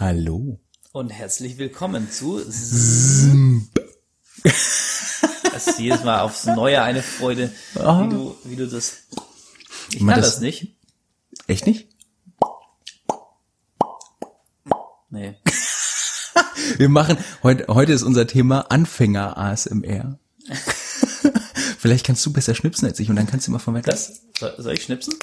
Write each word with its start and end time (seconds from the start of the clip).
Hallo. 0.00 0.60
Und 0.92 1.10
herzlich 1.10 1.58
willkommen 1.58 2.08
zu 2.08 2.40
Zimp. 2.48 3.68
Das 4.44 5.66
ist 5.66 5.80
jedes 5.80 6.04
Mal 6.04 6.20
aufs 6.20 6.46
Neue 6.46 6.80
eine 6.82 7.02
Freude, 7.02 7.50
wie 7.74 8.08
du, 8.08 8.36
wie 8.44 8.54
du 8.54 8.68
das. 8.68 8.98
Ich 9.90 9.98
kann 9.98 10.10
das, 10.10 10.34
das 10.34 10.40
nicht. 10.40 10.76
Echt 11.48 11.66
nicht? 11.66 11.88
Nee. 15.10 15.34
Wir 16.76 16.88
machen, 16.88 17.18
heute, 17.42 17.66
heute 17.66 17.92
ist 17.92 18.04
unser 18.04 18.28
Thema 18.28 18.70
Anfänger 18.70 19.36
ASMR. 19.36 20.20
Vielleicht 21.80 22.06
kannst 22.06 22.24
du 22.24 22.32
besser 22.32 22.54
schnipsen 22.54 22.86
als 22.86 23.00
ich 23.00 23.10
und 23.10 23.16
dann 23.16 23.26
kannst 23.26 23.48
du 23.48 23.50
mal 23.50 23.58
von 23.58 23.74
weg. 23.74 23.84
Das, 23.84 24.22
soll 24.38 24.74
ich 24.74 24.84
schnipsen? 24.84 25.14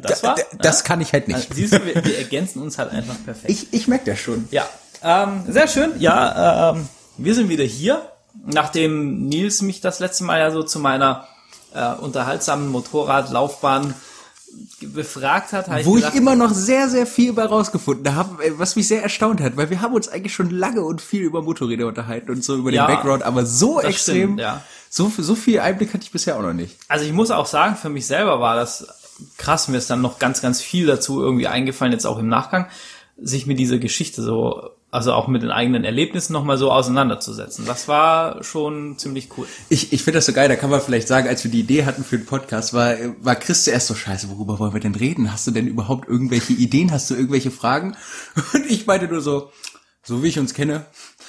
Das 0.00 0.22
war? 0.22 0.36
Das 0.58 0.84
kann 0.84 1.00
ich 1.00 1.12
halt 1.12 1.28
nicht. 1.28 1.36
Also, 1.36 1.54
siehst 1.54 1.72
du, 1.72 1.84
wir, 1.84 2.04
wir, 2.04 2.18
ergänzen 2.18 2.62
uns 2.62 2.78
halt 2.78 2.90
einfach 2.90 3.16
perfekt. 3.24 3.50
Ich, 3.50 3.72
ich 3.72 3.88
merke 3.88 4.10
das 4.10 4.18
schon. 4.18 4.48
Ja, 4.50 4.68
ähm, 5.02 5.44
sehr 5.48 5.68
schön. 5.68 5.92
Ja, 5.98 6.72
ähm, 6.72 6.88
wir 7.16 7.34
sind 7.34 7.48
wieder 7.48 7.64
hier, 7.64 8.02
nachdem 8.44 9.26
Nils 9.28 9.62
mich 9.62 9.80
das 9.80 10.00
letzte 10.00 10.24
Mal 10.24 10.40
ja 10.40 10.50
so 10.50 10.62
zu 10.62 10.78
meiner 10.78 11.26
äh, 11.74 11.94
unterhaltsamen 11.94 12.68
Motorradlaufbahn 12.68 13.94
befragt 14.80 15.52
hat, 15.52 15.68
wo 15.84 15.96
ich, 15.96 16.02
gedacht, 16.02 16.14
ich 16.14 16.20
immer 16.20 16.34
noch 16.34 16.52
sehr, 16.52 16.88
sehr 16.88 17.06
viel 17.06 17.32
bei 17.32 17.44
rausgefunden 17.44 18.14
habe, 18.14 18.44
äh, 18.44 18.58
was 18.58 18.76
mich 18.76 18.88
sehr 18.88 19.02
erstaunt 19.02 19.40
hat, 19.40 19.56
weil 19.56 19.70
wir 19.70 19.80
haben 19.80 19.94
uns 19.94 20.08
eigentlich 20.08 20.34
schon 20.34 20.50
lange 20.50 20.82
und 20.82 21.00
viel 21.00 21.22
über 21.22 21.42
Motorräder 21.42 21.86
unterhalten 21.86 22.30
und 22.30 22.44
so 22.44 22.56
über 22.56 22.70
den 22.70 22.80
Background, 22.80 23.22
aber 23.22 23.44
so 23.44 23.80
extrem, 23.80 24.16
stimmt, 24.16 24.40
ja. 24.40 24.62
so, 24.88 25.12
so 25.16 25.34
viel 25.34 25.60
Einblick 25.60 25.92
hatte 25.92 26.04
ich 26.04 26.10
bisher 26.10 26.36
auch 26.36 26.42
noch 26.42 26.52
nicht. 26.52 26.76
Also 26.88 27.04
ich 27.04 27.12
muss 27.12 27.30
auch 27.30 27.46
sagen, 27.46 27.76
für 27.76 27.88
mich 27.88 28.06
selber 28.06 28.40
war 28.40 28.56
das 28.56 28.86
krass, 29.36 29.68
mir 29.68 29.78
ist 29.78 29.90
dann 29.90 30.00
noch 30.00 30.18
ganz, 30.18 30.40
ganz 30.42 30.60
viel 30.60 30.86
dazu 30.86 31.20
irgendwie 31.20 31.48
eingefallen, 31.48 31.92
jetzt 31.92 32.06
auch 32.06 32.18
im 32.18 32.28
Nachgang, 32.28 32.68
sich 33.20 33.46
mit 33.46 33.58
dieser 33.58 33.78
Geschichte 33.78 34.22
so, 34.22 34.70
also 34.90 35.12
auch 35.12 35.28
mit 35.28 35.42
den 35.42 35.50
eigenen 35.50 35.84
Erlebnissen 35.84 36.32
nochmal 36.32 36.56
so 36.56 36.70
auseinanderzusetzen. 36.70 37.66
Das 37.66 37.88
war 37.88 38.42
schon 38.42 38.96
ziemlich 38.96 39.28
cool. 39.36 39.46
Ich, 39.68 39.92
ich 39.92 40.02
finde 40.02 40.18
das 40.18 40.26
so 40.26 40.32
geil, 40.32 40.48
da 40.48 40.56
kann 40.56 40.70
man 40.70 40.80
vielleicht 40.80 41.08
sagen, 41.08 41.28
als 41.28 41.44
wir 41.44 41.50
die 41.50 41.60
Idee 41.60 41.84
hatten 41.84 42.04
für 42.04 42.16
den 42.16 42.26
Podcast, 42.26 42.72
war, 42.74 42.94
war 43.20 43.34
Chris 43.34 43.64
zuerst 43.64 43.88
so 43.88 43.94
scheiße, 43.94 44.30
worüber 44.30 44.58
wollen 44.58 44.72
wir 44.72 44.80
denn 44.80 44.94
reden? 44.94 45.32
Hast 45.32 45.46
du 45.46 45.50
denn 45.50 45.66
überhaupt 45.66 46.08
irgendwelche 46.08 46.52
Ideen? 46.52 46.92
Hast 46.92 47.10
du 47.10 47.14
irgendwelche 47.14 47.50
Fragen? 47.50 47.96
Und 48.54 48.66
ich 48.70 48.86
meinte 48.86 49.08
nur 49.08 49.20
so, 49.20 49.50
so 50.02 50.22
wie 50.22 50.28
ich 50.28 50.38
uns 50.38 50.54
kenne, 50.54 50.86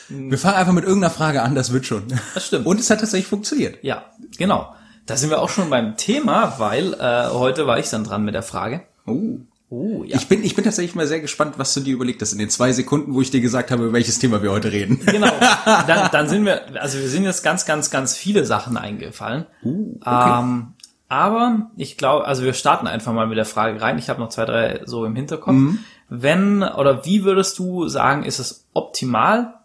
wir 0.10 0.38
fangen 0.38 0.56
einfach 0.56 0.74
mit 0.74 0.86
irgendeiner 0.86 1.14
Frage 1.14 1.42
an, 1.42 1.54
das 1.54 1.74
wird 1.74 1.86
schon. 1.86 2.06
Das 2.34 2.48
stimmt. 2.48 2.66
Und 2.66 2.80
es 2.80 2.90
hat 2.90 3.00
tatsächlich 3.00 3.28
funktioniert. 3.28 3.84
Ja, 3.84 4.06
genau. 4.38 4.74
Da 5.10 5.18
sind 5.18 5.32
wir 5.32 5.42
auch 5.42 5.50
schon 5.50 5.72
beim 5.72 5.98
Thema, 5.98 6.60
weil 6.60 6.94
äh, 6.94 7.30
heute 7.32 7.66
war 7.66 7.80
ich 7.80 7.90
dann 7.90 8.04
dran 8.04 8.24
mit 8.24 8.36
der 8.36 8.44
Frage. 8.44 8.82
Oh. 9.08 9.40
Oh, 9.72 10.04
ja. 10.04 10.18
Ich 10.18 10.28
bin, 10.28 10.44
ich 10.44 10.56
bin 10.56 10.64
tatsächlich 10.64 10.94
mal 10.94 11.08
sehr 11.08 11.20
gespannt, 11.20 11.56
was 11.58 11.74
du 11.74 11.80
dir 11.80 11.94
überlegt 11.94 12.22
hast 12.22 12.32
in 12.32 12.38
den 12.38 12.50
zwei 12.50 12.72
Sekunden, 12.74 13.16
wo 13.16 13.22
ich 13.22 13.32
dir 13.32 13.42
gesagt 13.42 13.72
habe, 13.72 13.84
über 13.86 13.94
welches 13.94 14.20
Thema 14.20 14.44
wir 14.44 14.52
heute 14.52 14.72
reden. 14.72 15.00
Genau. 15.06 15.32
Dann, 15.66 16.10
dann 16.12 16.30
sind 16.30 16.46
wir, 16.46 16.80
also 16.82 17.00
wir 17.00 17.08
sind 17.08 17.24
jetzt 17.24 17.44
ganz, 17.44 17.66
ganz, 17.66 17.90
ganz 17.90 18.16
viele 18.16 18.46
Sachen 18.46 18.78
eingefallen. 18.78 19.48
Uh, 19.64 19.96
okay. 20.02 20.40
Ähm, 20.40 20.74
aber 21.08 21.72
ich 21.76 21.98
glaube, 21.98 22.26
also 22.26 22.44
wir 22.44 22.54
starten 22.54 22.86
einfach 22.86 23.12
mal 23.12 23.26
mit 23.26 23.38
der 23.38 23.46
Frage 23.46 23.82
rein. 23.82 23.98
Ich 23.98 24.10
habe 24.10 24.20
noch 24.20 24.30
zwei, 24.30 24.46
drei 24.46 24.82
so 24.86 25.06
im 25.06 25.16
Hinterkopf. 25.16 25.54
Mhm. 25.54 25.80
Wenn 26.10 26.62
oder 26.62 27.06
wie 27.06 27.24
würdest 27.24 27.58
du 27.58 27.88
sagen, 27.88 28.24
ist 28.24 28.38
es 28.38 28.66
optimal, 28.74 29.56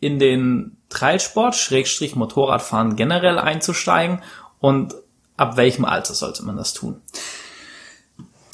in 0.00 0.18
den 0.18 0.76
Trailsport, 0.90 1.54
Schrägstrich 1.54 2.14
Motorradfahren 2.14 2.96
generell 2.96 3.38
einzusteigen 3.38 4.20
und 4.64 4.94
ab 5.36 5.58
welchem 5.58 5.84
Alter 5.84 6.14
sollte 6.14 6.42
man 6.42 6.56
das 6.56 6.72
tun? 6.72 7.02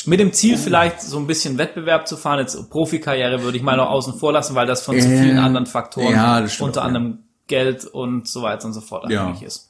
Mit 0.07 0.19
dem 0.19 0.33
Ziel 0.33 0.59
vielleicht 0.59 1.01
so 1.01 1.21
ein 1.21 1.29
bisschen 1.29 1.57
Wettbewerb 1.57 2.09
zu 2.09 2.17
fahren. 2.17 2.41
Jetzt 2.41 2.69
Profikarriere 2.69 3.45
würde 3.45 3.57
ich 3.57 3.63
mal 3.63 3.77
noch 3.77 3.91
außen 3.91 4.19
vor 4.19 4.33
lassen, 4.33 4.57
weil 4.57 4.67
das 4.67 4.83
von 4.83 4.97
äh, 4.97 5.01
zu 5.01 5.07
vielen 5.07 5.39
anderen 5.39 5.67
Faktoren, 5.67 6.13
ja, 6.13 6.45
unter 6.59 6.83
anderem 6.83 7.11
ja. 7.11 7.19
Geld 7.47 7.85
und 7.85 8.27
so 8.27 8.43
weiter 8.43 8.65
und 8.65 8.73
so 8.73 8.81
fort 8.81 9.05
abhängig 9.05 9.43
ja. 9.43 9.47
ist. 9.47 9.69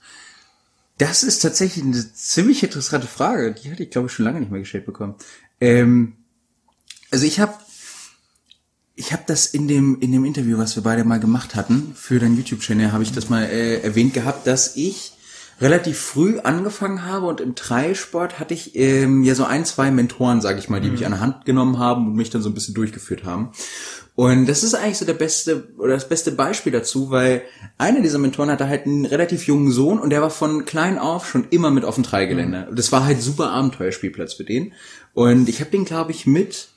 Das 0.96 1.23
ist 1.23 1.40
tatsächlich 1.40 1.84
eine 1.84 2.14
ziemlich 2.14 2.62
interessante 2.62 3.07
Frage. 3.07 3.52
Die 3.52 3.70
hatte 3.70 3.83
ich, 3.83 3.90
glaube 3.90 4.07
ich, 4.07 4.14
schon 4.14 4.24
lange 4.24 4.40
nicht 4.40 4.51
mehr 4.51 4.61
gestellt 4.61 4.86
bekommen. 4.86 5.17
Ähm, 5.61 6.17
also 7.11 7.27
ich 7.27 7.39
habe 7.39 7.52
ich 8.95 9.12
habe 9.12 9.24
das 9.27 9.45
in 9.45 9.68
dem 9.68 10.01
in 10.01 10.11
dem 10.11 10.24
Interview, 10.24 10.57
was 10.57 10.74
wir 10.74 10.83
beide 10.83 11.05
mal 11.05 11.20
gemacht 11.20 11.55
hatten 11.55 11.92
für 11.95 12.18
deinen 12.18 12.39
YouTube-Channel, 12.39 12.92
habe 12.92 13.02
ich 13.02 13.12
das 13.12 13.28
mal 13.28 13.42
äh, 13.42 13.83
erwähnt 13.83 14.14
gehabt, 14.14 14.46
dass 14.46 14.74
ich 14.77 15.12
relativ 15.60 15.98
früh 15.98 16.38
angefangen 16.38 17.04
habe 17.04 17.26
und 17.26 17.40
im 17.40 17.54
Dreisport 17.54 18.40
hatte 18.40 18.54
ich 18.54 18.76
ähm, 18.76 19.22
ja 19.22 19.34
so 19.34 19.44
ein, 19.44 19.64
zwei 19.64 19.90
Mentoren, 19.90 20.40
sage 20.40 20.58
ich 20.58 20.68
mal, 20.68 20.80
die 20.80 20.86
mhm. 20.88 20.94
mich 20.94 21.04
an 21.04 21.12
der 21.12 21.20
Hand 21.20 21.44
genommen 21.44 21.78
haben 21.78 22.08
und 22.08 22.14
mich 22.14 22.30
dann 22.30 22.42
so 22.42 22.48
ein 22.48 22.54
bisschen 22.54 22.74
durchgeführt 22.74 23.24
haben. 23.24 23.52
Und 24.14 24.46
das 24.46 24.62
ist 24.62 24.74
eigentlich 24.74 24.98
so 24.98 25.04
der 25.04 25.14
beste 25.14 25.68
oder 25.78 25.94
das 25.94 26.08
beste 26.08 26.32
Beispiel 26.32 26.72
dazu, 26.72 27.10
weil 27.10 27.42
einer 27.78 28.00
dieser 28.00 28.18
Mentoren 28.18 28.50
hatte 28.50 28.68
halt 28.68 28.86
einen 28.86 29.06
relativ 29.06 29.46
jungen 29.46 29.70
Sohn 29.70 29.98
und 29.98 30.10
der 30.10 30.22
war 30.22 30.30
von 30.30 30.64
klein 30.64 30.98
auf 30.98 31.28
schon 31.28 31.46
immer 31.50 31.70
mit 31.70 31.84
auf 31.84 31.94
dem 31.94 32.04
Dreigelände. 32.04 32.68
Mhm. 32.70 32.77
Das 32.77 32.90
war 32.92 33.04
halt 33.04 33.22
super 33.22 33.50
Abenteuerspielplatz 33.50 34.34
für 34.34 34.44
den. 34.44 34.72
Und 35.12 35.48
ich 35.48 35.60
habe 35.60 35.70
den, 35.70 35.84
glaube 35.84 36.12
ich, 36.12 36.27
mit 36.27 36.68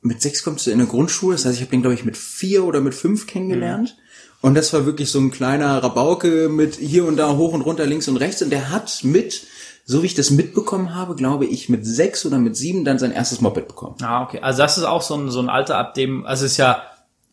mit 0.00 0.22
sechs 0.22 0.42
kommst 0.42 0.66
du 0.66 0.70
in 0.70 0.80
eine 0.80 0.88
Grundschule, 0.88 1.34
das 1.34 1.44
heißt, 1.44 1.56
ich 1.56 1.60
habe 1.60 1.70
den, 1.70 1.82
glaube 1.82 1.94
ich, 1.94 2.04
mit 2.04 2.16
vier 2.16 2.64
oder 2.64 2.80
mit 2.80 2.94
fünf 2.94 3.26
kennengelernt. 3.26 3.96
Mhm. 3.96 4.07
Und 4.40 4.54
das 4.54 4.72
war 4.72 4.86
wirklich 4.86 5.10
so 5.10 5.18
ein 5.18 5.30
kleiner 5.30 5.82
Rabauke 5.82 6.48
mit 6.48 6.76
hier 6.76 7.06
und 7.06 7.16
da 7.16 7.36
hoch 7.36 7.52
und 7.52 7.62
runter, 7.62 7.86
links 7.86 8.08
und 8.08 8.16
rechts. 8.16 8.40
Und 8.40 8.50
der 8.50 8.70
hat 8.70 9.00
mit, 9.02 9.46
so 9.84 10.02
wie 10.02 10.06
ich 10.06 10.14
das 10.14 10.30
mitbekommen 10.30 10.94
habe, 10.94 11.16
glaube 11.16 11.46
ich, 11.46 11.68
mit 11.68 11.84
sechs 11.84 12.24
oder 12.24 12.38
mit 12.38 12.56
sieben 12.56 12.84
dann 12.84 12.98
sein 12.98 13.10
erstes 13.10 13.40
Moped 13.40 13.66
bekommen. 13.66 13.96
Ah, 14.02 14.22
okay. 14.22 14.40
Also 14.40 14.62
das 14.62 14.78
ist 14.78 14.84
auch 14.84 15.02
so 15.02 15.14
ein, 15.14 15.30
so 15.30 15.40
ein 15.40 15.48
Alter, 15.48 15.76
ab 15.76 15.94
dem, 15.94 16.24
also 16.24 16.44
es 16.44 16.52
ist 16.52 16.58
ja 16.58 16.82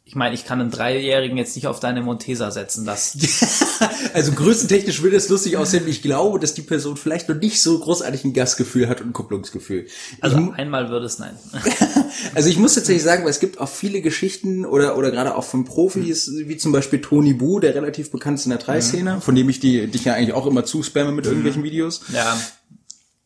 ich 0.07 0.13
meine, 0.13 0.35
ich 0.35 0.45
kann 0.45 0.61
einen 0.61 0.69
Dreijährigen 0.69 1.35
jetzt 1.35 1.55
nicht 1.55 1.66
auf 1.66 1.79
deine 1.79 2.03
Montesa 2.03 2.51
setzen, 2.51 2.85
das. 2.85 3.17
also 4.13 4.33
größtentechnisch 4.33 5.01
würde 5.01 5.17
es 5.17 5.29
lustig 5.29 5.57
aussehen. 5.57 5.88
Ich 5.88 6.03
glaube, 6.03 6.39
dass 6.39 6.53
die 6.53 6.61
Person 6.61 6.95
vielleicht 6.95 7.27
noch 7.27 7.35
nicht 7.35 7.59
so 7.59 7.79
großartig 7.79 8.23
ein 8.23 8.33
Gasgefühl 8.33 8.88
hat 8.88 9.01
und 9.01 9.07
ein 9.07 9.13
Kupplungsgefühl. 9.13 9.88
Also 10.21 10.38
ich, 10.38 10.59
einmal 10.59 10.89
würde 10.89 11.07
es 11.07 11.17
nein. 11.17 11.35
also 12.35 12.49
ich 12.49 12.59
muss 12.59 12.75
tatsächlich 12.75 13.01
sagen, 13.01 13.23
weil 13.23 13.31
es 13.31 13.39
gibt 13.39 13.59
auch 13.59 13.67
viele 13.67 14.01
Geschichten 14.01 14.63
oder, 14.63 14.95
oder 14.95 15.09
gerade 15.09 15.35
auch 15.35 15.43
von 15.43 15.66
Profis, 15.66 16.27
mhm. 16.27 16.49
wie 16.49 16.57
zum 16.57 16.72
Beispiel 16.72 17.01
Tony 17.01 17.33
Bu, 17.33 17.59
der 17.59 17.73
relativ 17.73 18.11
bekannt 18.11 18.37
ist 18.37 18.45
in 18.45 18.51
der 18.51 18.59
Dreiszene, 18.59 19.16
mhm. 19.16 19.22
von 19.22 19.33
dem 19.33 19.49
ich 19.49 19.59
die, 19.59 19.87
dich 19.87 20.05
ja 20.05 20.13
eigentlich 20.13 20.33
auch 20.33 20.45
immer 20.45 20.66
zuspamme 20.66 21.13
mit 21.13 21.25
irgendwelchen 21.25 21.63
mhm. 21.63 21.66
Videos. 21.66 22.01
Ja. 22.13 22.39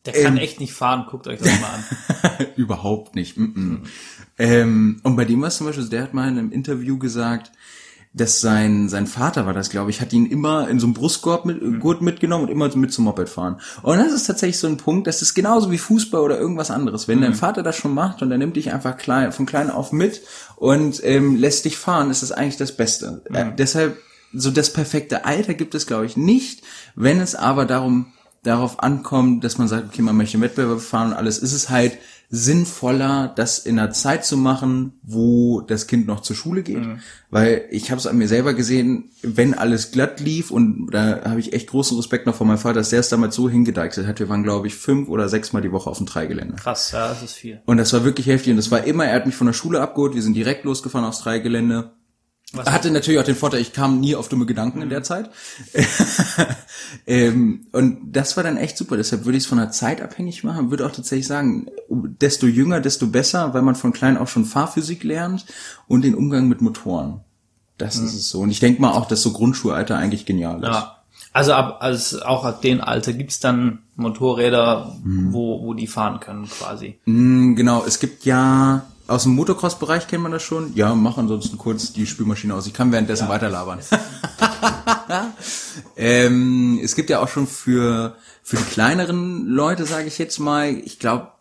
Der 0.06 0.13
kann 0.13 0.38
ähm, 0.38 0.44
echt 0.44 0.61
nicht 0.61 0.73
fahren, 0.73 1.07
guckt 1.09 1.28
euch 1.28 1.40
das 1.40 1.59
mal 1.59 1.72
an. 1.72 2.47
Überhaupt 2.56 3.16
nicht. 3.16 3.38
Mm 3.38 3.44
-mm. 3.44 3.79
Ähm, 4.40 5.02
und 5.04 5.16
bei 5.16 5.26
dem 5.26 5.42
war 5.42 5.50
es 5.50 5.58
zum 5.58 5.68
Beispiel, 5.68 5.88
der 5.90 6.04
hat 6.04 6.14
mal 6.14 6.28
in 6.28 6.40
einem 6.40 6.52
Interview 6.52 6.98
gesagt, 6.98 7.52
dass 8.12 8.42
sein, 8.42 8.90
sein 8.90 9.06
Vater 9.06 9.46
war 9.46 9.54
das, 9.54 9.70
glaube 9.70 9.92
ich, 9.92 10.02
hat 10.02 10.14
ihn 10.14 10.26
immer 10.26 10.68
in 10.68 10.80
so 10.80 10.88
einem 10.88 10.96
Brustkorb 10.96 11.46
mit, 11.46 11.62
mhm. 11.62 11.80
Gurt 11.80 12.02
mitgenommen 12.02 12.46
und 12.46 12.52
immer 12.52 12.76
mit 12.76 12.92
zum 12.92 13.06
Moped 13.06 13.30
fahren. 13.30 13.62
Und 13.84 14.00
das 14.00 14.14
ist 14.14 14.26
tatsächlich 14.26 14.58
so 14.58 14.68
ein 14.68 14.78
Punkt, 14.78 15.06
das 15.06 15.22
ist 15.22 15.36
genauso 15.36 15.70
wie 15.70 15.78
Fußball 15.78 16.22
oder 16.22 16.40
irgendwas 16.40 16.72
anderes. 16.72 17.08
Wenn 17.08 17.20
mhm. 17.20 17.24
dein 17.24 17.34
Vater 17.36 17.62
das 17.62 17.76
schon 17.76 17.94
macht 17.94 18.22
und 18.24 18.32
er 18.32 18.40
nimmt 18.40 18.56
dich 18.56 18.74
einfach 18.74 18.98
klein, 18.98 19.32
von 19.32 19.46
klein 19.46 19.70
auf 19.70 19.92
mit 19.92 20.22
und 20.56 21.02
ähm, 21.04 21.36
lässt 21.36 21.66
dich 21.66 21.78
fahren, 21.78 22.10
ist 22.10 22.24
das 22.24 22.32
eigentlich 22.32 22.58
das 22.58 22.72
Beste. 22.72 23.22
Mhm. 23.30 23.36
Äh, 23.36 23.56
deshalb, 23.56 23.98
so 24.34 24.50
das 24.50 24.74
perfekte 24.74 25.26
Alter 25.26 25.54
gibt 25.54 25.76
es, 25.76 25.86
glaube 25.86 26.08
ich, 26.08 26.18
nicht. 26.18 26.64
Wenn 26.96 27.20
es 27.20 27.36
aber 27.36 27.66
darum, 27.66 28.08
darauf 28.44 28.82
ankommt, 28.82 29.44
dass 29.44 29.58
man 29.58 29.68
sagt, 29.68 29.90
okay, 29.90 30.02
man 30.02 30.18
möchte 30.18 30.40
Wettbewerb 30.42 30.82
fahren 30.82 31.10
und 31.10 31.14
alles, 31.14 31.38
ist 31.38 31.54
es 31.54 31.70
halt 31.70 31.98
sinnvoller, 32.31 33.34
das 33.35 33.57
in 33.57 33.79
einer 33.79 33.90
Zeit 33.90 34.23
zu 34.23 34.38
machen, 34.38 34.94
wo 35.01 35.62
das 35.62 35.88
Kind 35.88 36.06
noch 36.06 36.19
zur 36.19 36.35
Schule 36.35 36.62
geht. 36.62 36.85
Mhm. 36.85 37.00
Weil 37.31 37.66
ich 37.72 37.90
habe 37.90 38.00
es 38.00 38.06
an 38.06 38.19
mir 38.19 38.28
selber 38.28 38.53
gesehen, 38.53 39.09
wenn 39.23 39.56
alles 39.56 39.91
glatt 39.91 40.19
lief 40.19 40.51
und 40.51 40.90
da 40.91 41.22
habe 41.25 41.40
ich 41.40 41.53
echt 41.53 41.69
großen 41.69 41.97
Respekt 41.97 42.28
noch 42.28 42.35
vor 42.35 42.45
meinem 42.45 42.59
Vater, 42.59 42.75
dass 42.75 42.91
der 42.91 43.00
es 43.00 43.09
damals 43.09 43.35
so 43.35 43.50
hingedeichselt 43.50 44.06
hat. 44.06 44.19
Wir 44.19 44.29
waren, 44.29 44.44
glaube 44.44 44.67
ich, 44.67 44.75
fünf 44.75 45.09
oder 45.09 45.28
sechs 45.28 45.53
Mal 45.53 45.62
die 45.62 45.72
Woche 45.72 45.90
auf 45.90 45.97
dem 45.97 46.06
Dreigelände. 46.06 46.56
Krass, 46.56 46.91
ja, 46.91 47.09
das 47.09 47.23
ist 47.23 47.34
viel. 47.34 47.62
Und 47.66 47.78
das 47.78 47.94
war 47.94 48.03
wirklich 48.03 48.28
heftig. 48.28 48.51
Und 48.51 48.57
das 48.57 48.69
war 48.69 48.84
immer, 48.84 49.06
er 49.06 49.16
hat 49.16 49.25
mich 49.25 49.35
von 49.35 49.47
der 49.47 49.53
Schule 49.53 49.82
abgeholt, 49.82 50.14
wir 50.14 50.22
sind 50.22 50.35
direkt 50.35 50.66
losgefahren 50.66 51.08
aufs 51.08 51.22
Dreigelände. 51.22 51.93
Was 52.51 52.67
hatte 52.72 52.90
natürlich 52.90 53.19
auch 53.19 53.25
den 53.25 53.35
Vorteil, 53.35 53.61
ich 53.61 53.73
kam 53.73 53.99
nie 53.99 54.16
auf 54.16 54.28
dumme 54.28 54.47
Gedanken 54.47 54.79
mhm. 54.79 54.84
in 54.84 54.90
der 54.90 55.03
Zeit. 55.03 55.29
ähm, 57.07 57.67
und 57.72 58.11
das 58.11 58.37
war 58.37 58.43
dann 58.43 58.57
echt 58.57 58.75
super. 58.75 58.97
Deshalb 58.97 59.25
würde 59.25 59.37
ich 59.37 59.43
es 59.43 59.49
von 59.49 59.59
der 59.59 59.69
Zeit 59.69 60.01
abhängig 60.01 60.43
machen. 60.43 60.72
Würde 60.72 60.85
auch 60.85 60.91
tatsächlich 60.91 61.28
sagen, 61.28 61.67
desto 61.90 62.47
jünger, 62.47 62.79
desto 62.79 63.07
besser, 63.07 63.53
weil 63.53 63.61
man 63.61 63.75
von 63.75 63.93
klein 63.93 64.17
auf 64.17 64.31
schon 64.31 64.46
Fahrphysik 64.46 65.03
lernt 65.03 65.46
und 65.87 66.03
den 66.03 66.16
Umgang 66.16 66.47
mit 66.47 66.61
Motoren. 66.61 67.22
Das 67.78 67.97
mhm. 67.99 68.07
ist 68.07 68.16
es 68.16 68.29
so. 68.29 68.40
Und 68.41 68.49
ich 68.49 68.59
denke 68.59 68.81
mal 68.81 68.93
auch, 68.93 69.07
dass 69.07 69.22
so 69.22 69.31
Grundschulalter 69.31 69.96
eigentlich 69.97 70.25
genial 70.25 70.63
ist. 70.63 70.67
Ja. 70.67 70.96
Also 71.31 71.53
ab, 71.53 71.78
also 71.81 72.23
auch 72.23 72.43
ab 72.43 72.63
dem 72.63 72.81
Alter 72.81 73.13
gibt's 73.13 73.40
dann 73.40 73.79
Motorräder, 73.96 74.96
mhm. 75.03 75.31
wo, 75.31 75.61
wo 75.61 75.73
die 75.75 75.85
fahren 75.85 76.19
können 76.19 76.49
quasi. 76.49 76.97
Mhm, 77.05 77.55
genau, 77.55 77.84
es 77.85 77.99
gibt 77.99 78.25
ja 78.25 78.87
aus 79.09 79.23
dem 79.23 79.34
Motocross-Bereich 79.35 80.08
kennt 80.08 80.23
man 80.23 80.32
das 80.32 80.44
schon. 80.44 80.73
Ja, 80.76 80.96
mach 80.96 81.17
ansonsten 81.17 81.58
kurz 81.58 81.91
die 81.94 82.06
Spülmaschine 82.06 82.53
aus. 82.53 82.67
Ich 82.67 82.73
kann 82.73 82.91
währenddessen 82.91 83.26
ja. 83.26 83.29
weiterlabern. 83.29 83.79
ähm, 85.97 86.79
es 86.84 86.96
gibt 86.96 87.09
ja 87.09 87.20
auch 87.20 87.28
schon 87.28 87.47
für 87.47 88.16
für 88.44 88.58
die 88.58 88.64
kleineren 88.64 89.46
Leute, 89.47 89.85
sage 89.85 90.08
ich 90.08 90.17
jetzt 90.17 90.40
mal, 90.40 90.70
ich 90.70 91.00
glaube 91.00 91.32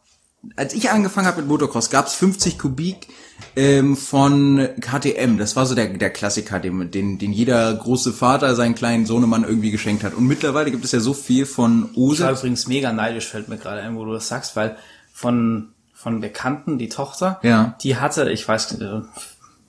als 0.57 0.73
ich 0.73 0.91
angefangen 0.91 1.27
habe 1.27 1.41
mit 1.41 1.49
Motocross, 1.49 1.91
gab 1.91 2.07
es 2.07 2.15
50 2.15 2.59
Kubik 2.59 3.09
ähm, 3.57 3.97
von 3.97 4.69
KTM. 4.81 5.37
Das 5.37 5.57
war 5.57 5.67
so 5.67 5.75
der, 5.75 5.89
der 5.89 6.11
Klassiker, 6.11 6.61
den, 6.61 6.91
den, 6.91 7.19
den 7.19 7.33
jeder 7.33 7.75
große 7.75 8.13
Vater 8.13 8.55
seinen 8.55 8.75
kleinen 8.75 9.05
Sohnemann 9.05 9.45
irgendwie 9.45 9.71
geschenkt 9.71 10.05
hat. 10.05 10.15
Und 10.15 10.27
mittlerweile 10.27 10.71
gibt 10.71 10.85
es 10.85 10.93
ja 10.93 11.01
so 11.01 11.13
viel 11.13 11.45
von 11.45 11.91
Ich 11.93 11.97
war 11.97 12.05
Ose. 12.05 12.31
übrigens 12.31 12.69
mega 12.69 12.93
neidisch, 12.93 13.27
fällt 13.27 13.49
mir 13.49 13.59
gerade 13.59 13.81
ein, 13.81 13.97
wo 13.97 14.05
du 14.05 14.13
das 14.13 14.29
sagst, 14.29 14.55
weil 14.55 14.77
von, 15.13 15.71
von 16.01 16.21
Bekannten, 16.21 16.79
die 16.79 16.89
Tochter, 16.89 17.41
Ja. 17.43 17.75
die 17.83 17.97
hatte, 17.97 18.31
ich 18.31 18.47
weiß, 18.47 18.81
äh, 18.81 19.01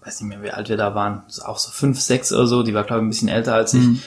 weiß 0.06 0.22
nicht 0.22 0.30
mehr, 0.30 0.44
wie 0.44 0.52
alt 0.52 0.70
wir 0.70 0.78
da 0.78 0.94
waren, 0.94 1.24
auch 1.44 1.58
so 1.58 1.72
fünf, 1.72 2.00
sechs 2.00 2.32
oder 2.32 2.46
so, 2.46 2.62
die 2.62 2.76
war, 2.76 2.84
glaube 2.84 3.02
ich, 3.02 3.06
ein 3.06 3.10
bisschen 3.10 3.30
älter 3.30 3.56
als 3.56 3.74
ich. 3.74 3.84
Mhm. 3.84 4.02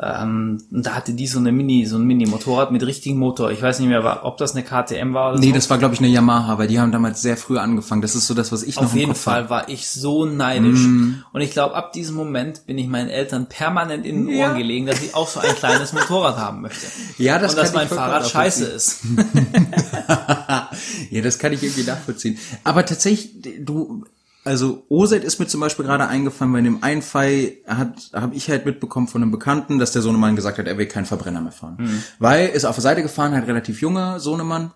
Ähm, 0.00 0.62
und 0.70 0.86
da 0.86 0.94
hatte 0.94 1.12
die 1.12 1.26
so 1.26 1.38
eine 1.38 1.52
Mini, 1.52 1.86
so 1.86 1.96
ein 1.96 2.04
Mini-Motorrad 2.04 2.72
mit 2.72 2.84
richtigem 2.84 3.18
Motor. 3.18 3.50
Ich 3.50 3.62
weiß 3.62 3.78
nicht 3.78 3.88
mehr, 3.88 4.24
ob 4.24 4.36
das 4.38 4.54
eine 4.56 4.64
KTM 4.64 5.12
war 5.14 5.32
oder 5.32 5.40
Nee, 5.40 5.48
so. 5.48 5.54
das 5.54 5.70
war 5.70 5.78
glaube 5.78 5.94
ich 5.94 6.00
eine 6.00 6.08
Yamaha, 6.08 6.58
weil 6.58 6.66
die 6.68 6.80
haben 6.80 6.92
damals 6.92 7.20
sehr 7.22 7.36
früh 7.36 7.58
angefangen. 7.58 8.02
Das 8.02 8.14
ist 8.14 8.26
so 8.26 8.34
das, 8.34 8.50
was 8.52 8.62
ich 8.62 8.76
noch 8.76 8.84
Auf 8.84 8.94
jeden 8.94 9.14
Fall 9.14 9.44
hab. 9.44 9.50
war 9.50 9.68
ich 9.68 9.88
so 9.88 10.24
neidisch. 10.24 10.80
Mhm. 10.80 11.22
Und 11.32 11.40
ich 11.42 11.50
glaube, 11.52 11.74
ab 11.74 11.92
diesem 11.92 12.16
Moment 12.16 12.66
bin 12.66 12.78
ich 12.78 12.88
meinen 12.88 13.10
Eltern 13.10 13.46
permanent 13.46 14.06
in 14.06 14.26
den 14.26 14.34
Ja. 14.36 14.48
Ohren 14.48 14.58
gelegen, 14.58 14.86
dass 14.86 15.02
ich 15.02 15.14
auch 15.14 15.28
so 15.28 15.40
ein 15.40 15.54
kleines 15.56 15.92
Motorrad 15.92 16.36
haben 16.38 16.62
möchte. 16.62 16.86
Ja, 17.18 17.38
das 17.38 17.54
Und 17.54 17.60
dass 17.62 17.72
mein 17.74 17.88
Fahrrad 17.88 18.28
scheiße 18.28 18.64
ist. 18.64 19.00
ja, 21.10 21.22
das 21.22 21.38
kann 21.38 21.52
ich 21.52 21.62
irgendwie 21.62 21.84
nachvollziehen. 21.84 22.38
Aber 22.64 22.84
tatsächlich, 22.86 23.30
du, 23.64 24.04
also 24.44 24.84
Oset 24.88 25.22
ist 25.24 25.38
mir 25.38 25.46
zum 25.46 25.60
Beispiel 25.60 25.84
gerade 25.84 26.08
eingefallen, 26.08 26.52
weil 26.52 26.60
in 26.60 26.64
dem 26.64 26.82
einen 26.82 27.02
Fall 27.02 27.52
hat, 27.66 28.10
habe 28.12 28.34
ich 28.34 28.48
halt 28.50 28.66
mitbekommen 28.66 29.08
von 29.08 29.22
einem 29.22 29.30
Bekannten, 29.30 29.78
dass 29.78 29.92
der 29.92 30.02
Sohnemann 30.02 30.34
gesagt 30.36 30.58
hat, 30.58 30.66
er 30.66 30.78
will 30.78 30.86
keinen 30.86 31.06
Verbrenner 31.06 31.40
mehr 31.40 31.52
fahren. 31.52 31.76
Mhm. 31.78 32.02
Weil 32.18 32.48
ist 32.48 32.64
auf 32.64 32.74
der 32.76 32.82
Seite 32.82 33.02
gefahren, 33.02 33.34
hat 33.34 33.46
relativ 33.46 33.80
junger 33.80 34.18
Sohnemann, 34.20 34.72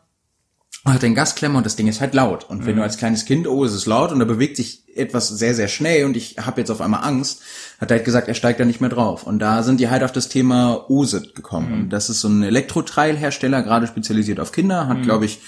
und 0.85 0.93
hat 0.93 1.03
den 1.03 1.17
Gasklemmer 1.17 1.59
und 1.59 1.67
das 1.67 1.75
Ding 1.75 1.89
ist 1.89 2.01
halt 2.01 2.15
laut. 2.15 2.49
Und 2.49 2.65
wenn 2.65 2.75
Mhm. 2.75 2.79
du 2.79 2.83
als 2.85 2.97
kleines 2.97 3.25
Kind, 3.25 3.49
oh, 3.49 3.65
es 3.65 3.75
ist 3.75 3.87
laut 3.87 4.13
und 4.13 4.21
da 4.21 4.25
bewegt 4.25 4.57
sich 4.57 4.85
etwas 4.95 5.27
sehr, 5.29 5.53
sehr 5.55 5.67
schnell 5.67 6.05
und 6.05 6.17
ich 6.17 6.37
habe 6.39 6.61
jetzt 6.61 6.71
auf 6.71 6.81
einmal 6.81 7.03
Angst, 7.03 7.41
hat 7.81 7.91
er 7.91 7.97
halt 7.97 8.05
gesagt, 8.05 8.29
er 8.29 8.35
steigt 8.35 8.61
da 8.61 8.65
nicht 8.65 8.81
mehr 8.81 8.91
drauf. 8.91 9.25
Und 9.25 9.41
da 9.41 9.65
sind 9.65 9.81
die 9.81 9.91
halt 9.91 10.05
auf 10.05 10.13
das 10.13 10.29
Thema 10.29 10.89
OSIT 10.89 11.35
gekommen. 11.35 11.69
Mhm. 11.75 11.81
Und 11.85 11.89
das 11.91 12.09
ist 12.09 12.21
so 12.21 12.29
ein 12.29 12.45
Elektrotrail-Hersteller, 12.45 13.63
gerade 13.63 13.89
spezialisiert 13.89 14.39
auf 14.39 14.53
Kinder, 14.53 14.85
Mhm. 14.85 14.89
hat, 14.89 15.03
glaube 15.03 15.25
ich, 15.25 15.41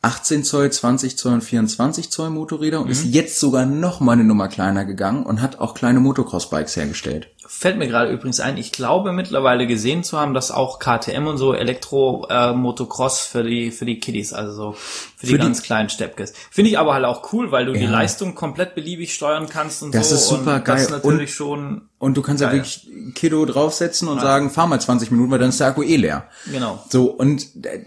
18 0.00 0.44
Zoll, 0.44 0.70
20 0.70 1.18
Zoll 1.18 1.32
und 1.34 1.42
24 1.44 2.10
Zoll 2.10 2.30
Motorräder 2.30 2.78
und 2.80 2.86
Mhm. 2.86 2.92
ist 2.92 3.04
jetzt 3.06 3.40
sogar 3.40 3.66
noch 3.66 4.00
mal 4.00 4.12
eine 4.12 4.24
Nummer 4.24 4.48
kleiner 4.48 4.84
gegangen 4.84 5.24
und 5.26 5.42
hat 5.42 5.58
auch 5.58 5.74
kleine 5.74 5.98
Motocross-Bikes 6.00 6.76
hergestellt. 6.76 7.28
Fällt 7.50 7.78
mir 7.78 7.88
gerade 7.88 8.12
übrigens 8.12 8.40
ein, 8.40 8.58
ich 8.58 8.72
glaube 8.72 9.12
mittlerweile 9.12 9.66
gesehen 9.66 10.04
zu 10.04 10.18
haben, 10.20 10.34
dass 10.34 10.50
auch 10.50 10.78
KTM 10.78 11.26
und 11.26 11.38
so 11.38 11.54
Elektro-Motocross 11.54 13.20
für 13.20 13.42
die 13.42 13.70
für 13.70 13.86
die 13.86 14.00
Kiddies, 14.00 14.32
also 14.32 14.52
so 14.52 14.72
für 14.72 15.26
die 15.26 15.32
Für 15.32 15.38
die- 15.38 15.44
ganz 15.44 15.62
kleinen 15.62 15.88
Steppkes. 15.88 16.32
Finde 16.50 16.70
ich 16.70 16.78
aber 16.78 16.94
halt 16.94 17.04
auch 17.04 17.32
cool, 17.32 17.50
weil 17.50 17.66
du 17.66 17.72
die 17.72 17.84
Ja. 17.84 17.90
Leistung 17.90 18.34
komplett 18.34 18.74
beliebig 18.74 19.14
steuern 19.14 19.48
kannst 19.48 19.82
und 19.82 19.94
Das 19.94 20.10
so. 20.10 20.14
ist 20.16 20.28
super 20.28 20.56
und 20.56 20.64
geil. 20.64 20.76
Das 20.76 20.82
ist 20.84 20.90
natürlich 20.90 21.30
Und- 21.30 21.36
schon 21.36 21.82
Und 21.98 22.16
du 22.16 22.22
kannst 22.22 22.42
ja 22.42 22.52
wirklich 22.52 22.86
Kiddo 23.14 23.44
draufsetzen 23.44 24.06
und 24.08 24.20
sagen, 24.20 24.50
fahr 24.50 24.66
mal 24.68 24.80
20 24.80 25.10
Minuten, 25.10 25.30
weil 25.32 25.38
dann 25.40 25.48
ist 25.48 25.58
der 25.58 25.68
Akku 25.68 25.82
eh 25.82 25.96
leer. 25.96 26.28
genau. 26.52 26.84
So, 26.90 27.06
und 27.06 27.46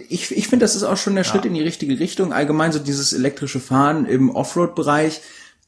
ich, 0.10 0.32
ich 0.36 0.48
finde, 0.50 0.66
das 0.66 0.76
ist 0.76 0.84
auch 0.84 0.98
schon 0.98 1.16
der 1.16 1.24
Schritt 1.24 1.46
in 1.46 1.54
die 1.54 1.62
richtige 1.62 1.98
Richtung. 2.00 2.34
Allgemein 2.34 2.72
so 2.74 2.80
dieses 2.80 3.14
elektrische 3.14 3.60
Fahren 3.62 4.06
im 4.06 4.30
Offroad-Bereich. 4.36 5.22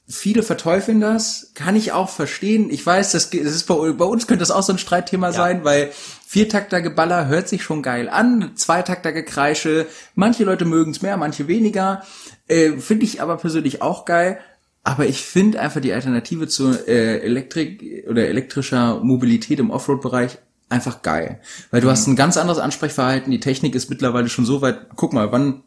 Viele 0.08 0.44
verteufeln 0.44 1.00
das, 1.00 1.52
kann 1.54 1.78
ich 1.78 1.94
auch 1.94 2.10
verstehen. 2.10 2.70
Ich 2.70 2.86
weiß, 2.86 3.14
das, 3.14 3.26
ist 3.28 3.68
bei, 3.68 3.92
bei 3.94 4.06
uns 4.06 4.28
könnte 4.28 4.42
das 4.42 4.52
auch 4.52 4.64
so 4.64 4.74
ein 4.74 4.78
Streitthema 4.78 5.32
sein, 5.32 5.64
weil 5.64 5.92
Viertakter-Geballer 6.28 7.28
hört 7.28 7.48
sich 7.48 7.64
schon 7.64 7.82
geil 7.82 8.10
an, 8.10 8.52
Zweitakter-Gekreische, 8.56 9.86
manche 10.16 10.44
Leute 10.44 10.66
mögen 10.66 10.92
es 10.92 11.02
mehr, 11.02 11.16
manche 11.16 11.48
weniger. 11.48 12.04
Äh, 12.48 12.72
finde 12.74 13.06
ich 13.06 13.22
aber 13.22 13.38
persönlich 13.38 13.82
auch 13.82 14.04
geil. 14.06 14.40
Aber 14.84 15.06
ich 15.06 15.22
finde 15.22 15.62
einfach 15.62 15.80
die 15.80 15.94
Alternative 15.94 16.50
zur 16.50 16.88
äh, 16.90 17.20
Elektrik 17.20 18.06
oder 18.10 18.28
elektrischer 18.28 19.00
Mobilität 19.02 19.60
im 19.60 19.72
Offroad-Bereich 19.72 20.40
einfach 20.68 21.02
geil. 21.02 21.40
Weil 21.72 21.80
du 21.82 21.90
hast 21.90 22.08
ein 22.08 22.18
ganz 22.18 22.36
anderes 22.36 22.60
Ansprechverhalten, 22.60 23.32
die 23.32 23.40
Technik 23.40 23.76
ist 23.76 23.90
mittlerweile 23.90 24.28
schon 24.28 24.46
so 24.46 24.62
weit, 24.62 24.88
guck 24.96 25.14
mal, 25.14 25.32
wann, 25.32 25.64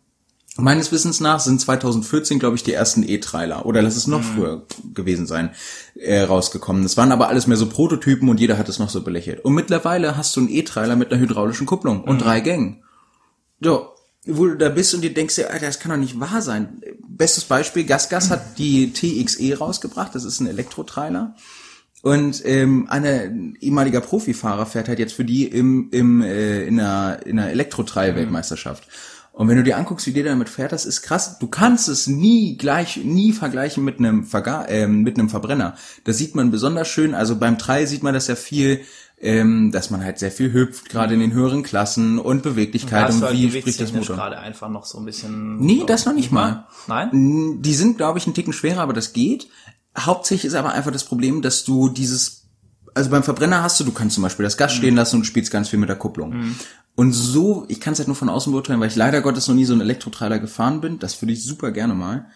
meines 0.57 0.93
Wissens 0.93 1.21
nach 1.21 1.41
sind 1.41 1.61
2014, 1.61 2.39
glaube 2.39 2.57
ich, 2.57 2.63
die 2.63 2.73
ersten 2.73 3.03
E-Trailer, 3.03 3.67
oder 3.67 3.83
lass 3.83 3.97
es 3.97 4.07
noch 4.07 4.23
früher 4.23 4.67
gewesen 4.95 5.27
sein, 5.27 5.51
äh, 5.95 6.23
rausgekommen. 6.23 6.83
Das 6.83 6.97
waren 6.97 7.13
aber 7.13 7.29
alles 7.29 7.47
mehr 7.47 7.57
so 7.57 7.69
Prototypen 7.69 8.29
und 8.29 8.41
jeder 8.41 8.59
hat 8.59 8.69
es 8.69 8.79
noch 8.79 8.91
so 8.91 9.03
belächelt. 9.03 9.45
Und 9.45 9.55
mittlerweile 9.55 10.17
hast 10.17 10.35
du 10.37 10.41
einen 10.41 10.49
E-Trailer 10.49 10.97
mit 10.97 11.13
einer 11.13 11.21
hydraulischen 11.21 11.67
Kupplung 11.67 12.05
und 12.05 12.19
drei 12.19 12.41
Gängen. 12.41 12.83
So, 13.61 13.89
wo 14.27 14.47
du 14.47 14.57
da 14.57 14.69
bist 14.69 14.95
und 14.95 15.03
dir 15.03 15.15
denkst, 15.15 15.39
ja, 15.39 15.47
Alter, 15.47 15.67
das 15.67 15.79
kann 15.79 15.93
doch 15.93 15.99
nicht 15.99 16.19
wahr 16.19 16.43
sein. 16.43 16.81
Bestes 17.07 17.45
Beispiel, 17.45 17.85
GasGas 17.85 18.31
hat 18.31 18.59
die 18.59 18.93
TXE 18.93 19.59
rausgebracht, 19.59 20.15
das 20.15 20.25
ist 20.25 20.41
ein 20.41 20.47
Elektrotrailer. 20.47 21.35
Und 22.03 22.43
ähm, 22.45 22.87
ein 22.89 23.57
ehemaliger 23.61 24.01
Profifahrer 24.01 24.67
fährt 24.67 24.89
halt 24.89 24.99
jetzt 24.99 25.15
für 25.15 25.25
die 25.25 25.47
im, 25.47 25.89
im, 25.91 26.23
äh, 26.23 26.65
in 26.65 26.79
einer, 26.79 27.25
in 27.27 27.39
einer 27.39 27.51
Elektro-Trail-Weltmeisterschaft. 27.51 28.87
Und 29.37 29.49
wenn 29.49 29.59
du 29.59 29.63
dir 29.63 29.77
anguckst, 29.77 30.07
wie 30.07 30.15
der 30.15 30.25
damit 30.25 30.49
fährt, 30.49 30.73
das 30.73 30.87
ist 30.87 31.03
krass. 31.03 31.39
Du 31.39 31.47
kannst 31.47 31.91
es 31.91 32.07
nie 32.07 32.57
gleich, 32.57 32.97
nie 32.97 33.35
vergleichen 33.35 33.85
mit 33.85 33.99
einem, 33.99 34.25
Verga 34.25 34.65
ähm, 34.67 35.03
mit 35.03 35.19
einem 35.19 35.29
Verbrenner. 35.29 35.75
Das 36.05 36.17
sieht 36.17 36.35
man 36.35 36.51
besonders 36.51 36.89
schön. 36.89 37.15
Also 37.15 37.37
beim 37.37 37.59
Trail 37.59 37.87
sieht 37.87 38.03
man 38.03 38.15
das 38.15 38.29
ja 38.29 38.35
viel, 38.35 38.81
ähm, 39.21 39.73
dass 39.73 39.91
man 39.91 40.03
halt 40.03 40.19
sehr 40.19 40.31
viel 40.31 40.55
hüpft, 40.55 40.89
gerade 40.89 41.13
in 41.13 41.21
den 41.21 41.35
höheren 41.35 41.63
Klassen 41.63 42.19
und 42.19 42.43
Beweglichkeit 42.43 43.11
und 43.11 43.21
halt 43.21 43.35
wie 43.35 43.51
spricht 43.51 43.79
das 43.79 43.93
Motor. 43.93 44.17
gerade 44.17 44.39
einfach 44.39 44.71
noch 44.71 44.87
so 44.87 44.97
ein 44.97 45.05
bisschen. 45.05 45.59
Nee, 45.59 45.83
das 45.87 46.07
noch 46.07 46.15
nicht 46.15 46.33
mal. 46.33 46.67
Nein? 46.87 47.61
Die 47.61 47.75
sind, 47.75 47.99
glaube 47.99 48.19
ich, 48.19 48.25
einen 48.25 48.33
Ticken 48.33 48.55
schwerer, 48.55 48.81
aber 48.81 48.95
das 48.95 49.13
geht. 49.13 49.49
Hauptsächlich 49.99 50.47
ist 50.47 50.55
aber 50.55 50.73
einfach 50.73 50.93
das 50.93 51.05
Problem, 51.05 51.43
dass 51.43 51.63
du 51.63 51.91
dieses, 51.91 52.47
also 52.95 53.11
beim 53.11 53.23
Verbrenner 53.23 53.63
hast 53.63 53.79
du, 53.81 53.85
du 53.85 53.93
kannst 53.93 54.15
zum 54.15 54.23
Beispiel 54.23 54.45
das 54.45 54.57
Gas 54.57 54.73
stehen 54.73 54.97
lassen 54.97 55.17
und 55.17 55.23
du 55.23 55.27
spielst 55.27 55.53
ganz 55.53 55.69
viel 55.69 55.79
mit 55.79 55.91
der 55.91 55.97
Kupplung. 55.97 56.55
Und 56.97 57.13
so, 57.13 57.67
ich 57.69 57.81
kann 57.81 57.93
es 57.93 57.99
halt 57.99 58.09
nur 58.09 58.17
von 58.17 58.31
außen 58.31 58.51
beurteilen, 58.51 58.81
weil 58.81 58.89
ich 58.89 58.97
leider 58.97 59.21
Gottes 59.21 59.47
noch 59.47 59.55
nie 59.55 59.67
so 59.67 59.75
einen 59.75 59.83
Elektrotrailer 59.83 60.39
gefahren 60.39 60.81
bin. 60.81 60.99
Das 60.99 61.21
würde 61.23 61.35
ich 61.35 61.45
super 61.45 61.71
gerne 61.71 61.95
mal. 61.95 62.27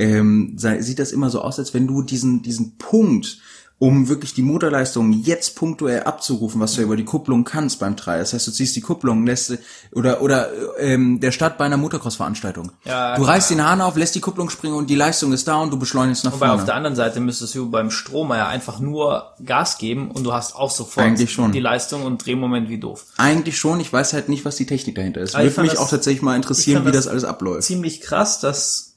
Ähm, 0.00 0.54
sieht 0.56 0.98
das 0.98 1.12
immer 1.12 1.30
so 1.30 1.40
aus, 1.40 1.58
als 1.58 1.72
wenn 1.72 1.86
du 1.86 2.02
diesen, 2.02 2.42
diesen 2.42 2.76
Punkt, 2.78 3.38
um 3.80 4.08
wirklich 4.08 4.34
die 4.34 4.42
Motorleistung 4.42 5.12
jetzt 5.12 5.54
punktuell 5.54 6.02
abzurufen, 6.02 6.60
was 6.60 6.74
du 6.74 6.82
über 6.82 6.96
die 6.96 7.04
Kupplung 7.04 7.44
kannst 7.44 7.78
beim 7.78 7.96
Trail. 7.96 8.18
Das 8.18 8.32
heißt, 8.32 8.46
du 8.48 8.50
ziehst 8.50 8.74
die 8.74 8.80
Kupplung, 8.80 9.24
lässt 9.24 9.56
oder 9.92 10.20
oder 10.20 10.48
ähm, 10.80 11.20
der 11.20 11.30
Start 11.30 11.58
bei 11.58 11.64
einer 11.66 11.76
Motocross-Veranstaltung. 11.76 12.72
Ja, 12.84 13.14
du 13.16 13.22
reißt 13.22 13.50
den 13.50 13.64
Hahn 13.64 13.80
auf, 13.80 13.96
lässt 13.96 14.16
die 14.16 14.20
Kupplung 14.20 14.50
springen 14.50 14.74
und 14.74 14.90
die 14.90 14.96
Leistung 14.96 15.32
ist 15.32 15.46
da 15.46 15.56
und 15.56 15.70
du 15.72 15.78
beschleunigst 15.78 16.24
nach 16.24 16.32
Wobei 16.32 16.46
vorne. 16.48 16.60
auf 16.60 16.64
der 16.66 16.74
anderen 16.74 16.96
Seite 16.96 17.20
müsstest 17.20 17.54
du 17.54 17.70
beim 17.70 17.92
Stromer 17.92 18.36
ja 18.36 18.48
einfach 18.48 18.80
nur 18.80 19.32
Gas 19.44 19.78
geben 19.78 20.10
und 20.10 20.24
du 20.24 20.32
hast 20.32 20.56
auch 20.56 20.72
sofort 20.72 21.06
Eigentlich 21.06 21.32
schon. 21.32 21.52
die 21.52 21.60
Leistung 21.60 22.02
und 22.04 22.24
Drehmoment 22.26 22.68
wie 22.68 22.80
doof. 22.80 23.04
Eigentlich 23.16 23.58
schon, 23.58 23.78
ich 23.78 23.92
weiß 23.92 24.12
halt 24.12 24.28
nicht, 24.28 24.44
was 24.44 24.56
die 24.56 24.66
Technik 24.66 24.96
dahinter 24.96 25.20
ist. 25.20 25.34
Ich 25.34 25.40
Würde 25.40 25.60
mich 25.62 25.70
das- 25.72 25.80
auch 25.80 25.88
tatsächlich 25.88 26.22
mal 26.22 26.34
interessieren, 26.34 26.84
wie 26.84 26.90
das 26.90 27.04
das 27.04 27.12
alles 27.12 27.22
abläuft. 27.24 27.62
Ziemlich 27.62 28.00
krass, 28.00 28.40
dass 28.40 28.87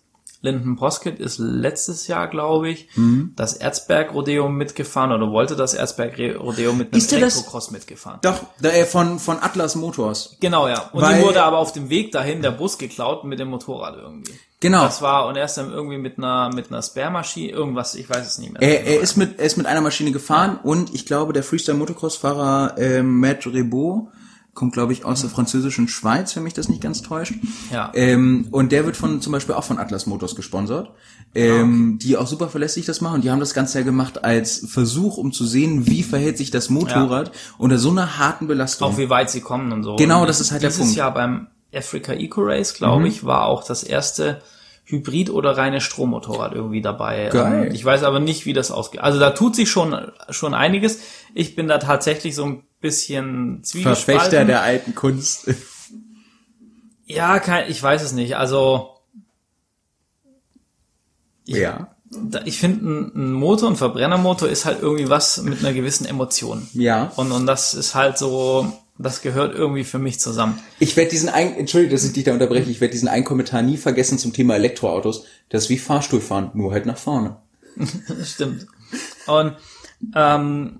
Linden 0.43 0.75
Poskett 0.75 1.19
ist 1.19 1.37
letztes 1.37 2.07
Jahr, 2.07 2.27
glaube 2.27 2.69
ich, 2.69 2.87
Mhm. 2.95 3.33
das 3.35 3.53
Erzberg 3.53 4.13
Rodeo 4.13 4.49
mitgefahren 4.49 5.11
oder 5.11 5.31
wollte 5.31 5.55
das 5.55 5.73
Erzberg 5.75 6.17
Rodeo 6.39 6.73
mit 6.73 6.93
einem 6.93 7.03
Elektrocross 7.07 7.69
mitgefahren. 7.71 8.19
Doch, 8.23 8.39
äh, 8.63 8.85
von 8.85 9.19
von 9.19 9.37
Atlas 9.41 9.75
Motors. 9.75 10.37
Genau, 10.39 10.67
ja. 10.67 10.89
Und 10.93 11.01
Weil- 11.03 11.19
ihm 11.19 11.25
wurde 11.25 11.43
aber 11.43 11.59
auf 11.59 11.73
dem 11.73 11.89
Weg 11.89 12.11
dahin 12.11 12.41
der 12.41 12.51
Bus 12.51 12.77
geklaut 12.79 13.23
mit 13.23 13.39
dem 13.39 13.49
Motorrad 13.49 13.95
irgendwie. 13.97 14.33
Genau. 14.59 14.83
Das 14.83 15.01
war, 15.01 15.27
und 15.27 15.35
er 15.37 15.45
ist 15.45 15.55
dann 15.55 15.71
irgendwie 15.71 15.97
mit 15.97 16.17
einer, 16.19 16.51
mit 16.53 16.71
einer 16.71 16.81
Spare-Maschine, 16.83 17.51
irgendwas, 17.51 17.95
ich 17.95 18.09
weiß 18.09 18.27
es 18.27 18.37
nicht 18.37 18.53
mehr. 18.53 18.61
Er, 18.61 18.83
er 18.85 18.99
ist 19.01 19.17
mit 19.17 19.39
er 19.39 19.45
ist 19.45 19.57
mit 19.57 19.65
einer 19.65 19.81
Maschine 19.81 20.11
gefahren 20.11 20.59
und 20.63 20.93
ich 20.93 21.05
glaube, 21.05 21.33
der 21.33 21.43
Freestyle 21.43 21.77
Motocross 21.77 22.15
Fahrer 22.15 22.75
äh, 22.77 23.01
Matt 23.03 23.45
Rebaud 23.47 24.07
kommt 24.53 24.73
glaube 24.73 24.91
ich 24.93 25.05
aus 25.05 25.21
der 25.21 25.29
französischen 25.29 25.87
Schweiz, 25.87 26.35
wenn 26.35 26.43
mich 26.43 26.53
das 26.53 26.67
nicht 26.67 26.81
ganz 26.81 27.01
täuscht. 27.01 27.33
Ja. 27.71 27.91
Ähm, 27.93 28.47
und 28.51 28.71
der 28.71 28.85
wird 28.85 28.97
von 28.97 29.21
zum 29.21 29.31
Beispiel 29.31 29.55
auch 29.55 29.63
von 29.63 29.77
Atlas 29.79 30.05
Motors 30.07 30.35
gesponsert, 30.35 30.91
ähm, 31.33 31.97
die 32.01 32.17
auch 32.17 32.27
super 32.27 32.49
verlässlich 32.49 32.85
das 32.85 32.99
machen. 33.01 33.15
Und 33.15 33.23
die 33.23 33.31
haben 33.31 33.39
das 33.39 33.53
Ganze 33.53 33.79
ja 33.79 33.85
gemacht 33.85 34.23
als 34.25 34.65
Versuch, 34.69 35.17
um 35.17 35.31
zu 35.31 35.45
sehen, 35.45 35.87
wie 35.87 36.03
verhält 36.03 36.37
sich 36.37 36.51
das 36.51 36.69
Motorrad 36.69 37.31
unter 37.57 37.77
so 37.77 37.91
einer 37.91 38.17
harten 38.17 38.47
Belastung. 38.47 38.89
auch 38.89 38.97
wie 38.97 39.09
weit 39.09 39.29
sie 39.29 39.41
kommen 39.41 39.71
und 39.71 39.83
so. 39.83 39.95
Genau, 39.95 40.21
Und 40.21 40.27
das 40.27 40.41
ist 40.41 40.51
halt 40.51 40.61
der 40.63 40.69
dieses 40.69 40.81
Punkt. 40.81 40.93
Mhm. 40.93 40.97
Jahr 40.97 41.13
beim 41.13 41.47
Africa 41.73 42.11
Eco 42.13 42.41
Race, 42.41 42.73
glaube 42.73 43.07
ich, 43.07 43.23
war 43.23 43.45
auch 43.45 43.63
das 43.63 43.83
erste 43.83 44.41
Hybrid- 44.83 45.29
oder 45.29 45.55
reine 45.55 45.79
Strommotorrad 45.79 46.53
irgendwie 46.53 46.81
dabei. 46.81 47.29
Geil. 47.31 47.67
Ähm, 47.67 47.73
Ich 47.73 47.85
weiß 47.85 48.03
aber 48.03 48.19
nicht, 48.19 48.45
wie 48.45 48.51
das 48.51 48.71
ausgeht. 48.71 48.99
Also 48.99 49.17
da 49.19 49.29
tut 49.29 49.55
sich 49.55 49.71
schon, 49.71 49.95
schon 50.29 50.53
einiges. 50.53 50.99
Ich 51.33 51.55
bin 51.55 51.69
da 51.69 51.77
tatsächlich 51.77 52.35
so 52.35 52.43
ein 52.43 52.63
bisschen 52.81 53.63
zwiegespalten. 53.63 54.03
Verfechter 54.19 54.45
der 54.45 54.61
alten 54.61 54.95
Kunst. 54.95 55.49
Ja, 57.07 57.39
kein, 57.39 57.69
ich 57.69 57.83
weiß 57.83 58.03
es 58.03 58.13
nicht. 58.13 58.37
Also 58.37 58.91
ja. 61.45 61.93
da- 62.09 62.41
ich 62.45 62.57
finde, 62.59 62.85
ein, 62.85 63.11
ein 63.15 63.33
Motor, 63.33 63.69
ein 63.69 63.75
Verbrennermotor 63.75 64.47
ist 64.47 64.63
halt 64.65 64.81
irgendwie 64.81 65.09
was 65.09 65.41
mit 65.43 65.59
einer 65.59 65.73
gewissen 65.73 66.05
Emotion. 66.05 66.67
Ja. 66.73 67.11
Und, 67.17 67.33
und 67.33 67.45
das 67.47 67.73
ist 67.73 67.95
halt 67.95 68.17
so, 68.17 68.71
Das 68.97 69.21
gehört 69.21 69.55
irgendwie 69.55 69.83
für 69.83 69.99
mich 69.99 70.19
zusammen. 70.19 70.59
Ich 70.79 70.95
werde 70.95 71.09
diesen 71.09 71.27
ein, 71.29 71.53
entschuldige, 71.55 71.93
dass 71.95 72.05
ich 72.05 72.13
dich 72.13 72.23
da 72.23 72.33
unterbreche, 72.33 72.69
ich 72.69 72.79
werde 72.81 72.93
diesen 72.93 73.07
einen 73.09 73.25
Kommentar 73.25 73.61
nie 73.61 73.77
vergessen 73.77 74.17
zum 74.17 74.31
Thema 74.31 74.55
Elektroautos. 74.55 75.25
Das 75.49 75.63
ist 75.63 75.69
wie 75.69 75.79
Fahrstuhlfahren, 75.79 76.51
nur 76.53 76.71
halt 76.71 76.85
nach 76.85 76.97
vorne. 76.97 77.37
Stimmt. 78.23 78.67
Und 79.27 79.55
ähm, 80.15 80.79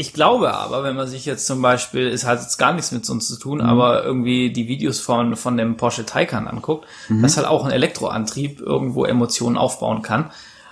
ich 0.00 0.14
glaube 0.14 0.54
aber, 0.54 0.82
wenn 0.82 0.96
man 0.96 1.06
sich 1.06 1.26
jetzt 1.26 1.46
zum 1.46 1.60
Beispiel, 1.60 2.08
es 2.08 2.24
hat 2.24 2.40
jetzt 2.40 2.56
gar 2.56 2.72
nichts 2.72 2.90
mit 2.90 3.08
uns 3.10 3.28
zu 3.28 3.38
tun, 3.38 3.58
mhm. 3.58 3.66
aber 3.66 4.02
irgendwie 4.02 4.50
die 4.50 4.66
Videos 4.66 4.98
von, 4.98 5.36
von 5.36 5.58
dem 5.58 5.76
Porsche 5.76 6.06
Taycan 6.06 6.48
anguckt, 6.48 6.86
mhm. 7.10 7.20
dass 7.20 7.36
halt 7.36 7.46
auch 7.46 7.66
ein 7.66 7.70
Elektroantrieb 7.70 8.60
irgendwo 8.60 9.04
Emotionen 9.04 9.58
aufbauen 9.58 10.00
kann. 10.00 10.30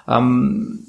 Ähm, 0.08 0.86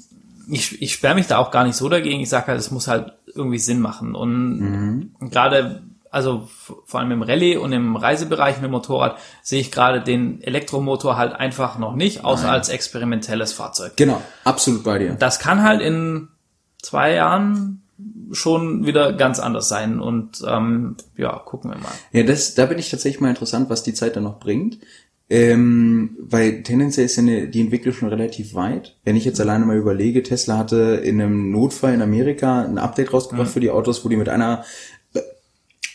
ich, 0.48 0.80
ich 0.80 0.94
sperre 0.94 1.16
mich 1.16 1.26
da 1.26 1.36
auch 1.36 1.50
gar 1.50 1.64
nicht 1.64 1.76
so 1.76 1.90
dagegen. 1.90 2.20
Ich 2.20 2.30
sage 2.30 2.46
halt, 2.46 2.58
es 2.58 2.70
muss 2.70 2.88
halt 2.88 3.12
irgendwie 3.26 3.58
Sinn 3.58 3.78
machen. 3.78 4.14
Und 4.14 4.58
mhm. 4.58 5.10
gerade, 5.30 5.82
also 6.10 6.48
vor 6.86 6.98
allem 6.98 7.10
im 7.10 7.22
Rallye 7.22 7.58
und 7.58 7.72
im 7.72 7.94
Reisebereich 7.94 8.56
mit 8.56 8.64
dem 8.64 8.70
Motorrad 8.70 9.18
sehe 9.42 9.60
ich 9.60 9.70
gerade 9.70 10.00
den 10.00 10.40
Elektromotor 10.40 11.18
halt 11.18 11.34
einfach 11.34 11.78
noch 11.78 11.94
nicht, 11.94 12.24
außer 12.24 12.44
Nein. 12.44 12.54
als 12.54 12.70
experimentelles 12.70 13.52
Fahrzeug. 13.52 13.98
Genau, 13.98 14.22
absolut 14.44 14.82
bei 14.82 14.98
dir. 14.98 15.12
Das 15.12 15.40
kann 15.40 15.62
halt 15.62 15.82
in 15.82 16.28
zwei 16.80 17.12
Jahren 17.12 17.79
schon 18.32 18.86
wieder 18.86 19.12
ganz 19.12 19.38
anders 19.38 19.68
sein 19.68 20.00
und 20.00 20.42
ähm, 20.46 20.96
ja, 21.16 21.38
gucken 21.38 21.70
wir 21.70 21.78
mal. 21.78 21.92
Ja, 22.12 22.22
das, 22.22 22.54
da 22.54 22.66
bin 22.66 22.78
ich 22.78 22.90
tatsächlich 22.90 23.20
mal 23.20 23.30
interessant, 23.30 23.70
was 23.70 23.82
die 23.82 23.94
Zeit 23.94 24.16
dann 24.16 24.24
noch 24.24 24.38
bringt. 24.40 24.78
Ähm, 25.32 26.16
weil 26.18 26.64
tendenziell 26.64 27.06
ist 27.06 27.14
ja 27.14 27.22
eine, 27.22 27.46
die 27.46 27.60
Entwicklung 27.60 27.94
schon 27.94 28.08
relativ 28.08 28.54
weit. 28.54 28.96
Wenn 29.04 29.14
ich 29.14 29.24
jetzt 29.24 29.40
alleine 29.40 29.64
mal 29.64 29.76
überlege, 29.76 30.24
Tesla 30.24 30.58
hatte 30.58 31.00
in 31.04 31.20
einem 31.20 31.52
Notfall 31.52 31.94
in 31.94 32.02
Amerika 32.02 32.62
ein 32.62 32.78
Update 32.78 33.12
rausgebracht 33.12 33.46
mhm. 33.46 33.52
für 33.52 33.60
die 33.60 33.70
Autos, 33.70 34.04
wo 34.04 34.08
die 34.08 34.16
mit 34.16 34.28
einer 34.28 34.64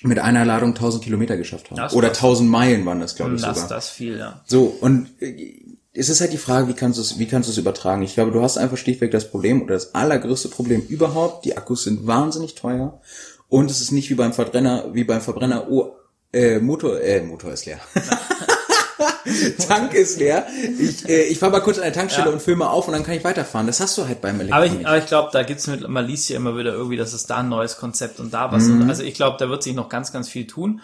mit 0.06 0.20
einer 0.20 0.46
Ladung 0.46 0.70
1000 0.70 1.04
Kilometer 1.04 1.36
geschafft 1.36 1.72
haben. 1.72 1.78
Das 1.78 1.94
Oder 1.94 2.10
1000 2.10 2.50
Meilen 2.50 2.86
waren 2.86 3.00
das, 3.00 3.16
glaube 3.16 3.36
ich, 3.36 3.42
das, 3.42 3.56
sogar. 3.56 3.70
Das 3.70 3.90
viel, 3.90 4.18
ja. 4.18 4.42
So, 4.46 4.66
und 4.80 5.10
äh, 5.20 5.56
es 5.98 6.10
ist 6.10 6.22
halt 6.22 6.34
die 6.34 6.38
Frage, 6.38 6.68
wie 6.68 6.74
kannst 6.74 6.98
du 6.98 7.02
es, 7.02 7.18
wie 7.20 7.26
kannst 7.26 7.48
du 7.48 7.52
es 7.52 7.58
übertragen? 7.58 8.02
Ich 8.04 8.16
glaube, 8.16 8.32
du 8.32 8.42
hast 8.42 8.58
einfach 8.58 8.78
schlichtweg 8.78 9.12
das 9.12 9.30
Problem 9.30 9.62
oder 9.62 9.74
das 9.76 9.96
allergrößte 9.96 10.50
Problem 10.50 10.82
überhaupt. 10.82 11.46
Die 11.46 11.56
Akkus 11.56 11.84
sind 11.84 12.06
wahnsinnig 12.06 12.56
teuer 12.56 13.00
und 13.48 13.72
es 13.72 13.82
ist 13.82 13.92
nicht 13.92 14.10
wie 14.10 14.16
beim 14.16 14.34
Verbrenner, 14.34 14.86
wie 14.94 15.06
beim 15.06 15.22
Verbrenner, 15.22 15.68
oh, 15.70 15.96
äh, 16.34 16.60
Motor, 16.60 17.00
äh, 17.00 17.22
Motor 17.22 17.54
ist 17.54 17.66
leer. 17.66 17.80
Tank 19.68 19.94
ist 19.94 20.20
leer. 20.20 20.46
Ich, 20.80 21.08
äh, 21.08 21.24
ich 21.24 21.40
fahre 21.40 21.54
mal 21.54 21.62
kurz 21.62 21.78
an 21.78 21.86
der 21.86 21.94
Tankstelle 21.94 22.28
ja. 22.28 22.34
und 22.34 22.42
filme 22.42 22.70
auf 22.70 22.88
und 22.88 22.94
dann 22.94 23.04
kann 23.04 23.16
ich 23.16 23.24
weiterfahren. 23.24 23.66
Das 23.66 23.80
hast 23.80 23.98
du 23.98 24.06
halt 24.06 24.22
beim 24.22 24.40
Elektronik. 24.40 24.72
Aber 24.72 24.82
ich, 24.82 24.88
aber 24.88 24.98
ich 24.98 25.06
glaube, 25.06 25.30
da 25.32 25.44
gibt's 25.44 25.68
mit 25.68 25.88
Malicia 25.88 26.36
immer 26.36 26.58
wieder 26.58 26.74
irgendwie, 26.74 26.98
dass 26.98 27.14
es 27.14 27.26
da 27.26 27.38
ein 27.38 27.50
neues 27.50 27.78
Konzept 27.78 28.20
und 28.20 28.34
da 28.34 28.52
was. 28.52 28.64
Mhm. 28.64 28.90
also 28.90 29.04
ich 29.04 29.14
glaube, 29.14 29.38
da 29.40 29.50
wird 29.50 29.64
sich 29.64 29.74
noch 29.74 29.90
ganz, 29.90 30.12
ganz 30.12 30.30
viel 30.30 30.46
tun. 30.46 30.82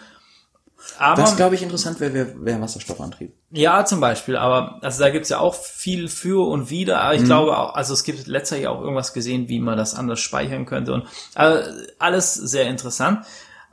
Aber, 0.98 1.22
was, 1.22 1.36
glaube 1.36 1.54
ich, 1.54 1.62
interessant 1.62 2.00
wäre, 2.00 2.14
wäre 2.14 2.44
wär 2.44 2.60
Wasserstoffantrieb. 2.60 3.34
Ja, 3.50 3.84
zum 3.84 4.00
Beispiel. 4.00 4.36
Aber 4.36 4.78
also 4.82 5.02
da 5.02 5.10
gibt's 5.10 5.28
ja 5.28 5.38
auch 5.38 5.54
viel 5.54 6.08
für 6.08 6.46
und 6.46 6.70
wieder. 6.70 7.00
Aber 7.00 7.14
ich 7.14 7.22
mhm. 7.22 7.26
glaube 7.26 7.58
auch, 7.58 7.74
also 7.74 7.94
es 7.94 8.04
gibt 8.04 8.26
letztlich 8.26 8.68
auch 8.68 8.80
irgendwas 8.80 9.12
gesehen, 9.12 9.48
wie 9.48 9.60
man 9.60 9.76
das 9.76 9.94
anders 9.94 10.20
speichern 10.20 10.66
könnte. 10.66 10.92
Und 10.92 11.04
also 11.34 11.70
alles 11.98 12.34
sehr 12.34 12.68
interessant. 12.68 13.24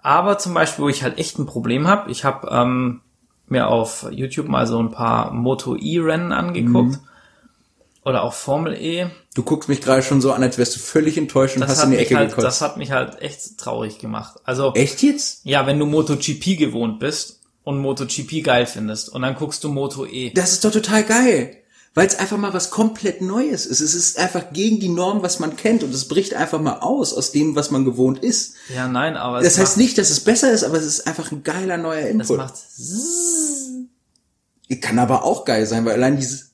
Aber 0.02 0.38
zum 0.38 0.54
Beispiel, 0.54 0.86
wo 0.86 0.90
ich 0.90 1.04
halt 1.04 1.18
echt 1.18 1.38
ein 1.40 1.46
Problem 1.46 1.88
habe, 1.88 2.10
ich 2.10 2.24
habe 2.24 2.48
ähm, 2.52 3.02
mir 3.48 3.68
auf 3.68 4.08
YouTube 4.12 4.48
mal 4.48 4.66
so 4.66 4.80
ein 4.80 4.92
paar 4.92 5.32
Moto 5.32 5.76
E-Rennen 5.76 6.32
angeguckt. 6.32 6.92
Mhm. 6.92 7.08
Oder 8.06 8.24
auch 8.24 8.34
Formel 8.34 8.74
E. 8.74 9.08
Du 9.36 9.44
guckst 9.44 9.70
mich 9.70 9.82
gerade 9.82 10.02
schon 10.02 10.22
so 10.22 10.32
an, 10.32 10.42
als 10.42 10.58
wärst 10.58 10.76
du 10.76 10.80
völlig 10.80 11.18
enttäuscht 11.18 11.56
und 11.56 11.62
das 11.62 11.72
hast 11.72 11.84
in 11.84 11.92
die 11.92 11.98
Ecke 11.98 12.16
halt, 12.16 12.30
gekotzt. 12.30 12.48
Das 12.48 12.62
hat 12.62 12.78
mich 12.78 12.92
halt 12.92 13.22
echt 13.22 13.58
traurig 13.58 14.00
gemacht. 14.00 14.40
Also 14.44 14.74
Echt 14.74 15.04
jetzt? 15.04 15.42
Ja, 15.44 15.68
wenn 15.68 15.80
du 15.80 15.86
MotoGP 15.86 16.58
gewohnt 16.58 17.00
bist 17.00 17.42
und 17.64 17.80
MotoGP 17.80 18.44
geil 18.44 18.66
findest 18.66 19.10
und 19.10 19.22
dann 19.22 19.36
guckst 19.36 19.64
du 19.64 19.70
Moto 19.70 20.06
E. 20.06 20.32
Das 20.32 20.54
ist 20.54 20.66
doch 20.66 20.72
total 20.72 21.04
geil 21.04 21.60
weil 21.96 22.08
es 22.08 22.18
einfach 22.18 22.38
mal 22.38 22.54
was 22.54 22.70
komplett 22.70 23.22
Neues 23.22 23.66
ist. 23.66 23.82
Es 23.82 23.94
ist 23.94 24.18
einfach 24.18 24.54
gegen 24.54 24.80
die 24.80 24.90
Norm, 24.90 25.24
was 25.24 25.40
man 25.40 25.56
kennt 25.56 25.84
und 25.84 25.94
es 25.94 26.08
bricht 26.08 26.34
einfach 26.34 26.62
mal 26.62 26.80
aus 26.80 27.14
aus 27.14 27.32
dem, 27.32 27.56
was 27.56 27.72
man 27.72 27.84
gewohnt 27.84 28.20
ist. 28.20 28.54
Ja, 28.74 28.88
nein, 28.88 29.18
aber 29.18 29.42
das 29.42 29.58
heißt 29.58 29.78
nicht, 29.78 29.98
dass 29.98 30.10
es 30.10 30.20
besser 30.20 30.52
ist, 30.52 30.64
aber 30.64 30.78
es 30.78 30.86
ist 30.86 31.08
einfach 31.08 31.32
ein 31.32 31.44
geiler 31.44 31.78
neuer 31.78 32.08
Input. 32.08 32.30
Das 32.30 32.38
macht 32.38 32.54
kann 34.82 35.00
aber 35.00 35.24
auch 35.24 35.46
geil 35.46 35.66
sein, 35.66 35.84
weil 35.86 35.94
allein 35.94 36.16
dieses 36.16 36.52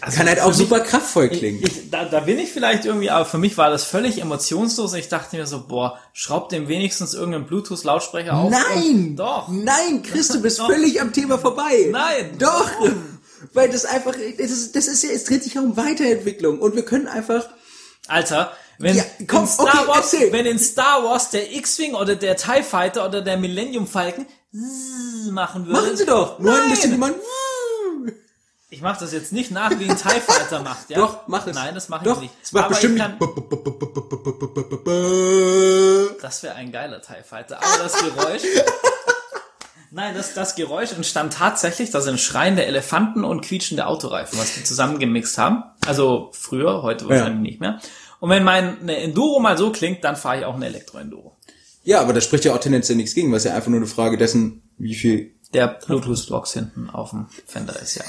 also 0.00 0.16
kann 0.16 0.26
halt 0.28 0.40
auch 0.40 0.52
super 0.52 0.78
mich, 0.78 0.88
kraftvoll 0.88 1.28
klingen. 1.28 1.60
Ich, 1.62 1.76
ich, 1.76 1.90
da, 1.90 2.04
da 2.04 2.20
bin 2.20 2.38
ich 2.38 2.52
vielleicht 2.52 2.84
irgendwie, 2.84 3.10
aber 3.10 3.24
für 3.24 3.38
mich 3.38 3.56
war 3.56 3.70
das 3.70 3.84
völlig 3.84 4.20
emotionslos. 4.20 4.94
Ich 4.94 5.08
dachte 5.08 5.36
mir 5.36 5.46
so, 5.46 5.66
boah, 5.66 5.98
schraub 6.12 6.48
dem 6.48 6.68
wenigstens 6.68 7.14
irgendeinen 7.14 7.46
Bluetooth-Lautsprecher 7.46 8.34
auf. 8.34 8.50
Nein! 8.50 9.16
doch! 9.16 9.48
Nein, 9.48 10.02
Chris, 10.02 10.28
du 10.28 10.40
bist 10.40 10.60
völlig 10.66 11.00
am 11.00 11.12
Thema 11.12 11.38
vorbei. 11.38 11.88
Nein! 11.90 12.36
Doch! 12.38 12.70
Warum? 12.80 13.18
Weil 13.52 13.68
das 13.70 13.84
einfach, 13.84 14.12
das 14.12 14.50
ist, 14.50 14.74
das 14.74 14.88
ist 14.88 15.04
ja, 15.04 15.10
es 15.10 15.24
dreht 15.24 15.44
sich 15.44 15.56
um 15.56 15.76
Weiterentwicklung 15.76 16.58
und 16.58 16.74
wir 16.74 16.84
können 16.84 17.06
einfach. 17.06 17.48
Alter, 18.08 18.52
wenn, 18.78 18.96
ja, 18.96 19.04
komm, 19.26 19.42
in 19.42 19.48
Star 19.48 19.66
okay, 19.66 19.88
Wars, 19.88 20.16
wenn 20.30 20.46
in 20.46 20.58
Star 20.58 21.04
Wars 21.04 21.30
der 21.30 21.54
X-Wing 21.54 21.94
oder 21.94 22.16
der 22.16 22.36
TIE 22.36 22.62
Fighter 22.62 23.06
oder 23.06 23.20
der 23.20 23.36
Millennium 23.36 23.86
Falcon 23.86 24.26
machen 25.30 25.66
würde. 25.66 25.80
Machen 25.80 25.96
sie 25.96 26.06
doch! 26.06 26.38
Nur 26.38 26.54
ein 26.54 26.70
bisschen 26.70 26.98
man 26.98 27.14
ich 28.70 28.82
mach 28.82 28.98
das 28.98 29.12
jetzt 29.12 29.32
nicht 29.32 29.50
nach, 29.50 29.70
wie 29.78 29.88
ein 29.88 29.96
TIE 29.96 30.20
Fighter 30.20 30.62
macht, 30.62 30.90
ja? 30.90 30.98
Doch, 30.98 31.26
mach 31.26 31.46
es. 31.46 31.54
Nein, 31.54 31.74
das 31.74 31.88
mache 31.88 32.08
ich 32.08 32.16
nicht. 32.18 32.34
Das 32.42 32.52
macht 32.52 32.64
Aber 32.64 32.74
bestimmt 32.74 32.98
kann, 32.98 33.18
Das 36.20 36.42
wäre 36.42 36.54
ein 36.54 36.70
geiler 36.70 37.00
TIE 37.00 37.22
Fighter. 37.24 37.58
Aber 37.62 37.82
das 37.82 37.98
Geräusch 37.98 38.42
Nein, 39.90 40.14
das, 40.14 40.34
das 40.34 40.54
Geräusch 40.54 40.92
entstand 40.92 41.32
tatsächlich, 41.32 41.90
da 41.90 42.02
sind 42.02 42.20
schreiende 42.20 42.66
Elefanten 42.66 43.24
und 43.24 43.40
quietschende 43.40 43.86
Autoreifen, 43.86 44.38
was 44.38 44.54
die 44.54 44.62
zusammengemixt 44.62 45.38
haben. 45.38 45.64
Also 45.86 46.28
früher, 46.34 46.82
heute 46.82 47.08
wahrscheinlich 47.08 47.36
ja. 47.36 47.42
nicht 47.42 47.60
mehr. 47.60 47.80
Und 48.20 48.28
wenn 48.28 48.44
meine 48.44 48.76
Enduro 48.98 49.40
mal 49.40 49.56
so 49.56 49.72
klingt, 49.72 50.04
dann 50.04 50.16
fahre 50.16 50.40
ich 50.40 50.44
auch 50.44 50.56
eine 50.56 50.66
Elektro-Enduro. 50.66 51.36
Ja, 51.84 52.02
aber 52.02 52.12
da 52.12 52.20
spricht 52.20 52.44
ja 52.44 52.54
auch 52.54 52.60
tendenziell 52.60 52.96
nichts 52.96 53.14
gegen, 53.14 53.30
weil 53.30 53.38
es 53.38 53.44
ja 53.44 53.54
einfach 53.54 53.70
nur 53.70 53.78
eine 53.78 53.86
Frage 53.86 54.18
dessen, 54.18 54.62
wie 54.76 54.94
viel... 54.94 55.32
Der 55.54 55.68
Bluetooth-Box 55.68 56.52
hinten 56.52 56.90
auf 56.90 57.10
dem 57.10 57.28
Fender 57.46 57.80
ist, 57.80 57.94
ja. 57.94 58.04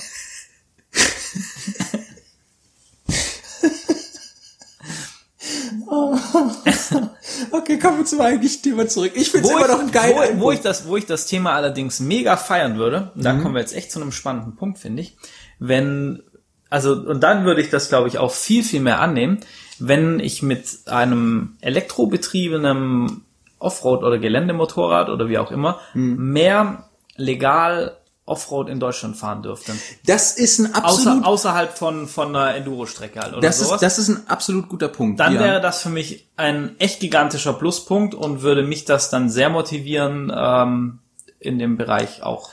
okay, 7.51 7.79
kommen 7.79 7.99
wir 7.99 8.05
zum 8.05 8.21
eigentlichen 8.21 8.61
Thema 8.61 8.87
zurück. 8.87 9.11
Ich 9.15 9.31
finde 9.31 9.47
es 9.47 9.53
immer 9.53 9.67
noch 9.67 9.91
geil. 9.91 10.15
Wo, 10.35 10.45
wo, 10.45 10.51
ich 10.51 10.61
das, 10.61 10.87
wo 10.87 10.97
ich 10.97 11.05
das 11.05 11.25
Thema 11.25 11.53
allerdings 11.53 11.99
mega 11.99 12.37
feiern 12.37 12.77
würde, 12.77 13.11
mhm. 13.15 13.21
da 13.21 13.33
kommen 13.33 13.55
wir 13.55 13.61
jetzt 13.61 13.75
echt 13.75 13.91
zu 13.91 13.99
einem 14.01 14.11
spannenden 14.11 14.55
Punkt, 14.55 14.79
finde 14.79 15.01
ich. 15.01 15.17
Wenn, 15.59 16.23
also, 16.69 16.93
und 16.93 17.21
dann 17.21 17.45
würde 17.45 17.61
ich 17.61 17.69
das, 17.69 17.89
glaube 17.89 18.07
ich, 18.07 18.17
auch 18.17 18.31
viel, 18.31 18.63
viel 18.63 18.81
mehr 18.81 18.99
annehmen, 18.99 19.39
wenn 19.79 20.19
ich 20.19 20.41
mit 20.43 20.87
einem 20.87 21.57
elektrobetriebenen 21.61 23.23
Offroad- 23.59 24.03
oder 24.03 24.17
Geländemotorrad 24.19 25.09
oder 25.09 25.29
wie 25.29 25.37
auch 25.37 25.51
immer 25.51 25.79
mhm. 25.93 26.31
mehr 26.31 26.89
legal 27.15 27.97
Offroad 28.29 28.69
in 28.69 28.79
Deutschland 28.79 29.17
fahren 29.17 29.41
dürfte. 29.41 29.73
Das 30.05 30.37
ist 30.37 30.59
ein 30.59 30.73
absolut 30.73 31.19
Außer, 31.19 31.27
außerhalb 31.27 31.77
von 31.77 32.07
von 32.07 32.35
einer 32.35 32.55
Enduro-Strecke 32.55 33.19
halt 33.19 33.33
oder 33.33 33.41
das 33.41 33.59
sowas. 33.59 33.73
Ist, 33.73 33.81
das 33.81 33.99
ist 33.99 34.09
ein 34.09 34.27
absolut 34.27 34.69
guter 34.69 34.87
Punkt. 34.87 35.19
Dann 35.19 35.33
ja. 35.33 35.39
wäre 35.39 35.61
das 35.61 35.81
für 35.81 35.89
mich 35.89 36.29
ein 36.37 36.79
echt 36.79 36.99
gigantischer 36.99 37.53
Pluspunkt 37.53 38.15
und 38.15 38.41
würde 38.41 38.63
mich 38.63 38.85
das 38.85 39.09
dann 39.09 39.29
sehr 39.29 39.49
motivieren, 39.49 40.31
ähm, 40.35 40.99
in 41.39 41.59
dem 41.59 41.77
Bereich 41.77 42.23
auch 42.23 42.51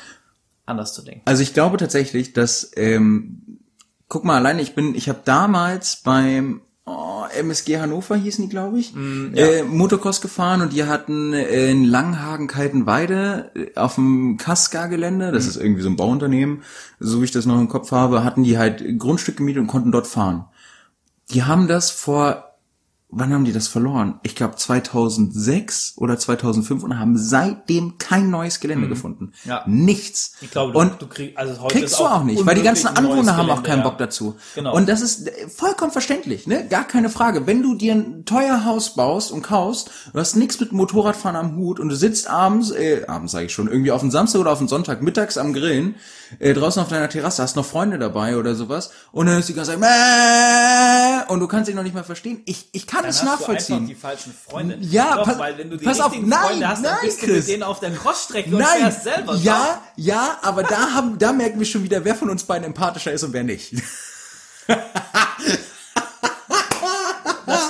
anders 0.65 0.93
zu 0.93 1.03
denken. 1.03 1.23
Also 1.25 1.43
ich 1.43 1.55
glaube 1.55 1.77
tatsächlich, 1.77 2.33
dass 2.33 2.71
ähm, 2.77 3.61
guck 4.09 4.25
mal 4.25 4.37
alleine, 4.37 4.63
ich 4.63 4.75
bin, 4.75 4.95
ich 4.95 5.09
habe 5.09 5.21
damals 5.25 5.97
beim 5.97 6.61
oh, 6.87 7.25
MSG 7.39 7.79
Hannover 7.79 8.17
hießen 8.17 8.45
die, 8.45 8.49
glaube 8.49 8.79
ich, 8.79 8.95
mm, 8.95 9.35
ja. 9.35 9.47
äh, 9.47 9.63
Motocross 9.65 10.21
gefahren 10.21 10.63
und 10.63 10.73
die 10.73 10.85
hatten 10.85 11.33
äh, 11.33 11.71
in 11.71 11.85
Langhagen 11.85 12.47
Kaltenweide 12.47 13.51
äh, 13.55 13.79
auf 13.79 13.97
dem 13.97 14.37
Kaska-Gelände, 14.39 15.33
das 15.33 15.45
mm. 15.45 15.49
ist 15.49 15.57
irgendwie 15.57 15.83
so 15.83 15.91
ein 15.91 15.97
Bauunternehmen, 15.97 16.63
so 17.01 17.21
wie 17.21 17.25
ich 17.25 17.33
das 17.33 17.45
noch 17.45 17.59
im 17.59 17.69
Kopf 17.69 17.91
habe, 17.91 18.25
hatten 18.25 18.45
die 18.45 18.57
halt 18.57 18.99
Grundstück 18.99 19.37
gemietet 19.37 19.63
und 19.63 19.67
konnten 19.67 19.93
dort 19.93 20.07
fahren. 20.07 20.47
Die 21.31 21.43
haben 21.43 21.67
das 21.67 21.91
vor 21.91 22.46
wann 23.17 23.33
haben 23.33 23.45
die 23.45 23.53
das 23.53 23.67
verloren? 23.67 24.21
Ich 24.23 24.37
glaube 24.37 24.57
2006 24.57 25.95
oder 25.97 26.19
2005 26.19 26.85
und 26.85 26.99
haben 26.99 27.17
seitdem 27.17 27.97
kein 27.99 28.31
neues 28.31 28.61
Gelände 28.61 28.87
mhm. 28.87 28.91
gefunden. 28.91 29.33
Ja. 29.45 29.65
Nichts. 29.67 30.35
Ich 30.43 30.51
glaube, 30.51 30.73
du, 30.73 30.79
und 30.79 31.01
du 31.01 31.07
krieg, 31.07 31.37
also 31.37 31.61
heute 31.63 31.79
kriegst 31.79 31.99
du 31.99 32.05
auch 32.05 32.25
nicht, 32.25 32.45
weil 32.45 32.55
die 32.55 32.63
ganzen 32.63 32.89
Anwohner 32.89 33.37
haben 33.37 33.51
auch 33.51 33.63
keinen 33.63 33.79
ja. 33.79 33.85
Bock 33.85 33.99
dazu. 33.99 34.37
Genau. 34.55 34.75
Und 34.75 34.89
das 34.89 35.01
ist 35.01 35.31
vollkommen 35.49 35.93
verständlich, 35.93 36.47
ne? 36.47 36.67
Gar 36.69 36.85
keine 36.85 37.09
Frage. 37.09 37.47
Wenn 37.47 37.63
du 37.63 37.75
dir 37.75 37.95
ein 37.95 38.25
teuer 38.27 38.65
Haus 38.65 38.95
baust 38.95 39.33
und 39.33 39.43
kaufst, 39.43 39.91
du 40.13 40.19
hast 40.19 40.37
nichts 40.37 40.61
mit 40.61 40.73
Motorradfahren 40.73 41.37
am 41.37 41.57
Hut 41.57 41.81
und 41.81 41.89
du 41.89 41.97
sitzt 41.97 42.29
abends, 42.29 42.71
äh, 42.71 43.05
abends 43.09 43.33
sage 43.33 43.47
ich 43.47 43.53
schon, 43.53 43.69
irgendwie 43.69 43.93
auf 43.93 44.03
dem 44.03 44.11
Samstag 44.11 44.41
oder 44.41 44.53
auf 44.53 44.59
dem 44.59 44.69
Sonntag 44.69 45.01
mittags 45.01 45.39
am 45.39 45.55
Grillen, 45.55 45.95
äh, 46.39 46.55
draußen 46.55 46.83
auf 46.83 46.89
deiner 46.89 47.09
Terrasse, 47.09 47.43
hast 47.43 47.57
noch 47.57 47.65
Freunde 47.67 47.99
dabei 47.99 48.37
oder 48.37 48.55
sowas 48.55 48.91
und 49.13 49.27
dann 49.27 49.39
ist 49.39 49.49
die 49.49 49.55
ganze 49.55 49.73
Zeit, 49.73 49.81
Mäh! 49.81 51.33
und 51.33 51.41
du 51.41 51.49
kannst 51.49 51.69
dich 51.69 51.75
noch 51.75 51.83
nicht 51.83 51.95
mal 51.95 52.05
verstehen. 52.05 52.43
Ich, 52.47 52.69
ich 52.73 52.87
kann 52.87 53.05
es 53.05 53.19
Dann 53.21 53.29
hast 53.31 53.41
du 53.41 53.45
einfach 53.45 53.57
nachvollziehen. 53.59 53.87
die 53.87 53.95
falschen 53.95 54.33
Freunde. 54.35 54.79
Ja, 54.81 55.17
Doch, 55.17 55.25
pass- 55.25 55.39
weil 55.39 55.59
wenn 55.59 55.71
du 55.71 55.77
die 55.77 55.85
pass 55.85 56.01
auf, 56.01 56.13
nein, 56.19 56.31
Freunde 56.41 56.69
hast, 56.69 56.85
dann 56.85 56.93
nein, 56.95 57.01
bist 57.03 57.23
du 57.23 57.27
mit 57.29 57.49
denen 57.49 57.63
auf 57.63 57.81
der 57.81 57.91
Crossstrecke 57.93 58.51
und 58.51 58.59
Nein, 58.59 58.81
fährst 58.83 59.03
selber. 59.05 59.35
ja, 59.37 59.83
ja, 59.97 60.39
aber 60.43 60.63
da 60.63 60.93
haben, 60.95 61.19
da 61.19 61.33
merken 61.33 61.59
wir 61.59 61.67
schon 61.67 61.83
wieder, 61.83 62.05
wer 62.05 62.15
von 62.15 62.31
uns 62.31 62.45
beiden 62.45 62.65
empathischer 62.65 63.13
ist 63.13 63.23
und 63.23 63.33
wer 63.33 63.45
nicht. 63.45 63.75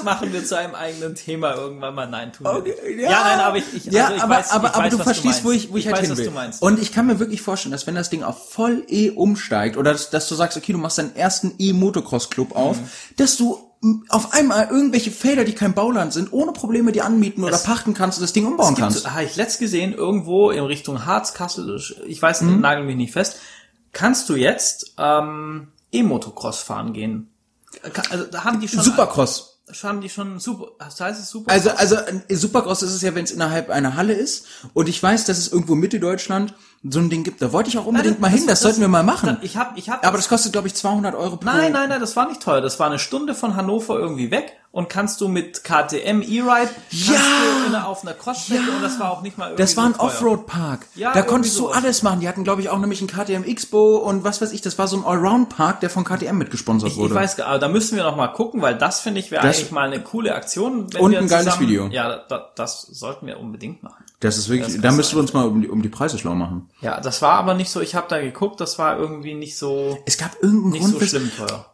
Machen 0.07 0.33
wir 0.33 0.45
zu 0.45 0.57
einem 0.57 0.75
eigenen 0.75 1.15
Thema 1.15 1.55
irgendwann 1.55 1.95
mal. 1.95 2.07
Nein, 2.09 2.33
tun 2.33 2.47
Okay, 2.47 2.75
nicht. 2.97 3.01
Ja, 3.03 3.23
nein, 3.25 3.41
aber 3.41 3.59
ich, 3.59 3.65
ich, 3.75 3.85
ja, 3.87 4.05
also 4.05 4.17
ich 4.17 4.23
aber, 4.23 4.35
weiß, 4.37 4.51
aber, 4.53 4.69
ich 4.69 4.75
aber 4.75 4.85
weiß, 4.85 4.97
du 4.97 5.03
verstehst, 5.03 5.45
wo 5.45 5.49
meinst. 5.49 5.65
ich, 5.67 5.73
wo 5.73 5.77
ich, 5.77 5.85
ich 5.85 5.93
halt 5.93 5.97
weiß, 5.97 6.03
hin 6.03 6.11
was 6.13 6.19
will. 6.19 6.25
du 6.27 6.31
meinst. 6.33 6.63
Und 6.63 6.81
ich 6.81 6.93
kann 6.93 7.07
mir 7.07 7.19
wirklich 7.19 7.43
vorstellen, 7.43 7.73
dass 7.73 7.87
wenn 7.87 7.95
das 7.95 8.09
Ding 8.09 8.23
auf 8.23 8.51
voll 8.53 8.85
E 8.89 9.11
umsteigt 9.11 9.77
oder 9.77 9.93
dass, 9.93 10.09
dass 10.11 10.29
du 10.29 10.35
sagst, 10.35 10.57
okay, 10.57 10.73
du 10.73 10.79
machst 10.79 10.97
deinen 10.99 11.15
ersten 11.15 11.55
E-Motocross-Club 11.59 12.51
Mhm. 12.51 12.57
auf, 12.57 12.79
dass 13.19 13.37
du 13.37 13.59
auf 14.09 14.33
einmal 14.33 14.69
irgendwelche 14.71 15.11
Felder, 15.11 15.45
die 15.45 15.53
kein 15.55 15.75
Bauland 15.75 16.13
sind, 16.13 16.33
ohne 16.33 16.53
Probleme 16.53 16.93
die 16.93 17.03
anmieten 17.03 17.45
oder 17.45 17.55
Es- 17.55 17.63
pachten 17.65 17.93
kannst 17.95 18.19
und 18.19 18.23
das 18.23 18.33
Ding 18.33 18.47
umbauen 18.47 18.75
gibt, 18.75 18.81
kannst. 18.81 19.09
habe 19.13 19.25
ich 19.25 19.37
letzt 19.37 19.61
gesehen, 19.61 19.93
irgendwo 19.93 20.51
in 20.51 20.65
Richtung 20.65 21.05
Harz, 21.05 21.35
Kassel, 21.35 21.81
ich 22.07 22.21
weiß 22.21 22.41
Mhm. 22.41 22.61
nagel 22.61 22.85
mich 22.85 22.97
nicht 22.97 23.13
fest, 23.13 23.37
kannst 23.93 24.29
du 24.29 24.35
jetzt 24.35 24.95
ähm, 24.99 25.69
E-Motocross 25.93 26.61
fahren 26.61 26.95
gehen. 26.95 27.31
Also 28.11 28.25
da 28.25 28.45
haben 28.45 28.61
die 28.61 28.69
schon 28.69 28.81
Supercross. 28.83 29.56
Haben 29.83 30.01
die 30.01 30.09
schon 30.09 30.39
super, 30.39 30.69
das 30.79 31.01
heißt 31.01 31.21
es 31.21 31.29
super. 31.29 31.51
Also, 31.51 31.71
also 31.71 31.97
Supercross 32.29 32.83
ist 32.83 32.93
es 32.93 33.03
ja, 33.03 33.15
wenn 33.15 33.25
es 33.25 33.33
innerhalb 33.33 33.71
einer 33.71 33.97
Halle 33.97 34.13
ist. 34.13 34.47
Und 34.75 34.89
ich 34.89 35.03
weiß, 35.03 35.25
dass 35.25 35.39
es 35.39 35.51
irgendwo 35.51 35.75
Mitte 35.75 35.99
Deutschland 35.99 36.55
so 36.89 37.01
ein 37.01 37.11
Ding 37.11 37.25
gibt. 37.25 37.43
Da 37.43 37.53
wollte 37.53 37.69
ich 37.69 37.79
auch 37.79 37.87
unbedingt 37.87 38.21
mal 38.21 38.31
hin. 38.31 38.47
Das, 38.47 38.61
sollten 38.61 38.81
wir 38.81 38.89
mal 38.89 39.03
machen. 39.03 39.39
Ich 39.43 39.57
habe, 39.57 39.77
ich 39.79 39.91
habe. 39.91 40.07
Aber 40.07 40.17
das 40.17 40.29
kostet, 40.29 40.53
glaube 40.53 40.69
ich, 40.69 40.75
200 40.75 41.15
Euro 41.17 41.37
pro. 41.37 41.47
Nein, 41.47 41.73
nein, 41.73 41.89
nein, 41.89 42.01
das 42.01 42.15
war 42.15 42.29
nicht 42.29 42.43
teuer. 42.43 42.61
Das 42.61 42.79
war 42.79 42.87
eine 42.87 43.01
Stunde 43.01 43.35
von 43.35 43.57
Hannover 43.57 43.99
irgendwie 43.99 44.31
weg 44.31 44.57
und 44.77 44.91
kannst 44.91 45.23
du 45.23 45.29
mit 45.29 45.65
KTM 45.65 46.21
E-Ride 46.21 46.69
Ja! 46.91 47.15
einer, 47.67 47.89
auf 47.89 48.03
einer 48.03 48.13
Crossstrecke 48.13 48.71
und 48.71 48.83
das 48.83 49.01
war 49.01 49.11
auch 49.11 49.23
nicht 49.23 49.39
mal 49.39 49.47
irgendwie 49.47 49.63
Das 49.63 49.75
war 49.79 49.87
ein 49.87 49.95
so. 49.95 50.01
Offroad-Park. 50.01 50.87
Ja, 50.97 51.15
da 51.15 51.23
konntest 51.23 51.59
du 51.59 51.69
alles 51.71 52.03
machen. 52.03 52.21
Die 52.21 52.29
hatten, 52.29 52.45
glaube 52.45 52.61
ich, 52.61 52.69
auch 52.69 52.79
nämlich 52.79 53.01
einen 53.01 53.09
KTM 53.09 53.43
Expo 53.45 53.97
und 53.97 54.23
was 54.23 54.43
weiß 54.43 54.53
ich. 54.53 54.61
Das 54.61 54.77
war 54.79 54.87
so 54.87 54.99
ein 54.99 55.05
Allround-Park, 55.05 55.81
der 55.81 55.89
von 55.89 56.05
KTM 56.05 56.37
mitgesponsert 56.37 56.91
Ich, 56.91 56.97
wurde. 56.99 57.09
ich 57.09 57.15
weiß, 57.15 57.37
gar- 57.39 57.47
aber 57.49 57.59
da 57.59 57.69
müssen 57.69 57.97
wir 57.97 58.05
noch 58.05 58.17
mal 58.17 58.29
gucken, 58.29 58.61
weil 58.61 58.77
das 58.77 59.01
finde 59.01 59.21
ich 59.21 59.31
wäre 59.31 59.43
eigentlich 59.43 59.71
mal 59.71 59.87
eine 59.91 60.03
coole 60.03 60.35
Aktion. 60.35 60.89
Und 60.99 61.17
ein 61.17 61.27
geiles 61.27 61.47
zusammen, 61.55 61.61
Video. 61.69 61.87
Ja, 61.89 62.19
da, 62.29 62.51
das 62.55 62.83
sollten 62.83 63.27
wir 63.27 63.41
unbedingt 63.41 63.83
machen. 63.83 64.05
das 64.21 64.37
ist 64.37 64.51
wirklich, 64.51 64.75
Das 64.75 64.83
da 64.83 64.93
müssen 64.93 65.17
wir 65.17 65.21
uns 65.23 65.33
mal 65.33 65.47
um 65.49 65.63
die, 65.63 65.69
um 65.69 65.81
die 65.81 65.89
Preise 65.89 66.19
schlau 66.19 66.35
machen. 66.35 66.69
Ja, 66.83 67.01
das 67.01 67.23
war 67.23 67.33
aber 67.39 67.55
nicht 67.55 67.71
so, 67.71 67.81
ich 67.81 67.95
habe 67.95 68.09
da 68.11 68.21
geguckt, 68.21 68.61
das 68.61 68.79
war 68.79 68.99
irgendwie 68.99 69.33
nicht 69.33 69.57
so, 69.57 69.97
Es 70.05 70.19
gab 70.19 70.35
irgendeinen 70.43 70.71
nicht 70.73 70.81
Grund, 70.83 70.95
so 70.97 71.01
wes- 71.01 71.09
schlimm 71.11 71.31
teuer. 71.35 71.65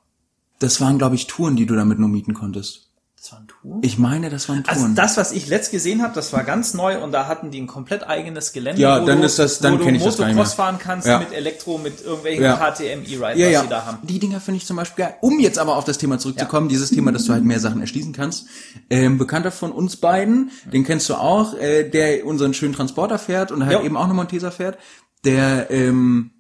das 0.61 0.81
waren, 0.81 0.99
glaube 0.99 1.17
ich, 1.17 1.27
Touren, 1.27 1.57
die 1.57 1.67
du 1.67 1.75
damit 1.75 1.99
nur 1.99 2.09
mieten 2.09 2.35
konntest. 2.35 2.92
Das 3.23 3.31
war 3.31 3.39
ein 3.39 3.47
Tour? 3.47 3.79
Ich 3.83 3.99
meine, 3.99 4.31
das 4.31 4.49
waren 4.49 4.65
Touren. 4.65 4.77
Also 4.83 4.95
das, 4.97 5.17
was 5.17 5.31
ich 5.31 5.47
letzt 5.47 5.71
gesehen 5.71 6.03
habe, 6.03 6.13
das 6.13 6.33
war 6.33 6.43
ganz 6.43 6.75
neu 6.75 6.99
und 7.01 7.13
da 7.13 7.29
hatten 7.29 7.53
die 7.53 7.61
ein 7.61 7.69
komplett 7.69 8.03
eigenes 8.05 8.53
Gelände, 8.53 8.83
Ja, 8.83 9.01
wo 9.01 9.07
dann 9.07 9.21
du, 9.21 9.27
ist 9.27 9.39
das- 9.39 9.61
dann 9.61 9.75
wo 9.75 9.77
du 9.85 9.89
ich 9.91 10.03
das 10.03 10.19
gar 10.19 10.27
nicht 10.27 10.35
Motocross 10.35 10.57
mehr. 10.59 10.67
fahren 10.67 10.79
kannst 10.81 11.07
Ja. 11.07 11.21
mit 11.21 11.33
Elektro, 11.33 11.79
mit 11.79 12.03
irgendwelchen 12.05 12.43
Ja. 12.43 12.57
KTM 12.57 13.03
E-Ride, 13.05 13.15
ja, 13.39 13.47
was 13.47 13.53
ja. 13.53 13.61
sie 13.63 13.69
da 13.69 13.87
haben. 13.87 13.99
Die 14.03 14.19
Dinger 14.19 14.41
finde 14.41 14.57
ich 14.59 14.67
zum 14.67 14.77
Beispiel 14.77 15.05
geil. 15.05 15.15
Um 15.21 15.39
jetzt 15.39 15.61
aber 15.61 15.77
auf 15.77 15.85
das 15.85 15.99
Thema 15.99 16.19
zurückzukommen, 16.19 16.69
dieses 16.69 16.91
Thema, 16.91 17.13
dass 17.13 17.25
du 17.27 17.33
halt 17.33 17.45
mehr 17.45 17.61
Sachen 17.61 17.81
erschließen 17.81 18.13
kannst. 18.13 18.47
Ähm, 18.91 19.19
Bekannter 19.19 19.53
von 19.53 19.71
uns 19.71 19.95
beiden, 19.99 20.51
den 20.73 20.83
kennst 20.83 21.09
du 21.09 21.15
auch, 21.15 21.55
äh, 21.55 21.89
der 21.89 22.27
unseren 22.27 22.55
schönen 22.55 22.75
Transporter 22.75 23.21
fährt 23.21 23.53
und 23.53 23.65
halt 23.65 23.79
Jo. 23.79 23.85
eben 23.85 23.97
auch 23.97 24.07
eine 24.07 24.15
Montesa 24.15 24.51
fährt, 24.51 24.79
der, 25.25 25.71
ähm, 25.71 26.32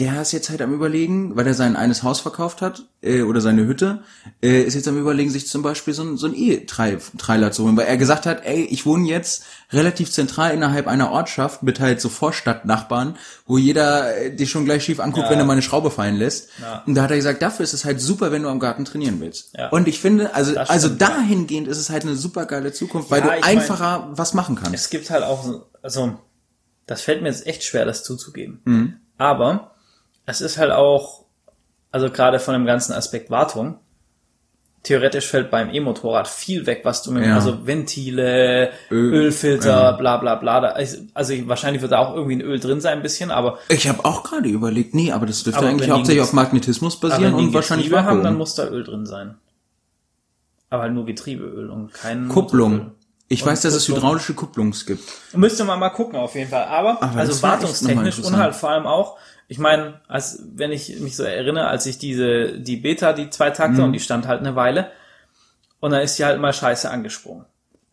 der 0.00 0.20
ist 0.22 0.32
jetzt 0.32 0.50
halt 0.50 0.62
am 0.62 0.72
überlegen, 0.74 1.36
weil 1.36 1.46
er 1.46 1.54
sein 1.54 1.76
eines 1.76 2.02
Haus 2.02 2.18
verkauft 2.20 2.62
hat, 2.62 2.82
äh, 3.02 3.22
oder 3.22 3.40
seine 3.40 3.66
Hütte, 3.66 4.02
äh, 4.42 4.62
ist 4.62 4.74
jetzt 4.74 4.88
am 4.88 4.98
überlegen, 4.98 5.30
sich 5.30 5.46
zum 5.46 5.62
Beispiel 5.62 5.94
so 5.94 6.02
ein, 6.02 6.16
so 6.16 6.26
ein 6.26 6.34
E-Trailer 6.34 7.52
zu 7.52 7.64
holen, 7.64 7.76
weil 7.76 7.86
er 7.86 7.96
gesagt 7.96 8.26
hat, 8.26 8.44
ey, 8.44 8.62
ich 8.64 8.86
wohne 8.86 9.06
jetzt 9.08 9.44
relativ 9.72 10.10
zentral 10.10 10.52
innerhalb 10.52 10.86
einer 10.86 11.10
Ortschaft 11.12 11.62
mit 11.62 11.78
halt 11.80 12.00
so 12.00 12.08
Vorstadtnachbarn, 12.08 13.16
wo 13.46 13.58
jeder 13.58 14.16
äh, 14.16 14.34
dich 14.34 14.50
schon 14.50 14.64
gleich 14.64 14.84
schief 14.84 15.00
anguckt, 15.00 15.26
Ja. 15.26 15.30
wenn 15.30 15.38
er 15.38 15.44
mal 15.44 15.52
eine 15.52 15.62
Schraube 15.62 15.90
fallen 15.90 16.16
lässt. 16.16 16.48
Ja. 16.60 16.82
Und 16.86 16.94
da 16.94 17.02
hat 17.02 17.10
er 17.10 17.16
gesagt, 17.16 17.42
dafür 17.42 17.64
ist 17.64 17.74
es 17.74 17.84
halt 17.84 18.00
super, 18.00 18.32
wenn 18.32 18.42
du 18.42 18.48
am 18.48 18.58
Garten 18.60 18.84
trainieren 18.84 19.20
willst. 19.20 19.54
Ja. 19.56 19.68
Und 19.68 19.86
ich 19.88 20.00
finde, 20.00 20.34
also, 20.34 20.56
also 20.56 20.86
stimmt, 20.88 21.00
ja. 21.02 21.08
dahingehend 21.08 21.68
ist 21.68 21.78
es 21.78 21.90
halt 21.90 22.02
eine 22.04 22.16
super 22.16 22.46
geile 22.46 22.72
Zukunft, 22.72 23.10
weil 23.10 23.20
du 23.22 23.28
ich 23.28 23.40
mein- 23.42 23.58
einfacher 23.58 24.08
was 24.12 24.34
machen 24.34 24.56
kannst. 24.56 24.74
Es 24.74 24.90
gibt 24.90 25.10
halt 25.10 25.22
auch, 25.24 25.44
so- 25.44 25.66
also 25.82 26.18
das 26.86 27.02
fällt 27.02 27.22
mir 27.22 27.28
jetzt 27.28 27.46
echt 27.46 27.62
schwer, 27.64 27.84
das 27.84 28.02
zuzugeben. 28.02 28.60
Mhm. 28.64 28.94
Aber 29.18 29.69
es 30.30 30.40
ist 30.40 30.58
halt 30.58 30.70
auch, 30.70 31.24
also 31.90 32.10
gerade 32.10 32.38
von 32.38 32.54
dem 32.54 32.64
ganzen 32.66 32.92
Aspekt 32.92 33.30
Wartung, 33.30 33.78
theoretisch 34.82 35.26
fällt 35.26 35.50
beim 35.50 35.68
E-Motorrad 35.70 36.26
viel 36.26 36.64
weg, 36.64 36.80
was 36.84 37.02
du 37.02 37.10
mit, 37.12 37.26
Ja. 37.26 37.34
also 37.34 37.66
Ventile, 37.66 38.70
Öl, 38.90 39.12
Ölfilter, 39.12 39.68
ja. 39.68 39.92
bla 39.92 40.16
bla 40.16 40.36
bla. 40.36 40.60
Da 40.60 40.68
Also 41.14 41.34
wahrscheinlich 41.48 41.82
wird 41.82 41.92
da 41.92 41.98
auch 41.98 42.14
irgendwie 42.14 42.36
ein 42.36 42.40
Öl 42.40 42.58
drin 42.60 42.80
sein, 42.80 42.98
ein 42.98 43.02
bisschen, 43.02 43.30
aber, 43.30 43.58
Ich 43.68 43.88
habe 43.88 44.04
auch 44.06 44.22
gerade 44.22 44.48
überlegt, 44.48 44.94
nee, 44.94 45.12
aber 45.12 45.26
das 45.26 45.42
dürfte 45.42 45.58
Aber 45.60 45.68
eigentlich 45.68 45.88
wenn 45.88 45.96
hauptsächlich 45.96 46.22
auf 46.22 46.32
Magnetismus 46.32 46.98
basieren 46.98 47.24
wenn 47.24 47.46
und 47.46 47.52
wahrscheinlich 47.54 47.88
Getriebe 47.90 48.08
haben, 48.08 48.22
dann 48.22 48.36
muss 48.36 48.54
da 48.54 48.66
Öl 48.68 48.84
drin 48.84 49.04
sein. 49.04 49.34
Aber 50.70 50.84
halt 50.84 50.94
nur 50.94 51.04
Getriebeöl 51.04 51.68
und 51.68 51.92
kein 51.92 52.28
Kupplung. 52.28 52.72
Motoröl. 52.72 52.92
Ich 53.28 53.42
Und 53.42 53.48
weiß, 53.50 53.60
dass 53.62 53.74
es 53.74 53.84
Kupplung. 53.86 53.98
hydraulische 54.02 54.34
Kupplungs 54.34 54.86
gibt. 54.86 55.02
Müsste 55.34 55.64
man 55.64 55.78
mal 55.78 55.90
gucken 55.90 56.16
auf 56.18 56.34
jeden 56.34 56.50
Fall. 56.50 56.64
Aber, 56.64 57.02
Aber 57.02 57.18
also 57.18 57.40
wartungstechnisch 57.42 58.18
und 58.20 58.36
halt 58.36 58.54
vor 58.54 58.70
allem 58.70 58.86
auch, 58.86 59.18
ich 59.50 59.58
meine, 59.58 60.00
als 60.06 60.42
wenn 60.54 60.70
ich 60.70 61.00
mich 61.00 61.16
so 61.16 61.24
erinnere, 61.24 61.66
als 61.66 61.84
ich 61.84 61.98
diese, 61.98 62.58
die 62.58 62.76
Beta, 62.76 63.12
die 63.12 63.30
zwei 63.30 63.50
Takte 63.50 63.78
Mhm. 63.78 63.84
und 63.86 63.92
die 63.94 63.98
stand 64.00 64.28
halt 64.28 64.40
eine 64.40 64.54
Weile 64.54 64.92
und 65.80 65.90
dann 65.90 66.02
ist 66.02 66.18
die 66.18 66.24
halt 66.24 66.40
mal 66.40 66.52
scheiße 66.52 66.88
angesprungen. 66.88 67.44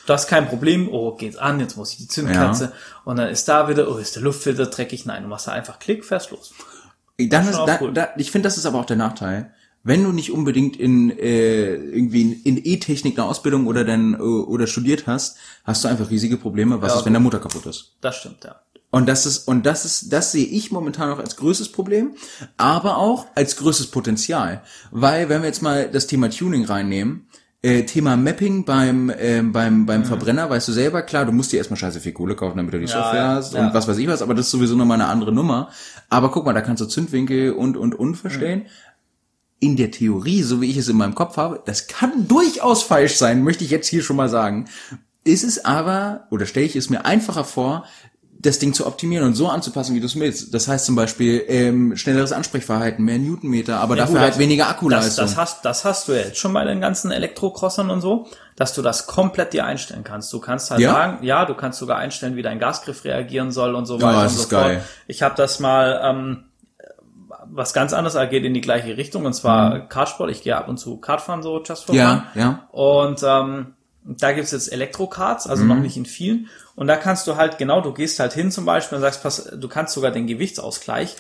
Du 0.07 0.15
hast 0.15 0.29
kein 0.29 0.49
Problem, 0.49 0.89
oh, 0.91 1.13
geht's 1.15 1.37
an, 1.37 1.61
jetzt 1.61 1.77
muss 1.77 1.93
ich 1.93 1.99
die 1.99 2.09
Zündkerze 2.09 2.73
und 3.05 3.17
dann 3.17 3.29
ist 3.29 3.47
da 3.49 3.69
wieder, 3.69 3.89
oh, 3.91 3.97
ist 3.99 4.17
der 4.17 4.23
Luftfilter 4.23 4.67
dreckig? 4.67 5.05
Nein, 5.07 5.23
du 5.25 5.29
machst 5.29 5.47
da 5.47 5.53
einfach 5.53 5.79
Klick, 5.79 6.05
fährst 6.05 6.31
los. 6.31 6.53
Dann 7.19 7.47
ist, 7.47 7.59
da, 7.59 7.79
cool. 7.83 7.93
da, 7.93 8.09
ich 8.17 8.31
finde, 8.31 8.47
das 8.49 8.57
ist 8.57 8.65
aber 8.65 8.79
auch 8.81 8.87
der 8.87 8.97
Nachteil. 8.97 9.53
Wenn 9.83 10.03
du 10.05 10.11
nicht 10.13 10.31
unbedingt 10.33 10.77
in 10.77 11.11
äh, 11.11 11.75
irgendwie 11.75 12.23
in- 12.23 12.43
in 12.57 12.61
E-Technik 12.65 13.19
eine 13.19 13.27
Ausbildung 13.29 13.67
oder 13.67 13.85
dann 13.85 14.15
äh, 14.15 14.19
oder 14.19 14.67
studiert 14.67 15.07
hast, 15.07 15.37
hast 15.65 15.85
du 15.85 15.89
einfach 15.89 16.11
riesige 16.11 16.37
Probleme. 16.39 16.81
Was 16.83 16.93
Ja, 16.93 16.99
ist, 17.01 17.05
wenn 17.07 17.13
der 17.15 17.21
Motor 17.21 17.41
kaputt 17.41 17.67
ist? 17.67 17.97
Das 18.01 18.17
stimmt, 18.17 18.45
ja. 18.45 18.57
Und 18.91 19.09
das 19.09 19.25
ist, 19.25 19.47
und 19.47 19.67
das 19.67 19.85
ist, 19.85 20.13
das 20.13 20.33
sehe 20.33 20.47
ich 20.47 20.73
momentan 20.73 21.11
noch 21.11 21.21
als 21.21 21.37
größtes 21.37 21.71
Problem, 21.71 22.17
aber 22.57 22.99
auch 22.99 23.27
als 23.37 23.57
größtes 23.57 23.89
Potenzial. 23.89 24.63
Weil, 24.91 25.29
wenn 25.29 25.43
wir 25.43 25.49
jetzt 25.49 25.63
mal 25.63 25.89
das 25.89 26.09
Thema 26.09 26.29
Tuning 26.29 26.65
reinnehmen, 26.65 27.29
äh, 27.63 27.85
Thema 27.85 28.17
Mapping 28.17 28.65
beim, 28.65 29.13
ähm, 29.19 29.53
beim, 29.53 29.87
beim 29.87 30.05
Verbrenner, 30.05 30.49
weißt 30.49 30.67
du 30.69 30.73
selber, 30.73 31.03
klar, 31.03 31.27
du 31.27 31.33
musst 31.33 31.53
dir 31.53 31.59
erstmal 31.59 31.77
scheiße 31.77 32.01
viel 32.01 32.13
Kohle 32.13 32.35
kaufen, 32.35 32.57
damit 32.57 32.73
du 32.73 32.79
die 32.79 32.87
Ja, 32.87 33.03
Software 33.03 33.29
hast 33.29 33.55
ja. 33.55 33.67
und 33.67 33.75
was 33.75 33.87
weiß 33.87 33.99
ich 33.99 34.09
was, 34.09 34.23
aber 34.23 34.35
das 34.35 34.47
ist 34.47 34.53
sowieso 34.53 34.77
nochmal 34.77 35.01
eine 35.01 35.11
andere 35.11 35.33
Nummer. 35.33 35.69
Aber 36.09 36.31
guck 36.31 36.47
mal, 36.47 36.55
da 36.55 36.63
kannst 36.63 36.81
du 36.81 36.87
Zündwinkel 36.87 37.53
und, 37.53 37.77
und, 37.77 37.95
und 37.95 38.17
verstellen. 38.17 38.67
In 39.61 39.77
der 39.77 39.91
Theorie, 39.91 40.43
so 40.43 40.63
wie 40.63 40.71
ich 40.71 40.79
es 40.79 40.89
in 40.89 40.97
meinem 40.97 41.15
Kopf 41.15 41.37
habe, 41.37 41.63
das 41.67 41.87
kann 41.87 42.27
durchaus 42.27 42.83
falsch 42.83 43.17
sein, 43.17 43.45
möchte 43.45 43.63
ich 43.63 43.71
jetzt 43.71 43.89
hier 43.89 44.03
schon 44.03 44.17
mal 44.17 44.31
sagen. 44.31 44.67
Ist 45.23 45.45
es 45.45 45.63
aber, 45.67 46.27
oder 46.31 46.47
stelle 46.47 46.65
ich 46.65 46.77
es 46.77 46.89
mir 46.89 47.05
einfacher 47.05 47.45
vor, 47.45 47.85
das 48.43 48.59
Ding 48.59 48.73
zu 48.73 48.87
optimieren 48.87 49.27
und 49.27 49.35
so 49.35 49.49
anzupassen, 49.49 49.95
wie 49.95 50.01
du 50.01 50.07
es 50.07 50.19
willst. 50.19 50.55
Das 50.55 50.67
heißt 50.67 50.87
zum 50.87 50.97
Beispiel 50.97 51.45
ähm, 51.49 51.95
schnelleres 51.97 52.33
Ansprechverhalten, 52.33 53.05
mehr 53.05 53.19
Newtonmeter, 53.19 53.79
aber 53.81 53.97
dafür 53.97 54.15
gut, 54.15 54.21
halt 54.23 54.33
das- 54.33 54.39
weniger 54.39 54.65
Das, 54.65 54.73
Akkuleistung. 54.73 55.25
das, 55.27 55.37
hast, 55.37 55.65
das 55.65 55.85
hast 55.85 56.09
du 56.09 56.13
ja 56.13 56.21
jetzt 56.21 56.39
schon 56.39 56.55
bei 56.55 56.65
den 56.65 56.81
ganzen 56.81 57.11
Elektrocrossern 57.11 57.91
und 57.91 58.01
so, 58.01 58.29
dass 58.57 58.73
du 58.73 58.81
das 58.81 59.07
komplett 59.07 59.53
dir 59.53 59.67
einstellen 59.67 60.05
kannst. 60.05 60.33
Du 60.33 60.41
kannst 60.41 60.71
halt 60.71 60.81
Ja? 60.81 60.93
sagen, 60.93 61.23
ja, 61.25 61.45
du 61.45 61.55
kannst 61.55 61.79
sogar 61.79 61.99
einstellen, 61.99 62.37
wie 62.37 62.43
dein 62.43 62.59
Gasgriff 62.59 63.05
reagieren 63.05 63.51
soll 63.53 63.75
und 63.75 63.85
so 63.85 63.99
Ja, 63.99 64.07
weiter 64.07 64.23
das 64.23 64.33
und 64.33 64.39
so 64.39 64.43
ist 64.45 64.49
geil. 64.51 64.77
fort. 64.79 64.89
Ich 65.07 65.23
habe 65.23 65.35
das 65.37 65.61
mal 65.61 66.01
ähm, 66.03 66.45
was 67.53 67.73
ganz 67.75 67.93
anderes, 67.93 68.15
er 68.15 68.27
geht 68.27 68.45
in 68.45 68.55
die 68.55 68.61
gleiche 68.61 68.97
Richtung 68.97 69.25
und 69.27 69.33
zwar 69.35 69.81
Kartsport. 69.89 70.31
Ich 70.31 70.43
gehe 70.43 70.57
ab 70.57 70.69
und 70.69 70.79
zu 70.79 70.97
Kartfahren 70.99 71.43
so, 71.43 71.63
just 71.63 71.85
for 71.85 71.95
Ja, 71.95 72.27
fun. 72.33 72.41
ja. 72.41 72.69
Und 72.71 73.23
ähm, 73.23 73.75
da 74.05 74.33
gibt's 74.33 74.51
jetzt 74.53 74.73
Elektrokarts, 74.73 75.47
also 75.47 75.65
noch 75.65 75.77
nicht 75.77 75.97
in 75.97 76.07
vielen. 76.07 76.49
Und 76.75 76.87
da 76.87 76.97
kannst 76.97 77.27
du 77.27 77.37
halt, 77.37 77.59
genau, 77.59 77.81
du 77.81 77.93
gehst 77.93 78.19
halt 78.19 78.33
hin 78.33 78.51
zum 78.51 78.65
Beispiel 78.65 78.97
und 78.97 79.03
sagst, 79.03 79.23
pass, 79.23 79.51
du 79.55 79.69
kannst 79.69 79.95
sogar 79.95 80.11
den 80.11 80.27
Gewichtsausgleich 80.27 81.17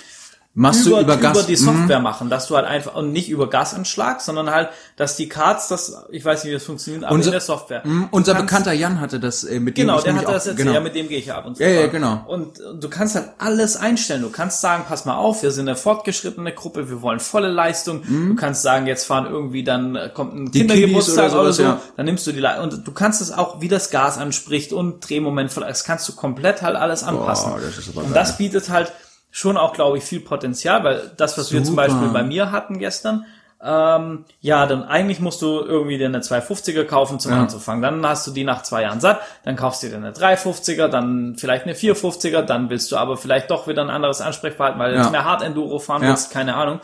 Machst 0.52 0.84
über, 0.84 0.96
du 0.96 1.02
über 1.04 1.16
Gas? 1.16 1.38
über 1.38 1.46
die 1.46 1.54
Software 1.54 2.00
machen, 2.00 2.28
dass 2.28 2.48
du 2.48 2.56
halt 2.56 2.66
einfach, 2.66 2.96
und 2.96 3.12
nicht 3.12 3.28
über 3.28 3.48
Gasanschlag, 3.48 4.20
sondern 4.20 4.50
halt, 4.50 4.68
dass 4.96 5.14
die 5.14 5.28
Cards, 5.28 5.68
das, 5.68 5.94
ich 6.10 6.24
weiß 6.24 6.42
nicht, 6.42 6.50
wie 6.50 6.54
das 6.54 6.64
funktioniert, 6.64 7.04
aber 7.04 7.14
Unser- 7.14 7.28
in 7.28 7.32
der 7.32 7.40
Software. 7.40 7.82
Mhm, 7.86 8.08
Unser 8.10 8.32
kannst- 8.34 8.46
bekannter 8.48 8.72
Jan 8.72 9.00
hatte 9.00 9.20
das 9.20 9.44
äh, 9.44 9.60
mit 9.60 9.78
dem 9.78 9.82
Genau, 9.86 10.00
der 10.00 10.12
nämlich 10.12 10.26
hat 10.28 10.34
das 10.34 10.46
jetzt, 10.46 10.56
genau. 10.56 10.72
ja, 10.72 10.80
mit 10.80 10.96
dem 10.96 11.08
gehe 11.08 11.18
ich 11.18 11.26
ja 11.26 11.38
ab 11.38 11.46
und 11.46 11.56
zu. 11.56 11.62
Ja, 11.62 11.68
ja, 11.68 11.86
genau. 11.86 12.24
Und 12.26 12.58
du 12.80 12.88
kannst 12.88 13.14
halt 13.14 13.28
alles 13.38 13.76
einstellen. 13.76 14.22
Du 14.22 14.30
kannst 14.30 14.60
sagen, 14.60 14.84
pass 14.88 15.04
mal 15.04 15.14
auf, 15.14 15.44
wir 15.44 15.52
sind 15.52 15.68
eine 15.68 15.76
fortgeschrittene 15.76 16.52
Gruppe, 16.52 16.90
wir 16.90 17.00
wollen 17.00 17.20
volle 17.20 17.48
Leistung. 17.48 18.02
Du 18.02 18.34
kannst 18.34 18.62
sagen, 18.62 18.88
jetzt 18.88 19.04
fahren 19.06 19.26
irgendwie, 19.30 19.62
dann 19.62 19.94
äh, 19.94 20.10
kommt 20.12 20.34
ein 20.34 20.40
Mhm. 20.46 20.50
Die 20.50 20.58
Kindergeburtstag 20.66 21.30
oder 21.30 21.42
oder, 21.42 21.52
sowas, 21.52 21.56
so, 21.58 21.62
ja. 21.62 21.80
dann 21.96 22.06
nimmst 22.06 22.26
du 22.26 22.32
die 22.32 22.40
Leistung. 22.40 22.64
Und 22.70 22.86
du 22.88 22.90
kannst 22.92 23.20
es 23.22 23.30
auch, 23.30 23.60
wie 23.60 23.68
das 23.68 23.90
Gas 23.90 24.18
anspricht 24.18 24.72
und 24.72 25.08
Drehmoment, 25.08 25.56
das 25.56 25.84
kannst 25.84 26.08
du 26.08 26.16
komplett 26.16 26.60
halt 26.62 26.74
alles 26.74 27.04
anpassen. 27.04 27.52
das 27.64 27.78
ist 27.78 27.96
aber 27.96 28.04
und 28.04 28.16
das 28.16 28.36
bietet 28.36 28.68
halt 28.68 28.90
schon 29.30 29.56
auch, 29.56 29.72
glaube 29.72 29.98
ich, 29.98 30.04
viel 30.04 30.20
Potenzial, 30.20 30.82
weil 30.84 31.10
das, 31.16 31.38
was 31.38 31.52
wir 31.52 31.62
zum 31.62 31.74
Super. 31.76 31.86
Beispiel 31.88 32.08
bei 32.08 32.22
mir 32.22 32.50
hatten 32.50 32.78
gestern, 32.78 33.24
ähm, 33.62 34.24
ja, 34.40 34.64
dann 34.66 34.84
eigentlich 34.84 35.20
musst 35.20 35.42
du 35.42 35.60
irgendwie 35.60 35.98
dir 35.98 36.06
eine 36.06 36.20
250er 36.20 36.84
kaufen 36.84 37.20
zum 37.20 37.32
Ja. 37.32 37.40
Anzufangen. 37.42 37.82
Dann 37.82 38.06
hast 38.06 38.26
du 38.26 38.30
die 38.30 38.42
nach 38.44 38.62
zwei 38.62 38.82
Jahren 38.82 39.00
satt, 39.00 39.20
dann 39.44 39.54
kaufst 39.54 39.82
du 39.82 39.88
dir 39.88 39.96
eine 39.96 40.12
350er, 40.12 40.88
dann 40.88 41.36
vielleicht 41.36 41.64
eine 41.64 41.74
450er, 41.74 42.40
dann 42.42 42.70
willst 42.70 42.90
du 42.90 42.96
aber 42.96 43.18
vielleicht 43.18 43.50
doch 43.50 43.66
wieder 43.68 43.82
ein 43.82 43.90
anderes 43.90 44.22
Ansprechverhalten, 44.22 44.80
weil 44.80 44.92
du 44.92 44.96
Ja. 44.96 45.02
jetzt 45.02 45.12
mehr 45.12 45.24
Hard 45.24 45.42
Enduro 45.42 45.78
fahren 45.78 46.02
Ja. 46.02 46.08
willst, 46.08 46.30
keine 46.32 46.54
Ahnung. 46.54 46.80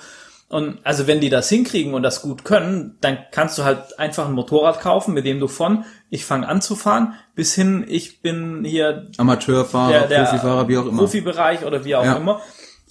Und 0.48 0.78
also 0.85 1.09
wenn 1.09 1.20
die 1.20 1.28
das 1.28 1.48
hinkriegen 1.48 1.92
und 1.94 2.04
das 2.04 2.22
gut 2.22 2.44
können, 2.44 2.96
dann 3.00 3.18
kannst 3.32 3.59
du 3.59 3.64
halt 3.64 3.98
einfach 3.98 4.26
ein 4.26 4.32
Motorrad 4.32 4.80
kaufen, 4.80 5.12
mit 5.12 5.24
dem 5.26 5.40
du 5.40 5.48
von 5.48 5.85
ich 6.09 6.24
fange 6.24 6.48
an 6.48 6.61
zu 6.62 6.76
fahren 6.76 7.14
bis 7.35 7.52
hin 7.54 7.85
ich 7.88 8.22
bin 8.22 8.64
hier 8.64 9.09
Amateurfahrer, 9.18 9.90
der, 9.90 10.06
der 10.06 10.24
Profifahrer, 10.24 10.68
wie 10.68 10.76
auch 10.78 10.87
immer. 10.87 10.98
Profibereich 10.98 11.64
oder 11.64 11.85
wie 11.85 11.96
auch 11.96 12.04
Ja. 12.04 12.14
immer. 12.16 12.40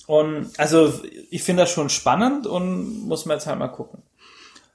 Und 0.05 0.49
also 0.57 0.93
ich 1.31 1.43
finde 1.43 1.63
das 1.63 1.71
schon 1.71 1.89
spannend 1.89 2.45
und 2.45 3.07
muss 3.07 3.25
man 3.25 3.37
jetzt 3.37 3.47
halt 3.47 3.57
mal 3.57 3.69
gucken. 3.69 4.03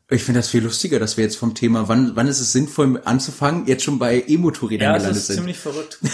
Ich 0.08 0.24
finde 0.24 0.40
das 0.40 0.48
viel 0.48 0.64
lustiger, 0.64 0.98
dass 0.98 1.16
wir 1.18 1.22
jetzt 1.24 1.36
vom 1.36 1.54
Thema, 1.54 1.86
wann, 1.86 2.16
wann 2.16 2.26
ist 2.26 2.40
es 2.40 2.50
sinnvoll 2.50 3.00
anzufangen, 3.04 3.66
jetzt 3.66 3.84
schon 3.84 3.98
bei 4.00 4.24
E-Motorrädern 4.26 4.86
Ja, 4.88 4.92
das 4.94 5.02
gelandet 5.02 5.20
ist 5.20 5.26
sind. 5.28 5.36
ziemlich 5.36 5.58
verrückt. 5.58 5.98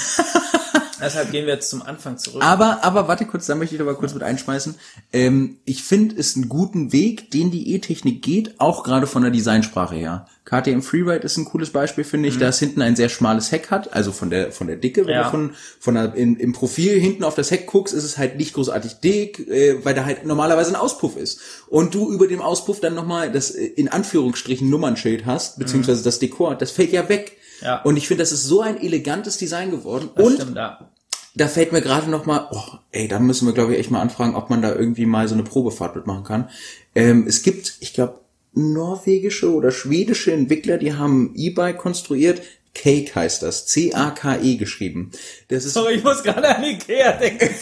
Deshalb 1.01 1.31
gehen 1.31 1.47
wir 1.47 1.55
jetzt 1.55 1.69
zum 1.71 1.83
Anfang 1.83 2.17
zurück. 2.19 2.43
Aber, 2.43 2.83
aber 2.85 3.09
warte 3.09 3.27
kurz, 3.27 3.47
da 3.47 3.55
möchte 3.55 3.75
ich 3.75 3.81
aber 3.81 3.95
kurz 3.95 4.15
mit 4.15 4.23
einschmeißen. 4.23 4.75
Ähm, 5.13 5.59
ich 5.65 5.83
finde 5.83 6.15
es 6.19 6.37
einen 6.37 6.49
guten 6.49 6.93
Weg, 6.93 7.31
den 7.31 7.51
die 7.51 7.75
E-Technik 7.75 8.23
geht, 8.23 8.59
auch 8.61 8.83
gerade 8.85 9.07
von 9.07 9.23
der 9.23 9.31
Designsprache 9.31 9.95
her. 9.95 10.27
KTM 10.45 10.81
Freeride 10.81 11.25
ist 11.25 11.37
ein 11.39 11.45
cooles 11.45 11.71
Beispiel, 11.71 12.05
finde 12.05 12.29
ich, 12.29 12.39
da 12.39 12.47
es 12.49 12.61
hinten 12.61 12.81
ein 12.81 12.95
sehr 12.95 13.09
schmales 13.09 13.51
Heck 13.51 13.71
hat, 13.73 13.93
also 13.93 14.13
von 14.13 14.31
der 14.31 14.53
von 14.53 14.69
der 14.69 14.77
Dicke, 14.77 15.05
wenn 15.05 15.15
Ja. 15.15 15.25
du 15.25 15.31
von, 15.31 15.51
von 15.81 15.95
der, 15.95 16.15
in, 16.15 16.37
im 16.37 16.53
Profil 16.53 17.01
hinten 17.01 17.25
auf 17.25 17.35
das 17.35 17.51
Heck 17.51 17.67
guckst, 17.67 17.93
ist 17.93 18.05
es 18.05 18.17
halt 18.17 18.37
nicht 18.37 18.55
großartig 18.55 18.95
dick, 19.01 19.41
äh, 19.49 19.85
weil 19.85 19.95
da 19.95 20.05
halt 20.05 20.25
normalerweise 20.25 20.71
ein 20.71 20.77
Auspuff 20.77 21.17
ist. 21.17 21.41
Und 21.69 21.95
du 21.97 22.13
über 22.13 22.29
dem 22.29 22.41
Auspuff 22.41 22.79
dann 22.81 22.95
nochmal 22.95 23.33
das 23.33 23.51
äh, 23.51 23.65
in 23.65 23.89
Anführungsstrichen 23.89 24.71
Nummernschild 24.71 25.27
hast, 25.27 25.59
beziehungsweise 25.59 26.05
das 26.05 26.21
Dekor, 26.21 26.55
das 26.55 26.71
fällt 26.71 26.93
ja 26.93 27.09
weg. 27.09 27.37
Ja. 27.61 27.83
Und 27.83 27.97
ich 27.97 28.09
finde, 28.09 28.23
das 28.23 28.33
ist 28.33 28.45
so 28.45 28.61
ein 28.61 28.81
elegantes 28.81 29.39
Design 29.39 29.71
geworden. 29.71 30.11
Das 30.15 30.27
und 30.27 30.35
stimmt, 30.35 30.57
ja. 30.57 30.91
da 31.35 31.49
fällt 31.49 31.73
mir 31.73 31.81
gerade 31.81 32.11
noch 32.11 32.27
mal, 32.27 32.49
oh, 32.51 32.79
ey, 32.93 33.09
da 33.09 33.19
müssen 33.19 33.47
wir 33.47 33.55
glaube 33.55 33.75
ich 33.75 33.81
echt 33.81 33.91
mal 33.91 34.01
anfragen, 34.01 34.35
ob 34.35 34.51
man 34.51 34.63
da 34.63 34.75
irgendwie 34.75 35.07
mal 35.07 35.29
so 35.29 35.35
eine 35.35 35.45
Probefahrt 35.45 35.97
mitmachen 35.97 36.25
kann. 36.25 36.51
Ähm, 36.95 37.27
es 37.27 37.43
gibt, 37.43 37.77
ich 37.81 37.95
glaube, 37.95 38.21
norwegische 38.53 39.53
oder 39.53 39.71
schwedische 39.71 40.33
Entwickler, 40.33 40.79
die 40.79 40.95
haben 40.95 41.35
E-Bike 41.37 41.79
konstruiert. 41.79 42.43
Cake 42.75 43.15
heißt 43.15 43.43
das, 43.43 43.67
C-A-K-E 43.67 44.57
geschrieben. 44.57 45.11
Das 45.49 45.65
ist 45.65 45.75
Sorry, 45.75 45.95
ich 45.95 46.05
muss 46.05 46.23
gerade 46.23 46.57
an 46.57 46.65
Ikea 46.65 47.13
denken. 47.13 47.49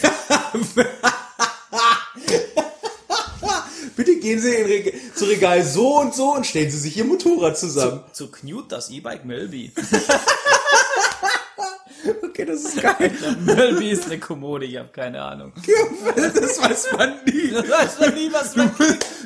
Bitte 3.95 4.17
gehen 4.17 4.39
Sie 4.39 4.53
in 4.53 4.65
Reg 4.65 4.93
zu 5.15 5.25
Regal 5.25 5.63
so 5.63 5.99
und 5.99 6.13
so 6.13 6.33
und 6.33 6.45
stellen 6.45 6.69
Sie 6.69 6.77
sich 6.77 6.97
Ihr 6.97 7.05
Motorrad 7.05 7.57
zusammen. 7.57 8.01
Zu 8.11 8.29
Knut, 8.29 8.71
das 8.71 8.89
E-Bike 8.89 9.25
Melby. 9.25 9.71
Okay, 12.35 12.45
das 12.45 12.63
ist 12.63 12.81
geil. 12.81 13.11
Melby 13.45 13.91
ist 13.91 14.05
eine 14.05 14.19
Kommode, 14.19 14.65
ich 14.65 14.77
habe 14.77 14.89
keine 14.89 15.21
Ahnung. 15.21 15.53
Das 16.15 16.61
weiß 16.61 16.87
man 16.97 17.13
nie. 17.25 17.51
Das 17.55 17.69
weiß 17.69 17.99
man 17.99 18.13
nie, 18.13 18.29
was 18.31 18.55
man 18.55 18.71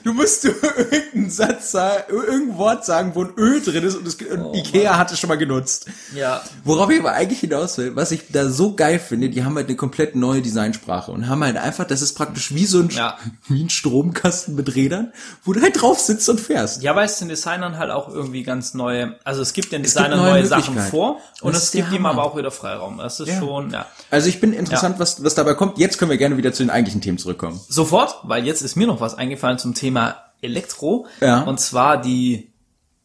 Du 0.04 0.14
musst 0.14 0.44
du 0.44 0.50
irgendeinen 0.50 1.30
Satz 1.30 1.72
sagen, 1.72 2.04
irgendein 2.10 2.58
Wort 2.58 2.86
sagen, 2.86 3.12
wo 3.16 3.24
ein 3.24 3.34
Ö 3.38 3.60
drin 3.62 3.84
ist 3.84 3.96
und, 3.96 4.06
das, 4.08 4.16
und 4.16 4.54
Ikea 4.54 4.98
hat 4.98 5.12
es 5.12 5.20
schon 5.20 5.28
mal 5.28 5.38
genutzt. 5.38 5.88
Ja, 6.16 6.42
Worauf 6.64 6.90
ich 6.92 7.00
aber 7.00 7.14
eigentlich 7.14 7.40
hinaus 7.40 7.78
will, 7.78 7.96
was 7.96 8.12
ich 8.12 8.24
da 8.30 8.50
so 8.50 8.76
geil 8.76 9.00
finde, 9.00 9.30
die 9.30 9.44
haben 9.44 9.56
halt 9.56 9.68
eine 9.68 9.76
komplett 9.76 10.16
neue 10.16 10.42
Designsprache 10.42 11.12
und 11.12 11.28
haben 11.28 11.44
halt 11.44 11.58
einfach, 11.58 11.86
das 11.86 12.02
ist 12.02 12.14
praktisch 12.14 12.54
wie 12.54 12.66
so 12.66 12.80
ein, 12.80 12.90
Ja. 12.90 13.18
wie 13.48 13.64
ein 13.64 13.70
Stromkasten 13.70 14.56
mit 14.56 14.76
Rädern, 14.76 15.12
wo 15.44 15.54
du 15.54 15.62
halt 15.62 15.82
drauf 15.82 16.00
sitzt 16.00 16.30
und 16.30 16.40
fährst. 16.40 16.82
Ja, 16.84 16.96
weil 16.96 17.06
es 17.06 17.20
den 17.20 17.30
Designern 17.30 17.78
halt 17.78 17.92
auch 17.92 18.10
irgendwie 18.10 18.44
ganz 18.44 18.74
neue, 18.74 19.16
also 19.24 19.42
es 19.42 19.54
gibt 19.54 19.72
den 19.72 19.82
gibt 19.82 19.96
Designern 19.96 20.20
neue 20.20 20.32
neue, 20.32 20.46
Sachen 20.46 20.78
vor 20.78 21.20
und 21.42 21.56
Das 21.56 21.64
es 21.64 21.72
gibt 21.72 21.92
ihm 21.92 22.06
aber 22.06 22.24
auch 22.24 22.38
wieder 22.38 22.52
Freiraum. 22.70 22.98
Das 22.98 23.20
ist 23.20 23.28
Ja. 23.30 23.40
schon, 23.40 23.72
ja. 23.72 23.86
Also 24.12 24.30
ich 24.30 24.40
bin 24.40 24.54
interessant, 24.54 25.00
was, 25.00 25.24
was 25.24 25.36
dabei 25.36 25.54
kommt. 25.56 25.78
Jetzt 25.78 25.98
können 25.98 26.12
wir 26.12 26.18
gerne 26.18 26.38
wieder 26.38 26.54
zu 26.54 26.64
den 26.64 26.70
eigentlichen 26.70 27.02
Themen 27.02 27.18
zurückkommen. 27.18 27.60
Sofort, 27.68 28.16
weil 28.24 28.46
jetzt 28.46 28.62
ist 28.62 28.76
mir 28.76 28.88
noch 28.88 29.02
was 29.02 29.16
eingefallen 29.16 29.58
zum 29.58 29.74
Thema 29.74 30.16
Elektro. 30.42 31.08
Ja. 31.22 31.42
Und 31.42 31.60
zwar 31.60 32.00
die, 32.02 32.52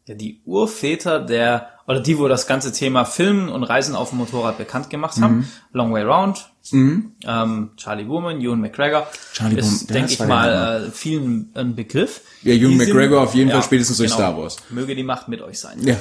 ja, 0.07 0.15
die 0.15 0.41
Urväter 0.45 1.19
der, 1.21 1.69
oder 1.87 2.01
die, 2.01 2.19
wo 2.19 2.29
das 2.29 2.47
ganze 2.47 2.73
Thema 2.73 3.05
Filmen 3.05 3.49
und 3.49 3.63
Reisen 3.65 3.95
auf 3.97 4.11
dem 4.11 4.19
Motorrad 4.19 4.57
bekannt 4.59 4.89
gemacht 4.91 5.21
haben. 5.21 5.37
Mhm. 5.39 5.49
Long 5.73 5.93
Way 5.93 6.03
Round, 6.05 6.51
ähm, 6.73 7.71
Charlie 7.77 8.09
Woman, 8.09 8.41
Ewan 8.41 8.61
McGregor. 8.61 9.07
Charlie 9.33 9.57
Woman, 9.57 9.71
ist, 9.75 9.91
denke 9.91 10.13
ich 10.13 10.19
mal, 10.21 10.87
äh, 10.87 10.91
vielen 10.91 11.51
ein 11.55 11.75
Begriff. 11.75 12.21
Ja, 12.43 12.53
Ewan 12.55 12.71
Die 12.71 12.79
sind- 12.79 12.89
McGregor 12.89 13.23
auf 13.23 13.35
jeden 13.35 13.51
Fall 13.51 13.63
spätestens 13.63 13.97
durch 13.99 14.11
Star 14.13 14.37
Wars. 14.39 14.57
Möge 14.71 14.95
die 14.95 15.03
Macht 15.03 15.29
mit 15.29 15.43
euch 15.43 15.59
sein. 15.59 15.79
Ja. 15.83 15.97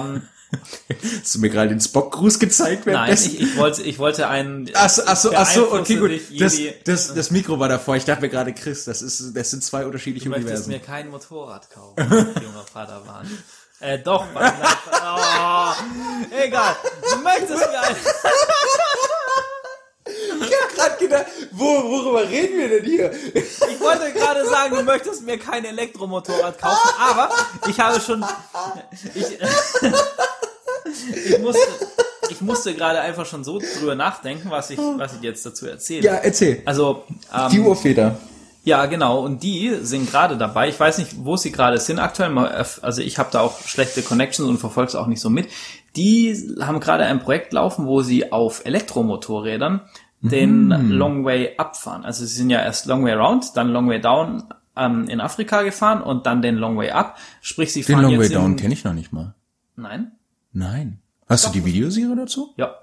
Ähm, 0.00 0.22
Hast 1.20 1.34
du 1.34 1.38
mir 1.40 1.50
gerade 1.50 1.68
den 1.68 1.80
Spock-Gruß 1.80 2.38
gezeigt? 2.38 2.86
nein, 2.86 3.12
ich, 3.12 3.40
ich 3.40 3.56
wollte, 3.56 3.82
ich 3.82 3.98
wollte 3.98 4.28
einen. 4.28 4.70
Ach 4.74 4.88
so, 4.88 5.02
ach 5.06 5.16
so, 5.16 5.34
ach 5.34 5.46
so, 5.48 5.72
okay, 5.72 5.96
gut. 5.96 6.10
Das, 6.38 6.58
das, 6.84 7.14
das 7.14 7.30
Mikro 7.30 7.58
war 7.58 7.68
davor. 7.68 7.96
Ich 7.96 8.04
dachte 8.04 8.22
mir 8.22 8.28
gerade, 8.28 8.52
Chris, 8.54 8.84
das 8.84 9.02
ist, 9.02 9.36
das 9.36 9.50
sind 9.50 9.62
zwei 9.62 9.84
unterschiedliche 9.84 10.24
Du 10.24 10.30
möchtest 10.30 10.66
Universen. 10.66 10.70
mir 10.70 10.80
kein 10.80 11.10
Motorrad 11.10 11.70
kaufen, 11.70 11.94
junger 12.42 12.64
Padawan. 12.72 13.30
Äh, 13.80 13.98
doch, 13.98 14.24
Mann. 14.32 14.52
Oh, 15.10 15.72
egal. 16.44 16.76
Du 17.10 17.18
möchtest 17.22 17.58
mir 17.58 17.80
ein... 17.80 17.96
Ich 20.40 20.52
hab 20.62 20.74
grad 20.74 20.98
gedacht, 20.98 21.26
wo, 21.52 21.64
worüber 21.64 22.28
reden 22.28 22.58
wir 22.58 22.68
denn 22.68 22.84
hier? 22.84 23.12
Ich 23.34 23.80
wollte 23.80 24.12
gerade 24.12 24.46
sagen, 24.46 24.76
du 24.76 24.82
möchtest 24.82 25.22
mir 25.22 25.38
kein 25.38 25.64
Elektromotorrad 25.64 26.58
kaufen, 26.58 26.90
aber 26.98 27.30
ich 27.68 27.78
habe 27.78 28.00
schon... 28.00 28.24
Ich, 29.14 29.38
ich 31.26 31.38
musste... 31.38 31.60
Ich 32.30 32.42
musste 32.42 32.74
gerade 32.74 33.00
einfach 33.00 33.24
schon 33.24 33.42
so 33.42 33.58
drüber 33.58 33.94
nachdenken, 33.94 34.50
was 34.50 34.68
ich, 34.70 34.78
was 34.78 35.14
ich 35.14 35.22
jetzt 35.22 35.46
dazu 35.46 35.66
erzähle. 35.66 36.02
Ja, 36.02 36.14
erzähl. 36.16 36.62
Also, 36.66 37.04
ähm, 37.34 37.50
Die 37.50 37.60
Urväter. 37.60 38.18
Ja, 38.64 38.84
genau. 38.84 39.24
Und 39.24 39.42
die 39.42 39.78
sind 39.80 40.10
gerade 40.10 40.36
dabei. 40.36 40.68
Ich 40.68 40.78
weiß 40.78 40.98
nicht, 40.98 41.24
wo 41.24 41.38
sie 41.38 41.52
gerade 41.52 41.80
sind 41.80 41.98
aktuell. 41.98 42.36
Also 42.36 43.00
ich 43.00 43.18
habe 43.18 43.30
da 43.32 43.40
auch 43.40 43.60
schlechte 43.66 44.02
Connections 44.02 44.46
und 44.46 44.58
verfolge 44.58 44.88
es 44.88 44.94
auch 44.94 45.06
nicht 45.06 45.20
so 45.22 45.30
mit. 45.30 45.48
Die 45.96 46.56
haben 46.60 46.80
gerade 46.80 47.04
ein 47.04 47.20
Projekt 47.20 47.52
laufen, 47.52 47.86
wo 47.86 48.02
sie 48.02 48.32
auf 48.32 48.64
Elektromotorrädern 48.64 49.82
den 50.20 50.68
Long 50.90 51.24
Way 51.24 51.56
abfahren. 51.58 52.04
Also 52.04 52.24
sie 52.24 52.34
sind 52.34 52.50
ja 52.50 52.60
erst 52.60 52.86
Long 52.86 53.04
Way 53.04 53.14
Round, 53.14 53.56
dann 53.56 53.70
Long 53.70 53.88
Way 53.88 54.00
Down 54.00 54.44
ähm, 54.76 55.08
in 55.08 55.20
Afrika 55.20 55.62
gefahren 55.62 56.02
und 56.02 56.26
dann 56.26 56.42
den 56.42 56.56
Long 56.56 56.76
Way 56.76 56.90
Up. 56.90 57.16
Sprich, 57.40 57.72
sie 57.72 57.82
Den 57.82 57.94
fahren 57.94 58.02
Long 58.02 58.12
jetzt 58.12 58.30
Way 58.30 58.36
Down 58.36 58.56
kenne 58.56 58.74
ich 58.74 58.84
noch 58.84 58.94
nicht 58.94 59.12
mal. 59.12 59.34
Nein? 59.76 60.12
Nein. 60.52 61.00
Hast 61.28 61.46
du 61.46 61.50
die 61.50 61.64
Videoserie 61.64 62.16
dazu? 62.16 62.54
Ja. 62.56 62.74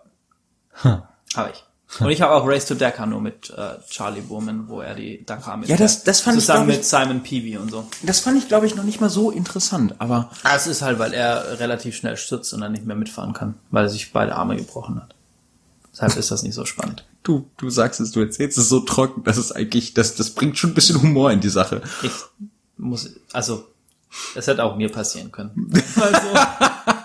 Habe 0.84 1.52
ich. 1.52 1.66
Und 2.00 2.10
ich 2.10 2.20
habe 2.22 2.34
auch 2.34 2.46
Race 2.48 2.66
to 2.66 2.74
Dakar 2.76 3.06
nur 3.06 3.22
mit 3.22 3.52
äh, 3.52 3.76
Charlie 3.90 4.22
Bowman, 4.22 4.68
wo 4.68 4.82
er 4.82 4.96
die 4.96 5.24
Dakar 5.26 5.56
mit 5.58 5.70
Ja, 5.70 5.78
das- 5.78 6.04
das 6.04 6.20
fand 6.20 6.38
ich, 6.38 6.44
zusammen 6.46 6.70
ich- 6.70 6.78
mit 6.78 6.86
Simon 6.86 7.22
Peavy 7.24 7.58
und 7.58 7.70
so. 7.72 7.88
Das 8.04 8.20
fand 8.20 8.38
ich, 8.38 8.48
glaube 8.48 8.66
ich, 8.66 8.76
noch 8.76 8.84
nicht 8.84 9.00
mal 9.02 9.10
so 9.10 9.32
interessant, 9.32 9.96
aber 10.00 10.30
Ah, 10.44 10.56
Es 10.56 10.68
ist 10.68 10.82
halt, 10.82 11.00
weil 11.00 11.14
er 11.14 11.60
relativ 11.60 11.96
schnell 11.96 12.18
stürzt 12.18 12.54
und 12.54 12.62
dann 12.62 12.72
nicht 12.72 12.86
mehr 12.86 12.96
mitfahren 12.96 13.34
kann, 13.34 13.54
weil 13.72 13.86
er 13.86 13.90
sich 13.90 14.12
beide 14.12 14.36
Arme 14.36 14.56
gebrochen 14.58 14.98
hat. 14.98 15.14
Deshalb 15.94 16.18
ist 16.18 16.32
das 16.32 16.44
nicht 16.44 16.56
so 16.56 16.66
spannend. 16.66 17.06
du, 17.24 17.48
du 17.58 17.70
sagst 17.70 18.00
es, 18.02 18.12
du 18.12 18.20
erzählst 18.20 18.58
es 18.58 18.68
so 18.68 18.82
trocken, 18.82 19.24
dass 19.24 19.38
es 19.38 19.52
eigentlich, 19.52 19.94
das, 19.94 20.16
das 20.16 20.32
bringt 20.32 20.58
schon 20.58 20.72
ein 20.72 20.74
bisschen 20.76 21.02
Humor 21.02 21.32
in 21.32 21.40
die 21.40 21.50
Sache. 21.50 21.82
Ich 22.04 22.12
muss, 22.78 23.10
also, 23.32 23.68
es 24.36 24.48
hätte 24.48 24.64
auch 24.64 24.76
mir 24.76 24.92
passieren 24.92 25.32
können. 25.32 25.72
Also, 25.96 26.28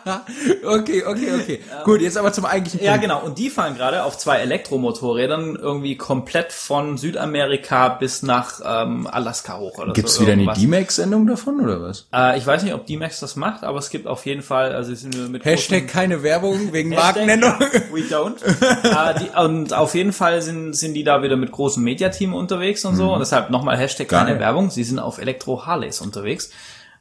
okay, 0.65 1.05
okay, 1.05 1.33
okay. 1.35 1.61
Gut, 1.85 2.01
jetzt 2.01 2.17
aber 2.17 2.33
zum 2.33 2.45
eigentlichen 2.45 2.81
Punkt. 2.81 2.93
Ja, 2.93 2.97
genau. 2.97 3.21
Und 3.21 3.39
die 3.39 3.51
fahren 3.51 3.77
gerade 3.77 4.05
auf 4.05 4.19
zwei 4.19 4.39
Elektromotorrädern 4.39 5.57
irgendwie 5.57 5.97
komplett 5.97 6.53
von 6.53 6.99
Südamerika 6.99 7.89
bis 7.89 8.23
nach 8.23 8.61
ähm, 8.65 9.07
Alaska 9.07 9.59
hoch 9.59 9.79
oder 9.79 9.93
Gibt's 9.93 10.15
so. 10.15 10.23
wieder 10.23 10.33
eine 10.33 10.43
irgendwas. 10.43 10.61
D-Max-Sendung 10.61 11.27
davon 11.27 11.61
oder 11.61 11.81
was? 11.83 12.07
Äh, 12.13 12.39
ich 12.39 12.47
weiß 12.47 12.63
nicht, 12.63 12.75
ob 12.75 12.87
D-Max 12.87 13.21
das 13.21 13.37
macht, 13.37 13.65
aber 13.65 13.79
es 13.79 13.91
gibt 13.91 14.07
auf 14.07 14.27
jeden 14.27 14.43
Fall, 14.43 14.75
also 14.75 14.93
es 14.93 15.01
sind 15.01 15.17
wir 15.17 15.29
mit 15.29 15.45
Hashtag 15.45 15.89
keine 15.89 16.23
Werbung 16.23 16.73
wegen 16.73 16.91
Markennennung. 16.91 17.55
We 17.93 18.01
don't. 18.03 18.37
äh, 18.45 19.19
die, 19.21 19.39
und 19.39 19.73
auf 19.73 19.95
jeden 19.95 20.13
Fall 20.13 20.43
sind, 20.43 20.75
sind 20.75 20.95
die 20.95 21.05
da 21.05 21.23
wieder 21.23 21.37
mit 21.37 21.53
großem 21.53 21.83
Mediateam 21.83 22.35
unterwegs 22.35 22.85
und 22.85 22.97
so. 22.97 23.13
Und 23.13 23.21
deshalb 23.21 23.51
nochmal 23.51 23.77
Hashtag 23.77 24.09
Geil. 24.09 24.25
keine 24.25 24.41
Werbung. 24.41 24.71
Sie 24.71 24.85
sind 24.85 24.99
auf 24.99 25.19
Elektro-Harleys 25.19 26.01
unterwegs. 26.01 26.51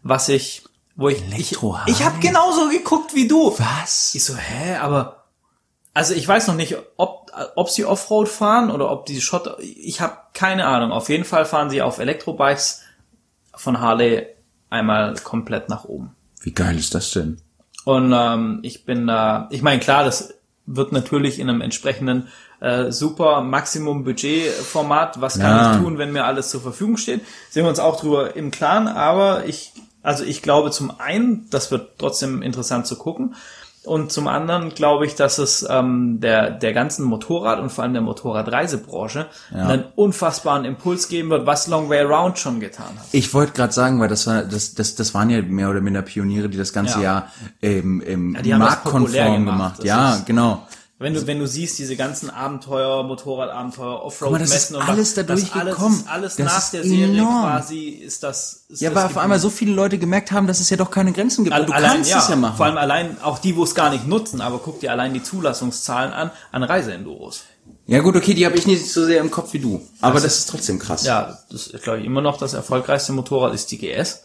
Was 0.02 0.30
ich, 0.30 0.64
wo 1.00 1.10
ich, 1.10 1.18
ich, 1.26 1.34
Elektro-Harley? 1.34 1.92
ich 1.92 2.04
habe 2.04 2.20
genauso 2.20 2.68
geguckt 2.70 3.16
wie 3.16 3.28
du. 3.28 3.54
Was? 3.58 4.14
Ich 4.14 4.24
so, 4.24 4.36
hä, 4.36 4.76
aber, 4.76 5.24
also 5.94 6.14
ich 6.14 6.28
weiß 6.28 6.48
noch 6.48 6.56
nicht, 6.56 6.76
ob, 6.98 7.32
ob 7.56 7.70
sie 7.70 7.86
Offroad 7.86 8.28
fahren 8.30 8.70
oder 8.70 8.92
ob 8.92 9.06
die 9.06 9.22
Schotter, 9.22 9.58
ich 9.60 10.02
habe 10.02 10.18
keine 10.34 10.66
Ahnung. 10.68 10.92
Auf 10.92 11.10
jeden 11.10 11.26
Fall 11.26 11.46
fahren 11.46 11.70
sie 11.70 11.82
auf 11.82 12.00
Elektrobikes 12.00 12.82
von 13.56 13.80
Harley 13.80 14.28
einmal 14.70 15.16
komplett 15.24 15.70
nach 15.70 15.86
oben. 15.86 16.16
Wie 16.42 16.52
geil 16.54 16.78
ist 16.78 16.94
das 16.96 17.12
denn? 17.12 17.42
Und 17.86 18.14
ähm, 18.14 18.60
ich 18.64 18.86
bin 18.86 19.08
da, 19.08 19.48
ich 19.52 19.62
meine, 19.62 19.80
klar, 19.80 20.04
das 20.04 20.34
wird 20.66 20.92
natürlich 20.92 21.40
in 21.40 21.50
einem 21.50 21.62
entsprechenden 21.62 22.28
äh, 22.60 22.92
super 22.92 23.42
Maximum 23.42 24.04
Budget 24.04 24.52
Format, 24.52 25.20
was 25.22 25.40
kann 25.40 25.50
Ja. 25.56 25.72
ich 25.74 25.82
tun, 25.82 25.98
wenn 25.98 26.12
mir 26.12 26.26
alles 26.26 26.50
zur 26.50 26.62
Verfügung 26.62 26.98
steht, 26.98 27.22
sind 27.50 27.64
wir 27.64 27.70
uns 27.70 27.80
auch 27.80 28.00
drüber 28.00 28.36
im 28.36 28.52
Klaren, 28.52 28.88
aber 28.88 29.46
ich, 29.46 29.72
also 30.04 30.24
ich 30.24 30.42
glaube 30.42 30.72
zum 30.72 30.92
einen, 31.00 31.48
das 31.50 31.72
wird 31.72 31.98
trotzdem 31.98 32.42
interessant 32.42 32.88
zu 32.88 32.96
gucken 32.98 33.36
und 33.86 34.12
zum 34.12 34.28
anderen 34.28 34.70
glaube 34.70 35.06
ich, 35.06 35.16
dass 35.16 35.38
es 35.38 35.66
ähm, 35.68 36.20
der, 36.20 36.52
der 36.52 36.74
ganzen 36.74 37.06
Motorrad 37.06 37.60
und 37.60 37.72
vor 37.72 37.84
allem 37.84 37.94
der 37.94 38.02
Motorradreisebranche 38.02 39.28
einen 39.54 39.86
unfassbaren 39.96 40.66
Impuls 40.66 41.08
geben 41.08 41.30
wird, 41.30 41.46
was 41.46 41.68
Long 41.68 41.90
Way 41.90 42.02
Around 42.02 42.38
schon 42.38 42.60
getan 42.60 42.88
hat. 42.98 43.06
Ich 43.14 43.34
wollte 43.34 43.54
gerade 43.54 43.72
sagen, 43.72 44.00
weil 44.00 44.10
das 44.10 44.28
war 44.28 44.44
das, 44.44 44.74
das 44.76 44.96
das 44.96 45.14
waren 45.14 45.30
ja 45.30 45.42
mehr 45.42 45.70
oder 45.70 45.82
minder 45.82 46.02
Pioniere, 46.02 46.50
die 46.50 46.58
das 46.58 46.74
ganze 46.74 46.98
Ja. 46.98 47.04
Jahr 47.04 47.32
ähm, 47.62 48.04
ähm, 48.06 48.34
populär 48.34 48.58
marktkonform 48.58 49.46
gemacht. 49.46 49.78
gemacht. 49.78 49.84
Ja, 49.84 50.22
genau. 50.26 50.68
Wenn 51.02 51.14
du, 51.14 51.26
wenn 51.28 51.40
du 51.40 51.48
siehst, 51.48 51.80
diese 51.80 51.96
ganzen 51.96 52.30
Abenteuer, 52.30 53.04
Motorradabenteuer, 53.04 53.96
das 53.96 54.04
Offroad-Messen 54.04 54.76
und 54.76 54.82
alles 54.82 55.16
was- 55.16 55.26
dadurch 55.26 55.44
das 55.46 55.54
alles, 55.54 55.76
gekommen. 55.76 56.04
alles 56.08 56.36
Das 56.36 56.46
nach 56.46 56.58
ist 56.58 56.74
der 56.74 56.84
Serie 56.84 57.06
enorm. 57.22 57.42
quasi 57.44 57.88
ist 57.88 58.22
das. 58.24 58.66
Ist 58.68 58.82
Ja, 58.82 58.90
das 58.90 58.98
weil 58.98 59.06
auf 59.06 59.18
einmal 59.18 59.40
so 59.40 59.50
viele 59.50 59.72
Leute 59.72 59.98
gemerkt 59.98 60.34
haben, 60.34 60.46
dass 60.46 60.60
es 60.60 60.70
ja 60.70 60.76
doch 60.76 60.92
keine 60.92 61.14
Grenzen 61.14 61.46
gibt. 61.46 61.56
Al- 61.56 61.62
Und 61.62 61.70
du 61.70 61.74
allein, 61.74 61.92
kannst 61.94 62.10
ja, 62.12 62.20
es 62.20 62.28
ja 62.28 62.36
machen. 62.36 62.58
Vor 62.58 62.66
allem 62.66 62.78
allein 62.78 63.18
auch 63.22 63.40
die, 63.40 63.56
wo 63.56 63.64
es 63.64 63.76
gar 63.76 63.90
nicht 63.92 64.08
nutzen, 64.08 64.42
aber 64.42 64.60
guck 64.60 64.82
dir 64.82 64.92
allein 64.92 65.14
die 65.14 65.24
Zulassungszahlen 65.24 66.12
an, 66.12 66.32
an 66.52 66.64
Reiseenduros. 66.64 67.44
ja 67.88 68.00
gut, 68.02 68.18
okay, 68.18 68.34
die 68.34 68.46
habe 68.46 68.58
ich 68.58 68.68
nicht 68.68 68.92
so 68.92 69.06
sehr 69.06 69.22
im 69.22 69.32
Kopf 69.32 69.54
wie 69.54 69.60
du. 69.60 69.82
Aber 70.02 70.20
das, 70.20 70.38
ist 70.40 70.50
trotzdem 70.50 70.80
krass. 70.80 71.06
Ja, 71.06 71.40
das 71.50 71.68
ist, 71.68 71.82
glaube 71.84 72.00
ich, 72.00 72.06
immer 72.06 72.20
noch 72.22 72.38
das 72.38 72.54
erfolgreichste 72.54 73.14
Motorrad 73.14 73.54
ist 73.54 73.72
die 73.72 73.78
GS. 73.78 74.24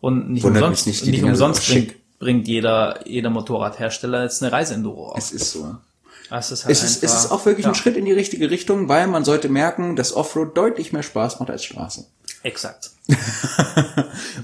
Und 0.00 0.30
nicht 0.30 0.42
Wundert 0.42 0.62
umsonst, 0.64 0.86
nicht, 0.88 1.06
nicht 1.06 1.22
umsonst 1.22 1.68
bringt, 1.68 1.94
bringt 2.18 2.48
jeder, 2.48 3.06
jeder 3.06 3.30
Motorradhersteller 3.30 4.24
jetzt 4.24 4.42
eine 4.42 4.50
Reiseenduro 4.50 5.12
auf. 5.12 5.18
Es 5.18 5.30
ist 5.30 5.52
so. 5.52 5.76
Das 6.30 6.50
ist 6.50 6.64
halt 6.64 6.72
Es 6.72 6.82
ist, 6.82 7.02
es 7.02 7.14
ist 7.14 7.30
auch 7.30 7.46
wirklich 7.46 7.64
ja, 7.64 7.72
ein 7.72 7.74
Schritt 7.74 7.96
in 7.96 8.04
die 8.04 8.12
richtige 8.12 8.50
Richtung, 8.50 8.88
weil 8.88 9.06
man 9.06 9.24
sollte 9.24 9.48
merken, 9.48 9.96
dass 9.96 10.14
Offroad 10.14 10.56
deutlich 10.56 10.92
mehr 10.92 11.02
Spaß 11.02 11.40
macht 11.40 11.50
als 11.50 11.64
Straße. 11.64 12.06
Exakt. 12.42 12.90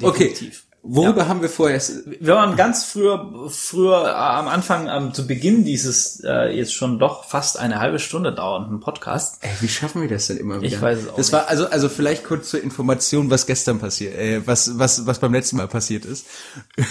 Okay, 0.03 0.35
worüber 0.83 1.29
haben 1.29 1.43
wir 1.43 1.49
vorher? 1.49 1.81
wir 2.21 2.35
waren 2.35 2.57
ganz 2.57 2.85
früher, 2.85 3.49
früher 3.49 4.05
äh, 4.05 4.11
am 4.11 4.49
Anfang, 4.49 4.89
ähm, 4.89 5.15
zu 5.15 5.27
Beginn 5.27 5.65
dieses 5.65 6.21
äh, 6.25 6.55
jetzt 6.57 6.75
schon 6.75 6.99
doch 6.99 7.25
fast 7.25 7.59
eine 7.59 7.79
halbe 7.79 7.99
Stunde 7.99 8.35
dauernden 8.35 8.81
Podcast. 8.81 9.39
Ey, 9.43 9.51
wie 9.61 9.69
schaffen 9.69 10.03
wir 10.03 10.09
das 10.09 10.27
denn 10.27 10.39
immer 10.39 10.61
wieder? 10.61 10.75
Ich 10.75 10.81
weiß 10.81 10.99
es 10.99 11.09
auch 11.09 11.17
Das 11.17 11.33
war 11.33 11.49
also 11.49 11.67
also 11.67 11.89
vielleicht 11.89 12.25
kurz 12.25 12.51
zur 12.51 12.63
Information, 12.63 13.31
was 13.31 13.47
gestern 13.47 13.79
passiert, 13.79 14.17
äh, 14.17 14.47
was 14.47 14.79
was 14.79 15.07
was 15.07 15.21
beim 15.21 15.33
letzten 15.33 15.57
Mal 15.57 15.69
passiert 15.69 16.05
ist. 16.05 16.27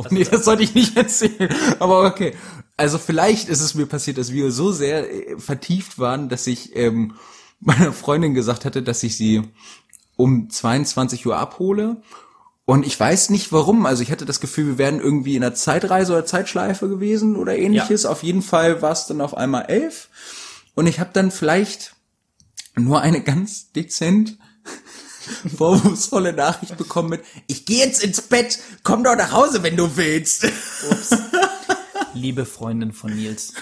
Oh 0.00 0.04
nee, 0.10 0.22
das 0.22 0.44
sollte 0.44 0.62
ich 0.62 0.74
nicht 0.74 0.96
erzählen. 0.96 1.52
Aber 1.80 2.04
okay. 2.06 2.36
Also 2.78 2.96
vielleicht 2.98 3.48
ist 3.48 3.60
es 3.60 3.74
mir 3.74 3.86
passiert, 3.86 4.18
dass 4.18 4.32
wir 4.32 4.52
so 4.52 4.70
sehr 4.70 5.12
äh, 5.12 5.38
vertieft 5.38 5.98
waren, 5.98 6.28
dass 6.28 6.46
ich 6.46 6.74
ähm, 6.76 7.14
meiner 7.60 7.92
Freundin 7.92 8.34
gesagt 8.34 8.64
hatte, 8.64 8.82
dass 8.82 9.02
ich 9.02 9.16
sie 9.16 9.42
um 10.16 10.48
22 10.48 11.26
Uhr 11.26 11.36
abhole. 11.36 12.00
Und 12.64 12.86
ich 12.86 12.98
weiß 12.98 13.30
nicht 13.30 13.50
warum. 13.50 13.84
Also 13.84 14.02
ich 14.02 14.12
hatte 14.12 14.26
das 14.26 14.40
Gefühl, 14.40 14.66
wir 14.66 14.78
wären 14.78 15.00
irgendwie 15.00 15.34
in 15.34 15.42
einer 15.42 15.54
Zeitreise 15.54 16.12
oder 16.12 16.24
Zeitschleife 16.24 16.88
gewesen 16.88 17.34
oder 17.34 17.56
ähnliches. 17.56 18.06
Auf 18.06 18.22
jeden 18.22 18.42
Fall 18.42 18.80
war 18.80 18.92
es 18.92 19.06
dann 19.06 19.20
auf 19.20 19.36
einmal 19.36 19.66
elf. 19.66 20.08
Und 20.74 20.86
ich 20.86 21.00
habe 21.00 21.10
dann 21.12 21.32
vielleicht 21.32 21.96
nur 22.76 23.00
eine 23.00 23.22
ganz 23.22 23.72
dezent 23.72 24.38
vorwurfsvolle 25.56 26.32
Nachricht 26.32 26.76
bekommen 26.76 27.10
mit, 27.10 27.22
ich 27.48 27.66
gehe 27.66 27.84
jetzt 27.84 28.04
ins 28.04 28.22
Bett, 28.22 28.60
komm 28.84 29.02
doch 29.02 29.16
nach 29.16 29.32
Hause, 29.32 29.64
wenn 29.64 29.76
du 29.76 29.96
willst. 29.96 30.46
Liebe 32.14 32.46
Freundin 32.46 32.92
von 32.92 33.14
Nils, 33.14 33.54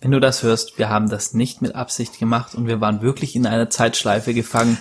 wenn 0.00 0.10
du 0.10 0.20
das 0.20 0.42
hörst, 0.42 0.78
wir 0.78 0.88
haben 0.88 1.08
das 1.08 1.34
nicht 1.34 1.62
mit 1.62 1.74
Absicht 1.74 2.18
gemacht 2.18 2.54
und 2.54 2.66
wir 2.66 2.80
waren 2.80 3.02
wirklich 3.02 3.36
in 3.36 3.46
einer 3.46 3.68
Zeitschleife 3.70 4.32
gefangen. 4.34 4.78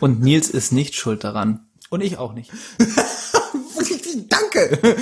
Und 0.00 0.20
Nils 0.20 0.48
ist 0.48 0.72
nicht 0.72 0.94
schuld 0.94 1.24
daran. 1.24 1.66
Und 1.90 2.02
ich 2.02 2.18
auch 2.18 2.32
nicht. 2.32 2.50
Danke. 4.28 4.96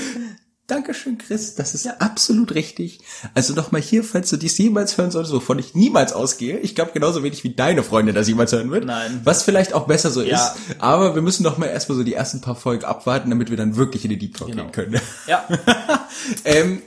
Dankeschön, 0.73 1.19
Chris. 1.19 1.55
Das 1.55 1.75
ist 1.75 1.87
absolut 2.01 2.55
richtig. 2.55 3.01
Also 3.35 3.53
nochmal 3.55 3.83
hier, 3.83 4.03
falls 4.03 4.31
du 4.31 4.39
dies 4.39 4.57
jemals 4.57 4.97
hören 4.97 5.11
solltest, 5.11 5.35
wovon 5.35 5.59
ich 5.59 5.75
niemals 5.75 6.13
ausgehe. 6.15 6.59
Ich 6.61 6.75
glaube 6.75 6.93
genauso 6.93 7.23
wenig 7.23 7.45
wie 7.45 7.51
deine 7.55 7.83
Freundin 7.83 8.15
das 8.15 8.27
jemals 8.27 8.53
hören 8.53 8.71
wird. 8.71 8.87
Nein. 8.87 9.21
Was 9.25 9.43
vielleicht 9.43 9.75
auch 9.75 9.87
besser 9.87 10.11
so 10.11 10.23
Ja. 10.23 10.37
ist. 10.37 10.55
Aber 10.79 11.15
wir 11.15 11.21
müssen 11.23 11.43
noch 11.43 11.59
mal 11.59 11.67
erstmal 11.67 11.99
so 11.99 12.05
die 12.05 12.15
ersten 12.15 12.41
paar 12.41 12.57
Folgen 12.57 12.85
abwarten, 12.85 13.29
damit 13.29 13.51
wir 13.51 13.57
dann 13.59 13.77
wirklich 13.77 14.05
in 14.05 14.11
die 14.11 14.19
Deep 14.19 14.37
Talk 14.39 14.49
Genau. 14.49 14.63
gehen 14.65 14.73
können. 14.73 15.01
Ja. 15.27 15.47
ähm, 16.45 16.81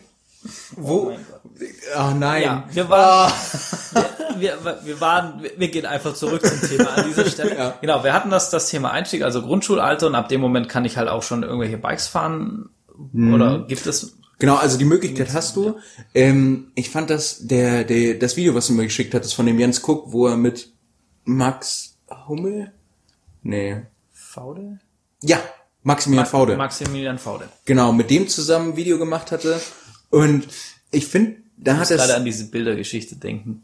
Wo? 0.76 1.12
oh 1.98 2.12
nein. 2.18 2.42
Ja, 2.44 2.64
wir 2.72 2.90
waren, 2.90 3.32
wir, 4.40 4.58
wir, 4.64 4.80
wir 4.84 5.02
waren, 5.02 5.44
wir- 5.44 5.52
wir 5.58 5.68
gehen 5.70 5.86
einfach 5.86 6.14
zurück 6.16 6.46
zum 6.46 6.60
Thema 6.70 6.90
an 6.98 7.06
dieser 7.08 7.30
Stelle. 7.30 7.56
Ja. 7.58 7.74
Genau, 7.82 8.04
wir 8.04 8.14
hatten 8.14 8.30
das, 8.32 8.50
das 8.50 8.68
Thema 8.70 8.92
Einstieg, 8.92 9.22
also 9.24 9.42
Grundschulalter 9.42 10.08
und 10.08 10.16
ab 10.16 10.28
dem 10.30 10.42
Moment 10.42 10.70
kann 10.70 10.86
ich 10.86 10.98
halt 10.98 11.08
auch 11.08 11.24
schon 11.24 11.44
irgendwelche 11.44 11.78
Bikes 11.78 12.08
fahren. 12.08 12.70
Oder 13.14 13.66
gibt 13.68 13.86
es, 13.86 14.16
Genau, 14.38 14.56
also 14.56 14.78
die 14.78 14.86
Möglichkeit 14.86 15.34
hast 15.34 15.56
du. 15.56 15.78
Ähm, 16.14 16.72
ich 16.76 16.90
fand 16.90 17.10
das, 17.10 17.48
der, 17.48 17.84
der, 17.86 18.16
das 18.16 18.36
Video, 18.36 18.54
was 18.54 18.68
du 18.68 18.74
mir 18.74 18.84
geschickt 18.84 19.14
hattest 19.14 19.34
von 19.34 19.46
dem 19.46 19.60
Jens 19.60 19.82
Cook, 19.88 20.12
wo 20.12 20.28
er 20.28 20.36
mit 20.36 20.74
Max 21.24 21.98
Hummel? 22.28 22.72
Nee. 23.44 23.84
Faude? 24.12 24.80
Ja, 25.24 25.40
Maximilian 25.84 26.26
Faude. 26.26 26.58
Maximilian 26.58 27.18
Faude. 27.18 27.48
Genau, 27.66 27.94
mit 27.94 28.10
dem 28.10 28.28
zusammen 28.28 28.72
ein 28.72 28.76
Video 28.76 28.98
gemacht 28.98 29.32
hatte. 29.32 29.60
Und 30.10 30.48
ich 30.92 31.08
finde, 31.08 31.38
da 31.58 31.78
hat 31.78 31.88
Gerade 31.88 32.04
es. 32.04 32.10
an 32.12 32.26
diese 32.26 32.50
Bildergeschichte 32.50 33.16
denken. 33.16 33.64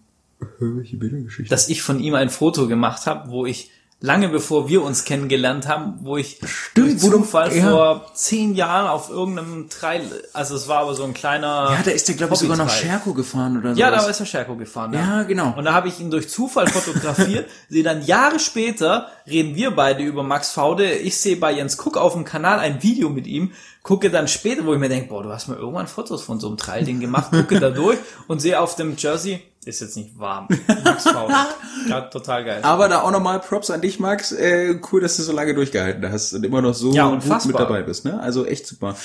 Welche 0.60 0.98
Bildergeschichte? 0.98 1.50
Dass 1.50 1.68
ich 1.68 1.82
von 1.82 2.00
ihm 2.00 2.14
ein 2.16 2.30
Foto 2.30 2.68
gemacht 2.68 3.06
habe, 3.08 3.30
wo 3.30 3.46
ich 3.46 3.72
lange 4.02 4.30
bevor 4.30 4.68
wir 4.68 4.82
uns 4.84 5.06
kennengelernt 5.06 5.68
haben, 5.68 6.00
wo 6.02 6.18
ich 6.18 6.40
durch 6.74 7.02
wo 7.02 7.10
du- 7.10 7.18
Zufall 7.20 7.56
ja. 7.56 7.70
vor 7.70 8.12
zehn 8.16 8.56
Jahren 8.56 8.88
auf 8.88 9.10
irgendeinem 9.10 9.70
Trail, 9.70 10.02
also 10.34 10.56
es 10.56 10.68
war 10.68 10.80
aber 10.80 10.96
so 10.96 11.04
ein 11.04 11.14
kleiner 11.14 11.70
Ja, 11.72 11.80
da 11.86 11.92
ist 11.92 12.08
der, 12.08 12.16
glaube 12.16 12.34
ich, 12.34 12.40
sogar 12.40 12.58
noch 12.58 12.66
Hobbytrail. 12.66 12.82
Scherko 12.90 13.14
gefahren 13.14 13.58
oder 13.60 13.74
so. 13.76 13.80
Ja, 13.80 13.92
da 13.92 14.06
ist 14.06 14.20
der 14.20 14.26
Scherko 14.26 14.56
gefahren. 14.56 14.94
Ja, 14.94 15.24
genau. 15.24 15.54
Und 15.56 15.66
da 15.66 15.74
habe 15.74 15.88
ich 15.88 16.00
ihn 16.00 16.10
durch 16.12 16.30
Zufall 16.30 16.68
fotografiert. 16.68 17.48
sehe 17.70 17.84
dann 17.84 18.04
Jahre 18.04 18.40
später, 18.40 19.08
reden 19.28 19.56
wir 19.56 19.72
beide 19.72 20.04
über 20.04 20.24
Max 20.24 20.52
Faude. 20.52 20.92
Ich 20.94 21.18
sehe 21.20 21.36
bei 21.38 21.52
Jens 21.54 21.78
Cook 21.80 21.98
auf 21.98 22.14
dem 22.14 22.26
Kanal 22.26 22.60
ein 22.60 22.82
Video 22.84 23.10
mit 23.10 23.28
ihm. 23.28 23.52
Gucke 23.84 24.10
dann 24.10 24.28
später, 24.28 24.66
wo 24.66 24.74
ich 24.74 24.80
mir 24.80 24.90
denke, 24.90 25.10
boah, 25.10 25.24
du 25.24 25.30
hast 25.30 25.48
mir 25.48 25.56
irgendwann 25.56 25.88
Fotos 25.88 26.24
von 26.24 26.40
so 26.40 26.48
einem 26.48 26.58
Trail-Ding 26.58 27.00
gemacht. 27.00 27.32
Gucke 27.32 27.60
da 27.60 27.70
durch 27.72 27.98
und 28.28 28.40
sehe 28.40 28.60
auf 28.60 28.76
dem 28.76 28.96
Jersey, 28.98 29.42
ist 29.66 29.82
jetzt 29.82 29.96
nicht 29.96 30.18
warm. 30.18 30.48
Max 30.84 31.04
Faude. 31.04 31.34
Ja, 31.88 32.02
total 32.02 32.46
geil. 32.46 32.60
Aber 32.64 32.88
da 32.90 33.02
auch 33.02 33.12
nochmal 33.12 33.40
Props 33.40 33.72
an 33.72 33.82
dich, 33.82 34.00
Max. 34.00 34.32
Äh, 34.32 34.80
cool, 34.92 35.02
dass 35.02 35.18
du 35.18 35.24
so 35.24 35.32
lange 35.32 35.56
durchgehalten 35.56 36.12
hast 36.12 36.34
und 36.34 36.46
immer 36.46 36.62
noch 36.62 36.76
so 36.76 36.94
Ja, 36.94 37.10
gut 37.10 37.46
mit 37.46 37.58
dabei 37.58 37.82
bist. 37.82 38.06
Ne? 38.06 38.20
Also 38.20 38.46
echt 38.46 38.68
super. 38.68 38.96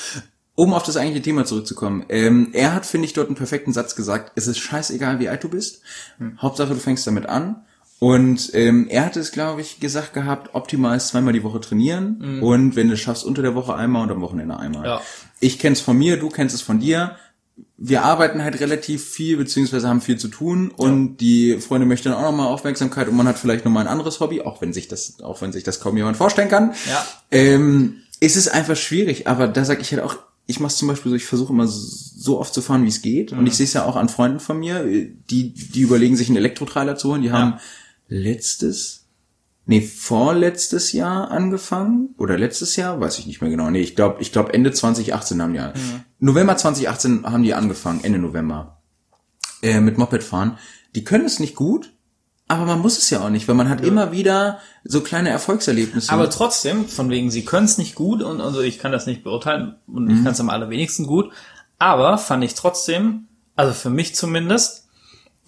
Um 0.55 0.75
auf 0.75 0.83
das 0.83 0.97
eigentliche 0.97 1.23
Thema 1.23 1.45
zurückzukommen. 1.47 2.05
Ähm, 2.09 2.51
er 2.53 2.75
hat, 2.75 2.85
finde 2.85 3.07
ich, 3.07 3.12
dort 3.14 3.29
einen 3.29 3.37
perfekten 3.37 3.73
Satz 3.73 3.95
gesagt. 3.95 4.33
Es 4.35 4.47
ist 4.47 4.59
scheißegal, 4.59 5.21
wie 5.21 5.29
alt 5.29 5.42
du 5.45 5.49
bist. 5.49 5.81
Hm. 6.19 6.40
Hauptsache, 6.40 6.75
du 6.75 6.81
fängst 6.81 7.07
damit 7.07 7.27
an. 7.27 7.64
Und 7.99 8.51
ähm, 8.53 8.88
er 8.90 9.07
hat 9.07 9.16
es, 9.16 9.33
glaube 9.33 9.62
ich, 9.62 9.81
gesagt 9.81 10.12
gehabt, 10.12 10.55
optimal 10.55 10.99
ist 10.99 11.09
zweimal 11.09 11.33
die 11.33 11.42
Woche 11.42 11.61
trainieren. 11.61 12.40
Und 12.42 12.77
wenn 12.77 12.88
du 12.88 12.95
es 12.95 13.01
schaffst, 13.01 13.25
unter 13.25 13.40
der 13.40 13.55
Woche 13.55 13.75
einmal 13.75 14.03
und 14.03 14.11
am 14.11 14.21
Wochenende 14.21 14.59
einmal. 14.59 14.85
Ja. 14.85 15.01
Ich 15.40 15.59
kenn's 15.59 15.81
von 15.81 15.97
mir, 15.97 16.19
du 16.19 16.29
kennst 16.29 16.55
es 16.55 16.61
von 16.61 16.79
dir 16.79 17.16
wir 17.79 18.05
arbeiten 18.05 18.42
halt 18.42 18.61
relativ 18.61 19.05
viel, 19.05 19.37
beziehungsweise 19.37 19.88
haben 19.88 20.01
viel 20.01 20.19
zu 20.19 20.29
tun 20.29 20.71
und 20.71 21.19
die 21.19 21.59
Freunde 21.59 21.87
möchten 21.87 22.12
auch 22.12 22.23
nochmal 22.23 22.49
Aufmerksamkeit 22.49 23.09
und 23.09 23.16
man 23.16 23.29
hat 23.29 23.38
vielleicht 23.38 23.64
nochmal 23.64 23.87
ein 23.87 23.92
anderes 23.92 24.21
Hobby, 24.21 24.42
auch 24.42 24.61
wenn 24.61 24.73
sich 24.73 24.88
das, 24.88 25.21
auch 25.23 25.42
wenn 25.42 25.53
sich 25.53 25.64
das 25.64 25.81
kaum 25.81 25.97
jemand 25.97 26.16
vorstellen 26.16 26.49
kann. 26.49 26.75
Ja. 26.88 27.07
Ähm, 27.31 28.03
es 28.21 28.37
ist 28.37 28.49
einfach 28.49 28.77
schwierig, 28.77 29.27
aber 29.27 29.47
da 29.47 29.64
sag 29.64 29.81
ich 29.81 29.92
halt 29.92 30.03
auch, 30.03 30.16
ich 30.47 30.61
mache 30.61 30.75
zum 30.75 30.88
Beispiel 30.88 31.11
so, 31.11 31.16
ich 31.16 31.27
versuche 31.27 31.53
immer 31.53 31.66
so 31.66 32.38
oft 32.38 32.55
zu 32.55 32.62
fahren, 32.62 32.85
wie 32.85 32.88
es 32.88 33.03
geht. 33.03 33.33
Und 33.33 33.47
ich 33.47 33.57
sehe 33.57 33.64
es 33.64 33.73
ja 33.73 33.85
auch 33.85 33.97
an 33.97 34.09
Freunden 34.09 34.38
von 34.38 34.59
mir, 34.59 34.85
die, 34.85 35.53
die 35.53 35.81
überlegen, 35.81 36.16
sich 36.16 36.29
einen 36.29 36.37
Elektrotrailer 36.37 36.97
zu 36.97 37.11
holen. 37.11 37.23
Die 37.23 37.33
haben 37.33 37.59
letztes, 38.09 39.07
nee, 39.66 39.81
vorletztes 39.81 40.92
Jahr 40.92 41.33
angefangen. 41.33 42.14
Oder 42.16 42.38
letztes 42.38 42.77
Jahr, 42.77 43.01
weiß 43.01 43.19
ich 43.19 43.27
nicht 43.27 43.40
mehr 43.40 43.51
genau. 43.51 43.69
Nee, 43.71 43.81
ich 43.81 43.97
glaube, 43.97 44.23
ich 44.23 44.31
glaube 44.31 44.55
Ende 44.55 44.73
2018 44.73 45.42
haben 45.42 45.53
die 45.53 45.59
an. 45.59 45.73
November 46.19 46.57
2018 46.57 47.27
haben 47.27 47.43
die 47.43 47.55
angefangen, 47.55 48.03
Ende 48.03 48.19
November. 48.19 48.79
Äh, 49.63 49.81
mit 49.81 49.99
Moped 49.99 50.23
fahren. 50.23 50.59
Die 50.95 51.05
können 51.05 51.25
es 51.25 51.41
nicht 51.41 51.57
gut, 51.57 51.93
aber 52.49 52.65
man 52.65 52.81
muss 52.81 52.99
es 52.99 53.11
ja 53.11 53.21
auch 53.21 53.29
nicht, 53.29 53.49
weil 53.49 53.55
man 53.55 53.69
hat 53.69 53.81
immer 53.81 54.13
wieder 54.13 54.61
so 54.85 55.01
kleine 55.01 55.31
Erfolgserlebnisse. 55.31 56.13
Aber 56.13 56.31
trotzdem, 56.31 56.87
von 56.87 57.11
wegen, 57.11 57.31
sie 57.31 57.45
können 57.45 57.65
es 57.65 57.77
nicht 57.77 57.95
gut 57.95 58.23
und 58.23 58.41
also 58.41 58.61
ich 58.61 58.79
kann 58.79 58.93
das 58.93 59.07
nicht 59.07 59.25
beurteilen 59.25 59.77
und 59.87 60.09
ich 60.11 60.23
kann 60.23 60.33
es 60.33 60.41
am 60.41 60.51
allerwenigsten 60.51 61.07
gut. 61.07 61.33
Aber 61.79 62.19
fand 62.19 62.45
ich 62.45 62.55
trotzdem, 62.55 63.27
also 63.57 63.73
für 63.73 63.91
mich 63.91 64.15
zumindest, 64.15 64.89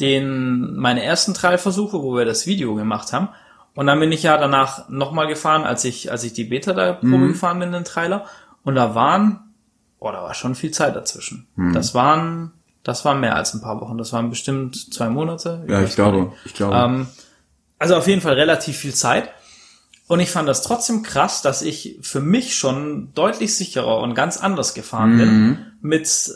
den 0.01 0.77
meine 0.77 1.03
ersten 1.03 1.35
drei 1.35 1.59
Versuche, 1.59 2.03
wo 2.03 2.17
wir 2.17 2.25
das 2.25 2.47
Video 2.47 2.75
gemacht 2.75 3.13
haben. 3.13 3.29
Und 3.75 3.87
dann 3.87 4.01
bin 4.01 4.11
ich 4.11 4.25
ja 4.25 4.37
danach 4.37 4.89
nochmal 4.89 5.29
gefahren, 5.29 5.63
als 5.63 5.85
ich, 5.85 6.11
als 6.11 6.25
ich 6.25 6.33
die 6.33 6.45
Beta 6.45 6.73
da 6.73 6.95
Probe 6.95 7.29
gefahren 7.29 7.61
bin, 7.61 7.73
den 7.73 7.85
Trailer. 7.85 8.27
Und 8.65 8.75
da 8.75 8.95
waren, 8.95 9.48
oh, 9.99 10.11
da 10.11 10.23
war 10.23 10.35
schon 10.35 10.55
viel 10.55 10.71
Zeit 10.71 10.95
dazwischen. 10.97 11.47
Das 11.73 11.95
waren, 11.95 12.53
das 12.83 13.05
waren 13.05 13.21
mehr 13.21 13.37
als 13.37 13.55
ein 13.55 13.61
paar 13.61 13.81
Wochen. 13.81 13.99
Das 13.99 14.13
waren 14.13 14.31
bestimmt 14.31 14.93
zwei 14.93 15.09
Monate. 15.09 15.65
ja, 15.69 15.83
ich 15.83 15.95
glaube, 15.95 16.33
ich 16.45 16.55
glaube. 16.55 16.77
ähm, 16.77 17.07
also 17.79 17.97
auf 17.97 18.07
jeden 18.07 18.21
Fall 18.21 18.35
relativ 18.35 18.77
viel 18.77 18.95
Zeit. 18.95 19.31
Und 20.07 20.21
ich 20.21 20.31
fand 20.31 20.49
das 20.49 20.63
trotzdem 20.63 21.03
krass, 21.03 21.43
dass 21.43 21.61
ich 21.61 21.99
für 22.01 22.21
mich 22.21 22.57
schon 22.57 23.13
deutlich 23.15 23.55
sicherer 23.55 23.99
und 23.99 24.15
ganz 24.15 24.39
anders 24.39 24.73
gefahren 24.73 25.19
bin 25.19 25.59
mit, 25.83 26.31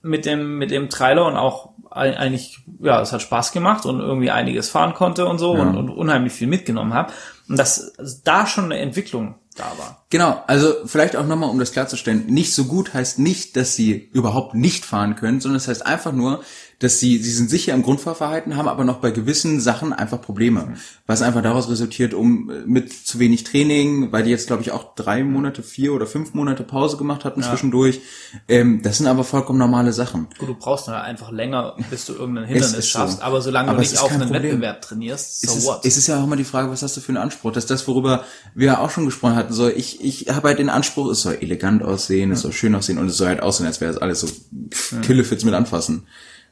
mit 0.00 0.24
dem, 0.24 0.56
mit 0.56 0.70
dem 0.70 0.88
Trailer 0.88 1.26
und 1.26 1.36
auch 1.36 1.70
eigentlich, 1.90 2.60
ja, 2.80 3.00
es 3.02 3.12
hat 3.12 3.20
Spaß 3.20 3.52
gemacht 3.52 3.84
und 3.84 4.00
irgendwie 4.00 4.30
einiges 4.30 4.70
fahren 4.70 4.94
konnte 4.94 5.26
und 5.26 5.38
so 5.38 5.52
und, 5.52 5.76
und 5.76 5.90
unheimlich 5.90 6.32
viel 6.32 6.46
mitgenommen 6.48 6.94
habe. 6.94 7.12
Und 7.48 7.58
dass 7.58 7.92
da 8.24 8.46
schon 8.46 8.64
eine 8.64 8.78
Entwicklung 8.78 9.36
da 9.58 9.72
war. 9.76 10.04
Genau, 10.10 10.42
also 10.46 10.74
vielleicht 10.86 11.16
auch 11.16 11.26
nochmal, 11.26 11.50
um 11.50 11.58
das 11.58 11.72
klarzustellen, 11.72 12.26
nicht 12.26 12.54
so 12.54 12.64
gut 12.64 12.94
heißt 12.94 13.18
nicht, 13.18 13.56
dass 13.56 13.74
sie 13.74 14.08
überhaupt 14.12 14.54
nicht 14.54 14.84
fahren 14.84 15.16
können, 15.16 15.40
sondern 15.40 15.56
es 15.56 15.68
heißt 15.68 15.84
einfach 15.84 16.12
nur, 16.12 16.42
dass 16.78 17.00
sie, 17.00 17.18
sie 17.18 17.32
sind 17.32 17.50
sicher 17.50 17.74
im 17.74 17.82
Grundfahrverhalten, 17.82 18.56
haben 18.56 18.68
aber 18.68 18.84
noch 18.84 18.98
bei 18.98 19.10
gewissen 19.10 19.60
Sachen 19.60 19.92
einfach 19.92 20.20
Probleme. 20.22 20.74
Was 21.06 21.22
einfach 21.22 21.42
daraus 21.42 21.68
resultiert, 21.68 22.14
um 22.14 22.50
äh, 22.50 22.60
mit 22.66 22.92
zu 22.92 23.18
wenig 23.18 23.42
Training, 23.42 24.12
weil 24.12 24.22
die 24.22 24.30
jetzt, 24.30 24.46
glaube 24.46 24.62
ich, 24.62 24.70
auch 24.70 24.94
drei 24.94 25.24
Monate, 25.24 25.64
vier 25.64 25.92
oder 25.92 26.06
fünf 26.06 26.34
Monate 26.34 26.62
Pause 26.62 26.96
gemacht 26.96 27.24
hatten 27.24 27.42
zwischendurch. 27.42 28.00
Ähm, 28.46 28.80
das 28.82 28.98
sind 28.98 29.08
aber 29.08 29.24
vollkommen 29.24 29.58
normale 29.58 29.92
Sachen. 29.92 30.28
Gut, 30.38 30.48
du 30.48 30.54
brauchst 30.54 30.86
dann 30.86 30.94
einfach 30.94 31.32
länger, 31.32 31.74
bis 31.90 32.06
du 32.06 32.12
irgendein 32.12 32.44
Hindernis 32.46 32.78
ist 32.78 32.92
so. 32.92 33.00
schaffst, 33.00 33.22
aber 33.22 33.40
solange 33.40 33.70
Aber 33.70 33.78
du 33.78 33.82
nicht 33.82 33.98
auf 33.98 34.12
einen 34.12 34.20
Problem. 34.20 34.42
Wettbewerb 34.44 34.80
trainierst, 34.82 35.40
so 35.40 35.50
es, 35.50 35.58
ist, 35.58 35.66
what? 35.66 35.84
es 35.84 35.96
ist 35.96 36.06
ja 36.06 36.20
auch 36.20 36.24
immer 36.24 36.36
die 36.36 36.44
Frage, 36.44 36.70
was 36.70 36.82
hast 36.82 36.96
du 36.96 37.00
für 37.00 37.08
einen 37.08 37.18
Anspruch? 37.18 37.37
Das 37.44 37.64
ist 37.64 37.70
das, 37.70 37.86
worüber 37.88 38.24
wir 38.54 38.80
auch 38.80 38.90
schon 38.90 39.04
gesprochen 39.06 39.36
hatten. 39.36 39.52
So, 39.52 39.68
ich, 39.68 40.04
ich 40.04 40.28
habe 40.28 40.48
halt 40.48 40.58
den 40.58 40.68
Anspruch, 40.70 41.10
es 41.10 41.22
soll 41.22 41.38
elegant 41.40 41.82
aussehen, 41.82 42.32
es 42.32 42.40
soll 42.40 42.52
schön 42.52 42.74
aussehen 42.74 42.98
und 42.98 43.06
es 43.08 43.16
soll 43.16 43.28
halt 43.28 43.40
aussehen, 43.42 43.66
als 43.66 43.80
wäre 43.80 43.92
es 43.92 43.98
alles 43.98 44.20
so 44.20 44.26
pff, 44.70 45.00
Killefits 45.02 45.44
mit 45.44 45.54
anfassen 45.54 46.06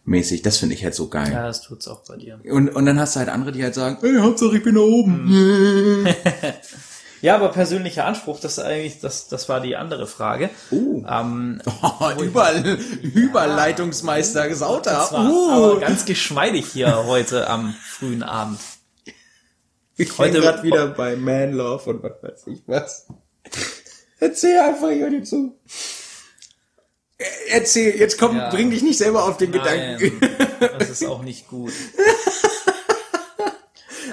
mäßig. 0.08 0.42
Das 0.42 0.58
finde 0.58 0.74
ich 0.76 0.84
halt 0.84 0.94
so 0.94 1.08
geil. 1.08 1.32
ja, 1.32 1.46
das 1.46 1.62
tut's 1.62 1.88
auch 1.88 2.04
bei 2.06 2.16
dir. 2.16 2.38
Und, 2.48 2.68
und 2.68 2.86
dann 2.86 2.98
hast 2.98 3.16
du 3.16 3.18
halt 3.20 3.28
andere, 3.28 3.50
die 3.52 3.62
halt 3.64 3.74
sagen, 3.74 3.98
ey, 4.02 4.16
Hauptsache 4.20 4.56
ich 4.56 4.62
bin 4.62 4.76
da 4.76 4.80
oben. 4.82 6.06
Ja, 7.22 7.34
aber 7.34 7.48
persönlicher 7.48 8.04
Anspruch, 8.04 8.38
das 8.40 8.58
ist 8.58 8.64
eigentlich, 8.64 9.00
das, 9.00 9.26
das 9.28 9.48
war 9.48 9.60
die 9.60 9.74
andere 9.74 10.06
Frage. 10.06 10.50
Oh. 10.70 11.02
Ähm, 11.08 11.60
Oh, 11.82 12.10
Über, 12.22 12.52
Überleitungsmeister 13.02 14.54
Sauter. 14.54 14.90
das 14.92 15.12
war 15.12 15.30
Uh. 15.30 15.50
aber 15.50 15.80
ganz 15.80 16.04
geschmeidig 16.04 16.66
hier 16.72 17.04
heute 17.06 17.48
am 17.48 17.74
frühen 17.82 18.22
Abend. 18.22 18.60
Ich 19.96 20.16
Heute- 20.18 20.32
bin 20.34 20.42
gerade 20.42 20.62
wieder 20.62 20.86
bei 20.88 21.16
Man 21.16 21.52
Love 21.54 21.90
und 21.90 22.02
was 22.02 22.22
weiß 22.22 22.46
ich 22.48 22.62
was. 22.66 23.06
Erzähl 24.20 24.58
einfach, 24.58 24.88
dir 24.90 25.22
zu. 25.24 25.58
Äh, 27.18 27.24
Erzähl, 27.48 27.96
jetzt 27.98 28.18
komm, 28.18 28.36
Ja. 28.36 28.50
bring 28.50 28.70
dich 28.70 28.82
nicht 28.82 28.98
selber 28.98 29.24
auf 29.24 29.36
den 29.38 29.50
Nein, 29.52 29.98
Gedanken. 29.98 30.78
das 30.78 30.90
ist 30.90 31.04
auch 31.06 31.22
nicht 31.22 31.48
gut. 31.48 31.72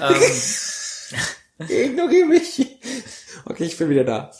ähm, 0.00 1.68
Ignoriere 1.68 2.26
mich. 2.28 2.78
Okay, 3.44 3.64
ich 3.64 3.76
bin 3.76 3.90
wieder 3.90 4.04
da. 4.04 4.30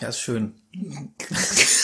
ja, 0.00 0.08
ist 0.08 0.20
schön. 0.20 0.60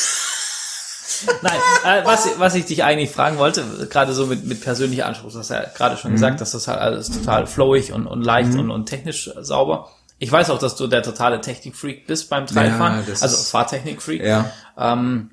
Nein, 1.43 1.53
äh, 1.85 2.05
was, 2.05 2.29
was 2.39 2.55
ich 2.55 2.65
dich 2.67 2.85
eigentlich 2.85 3.11
fragen 3.11 3.39
wollte, 3.39 3.65
gerade 3.91 4.13
so 4.13 4.27
mit, 4.27 4.45
mit 4.47 4.61
persönlicher 4.61 5.07
Anspruch, 5.07 5.33
du 5.33 5.39
hast 5.39 5.51
ja 5.51 5.65
gerade 5.77 5.95
Mhm. 5.95 5.99
schon 5.99 6.13
gesagt, 6.13 6.41
dass 6.41 6.53
das 6.53 6.69
halt 6.69 6.79
alles 6.79 7.11
total 7.11 7.47
flowig 7.47 7.93
und, 7.93 8.07
und 8.07 8.23
leicht 8.23 8.55
und, 8.55 8.71
und 8.71 8.87
technisch 8.87 9.31
sauber. 9.41 9.91
Ich 10.19 10.31
weiß 10.33 10.51
auch, 10.51 10.59
dass 10.59 10.75
du 10.77 10.87
der 10.89 11.03
totale 11.03 11.41
Technikfreak 11.41 12.07
bist 12.07 12.29
beim 12.29 12.47
Dreifahren, 12.47 13.05
das 13.07 13.23
also 13.23 13.37
Fahrtechnikfreak. 13.37 14.23
Ja. 14.23 14.51
Ähm, 14.77 15.31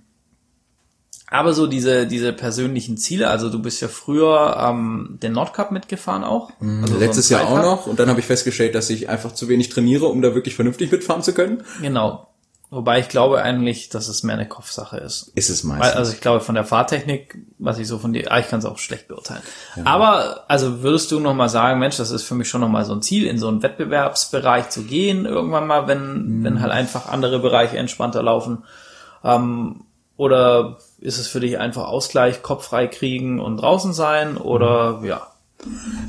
aber 1.28 1.54
so 1.54 1.66
diese, 1.66 2.06
diese 2.06 2.34
persönlichen 2.34 2.98
Ziele, 2.98 3.30
also 3.30 3.50
du 3.50 3.60
bist 3.60 3.82
ja 3.82 3.88
früher 3.88 4.56
ähm, 4.60 5.18
den 5.24 5.34
Nordcup 5.34 5.72
mitgefahren 5.72 6.24
auch. 6.24 6.52
Also 6.62 6.88
so 6.88 6.94
ein 6.94 7.00
Letztes 7.00 7.30
Jahr 7.30 7.48
auch 7.48 7.62
noch 7.62 7.88
und 7.88 8.00
dann 8.00 8.10
habe 8.10 8.20
ich 8.20 8.28
festgestellt, 8.28 8.76
dass 8.76 8.92
ich 8.92 9.10
einfach 9.10 9.34
zu 9.34 9.50
wenig 9.50 9.70
trainiere, 9.70 10.06
um 10.06 10.22
da 10.22 10.36
wirklich 10.36 10.56
vernünftig 10.56 10.92
mitfahren 10.92 11.24
zu 11.24 11.34
können. 11.34 11.64
Genau. 11.82 12.28
Wobei 12.72 13.00
ich 13.00 13.10
glaube 13.10 13.42
eigentlich, 13.42 13.90
dass 13.90 14.08
es 14.08 14.24
mehr 14.24 14.36
eine 14.36 14.48
Kopfsache 14.48 14.98
ist. 14.98 15.32
Ist 15.36 15.50
es 15.50 15.68
Weil, 15.70 15.78
meistens. 15.78 15.98
also 15.98 16.12
ich 16.14 16.20
glaube 16.20 16.42
von 16.42 16.56
der 16.56 16.66
Fahrtechnik, 16.66 17.38
was 17.60 17.78
ich 17.78 17.88
so 17.88 18.00
von 18.00 18.12
dir, 18.12 18.32
ah, 18.32 18.40
ich 18.40 18.50
kann 18.50 18.60
es 18.60 18.66
auch 18.66 18.80
schlecht 18.80 19.08
beurteilen. 19.08 19.42
Aber 19.86 20.44
also 20.48 20.82
würdest 20.82 21.12
du 21.12 21.20
noch 21.20 21.36
mal 21.36 21.48
sagen, 21.48 21.80
Mensch, 21.80 21.98
das 21.98 22.12
ist 22.12 22.24
für 22.24 22.34
mich 22.36 22.50
schon 22.50 22.62
noch 22.62 22.68
mal 22.70 22.84
so 22.84 22.94
ein 22.94 23.02
Ziel, 23.02 23.28
in 23.28 23.38
so 23.38 23.48
einen 23.48 23.62
Wettbewerbsbereich 23.64 24.70
zu 24.70 24.84
gehen 24.84 25.26
irgendwann 25.26 25.68
mal, 25.68 25.88
wenn 25.88 26.40
Mhm. 26.40 26.44
wenn 26.44 26.62
halt 26.62 26.72
einfach 26.72 27.08
andere 27.08 27.40
Bereiche 27.40 27.78
entspannter 27.78 28.24
laufen. 28.24 28.64
Ähm, 29.24 29.86
oder 30.18 30.78
ist 31.00 31.18
es 31.20 31.28
für 31.28 31.40
dich 31.42 31.60
einfach 31.60 31.88
Ausgleich, 31.88 32.42
Kopf 32.42 32.66
frei 32.68 32.88
kriegen 32.88 33.40
und 33.40 33.58
draußen 33.58 33.94
sein? 33.94 34.38
Oder 34.38 34.98
Mhm. 35.00 35.06
ja, 35.06 35.28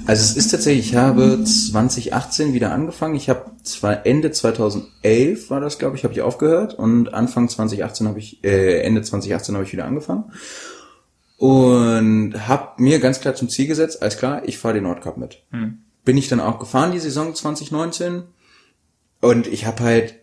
Also 0.06 0.22
es 0.22 0.36
ist 0.36 0.50
tatsächlich, 0.50 0.90
ich 0.90 0.96
habe 0.96 1.42
2018 1.42 2.52
wieder 2.52 2.72
angefangen. 2.72 3.14
Ich 3.16 3.28
habe 3.28 3.50
zwar 3.62 4.06
Ende 4.06 4.30
2011 4.30 5.50
war 5.50 5.60
das, 5.60 5.78
glaube 5.78 5.96
ich, 5.96 6.04
habe 6.04 6.14
ich 6.14 6.22
aufgehört 6.22 6.74
und 6.74 7.12
Anfang 7.12 7.48
2018 7.48 8.08
habe 8.08 8.18
ich, 8.18 8.44
äh, 8.44 8.80
Ende 8.82 9.02
2018 9.02 9.54
habe 9.54 9.64
ich 9.64 9.72
wieder 9.72 9.84
angefangen 9.84 10.32
und 11.38 12.34
habe 12.48 12.82
mir 12.82 12.98
ganz 12.98 13.20
klar 13.20 13.34
zum 13.34 13.48
Ziel 13.48 13.66
gesetzt, 13.66 14.02
alles 14.02 14.16
klar, 14.16 14.42
ich 14.46 14.58
fahre 14.58 14.74
den 14.74 14.84
Nordcup 14.84 15.16
mit. 15.16 15.42
Bin 16.04 16.16
ich 16.16 16.28
dann 16.28 16.40
auch 16.40 16.58
gefahren 16.58 16.92
die 16.92 17.00
Saison 17.00 17.34
2019 17.34 18.22
und 19.20 19.46
ich 19.46 19.66
habe 19.66 19.82
halt 19.82 20.14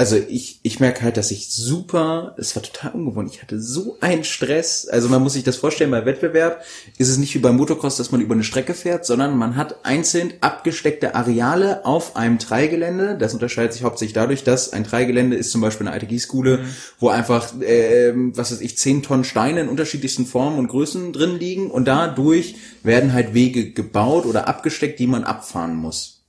also 0.00 0.16
ich, 0.16 0.60
ich 0.62 0.80
merke 0.80 1.02
halt, 1.02 1.18
dass 1.18 1.30
ich 1.30 1.52
super, 1.52 2.34
es 2.38 2.56
war 2.56 2.62
total 2.62 2.92
ungewohnt, 2.92 3.34
ich 3.34 3.42
hatte 3.42 3.60
so 3.60 3.98
einen 4.00 4.24
Stress. 4.24 4.88
Also 4.88 5.10
man 5.10 5.22
muss 5.22 5.34
sich 5.34 5.44
das 5.44 5.56
vorstellen, 5.56 5.90
bei 5.90 6.06
Wettbewerb 6.06 6.64
ist 6.96 7.10
es 7.10 7.18
nicht 7.18 7.34
wie 7.34 7.38
beim 7.38 7.58
Motocross, 7.58 7.98
dass 7.98 8.10
man 8.10 8.22
über 8.22 8.32
eine 8.32 8.42
Strecke 8.42 8.72
fährt, 8.72 9.04
sondern 9.04 9.36
man 9.36 9.56
hat 9.56 9.84
einzeln 9.84 10.32
abgesteckte 10.40 11.14
Areale 11.14 11.84
auf 11.84 12.16
einem 12.16 12.38
Dreigelände. 12.38 13.18
Das 13.18 13.34
unterscheidet 13.34 13.74
sich 13.74 13.82
hauptsächlich 13.82 14.14
dadurch, 14.14 14.42
dass 14.42 14.72
ein 14.72 14.84
Dreigelände 14.84 15.36
ist 15.36 15.50
zum 15.50 15.60
Beispiel 15.60 15.86
eine 15.86 15.92
alte 15.92 16.06
Gießkuhle, 16.06 16.60
wo 16.98 17.10
einfach, 17.10 17.52
ähm, 17.60 18.34
was 18.34 18.52
weiß 18.52 18.62
ich, 18.62 18.78
10 18.78 19.02
Tonnen 19.02 19.24
Steine 19.24 19.60
in 19.60 19.68
unterschiedlichsten 19.68 20.24
Formen 20.24 20.58
und 20.58 20.68
Größen 20.68 21.12
drin 21.12 21.38
liegen 21.38 21.70
und 21.70 21.84
dadurch 21.84 22.54
werden 22.82 23.12
halt 23.12 23.34
Wege 23.34 23.72
gebaut 23.72 24.24
oder 24.24 24.48
abgesteckt, 24.48 24.98
die 24.98 25.06
man 25.06 25.24
abfahren 25.24 25.76
muss. 25.76 26.19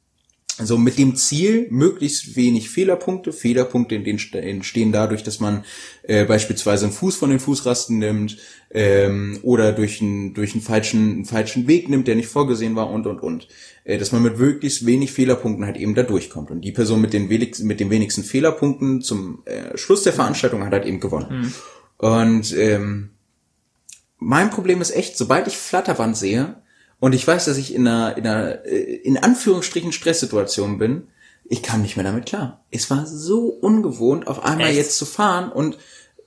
Also 0.61 0.77
mit 0.77 0.99
dem 0.99 1.15
Ziel, 1.15 1.65
möglichst 1.71 2.35
wenig 2.35 2.69
Fehlerpunkte. 2.69 3.33
Fehlerpunkte 3.33 3.95
entstehen 3.95 4.91
dadurch, 4.91 5.23
dass 5.23 5.39
man 5.39 5.65
äh, 6.03 6.23
beispielsweise 6.25 6.85
einen 6.85 6.93
Fuß 6.93 7.15
von 7.15 7.31
den 7.31 7.39
Fußrasten 7.39 7.97
nimmt 7.97 8.37
ähm, 8.69 9.39
oder 9.41 9.71
durch 9.71 10.03
einen, 10.03 10.35
durch 10.35 10.53
einen, 10.53 10.61
falschen, 10.61 11.13
einen 11.13 11.25
falschen 11.25 11.67
Weg 11.67 11.89
nimmt, 11.89 12.07
der 12.07 12.15
nicht 12.15 12.27
vorgesehen 12.27 12.75
war 12.75 12.91
und, 12.91 13.07
und, 13.07 13.23
und. 13.23 13.47
Äh, 13.85 13.97
dass 13.97 14.11
man 14.11 14.21
mit 14.21 14.37
möglichst 14.37 14.85
wenig 14.85 15.11
Fehlerpunkten 15.11 15.65
halt 15.65 15.77
eben 15.77 15.95
da 15.95 16.03
durchkommt. 16.03 16.51
Und 16.51 16.61
die 16.61 16.71
Person 16.71 17.01
mit 17.01 17.11
den, 17.11 17.29
wenigsten, 17.29 17.65
mit 17.65 17.79
den 17.79 17.89
wenigsten 17.89 18.23
Fehlerpunkten 18.23 19.01
zum 19.01 19.41
äh, 19.45 19.75
Schluss 19.79 20.03
der 20.03 20.13
Veranstaltung 20.13 20.63
hat 20.63 20.73
halt 20.73 20.85
eben 20.85 20.99
gewonnen. 20.99 21.55
Und 21.97 22.55
ähm, 22.55 23.09
mein 24.19 24.51
Problem 24.51 24.79
ist 24.79 24.95
echt, 24.95 25.17
sobald 25.17 25.47
ich 25.47 25.57
Flatterwand 25.57 26.15
sehe 26.15 26.61
und 27.01 27.13
ich 27.13 27.27
weiß, 27.27 27.45
dass 27.45 27.57
ich 27.57 27.73
in 27.73 27.87
einer, 27.87 28.15
in 28.15 28.27
einer 28.27 28.63
äh, 28.63 28.77
in 28.77 29.17
Anführungsstrichen 29.17 29.91
Stresssituation 29.91 30.77
bin, 30.77 31.07
ich 31.43 31.63
kam 31.63 31.81
nicht 31.81 31.97
mehr 31.97 32.05
damit 32.05 32.27
klar. 32.27 32.63
Es 32.69 32.89
war 32.91 33.05
so 33.07 33.47
ungewohnt, 33.47 34.27
auf 34.27 34.45
einmal 34.45 34.67
Echt? 34.67 34.77
jetzt 34.77 34.97
zu 34.97 35.05
fahren 35.05 35.51
und 35.51 35.77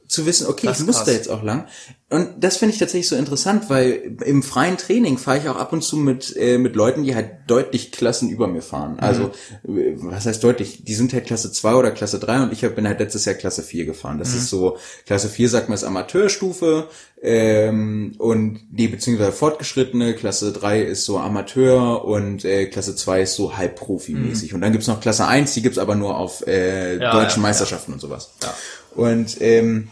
zu 0.07 0.27
wissen, 0.27 0.47
okay, 0.47 0.67
Das 0.67 0.81
ich 0.81 0.87
muss 0.87 0.97
krass. 0.97 1.07
da 1.07 1.13
jetzt 1.13 1.31
auch 1.31 1.43
lang. 1.43 1.67
Und 2.11 2.29
das 2.39 2.59
finde 2.59 2.75
ich 2.75 2.79
tatsächlich 2.79 3.09
so 3.09 3.17
interessant, 3.17 3.71
weil 3.71 4.17
im 4.25 4.43
freien 4.43 4.77
Training 4.77 5.19
fahre 5.19 5.39
ich 5.39 5.49
auch 5.49 5.57
ab 5.57 5.73
und 5.73 5.83
zu 5.83 5.97
mit, 5.97 6.37
äh, 6.37 6.59
mit 6.59 6.77
Leuten, 6.77 7.03
die 7.03 7.15
halt 7.15 7.31
deutlich 7.49 7.91
Klassen 7.91 8.29
über 8.29 8.47
mir 8.47 8.63
fahren. 8.63 8.99
Also, 9.01 9.33
äh, 9.67 9.95
was 9.97 10.27
heißt 10.27 10.45
deutlich? 10.45 10.85
Die 10.85 10.95
sind 10.95 11.13
halt 11.13 11.27
Klasse 11.27 11.51
2 11.51 11.75
oder 11.75 11.91
Klasse 11.91 12.21
3 12.21 12.43
und 12.45 12.53
ich 12.53 12.63
hab, 12.63 12.77
bin 12.77 12.87
halt 12.87 13.01
letztes 13.01 13.25
Jahr 13.25 13.35
Klasse 13.35 13.63
4 13.63 13.87
gefahren. 13.87 14.19
Das 14.19 14.35
ist 14.35 14.49
so, 14.49 14.77
Klasse 15.07 15.29
4 15.29 15.49
sagt 15.49 15.69
man 15.69 15.75
ist 15.75 15.83
Amateurstufe 15.85 16.89
ähm, 17.21 18.15
und 18.19 18.61
die 18.71 18.87
beziehungsweise 18.89 19.33
fortgeschrittene, 19.33 20.15
Klasse 20.15 20.53
3 20.53 20.83
ist 20.83 21.07
so 21.07 21.19
Amateur 21.19 22.05
und 22.05 22.45
äh, 22.45 22.67
Klasse 22.67 22.95
2 22.95 23.23
ist 23.23 23.35
so 23.35 23.55
halbprofi-mäßig. 23.55 24.55
Und 24.55 24.61
dann 24.61 24.73
gibt's 24.73 24.87
noch 24.87 25.01
Klasse 25.01 25.27
1, 25.27 25.55
die 25.55 25.63
gibt's 25.63 25.79
aber 25.79 25.95
nur 25.95 26.17
auf 26.19 26.47
äh, 26.47 26.99
Ja, 26.99 27.13
deutschen 27.13 27.43
ja, 27.43 27.49
Meisterschaften 27.49 27.95
und 27.95 28.01
sowas. 28.01 28.35
Ja. 28.43 28.55
Und 28.95 29.41
ähm, 29.41 29.89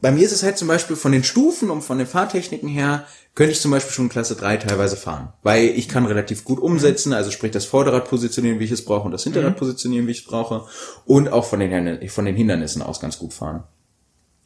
bei 0.00 0.12
mir 0.12 0.24
ist 0.24 0.32
es 0.32 0.42
halt 0.42 0.58
zum 0.58 0.68
Beispiel 0.68 0.96
von 0.96 1.12
den 1.12 1.24
Stufen 1.24 1.70
und 1.70 1.82
von 1.82 1.98
den 1.98 2.06
Fahrtechniken 2.06 2.68
her, 2.68 3.06
könnte 3.34 3.52
ich 3.52 3.60
zum 3.60 3.70
Beispiel 3.70 3.92
schon 3.92 4.08
Klasse 4.08 4.34
3 4.36 4.56
teilweise 4.56 4.96
fahren. 4.96 5.32
Weil 5.42 5.66
ich 5.66 5.88
kann 5.88 6.06
relativ 6.06 6.44
gut 6.44 6.58
umsetzen, 6.58 7.12
also 7.12 7.30
sprich 7.30 7.52
das 7.52 7.64
Vorderrad 7.64 8.08
positionieren, 8.08 8.58
wie 8.58 8.64
ich 8.64 8.72
es 8.72 8.84
brauche, 8.84 9.06
und 9.06 9.12
das 9.12 9.24
Hinterrad 9.24 9.56
positionieren, 9.56 10.06
wie 10.06 10.12
ich 10.12 10.20
es 10.20 10.24
brauche. 10.24 10.66
Und 11.04 11.28
auch 11.28 11.44
von 11.44 11.60
den, 11.60 12.08
von 12.08 12.24
den 12.24 12.36
Hindernissen 12.36 12.82
aus 12.82 13.00
ganz 13.00 13.18
gut 13.18 13.32
fahren. 13.32 13.64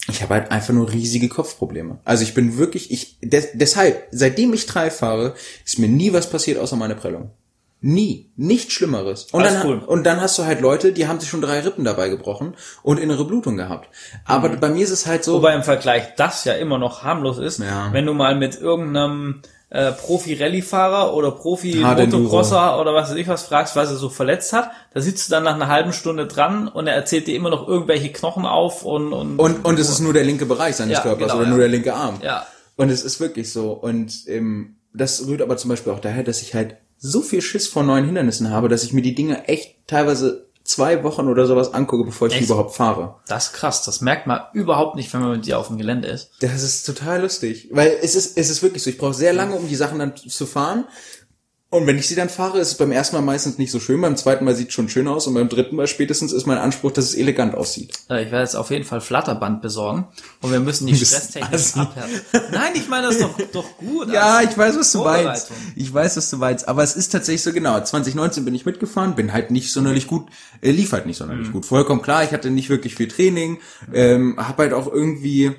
Ich 0.09 0.20
habe 0.22 0.34
halt 0.34 0.51
einfach 0.51 0.74
nur 0.74 0.93
riesige 0.93 1.28
Kopfprobleme. 1.28 2.01
Also 2.05 2.24
ich 2.24 2.34
bin 2.34 2.59
wirklich, 2.59 2.90
ich, 2.90 3.18
des, 3.20 3.49
deshalb, 3.55 4.09
seitdem 4.11 4.53
ich 4.53 4.66
drei 4.66 4.90
fahre, 4.90 5.34
ist 5.64 5.78
mir 5.78 5.88
nie 5.88 6.12
was 6.12 6.28
passiert 6.28 6.59
außer 6.59 6.76
meine 6.76 6.97
Prellung. 6.97 7.30
Nie. 7.85 8.30
Nichts 8.37 8.72
Schlimmeres. 8.74 9.24
Und 9.33 9.43
Alles 9.43 9.55
dann, 9.55 9.66
cool. 9.66 9.78
und 9.85 10.05
dann 10.05 10.20
hast 10.20 10.39
du 10.39 10.45
halt 10.45 10.61
Leute, 10.61 10.93
die 10.93 11.09
haben 11.09 11.18
sich 11.20 11.28
schon 11.28 11.43
drei 11.43 11.61
Rippen 11.61 11.85
dabei 11.85 12.09
gebrochen 12.09 12.55
und 12.85 12.99
innere 13.01 13.24
Blutung 13.24 13.57
gehabt. 13.57 13.89
Aber 14.24 14.49
bei 14.51 14.68
mir 14.68 14.85
ist 14.85 14.91
es 14.93 15.07
halt 15.07 15.24
so, 15.24 15.35
Wobei 15.35 15.55
im 15.55 15.64
Vergleich 15.64 16.14
das 16.16 16.45
ja 16.45 16.55
immer 16.55 16.78
noch 16.78 17.03
harmlos 17.03 17.39
ist, 17.39 17.59
Ja. 17.59 17.89
wenn 17.93 18.07
du 18.07 18.14
mal 18.14 18.37
mit 18.37 18.59
irgendeinem 18.61 19.43
äh, 19.70 19.91
Profi-Rallye-Fahrer 19.93 21.12
oder. 21.14 21.33
Profi-Motocrosser 21.33 22.80
oder 22.80 22.95
was 22.95 23.11
weiß 23.11 23.16
ich 23.16 23.26
was 23.28 23.43
fragst, 23.45 23.74
was 23.74 23.91
er 23.91 23.97
so 23.97 24.09
verletzt 24.11 24.53
hat, 24.53 24.70
da 24.95 25.01
sitzt 25.01 25.28
du 25.28 25.30
dann 25.33 25.45
nach 25.45 25.55
einer 25.55 25.68
halben 25.68 25.93
Stunde 25.93 26.26
dran 26.26 26.68
und 26.68 26.87
er 26.87 26.95
erzählt 26.95 27.26
dir 27.26 27.35
immer 27.37 27.51
noch 27.51 27.66
irgendwelche 27.66 28.12
Knochen 28.12 28.45
auf 28.47 28.85
und 28.85 29.12
und, 29.12 29.39
und, 29.39 29.64
und 29.64 29.78
es 29.78 29.89
ist 29.89 30.01
nur 30.01 30.12
der 30.12 30.24
linke 30.24 30.47
Bereich 30.47 30.76
seines 30.76 30.99
Ja, 30.99 31.03
Körpers 31.03 31.28
genau, 31.33 31.35
oder 31.37 31.45
ja. 31.45 31.51
nur 31.51 31.59
der 31.59 31.68
linke 31.68 31.95
Arm. 31.95 32.18
ja. 32.22 32.47
Und 32.76 32.89
es 32.91 33.03
ist 33.03 33.20
wirklich 33.20 33.53
so. 33.53 33.72
Und 33.72 34.26
ähm, 34.28 34.76
das 34.95 35.26
rührt 35.26 35.43
aber 35.43 35.57
zum 35.59 35.68
Beispiel 35.70 35.93
auch 35.93 36.01
daher, 36.01 36.22
dass 36.22 36.41
ich 36.43 36.55
halt 36.55 36.76
so 37.05 37.20
viel 37.20 37.42
Schiss 37.42 37.66
vor 37.66 37.82
neuen 37.82 38.07
Hindernissen 38.07 38.50
habe, 38.50 38.68
dass 38.68 38.84
ich 38.84 38.92
mir 38.92 39.03
die 39.03 39.14
Dinge 39.14 39.48
echt 39.48 39.74
teilweise 39.88 40.46
zwei 40.62 41.03
Wochen 41.03 41.26
oder 41.26 41.46
sowas 41.46 41.74
angucke, 41.74 42.05
bevor 42.05 42.28
ich 42.28 42.34
Echt? 42.34 42.44
überhaupt 42.44 42.76
fahre. 42.76 43.16
Das 43.26 43.46
ist 43.46 43.53
krass, 43.55 43.84
das 43.84 44.00
merkt 44.00 44.28
man 44.28 44.42
überhaupt 44.53 44.94
nicht, 44.94 45.12
wenn 45.12 45.20
man 45.20 45.32
mit 45.32 45.44
dir 45.44 45.59
auf 45.59 45.66
dem 45.66 45.78
Gelände 45.78 46.07
ist. 46.07 46.30
Das 46.40 46.62
ist 46.62 46.84
total 46.84 47.22
lustig. 47.22 47.68
Weil 47.72 47.96
es 48.00 48.14
ist, 48.14 48.38
es 48.38 48.48
ist 48.48 48.62
wirklich 48.62 48.84
so, 48.84 48.90
ich 48.90 48.98
brauche 48.98 49.14
sehr 49.14 49.32
lange, 49.32 49.57
um 49.57 49.66
die 49.66 49.74
Sachen 49.74 49.98
dann 49.98 50.16
zu 50.16 50.46
fahren. 50.46 50.84
Und 51.73 51.87
wenn 51.87 51.97
ich 51.97 52.07
sie 52.07 52.14
dann 52.14 52.29
fahre, 52.29 52.59
ist 52.59 52.68
es 52.68 52.75
beim 52.77 52.93
ersten 52.93 53.16
Mal 53.16 53.23
meistens 53.23 53.57
nicht 53.57 53.70
so 53.70 53.81
schön, 53.81 53.99
beim 54.03 54.14
zweiten 54.18 54.45
Mal 54.45 54.55
sieht 54.55 54.68
es 54.68 54.75
schon 54.75 54.91
schön 54.91 55.09
aus 55.09 55.27
und 55.27 55.33
beim 55.33 55.49
dritten 55.49 55.75
Mal 55.75 55.87
spätestens 55.87 56.31
ist 56.33 56.45
mein 56.47 56.59
Anspruch, 56.59 56.93
dass 56.93 57.07
es 57.07 57.14
elegant 57.14 57.55
aussieht. 57.55 57.95
Äh, 58.11 58.25
Ich 58.25 58.31
werde 58.31 58.45
jetzt 58.45 58.57
auf 58.57 58.70
jeden 58.70 58.85
Fall 58.85 59.01
Flatterband 59.01 59.62
besorgen 59.62 60.07
und 60.43 60.53
wir 60.53 60.61
müssen 60.61 60.87
die 60.87 60.93
assi. 60.93 61.41
abhärten. 61.41 62.20
Nein, 62.53 62.73
ich 62.75 62.89
meine 62.91 63.07
das 63.07 63.16
ist 63.16 63.23
doch, 63.25 63.39
doch 63.53 63.77
gut. 63.79 64.12
Ja, 64.12 64.43
ich 64.43 64.57
weiß, 64.57 64.79
was 64.79 64.93
du 64.93 65.03
meinst. 65.03 65.51
Ich 65.75 65.93
weiß, 65.95 66.18
was 66.18 66.29
du 66.29 66.37
meinst. 66.37 66.68
Aber 66.68 66.83
es 66.83 66.95
ist 66.95 67.09
tatsächlich 67.09 67.41
so 67.43 67.55
genau. 67.55 67.81
2019 67.83 68.45
bin 68.45 68.55
ich 68.55 68.66
mitgefahren, 68.66 69.14
bin 69.14 69.33
halt 69.33 69.51
nicht 69.51 69.73
sonderlich 69.73 70.07
gut, 70.07 70.27
äh, 70.61 70.73
lief 70.73 70.93
halt 70.93 71.07
nicht 71.07 71.16
sonderlich 71.16 71.49
Mhm. 71.49 71.53
gut. 71.53 71.64
Vollkommen 71.64 72.03
klar, 72.03 72.23
ich 72.23 72.33
hatte 72.33 72.51
nicht 72.51 72.68
wirklich 72.68 72.97
viel 72.97 73.09
Training, 73.09 73.61
ähm, 73.95 74.35
hab 74.37 74.59
halt 74.59 74.75
auch 74.75 74.93
irgendwie, 74.93 75.53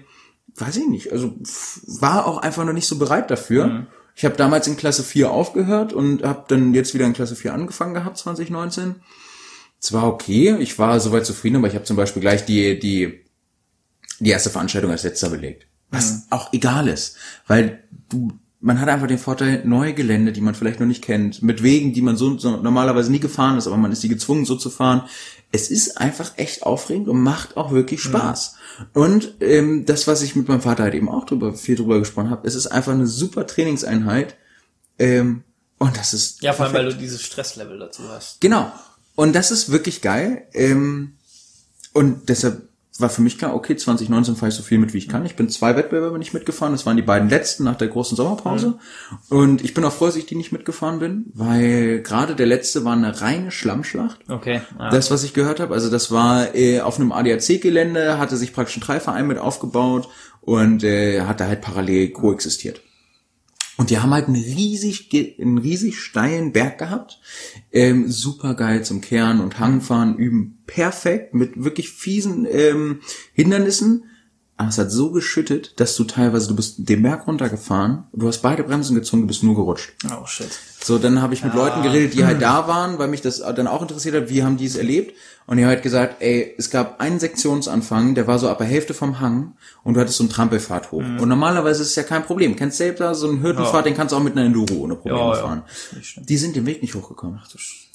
weiß 0.57 0.77
ich 0.77 0.87
nicht, 0.87 1.11
also 1.11 1.33
war 1.87 2.27
auch 2.27 2.37
einfach 2.37 2.65
noch 2.65 2.73
nicht 2.73 2.87
so 2.87 2.99
bereit 2.99 3.31
dafür. 3.31 3.65
Mhm. 3.65 3.87
Ich 4.15 4.25
habe 4.25 4.35
damals 4.35 4.67
in 4.67 4.77
Klasse 4.77 5.03
4 5.03 5.31
aufgehört 5.31 5.93
und 5.93 6.23
habe 6.23 6.45
dann 6.47 6.73
jetzt 6.73 6.93
wieder 6.93 7.05
in 7.05 7.13
Klasse 7.13 7.35
4 7.35 7.53
angefangen 7.53 7.93
gehabt, 7.93 8.17
2019. 8.17 8.95
Es 9.81 9.91
war 9.91 10.07
okay, 10.07 10.55
ich 10.59 10.77
war 10.79 10.99
soweit 10.99 11.25
zufrieden, 11.25 11.57
aber 11.57 11.67
ich 11.67 11.75
habe 11.75 11.83
zum 11.83 11.97
Beispiel 11.97 12.21
gleich 12.21 12.45
die, 12.45 12.79
die, 12.79 13.25
die 14.19 14.29
erste 14.29 14.49
Veranstaltung 14.49 14.91
als 14.91 15.03
letzter 15.03 15.29
belegt. 15.29 15.67
Was 15.89 16.27
auch 16.29 16.53
egal 16.53 16.87
ist. 16.87 17.17
Weil 17.47 17.83
du, 18.09 18.31
man 18.63 18.79
hat 18.79 18.87
einfach 18.87 19.07
den 19.07 19.17
Vorteil, 19.17 19.61
neue 19.65 19.93
Gelände, 19.93 20.31
die 20.31 20.39
man 20.39 20.55
vielleicht 20.55 20.79
noch 20.79 20.87
nicht 20.87 21.03
kennt, 21.03 21.43
mit 21.43 21.63
Wegen, 21.63 21.91
die 21.91 22.01
man 22.01 22.15
so, 22.15 22.37
so 22.37 22.55
normalerweise 22.55 23.11
nie 23.11 23.19
gefahren 23.19 23.57
ist, 23.57 23.67
aber 23.67 23.75
man 23.75 23.91
ist 23.91 24.03
die 24.03 24.07
gezwungen, 24.07 24.45
so 24.45 24.55
zu 24.55 24.69
fahren. 24.69 25.03
Es 25.51 25.69
ist 25.69 25.97
einfach 25.97 26.31
echt 26.37 26.63
aufregend 26.63 27.09
und 27.09 27.21
macht 27.21 27.57
auch 27.57 27.73
wirklich 27.73 28.01
Spaß. 28.01 28.55
Und 28.93 29.35
ähm, 29.41 29.85
das, 29.85 30.07
was 30.07 30.21
ich 30.21 30.37
mit 30.37 30.47
meinem 30.47 30.61
Vater 30.61 30.83
halt 30.83 30.93
eben 30.93 31.09
auch 31.09 31.25
drüber, 31.25 31.53
viel 31.53 31.75
drüber 31.75 31.99
gesprochen 31.99 32.29
habe, 32.29 32.47
es 32.47 32.55
ist 32.55 32.67
einfach 32.67 32.93
eine 32.93 33.05
super 33.05 33.45
Trainingseinheit. 33.45 34.37
Ähm, 34.97 35.43
und 35.77 35.97
das 35.97 36.13
ist 36.13 36.41
Ja, 36.41 36.53
vor 36.53 36.65
allem, 36.65 36.73
weil 36.73 36.85
du 36.85 36.95
dieses 36.95 37.21
Stresslevel 37.21 37.77
dazu 37.77 38.03
hast. 38.07 38.39
Genau. 38.39 38.71
Und 39.15 39.35
das 39.35 39.51
ist 39.51 39.71
wirklich 39.71 40.01
geil. 40.01 40.47
Ähm, 40.53 41.17
und 41.91 42.29
deshalb 42.29 42.69
war 42.99 43.09
für 43.09 43.23
mich 43.23 43.39
klar, 43.39 43.55
okay, 43.55 43.75
2019 43.75 44.35
fahre 44.35 44.49
ich 44.49 44.55
so 44.55 44.61
viel 44.61 44.77
mit, 44.77 44.93
wie 44.93 44.99
ich 44.99 45.09
kann. 45.09 45.25
Ich 45.25 45.35
bin 45.35 45.49
zwei 45.49 45.75
Wettbewerbe 45.75 46.19
nicht 46.19 46.33
mitgefahren. 46.33 46.73
Das 46.73 46.85
waren 46.85 46.95
die 46.95 47.01
beiden 47.01 47.27
letzten 47.27 47.63
nach 47.63 47.75
der 47.75 47.87
großen 47.87 48.15
Sommerpause. 48.15 48.77
Und 49.29 49.63
ich 49.63 49.73
bin 49.73 49.83
auch 49.83 49.91
froh, 49.91 50.05
dass 50.05 50.15
ich 50.15 50.27
die 50.27 50.35
nicht 50.35 50.51
mitgefahren 50.51 50.99
bin, 50.99 51.25
weil 51.33 52.01
gerade 52.01 52.35
der 52.35 52.45
letzte 52.45 52.85
war 52.85 52.93
eine 52.93 53.19
reine 53.19 53.49
Schlammschlacht. 53.49 54.19
Okay. 54.29 54.61
Ja. 54.77 54.89
Das, 54.91 55.09
was 55.09 55.23
ich 55.23 55.33
gehört 55.33 55.59
habe, 55.59 55.73
also 55.73 55.89
das 55.89 56.11
war 56.11 56.53
äh, 56.55 56.81
auf 56.81 56.99
einem 56.99 57.11
ADAC-Gelände, 57.11 58.19
hatte 58.19 58.37
sich 58.37 58.53
praktisch 58.53 58.77
ein 58.77 58.81
Dreiverein 58.81 59.25
mit 59.25 59.39
aufgebaut 59.39 60.07
und 60.41 60.83
äh, 60.83 61.21
hat 61.21 61.39
da 61.39 61.47
halt 61.47 61.61
parallel 61.61 62.09
koexistiert. 62.09 62.81
Und 63.77 63.89
die 63.89 63.97
haben 63.97 64.13
halt 64.13 64.27
einen 64.27 64.35
riesig, 64.35 65.09
einen 65.39 65.57
riesig 65.57 65.99
steilen 65.99 66.51
Berg 66.51 66.77
gehabt. 66.77 67.19
Ähm, 67.71 68.11
super 68.11 68.53
geil 68.53 68.83
zum 68.83 69.01
Kehren 69.01 69.39
und 69.39 69.59
Hangfahren 69.59 70.17
üben. 70.17 70.59
Perfekt, 70.67 71.33
mit 71.33 71.63
wirklich 71.63 71.89
fiesen 71.89 72.47
ähm, 72.49 73.01
Hindernissen. 73.33 74.05
Aber 74.55 74.69
es 74.69 74.77
hat 74.77 74.91
so 74.91 75.11
geschüttet, 75.11 75.79
dass 75.79 75.95
du 75.95 76.03
teilweise, 76.03 76.47
du 76.47 76.55
bist 76.55 76.75
den 76.77 77.01
Berg 77.01 77.25
runtergefahren, 77.27 78.03
du 78.13 78.27
hast 78.27 78.43
beide 78.43 78.63
Bremsen 78.63 78.95
gezogen, 78.95 79.23
du 79.23 79.27
bist 79.27 79.41
nur 79.43 79.55
gerutscht. 79.55 79.93
oh 80.11 80.25
shit. 80.27 80.47
So, 80.83 80.99
dann 80.99 81.21
habe 81.21 81.33
ich 81.33 81.43
mit 81.43 81.53
Leuten 81.55 81.81
geredet, 81.81 82.13
die 82.13 82.23
halt 82.25 82.41
da 82.41 82.67
waren, 82.67 82.99
weil 82.99 83.07
mich 83.07 83.21
das 83.21 83.39
dann 83.39 83.67
auch 83.67 83.81
interessiert 83.81 84.15
hat, 84.15 84.29
wie 84.29 84.43
haben 84.43 84.57
die 84.57 84.65
es 84.65 84.75
erlebt. 84.75 85.15
Und 85.47 85.57
die 85.57 85.63
haben 85.63 85.69
halt 85.69 85.81
gesagt, 85.81 86.21
ey, 86.21 86.53
es 86.57 86.69
gab 86.69 87.01
einen 87.01 87.19
Sektionsanfang, 87.19 88.15
der 88.15 88.27
war 88.27 88.37
so 88.39 88.47
ab 88.47 88.59
der 88.59 88.67
Hälfte 88.67 88.93
vom 88.93 89.19
Hang 89.19 89.53
und 89.83 89.95
du 89.95 89.99
hattest 89.99 90.17
so 90.17 90.23
einen 90.23 90.29
Trampelfahrt 90.29 90.91
hoch. 90.91 90.99
Und 90.99 91.27
normalerweise 91.27 91.81
ist 91.81 91.89
es 91.89 91.95
ja 91.95 92.03
kein 92.03 92.23
Problem. 92.23 92.55
Kennst 92.55 92.77
selbst 92.77 92.99
da 93.01 93.13
so 93.15 93.27
einen 93.29 93.41
Hürdenfahrt, 93.41 93.73
Ja. 93.75 93.81
den 93.81 93.95
kannst 93.95 94.11
du 94.13 94.17
auch 94.17 94.23
mit 94.23 94.33
einer 94.37 94.45
Enduro 94.45 94.73
ohne 94.75 94.95
Probleme 94.95 95.19
Ja, 95.19 95.33
fahren. 95.35 95.63
Die 96.17 96.37
sind 96.37 96.55
den 96.55 96.65
Weg 96.65 96.81
nicht 96.81 96.95
hochgekommen. 96.95 97.39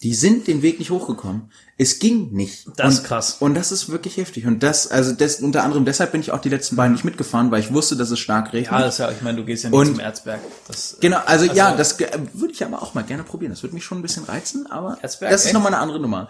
Die 0.04 0.14
sind 0.14 0.46
den 0.46 0.62
Weg 0.62 0.78
nicht 0.78 0.90
hochgekommen. 0.90 1.50
Es 1.76 1.98
ging 1.98 2.30
nicht. 2.32 2.66
Das 2.76 2.86
und, 2.86 2.92
ist 2.92 3.04
krass. 3.04 3.36
Und 3.40 3.54
das 3.54 3.72
ist 3.72 3.88
wirklich 3.88 4.16
heftig. 4.16 4.46
Und 4.46 4.62
das, 4.62 4.86
also 4.88 5.12
das, 5.12 5.40
unter 5.40 5.64
anderem 5.64 5.84
deshalb 5.84 6.12
bin 6.12 6.20
ich 6.20 6.30
auch 6.30 6.40
die 6.40 6.48
letzten 6.50 6.76
beiden 6.76 6.92
nicht 6.92 7.04
mitgefahren, 7.04 7.50
weil 7.50 7.60
ich 7.60 7.72
wusste, 7.74 7.96
dass 7.96 8.08
es 8.10 8.18
stark 8.20 8.52
regnet. 8.52 8.70
Ja, 8.70 8.78
das 8.80 8.94
ist 8.94 8.98
ja, 9.00 9.10
ich 9.10 9.22
meine, 9.22 9.38
du 9.38 9.44
gehst 9.44 9.64
ja 9.64 9.70
nicht 9.70 9.78
Und- 9.78 9.86
zum 9.86 9.98
Erzberg. 10.00 10.38
Das, 10.68 10.98
Genau, 11.00 11.18
also, 11.26 11.46
ja, 11.46 11.66
Also- 11.66 11.78
das 11.78 11.96
ge- 11.98 12.08
würde 12.32 12.52
ich 12.52 12.64
aber 12.64 12.80
auch 12.80 12.94
mal 12.94 13.02
gerne 13.02 13.24
probieren. 13.24 13.50
Das 13.50 13.62
würde 13.64 13.74
mich 13.74 13.84
schon 13.84 13.98
ein 13.98 14.02
bisschen 14.02 14.22
reizen, 14.24 14.70
aber 14.70 14.98
Erzberg, 15.02 15.32
das 15.32 15.40
ist 15.40 15.46
echt? 15.48 15.54
nochmal 15.54 15.72
eine 15.74 15.82
andere 15.82 15.98
Nummer. 15.98 16.28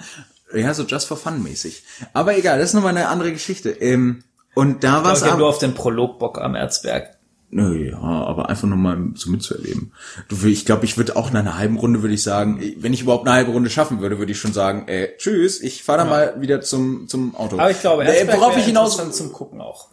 Ja, 0.54 0.72
so 0.72 0.84
just 0.84 1.06
for 1.06 1.18
fun 1.18 1.42
mäßig. 1.42 1.82
Aber 2.14 2.38
egal, 2.38 2.58
das 2.58 2.70
ist 2.70 2.74
nochmal 2.74 2.96
eine 2.96 3.08
andere 3.08 3.32
Geschichte. 3.32 3.68
Ähm, 3.68 4.24
und 4.54 4.82
da 4.82 5.04
war 5.04 5.12
es 5.12 5.20
ich 5.20 5.26
habe 5.28 5.38
nur 5.40 5.48
auf 5.48 5.58
den 5.58 5.74
Prolog 5.74 6.18
Bock 6.18 6.38
am 6.38 6.54
Erzberg. 6.54 7.17
Nö, 7.51 7.90
ja, 7.90 7.99
aber 7.99 8.51
einfach 8.51 8.68
nur 8.68 8.76
mal 8.76 8.99
so 9.14 9.30
mitzuerleben. 9.30 9.92
Du, 10.28 10.36
ich 10.46 10.66
glaube, 10.66 10.84
ich 10.84 10.99
würde 10.99 11.16
auch 11.16 11.30
nach 11.30 11.40
einer 11.40 11.57
halben 11.57 11.78
Runde, 11.78 12.03
würde 12.03 12.14
ich 12.14 12.22
sagen, 12.22 12.61
wenn 12.76 12.92
ich 12.92 13.01
überhaupt 13.01 13.26
eine 13.26 13.34
halbe 13.34 13.53
Runde 13.53 13.70
schaffen 13.70 14.01
würde, 14.03 14.18
würde 14.18 14.32
ich 14.32 14.38
schon 14.38 14.53
sagen, 14.53 14.86
äh, 14.86 15.16
tschüss, 15.16 15.62
ich 15.62 15.82
fahre 15.82 15.99
dann 16.01 16.09
mal 16.11 16.40
wieder 16.42 16.61
zum, 16.61 17.09
zum 17.09 17.34
Auto. 17.34 17.59
Aber 17.59 17.70
ich 17.70 17.80
glaube, 17.80 18.05
äh, 18.05 18.18
Erzberg 18.18 18.38
worauf 18.40 18.57
ich 18.59 18.64
hinaus... 18.64 18.99
zum 19.16 19.32
Gucken 19.32 19.62
auch. 19.62 19.88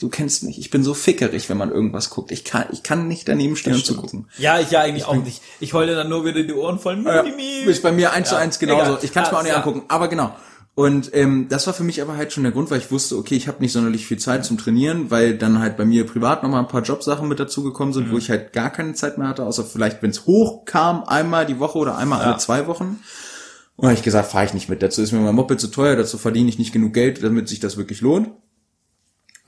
Du 0.00 0.08
kennst 0.08 0.42
mich, 0.42 0.58
ich 0.58 0.70
bin 0.70 0.82
so 0.84 0.94
fickerig, 0.94 1.48
wenn 1.48 1.56
man 1.56 1.70
irgendwas 1.70 2.10
guckt. 2.10 2.30
Ich 2.30 2.44
kann, 2.44 2.66
ich 2.70 2.82
kann 2.82 3.08
nicht 3.08 3.28
daneben 3.28 3.56
stehen 3.56 3.74
und 3.74 3.84
zugucken. 3.84 4.28
Ja, 4.38 4.60
ich 4.60 4.70
ja 4.70 4.80
eigentlich 4.80 5.06
auch 5.06 5.16
nicht. 5.16 5.42
Ich 5.60 5.72
heule 5.72 5.94
dann 5.94 6.08
nur 6.08 6.24
wieder 6.24 6.42
die 6.42 6.52
Ohren 6.52 6.78
voll. 6.78 7.02
Ja, 7.04 7.24
ist 7.66 7.82
bei 7.82 7.92
mir 7.92 8.12
eins 8.12 8.28
zu 8.28 8.34
Ja, 8.34 8.40
eins 8.40 8.58
genauso. 8.58 8.82
egal. 8.92 8.98
Ich 9.02 9.12
kann 9.12 9.24
es 9.24 9.32
mir 9.32 9.38
auch 9.38 9.42
nicht 9.42 9.52
Ja. 9.52 9.58
angucken, 9.58 9.84
aber 9.88 10.08
genau. 10.08 10.34
Und 10.76 11.10
ähm, 11.14 11.46
das 11.48 11.66
war 11.66 11.72
für 11.72 11.84
mich 11.84 12.02
aber 12.02 12.18
halt 12.18 12.34
schon 12.34 12.42
der 12.42 12.52
Grund, 12.52 12.70
weil 12.70 12.78
ich 12.80 12.90
wusste, 12.90 13.16
okay, 13.16 13.34
ich 13.34 13.48
habe 13.48 13.60
nicht 13.60 13.72
sonderlich 13.72 14.06
viel 14.06 14.18
Zeit 14.18 14.44
zum 14.44 14.58
Trainieren, 14.58 15.10
weil 15.10 15.38
dann 15.38 15.58
halt 15.58 15.78
bei 15.78 15.86
mir 15.86 16.04
privat 16.06 16.42
nochmal 16.42 16.60
ein 16.60 16.68
paar 16.68 16.82
Jobsachen 16.82 17.26
mit 17.28 17.40
dazugekommen 17.40 17.94
sind, 17.94 18.08
Mhm. 18.08 18.12
wo 18.12 18.18
ich 18.18 18.28
halt 18.28 18.52
gar 18.52 18.68
keine 18.68 18.92
Zeit 18.92 19.16
mehr 19.16 19.26
hatte, 19.26 19.44
außer 19.46 19.64
vielleicht, 19.64 20.02
wenn 20.02 20.10
es 20.10 20.26
hochkam, 20.26 21.04
einmal 21.04 21.46
die 21.46 21.58
Woche 21.58 21.78
oder 21.78 21.96
einmal 21.96 22.20
alle 22.20 22.36
zwei 22.36 22.66
Wochen. 22.66 23.00
Und 23.76 23.84
habe 23.86 23.94
ich 23.94 24.02
gesagt, 24.02 24.30
fahre 24.30 24.44
ich 24.44 24.52
nicht 24.52 24.68
mit. 24.68 24.82
Dazu 24.82 25.00
ist 25.00 25.12
mir 25.12 25.18
mein 25.20 25.34
Moped 25.34 25.58
zu 25.58 25.68
teuer, 25.68 25.96
dazu 25.96 26.18
verdiene 26.18 26.50
ich 26.50 26.58
nicht 26.58 26.74
genug 26.74 26.92
Geld, 26.92 27.22
damit 27.24 27.48
sich 27.48 27.58
das 27.60 27.78
wirklich 27.78 28.02
lohnt. 28.02 28.28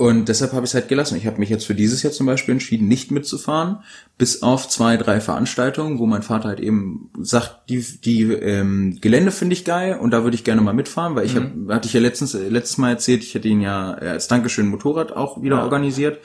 Und 0.01 0.29
deshalb 0.29 0.53
habe 0.53 0.65
ich 0.65 0.71
es 0.71 0.75
halt 0.75 0.87
gelassen. 0.89 1.17
Ich 1.17 1.27
habe 1.27 1.39
mich 1.41 1.49
jetzt 1.49 1.67
für 1.67 1.75
dieses 1.75 2.05
Jahr 2.05 2.13
zum 2.13 2.25
Beispiel 2.27 2.53
entschieden, 2.53 2.87
nicht 2.87 3.11
mitzufahren, 3.11 3.79
bis 4.17 4.45
auf 4.45 4.69
zwei, 4.69 4.97
drei 4.97 5.21
Veranstaltungen, 5.21 5.99
wo 5.99 6.07
mein 6.07 6.23
Vater 6.23 6.49
halt 6.51 6.61
eben 6.61 7.11
sagt, 7.21 7.69
die, 7.69 7.85
die 8.05 8.23
ähm, 8.33 8.99
Gelände 9.01 9.33
finde 9.33 9.55
ich 9.55 9.65
geil 9.65 9.99
und 10.01 10.13
da 10.13 10.23
würde 10.23 10.37
ich 10.37 10.45
gerne 10.45 10.61
mal 10.63 10.73
mitfahren, 10.73 11.17
weil 11.17 11.27
ich 11.27 11.35
Mhm. 11.35 11.67
hab, 11.69 11.75
hatte 11.77 11.89
ich 11.89 11.95
ja 11.95 12.01
letztens, 12.01 12.33
letztes 12.35 12.79
Mal 12.79 12.91
erzählt, 12.91 13.25
ich 13.25 13.35
hätte 13.35 13.49
ihn 13.49 13.61
ja 13.61 13.99
äh, 14.01 14.09
als 14.11 14.29
Dankeschön 14.29 14.69
Motorrad 14.69 15.13
auch 15.17 15.43
wieder 15.43 15.57
Ja. 15.57 15.65
organisiert. 15.65 16.19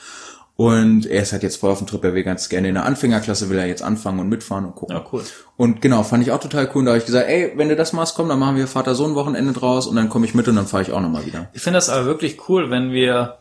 Und 0.55 1.07
er 1.07 1.23
ist 1.23 1.31
halt 1.33 1.41
jetzt 1.41 1.55
voll 1.55 1.71
auf 1.71 1.79
dem 1.79 1.87
Trip, 1.87 2.03
er 2.03 2.13
will 2.13 2.21
ganz 2.23 2.47
gerne 2.49 2.67
in 2.67 2.75
der 2.75 2.85
Anfängerklasse, 2.85 3.49
will 3.49 3.57
er 3.57 3.65
jetzt 3.65 3.81
anfangen 3.81 4.19
und 4.19 4.29
mitfahren 4.29 4.65
und 4.65 4.75
gucken. 4.75 4.95
Ja, 4.95 5.03
cool. 5.11 5.23
Und 5.57 5.81
genau, 5.81 6.03
fand 6.03 6.21
ich 6.21 6.31
auch 6.31 6.39
total 6.39 6.69
cool. 6.75 6.81
Und 6.81 6.85
da 6.85 6.91
habe 6.91 6.99
ich 6.99 7.07
gesagt, 7.07 7.27
ey, 7.27 7.53
wenn 7.55 7.69
du 7.69 7.75
das 7.75 7.91
machst, 7.91 8.13
komm, 8.15 8.29
dann 8.29 8.37
machen 8.37 8.55
wir 8.57 8.67
Vater-Sohn-Wochenende 8.67 9.51
draus 9.53 9.87
und 9.87 9.95
dann 9.95 10.09
komme 10.09 10.27
ich 10.27 10.35
mit 10.35 10.47
und 10.47 10.55
dann 10.57 10.67
fahre 10.67 10.83
ich 10.83 10.91
auch 10.91 11.01
nochmal 11.01 11.25
wieder. 11.25 11.49
Ich 11.53 11.63
finde 11.63 11.77
das 11.77 11.89
aber 11.89 12.05
wirklich 12.05 12.37
cool, 12.49 12.69
wenn 12.69 12.91
wir, 12.91 13.39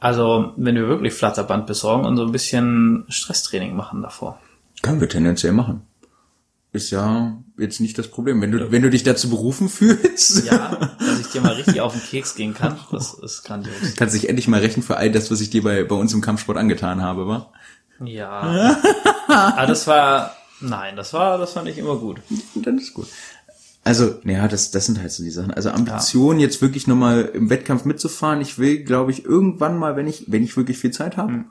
also 0.00 0.52
wenn 0.56 0.74
wir 0.74 0.88
wirklich 0.88 1.12
Flatterband 1.12 1.66
besorgen 1.66 2.06
und 2.06 2.16
so 2.16 2.24
ein 2.24 2.32
bisschen 2.32 3.04
Stresstraining 3.08 3.76
machen 3.76 4.02
davor. 4.02 4.40
Können 4.82 5.00
wir 5.00 5.08
tendenziell 5.08 5.52
machen. 5.52 5.82
Ist 6.72 6.90
ja 6.90 7.36
jetzt 7.58 7.80
nicht 7.80 7.98
das 7.98 8.08
Problem. 8.08 8.40
Wenn 8.40 8.52
du, 8.52 8.70
wenn 8.70 8.82
du 8.82 8.90
dich 8.90 9.02
dazu 9.02 9.28
berufen 9.28 9.68
fühlst, 9.68 10.46
Ja, 10.46 10.76
dass 10.98 11.20
ich 11.20 11.26
dir 11.26 11.40
mal 11.40 11.54
richtig 11.54 11.80
auf 11.80 11.92
den 11.92 12.02
Keks 12.02 12.36
gehen 12.36 12.54
kann, 12.54 12.78
das 12.92 13.12
ist 13.14 13.42
grandios. 13.42 13.74
kannst 13.96 14.14
dich 14.14 14.28
endlich 14.28 14.46
mal 14.48 14.60
rächen 14.60 14.82
für 14.82 14.96
all 14.96 15.10
das, 15.10 15.30
was 15.30 15.40
ich 15.40 15.50
dir 15.50 15.62
bei, 15.62 15.84
bei 15.84 15.96
uns 15.96 16.14
im 16.14 16.20
Kampfsport 16.20 16.56
angetan 16.56 17.02
habe, 17.02 17.26
wa? 17.26 17.52
Ja. 18.04 18.76
Aber 19.26 19.66
das 19.66 19.86
war, 19.88 20.36
nein, 20.60 20.94
das 20.96 21.12
war, 21.12 21.38
das 21.38 21.52
fand 21.52 21.68
ich 21.68 21.76
immer 21.76 21.96
gut. 21.96 22.20
Dann 22.54 22.78
ist 22.78 22.94
gut. 22.94 23.08
Also, 23.82 24.16
naja, 24.24 24.46
das, 24.46 24.70
das 24.70 24.86
sind 24.86 25.00
halt 25.00 25.10
so 25.10 25.22
die 25.22 25.30
Sachen. 25.30 25.52
Also 25.52 25.70
Ambition, 25.70 26.38
jetzt 26.38 26.60
wirklich 26.60 26.86
nochmal 26.86 27.30
im 27.32 27.48
Wettkampf 27.48 27.84
mitzufahren. 27.84 28.40
Ich 28.40 28.58
will, 28.58 28.84
glaube 28.84 29.10
ich, 29.10 29.24
irgendwann 29.24 29.78
mal, 29.78 29.96
wenn 29.96 30.06
ich, 30.06 30.24
wenn 30.28 30.42
ich 30.42 30.56
wirklich 30.56 30.78
viel 30.78 30.90
Zeit 30.90 31.16
habe, 31.16 31.44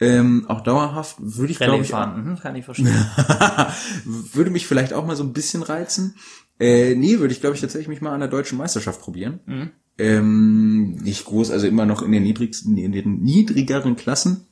ähm, 0.00 0.44
auch 0.48 0.60
dauerhaft, 0.60 1.16
würde 1.18 1.52
ich, 1.52 1.58
glaube 1.58 1.82
ich, 1.82 1.90
fahren, 1.90 2.24
mhm, 2.24 2.38
kann 2.38 2.56
ich 2.56 2.64
verstehen. 2.64 2.88
würde 4.04 4.50
mich 4.50 4.66
vielleicht 4.66 4.92
auch 4.92 5.06
mal 5.06 5.16
so 5.16 5.22
ein 5.22 5.32
bisschen 5.32 5.62
reizen. 5.62 6.16
Äh, 6.58 6.94
nee, 6.94 7.20
würde 7.20 7.32
ich, 7.32 7.40
glaube 7.40 7.54
ich, 7.54 7.60
tatsächlich 7.60 7.88
mich 7.88 8.00
mal 8.02 8.12
an 8.12 8.20
der 8.20 8.28
deutschen 8.28 8.58
Meisterschaft 8.58 9.00
probieren. 9.00 9.40
Mhm. 9.46 9.70
Ähm, 9.98 10.92
nicht 10.96 11.24
groß, 11.24 11.50
also 11.50 11.66
immer 11.66 11.86
noch 11.86 12.02
in 12.02 12.12
den 12.12 12.22
niedrigsten, 12.22 12.76
in 12.76 12.92
den 12.92 13.22
niedrigeren 13.22 13.96
Klassen. 13.96 14.46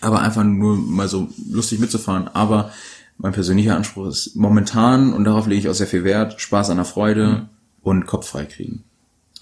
Aber 0.00 0.20
einfach 0.20 0.44
nur 0.44 0.76
mal 0.76 1.08
so 1.08 1.28
lustig 1.48 1.78
mitzufahren. 1.78 2.28
Aber 2.28 2.72
mein 3.20 3.32
persönlicher 3.32 3.76
Anspruch 3.76 4.06
ist 4.08 4.34
momentan, 4.36 5.12
und 5.12 5.24
darauf 5.24 5.46
lege 5.46 5.60
ich 5.60 5.68
auch 5.68 5.74
sehr 5.74 5.86
viel 5.86 6.04
Wert, 6.04 6.40
Spaß 6.40 6.70
an 6.70 6.76
der 6.76 6.86
Freude 6.86 7.48
und 7.82 8.06
Kopf 8.06 8.28
frei 8.28 8.44
kriegen. 8.46 8.84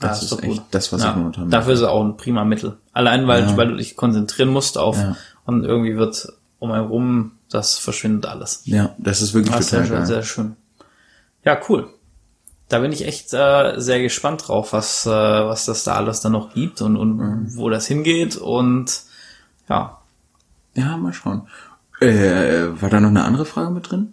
Ja, 0.01 0.09
Das 0.09 0.19
ist 0.19 0.25
ist 0.25 0.33
doch 0.33 0.43
echt 0.43 0.53
gut. 0.59 0.63
das, 0.73 0.93
was 0.93 1.03
ja, 1.03 1.11
ich 1.11 1.17
momentan 1.17 1.45
mache. 1.45 1.51
Dafür 1.53 1.73
ist 1.75 1.81
es 1.81 1.87
auch 1.87 2.05
ein 2.05 2.17
prima 2.17 2.45
Mittel. 2.45 2.77
Allein 2.93 3.27
weil, 3.27 3.57
weil 3.57 3.69
du 3.69 3.77
dich 3.77 3.97
konzentrieren 3.97 4.49
musst 4.51 4.79
auf 4.79 4.97
Ja. 4.97 5.17
und 5.45 5.65
irgendwie 5.65 5.97
wird 5.97 6.29
um 6.61 6.71
einen 6.73 6.87
rum, 6.87 7.33
das 7.51 7.79
verschwindet 7.79 8.27
alles. 8.27 8.63
Ja, 8.65 8.95
das 8.99 9.23
ist 9.23 9.33
wirklich 9.35 9.53
Das 9.55 9.61
ist 9.67 9.71
sehr, 9.71 9.81
total 9.81 9.89
schön, 9.89 9.97
geil. 9.99 10.07
sehr 10.07 10.23
schön. 10.23 10.57
Ja, 11.45 11.59
cool. 11.69 11.89
Da 12.69 12.81
bin 12.81 12.93
ich 12.93 13.07
echt 13.07 13.33
äh, 13.33 13.75
sehr 13.81 14.03
gespannt 14.03 14.47
drauf, 14.49 14.73
was, 14.73 15.07
äh, 15.07 15.11
was 15.11 15.65
das 15.65 15.85
da 15.85 15.95
alles 15.95 16.21
dann 16.21 16.33
noch 16.33 16.53
gibt 16.53 16.83
und, 16.83 16.97
und 16.97 17.17
Mhm. 17.17 17.57
wo 17.57 17.71
das 17.71 17.87
hingeht. 17.87 18.37
Und 18.37 19.03
ja, 19.69 19.99
Ja, 20.75 20.97
mal 20.97 21.13
schauen. 21.13 21.43
Äh, 22.01 22.81
war 22.81 22.91
da 22.91 23.01
noch 23.01 23.09
eine 23.09 23.25
andere 23.25 23.45
Frage 23.45 23.71
mit 23.71 23.91
drin? 23.91 24.13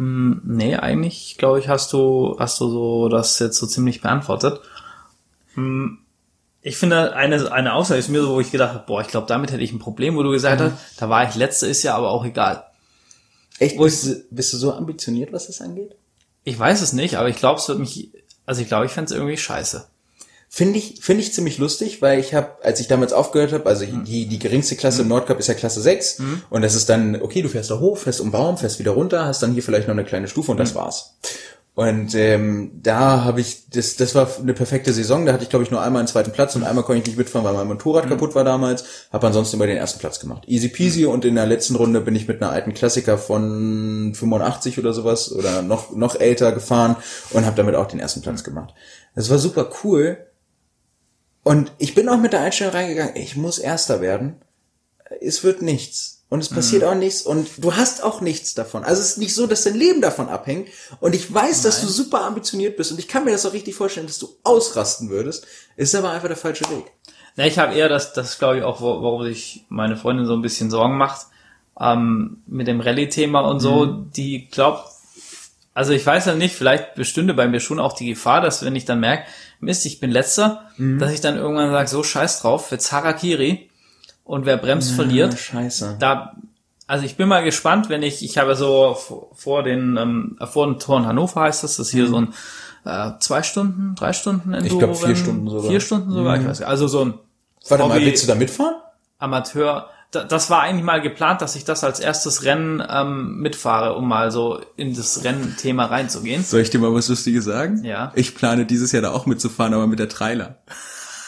nee, 0.00 0.76
eigentlich, 0.76 1.36
glaube 1.38 1.58
ich, 1.58 1.66
hast 1.68 1.92
du, 1.92 2.36
hast 2.38 2.60
du 2.60 2.68
so 2.70 3.08
das 3.08 3.40
jetzt 3.40 3.58
so 3.58 3.66
ziemlich 3.66 4.00
beantwortet. 4.00 4.60
Hm, 5.54 5.98
Ich 6.62 6.76
finde, 6.76 7.14
eine, 7.16 7.50
eine 7.50 7.72
Aussage 7.72 7.98
ist 7.98 8.08
mir 8.08 8.22
so, 8.22 8.30
wo 8.34 8.40
ich 8.40 8.52
gedacht 8.52 8.74
habe, 8.74 8.84
boah, 8.86 9.00
ich 9.00 9.08
glaube, 9.08 9.26
damit 9.26 9.50
hätte 9.50 9.62
ich 9.64 9.72
ein 9.72 9.80
Problem, 9.80 10.14
wo 10.16 10.22
du 10.22 10.30
gesagt 10.30 10.60
hast, 10.60 11.00
da 11.00 11.08
war 11.08 11.28
ich 11.28 11.34
letzte, 11.34 11.66
ist 11.66 11.82
ja 11.82 11.96
aber 11.96 12.10
auch 12.10 12.24
egal. 12.24 12.64
Echt? 13.58 13.76
Wo 13.76 13.82
Bist, 13.84 14.06
du- 14.06 14.22
bist 14.30 14.52
du 14.52 14.56
so 14.56 14.72
ambitioniert, 14.72 15.32
was 15.32 15.48
das 15.48 15.60
angeht? 15.60 15.96
Ich 16.44 16.56
weiß 16.56 16.80
es 16.80 16.92
nicht, 16.92 17.16
aber 17.16 17.28
ich 17.28 17.36
glaube, 17.36 17.58
es 17.60 17.68
wird 17.68 17.80
mich, 17.80 18.12
also 18.46 18.62
ich 18.62 18.68
glaube, 18.68 18.86
ich 18.86 18.92
fände 18.92 19.10
es 19.12 19.16
irgendwie 19.18 19.36
scheiße. 19.36 19.84
Finde 20.50 20.78
ich, 20.78 21.00
finde 21.02 21.22
ich 21.22 21.34
ziemlich 21.34 21.58
lustig, 21.58 22.00
weil 22.00 22.18
ich 22.18 22.32
habe, 22.32 22.52
als 22.62 22.80
ich 22.80 22.88
damals 22.88 23.12
aufgehört 23.12 23.52
habe, 23.52 23.66
also 23.66 23.84
die, 23.84 24.26
die 24.26 24.38
geringste 24.38 24.76
Klasse 24.76 25.02
im 25.02 25.08
Nordcup 25.08 25.38
ist 25.38 25.46
ja 25.46 25.54
Klasse 25.54 25.82
6 25.82 26.22
und 26.48 26.62
das 26.62 26.74
ist 26.74 26.88
dann, 26.88 27.20
okay, 27.20 27.42
du 27.42 27.50
fährst 27.50 27.70
da 27.70 27.78
hoch, 27.78 27.98
fährst 27.98 28.20
um 28.20 28.30
Baum, 28.30 28.56
fährst 28.56 28.78
wieder 28.78 28.92
runter, 28.92 29.26
hast 29.26 29.42
dann 29.42 29.52
hier 29.52 29.62
vielleicht 29.62 29.88
noch 29.88 29.94
eine 29.94 30.04
kleine 30.04 30.26
Stufe 30.26 30.50
und 30.50 30.58
das 30.58 30.74
war's. 30.74 31.16
Und 31.78 32.12
ähm, 32.16 32.72
da 32.82 33.22
habe 33.22 33.40
ich, 33.40 33.70
das, 33.70 33.94
das 33.94 34.16
war 34.16 34.28
eine 34.40 34.52
perfekte 34.52 34.92
Saison, 34.92 35.24
da 35.24 35.32
hatte 35.32 35.44
ich 35.44 35.48
glaube 35.48 35.64
ich 35.64 35.70
nur 35.70 35.80
einmal 35.80 36.00
einen 36.00 36.08
zweiten 36.08 36.32
Platz 36.32 36.56
und 36.56 36.64
einmal 36.64 36.82
konnte 36.82 37.02
ich 37.02 37.06
nicht 37.06 37.18
mitfahren, 37.18 37.44
weil 37.46 37.54
mein 37.54 37.68
Motorrad 37.68 38.08
kaputt 38.08 38.34
war 38.34 38.42
damals, 38.42 38.84
habe 39.12 39.28
ansonsten 39.28 39.54
immer 39.54 39.68
den 39.68 39.76
ersten 39.76 40.00
Platz 40.00 40.18
gemacht. 40.18 40.42
Easy 40.48 40.70
peasy. 40.70 41.04
Und 41.06 41.24
in 41.24 41.36
der 41.36 41.46
letzten 41.46 41.76
Runde 41.76 42.00
bin 42.00 42.16
ich 42.16 42.26
mit 42.26 42.42
einer 42.42 42.50
alten 42.50 42.74
Klassiker 42.74 43.16
von 43.16 44.12
85 44.12 44.80
oder 44.80 44.92
sowas 44.92 45.30
oder 45.30 45.62
noch, 45.62 45.94
noch 45.94 46.18
älter 46.18 46.50
gefahren 46.50 46.96
und 47.30 47.46
habe 47.46 47.54
damit 47.54 47.76
auch 47.76 47.86
den 47.86 48.00
ersten 48.00 48.22
Platz 48.22 48.42
gemacht. 48.42 48.74
Das 49.14 49.30
war 49.30 49.38
super 49.38 49.70
cool, 49.84 50.18
und 51.48 51.72
ich 51.78 51.94
bin 51.94 52.10
auch 52.10 52.18
mit 52.18 52.34
der 52.34 52.42
Einstellung 52.42 52.74
reingegangen, 52.74 53.16
ich 53.16 53.34
muss 53.34 53.58
Erster 53.58 54.02
werden. 54.02 54.36
Es 55.22 55.42
wird 55.44 55.62
nichts. 55.62 56.26
Und 56.28 56.40
es 56.40 56.50
passiert 56.50 56.84
auch 56.84 56.94
nichts 56.94 57.22
und 57.22 57.48
du 57.56 57.74
hast 57.74 58.04
auch 58.04 58.20
nichts 58.20 58.52
davon. 58.52 58.84
Also 58.84 59.00
es 59.00 59.12
ist 59.12 59.16
nicht 59.16 59.34
so, 59.34 59.46
dass 59.46 59.64
dein 59.64 59.74
Leben 59.74 60.02
davon 60.02 60.28
abhängt. 60.28 60.68
Und 61.00 61.14
ich 61.14 61.32
weiß, 61.32 61.62
dass 61.62 61.80
du 61.80 61.86
super 61.86 62.20
ambitioniert 62.24 62.76
bist 62.76 62.92
und 62.92 62.98
ich 62.98 63.08
kann 63.08 63.24
mir 63.24 63.30
das 63.30 63.46
auch 63.46 63.54
richtig 63.54 63.74
vorstellen, 63.74 64.06
dass 64.06 64.18
du 64.18 64.28
ausrasten 64.44 65.08
würdest. 65.08 65.46
Ist 65.76 65.94
aber 65.94 66.10
einfach 66.10 66.28
der 66.28 66.36
falsche 66.36 66.68
Weg. 66.68 66.84
Na, 67.36 67.46
ich 67.46 67.58
habe 67.58 67.74
eher 67.74 67.88
das, 67.88 68.12
das 68.12 68.38
glaube 68.38 68.58
ich 68.58 68.62
auch, 68.62 68.82
warum 68.82 69.24
sich 69.24 69.64
meine 69.70 69.96
Freundin 69.96 70.26
so 70.26 70.34
ein 70.34 70.42
bisschen 70.42 70.68
Sorgen 70.68 70.98
macht, 70.98 71.28
ähm, 71.80 72.42
mit 72.46 72.66
dem 72.66 72.82
Rallye-Thema 72.82 73.40
und 73.40 73.60
so, 73.60 73.86
die 73.86 74.48
glaubt, 74.48 74.86
also 75.78 75.92
ich 75.92 76.04
weiß 76.04 76.26
ja 76.26 76.34
nicht, 76.34 76.54
vielleicht 76.56 76.94
bestünde 76.96 77.34
bei 77.34 77.46
mir 77.46 77.60
schon 77.60 77.78
auch 77.78 77.92
die 77.92 78.08
Gefahr, 78.08 78.40
dass 78.40 78.64
wenn 78.64 78.74
ich 78.74 78.84
dann 78.84 78.98
merke, 79.00 79.24
Mist, 79.60 79.86
ich 79.86 80.00
bin 80.00 80.10
letzter, 80.10 80.64
dass 80.76 81.12
ich 81.12 81.20
dann 81.20 81.36
irgendwann 81.36 81.70
sage, 81.70 81.88
so 81.88 82.02
scheiß 82.02 82.40
drauf, 82.42 82.70
jetzt 82.72 82.90
Harakiri 82.92 83.68
und 84.24 84.44
wer 84.44 84.56
bremst, 84.56 84.92
verliert. 84.92 85.38
scheiße. 85.38 85.96
Da, 86.00 86.34
also 86.88 87.04
ich 87.04 87.16
bin 87.16 87.28
mal 87.28 87.44
gespannt, 87.44 87.88
wenn 87.88 88.02
ich, 88.02 88.24
ich 88.24 88.38
habe 88.38 88.56
so 88.56 88.96
vor- 89.34 89.62
den, 89.62 89.96
ähm, 89.96 90.36
vor 90.50 90.66
dem 90.66 90.78
Tor 90.78 90.98
in 90.98 91.06
Hannover 91.06 91.42
heißt 91.42 91.62
das, 91.64 91.76
das 91.76 91.86
ist 91.86 91.92
hier 91.92 92.08
so 92.08 92.16
ein 92.22 92.34
äh, 92.84 93.12
zwei 93.20 93.42
Stunden, 93.42 93.94
drei 93.96 94.12
Stunden 94.12 94.54
Enduro. 94.54 94.78
glaub, 94.78 94.96
vier 94.96 95.14
Stunden 95.16 95.48
sogar. 95.48 95.70
Vier 95.70 95.80
Stunden 95.80 96.10
sogar, 96.12 96.36
ich 96.40 96.46
weiß 96.46 96.58
nicht. 96.60 96.68
Also 96.68 96.88
so 96.88 97.04
ein 97.04 97.14
Warte 97.68 97.84
mal, 97.84 97.94
Hobby- 97.96 98.06
willst 98.06 98.22
du 98.24 98.26
da 98.28 98.34
mitfahren? 98.34 98.74
Amateur. 99.18 99.90
Da- 100.10 100.24
Das 100.24 100.48
war 100.48 100.62
eigentlich 100.62 100.84
mal 100.84 101.00
geplant, 101.02 101.42
dass 101.42 101.54
ich 101.54 101.64
das 101.64 101.84
als 101.84 102.00
erstes 102.00 102.44
Rennen 102.44 102.82
ähm, 102.88 103.38
mitfahre, 103.40 103.94
um 103.94 104.08
mal 104.08 104.30
so 104.30 104.60
in 104.76 104.94
das 104.96 105.22
Rennthema 105.24 105.84
reinzugehen. 105.86 106.42
Soll 106.42 106.60
ich 106.60 106.70
dir 106.70 106.78
mal 106.78 106.92
was 106.94 107.08
Lustiges 107.08 107.44
sagen? 107.44 107.84
Ja. 107.84 108.12
Ich 108.14 108.34
plane 108.34 108.64
dieses 108.64 108.92
Jahr 108.92 109.02
da 109.02 109.10
auch 109.12 109.26
mitzufahren, 109.26 109.74
aber 109.74 109.86
mit 109.86 109.98
der 109.98 110.08
Trailer. 110.08 110.58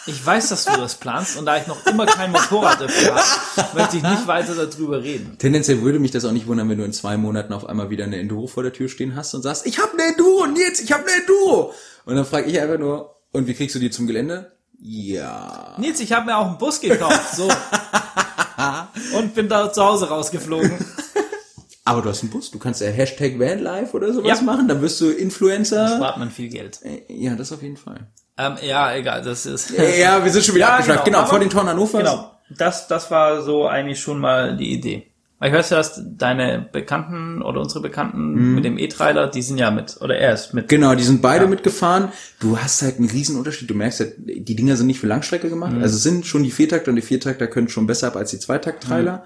Ich 0.07 0.25
weiß, 0.25 0.49
dass 0.49 0.65
du 0.65 0.73
das 0.79 0.95
planst 0.95 1.37
und 1.39 1.45
da 1.45 1.59
ich 1.59 1.67
noch 1.67 1.87
immer 1.87 2.07
kein 2.07 2.33
Motorrad 2.33 2.81
dafür 2.81 3.15
habe, 3.17 3.79
möchte 3.79 3.99
ich 3.99 4.03
nicht 4.03 4.27
weiter 4.27 4.55
darüber 4.55 5.03
reden. 5.03 5.37
Tendenziell 5.39 5.83
würde 5.83 5.99
mich 5.99 6.11
das 6.11 6.25
auch 6.25 6.33
nicht 6.33 6.47
wundern, 6.47 6.71
wenn 6.71 6.79
du 6.79 6.85
in 6.85 6.93
zwei 6.95 7.19
Monaten 7.19 7.53
auf 7.53 7.67
einmal 7.67 7.91
wieder 7.91 8.05
eine 8.05 8.19
Enduro 8.19 8.47
vor 8.47 8.63
der 8.63 8.73
Tür 8.73 8.89
stehen 8.89 9.15
hast 9.15 9.35
und 9.35 9.43
sagst, 9.43 9.67
ich 9.67 9.79
habe 9.79 9.93
eine 9.93 10.05
Enduro, 10.13 10.47
Nils, 10.47 10.81
ich 10.81 10.91
habe 10.93 11.03
eine 11.05 11.21
Enduro. 11.21 11.75
Und 12.07 12.17
dann 12.17 12.25
frage 12.25 12.51
ich 12.51 12.59
einfach 12.59 12.79
nur, 12.79 13.15
und 13.33 13.47
wie 13.47 13.53
kriegst 13.55 13.75
du 13.75 13.79
die 13.79 13.91
zum 13.91 14.07
Gelände? 14.07 14.53
Ja. 14.81 15.75
Nils, 15.77 16.01
ich 16.01 16.13
habe 16.13 16.25
mir 16.27 16.39
auch 16.39 16.47
einen 16.49 16.59
Bus 16.59 16.81
gekauft, 16.81 17.37
so. 17.37 17.47
Und 19.17 19.35
bin 19.35 19.49
da 19.49 19.73
zu 19.73 19.85
Hause 19.85 20.09
rausgeflogen. 20.09 20.73
Aber 21.85 22.03
du 22.03 22.11
hast 22.11 22.23
einen 22.23 22.31
Bus, 22.31 22.51
du 22.51 22.59
kannst 22.59 22.81
ja 22.83 22.89
Hashtag 22.89 23.39
Vanlife 23.39 23.97
oder 23.97 24.13
sowas 24.13 24.39
Ja. 24.39 24.45
machen, 24.45 24.69
dann 24.69 24.81
wirst 24.83 25.01
du 25.01 25.11
Influencer. 25.11 25.97
Spart 25.97 26.19
man 26.19 26.31
viel 26.31 26.49
Geld. 26.49 26.79
Ja, 27.09 27.35
das 27.35 27.53
auf 27.53 27.63
jeden 27.63 27.77
Fall. 27.79 28.07
Ähm, 28.39 28.57
ja, 28.63 28.95
egal, 28.95 29.23
das 29.23 29.47
ist. 29.47 29.71
Ja, 29.71 30.23
wir 30.25 30.31
sind 30.31 30.45
schon 30.45 30.55
wieder 30.55 30.67
Ja, 30.69 30.73
abgeschlossen. 30.75 31.05
Genau, 31.05 31.19
genau, 31.19 31.29
vor 31.29 31.41
den 31.41 31.51
Toren 31.51 31.69
Hannover. 31.69 31.99
Genau, 31.99 32.31
das, 32.51 32.87
das 32.87 33.11
war 33.11 33.43
so 33.43 33.67
eigentlich 33.67 33.99
schon 34.01 34.19
mal 34.21 34.57
die 34.57 34.73
Idee. 34.73 35.10
Ich 35.43 35.53
weiß 35.53 35.71
ja, 35.71 35.79
dass 35.79 36.03
deine 36.19 36.69
Bekannten 36.71 37.41
oder 37.41 37.61
unsere 37.61 37.81
Bekannten 37.81 38.55
mit 38.55 38.65
dem 38.65 38.77
E-Trailer, 38.77 39.29
die 39.29 39.41
sind 39.41 39.57
ja 39.57 39.71
mit, 39.71 39.97
oder 40.03 40.17
er 40.17 40.35
ist 40.35 40.53
mit. 40.53 40.69
Genau, 40.69 40.95
die 40.95 41.03
sind 41.03 41.23
beide 41.23 41.47
mitgefahren. 41.47 42.09
Du 42.41 42.59
hast 42.59 42.83
halt 42.83 42.99
einen 42.99 43.09
riesen 43.09 43.37
Unterschied. 43.37 43.71
Du 43.71 43.75
merkst 43.75 44.01
halt, 44.01 44.15
die 44.19 44.55
Dinger 44.55 44.77
sind 44.77 44.87
nicht 44.87 45.01
für 45.01 45.07
Langstrecke 45.07 45.49
gemacht. 45.49 45.73
Also 45.81 45.97
es 45.97 46.03
sind 46.03 46.27
schon 46.27 46.43
die 46.43 46.51
Viertakter 46.51 46.91
und 46.91 46.97
die 46.97 47.03
Viertakter 47.03 47.47
können 47.47 47.69
schon 47.69 47.87
besser 47.87 48.09
ab 48.09 48.17
als 48.17 48.33
die 48.33 48.39
Zweitakt-Trailer. 48.39 49.25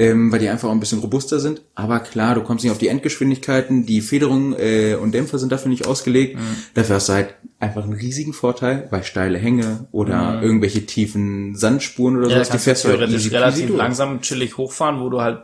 Ähm, 0.00 0.32
weil 0.32 0.38
die 0.38 0.48
einfach 0.48 0.68
auch 0.68 0.72
ein 0.72 0.80
bisschen 0.80 1.00
robuster 1.00 1.40
sind. 1.40 1.60
Aber 1.74 2.00
klar, 2.00 2.34
du 2.34 2.40
kommst 2.40 2.64
nicht 2.64 2.72
auf 2.72 2.78
die 2.78 2.88
Endgeschwindigkeiten. 2.88 3.84
Die 3.84 4.00
Federung 4.00 4.54
äh, 4.58 4.94
und 4.94 5.12
Dämpfer 5.12 5.38
sind 5.38 5.52
dafür 5.52 5.68
nicht 5.68 5.86
ausgelegt. 5.86 6.38
Dafür 6.72 6.96
hast 6.96 7.10
du 7.10 7.12
halt 7.12 7.34
einfach 7.58 7.84
einen 7.84 7.92
riesigen 7.92 8.32
Vorteil, 8.32 8.88
weil 8.90 9.04
steile 9.04 9.36
Hänge 9.36 9.86
oder 9.92 10.40
irgendwelche 10.40 10.86
tiefen 10.86 11.54
Sandspuren 11.54 12.16
oder 12.16 12.28
Ja, 12.28 12.36
sowas, 12.36 12.48
die 12.48 12.58
fährst 12.58 12.84
du 12.84 12.88
halt 12.88 13.10
easy 13.10 13.28
relativ 13.28 13.66
durch. 13.66 13.76
langsam 13.78 14.22
chillig 14.22 14.56
hochfahren, 14.56 15.00
wo 15.00 15.10
du 15.10 15.20
halt 15.20 15.42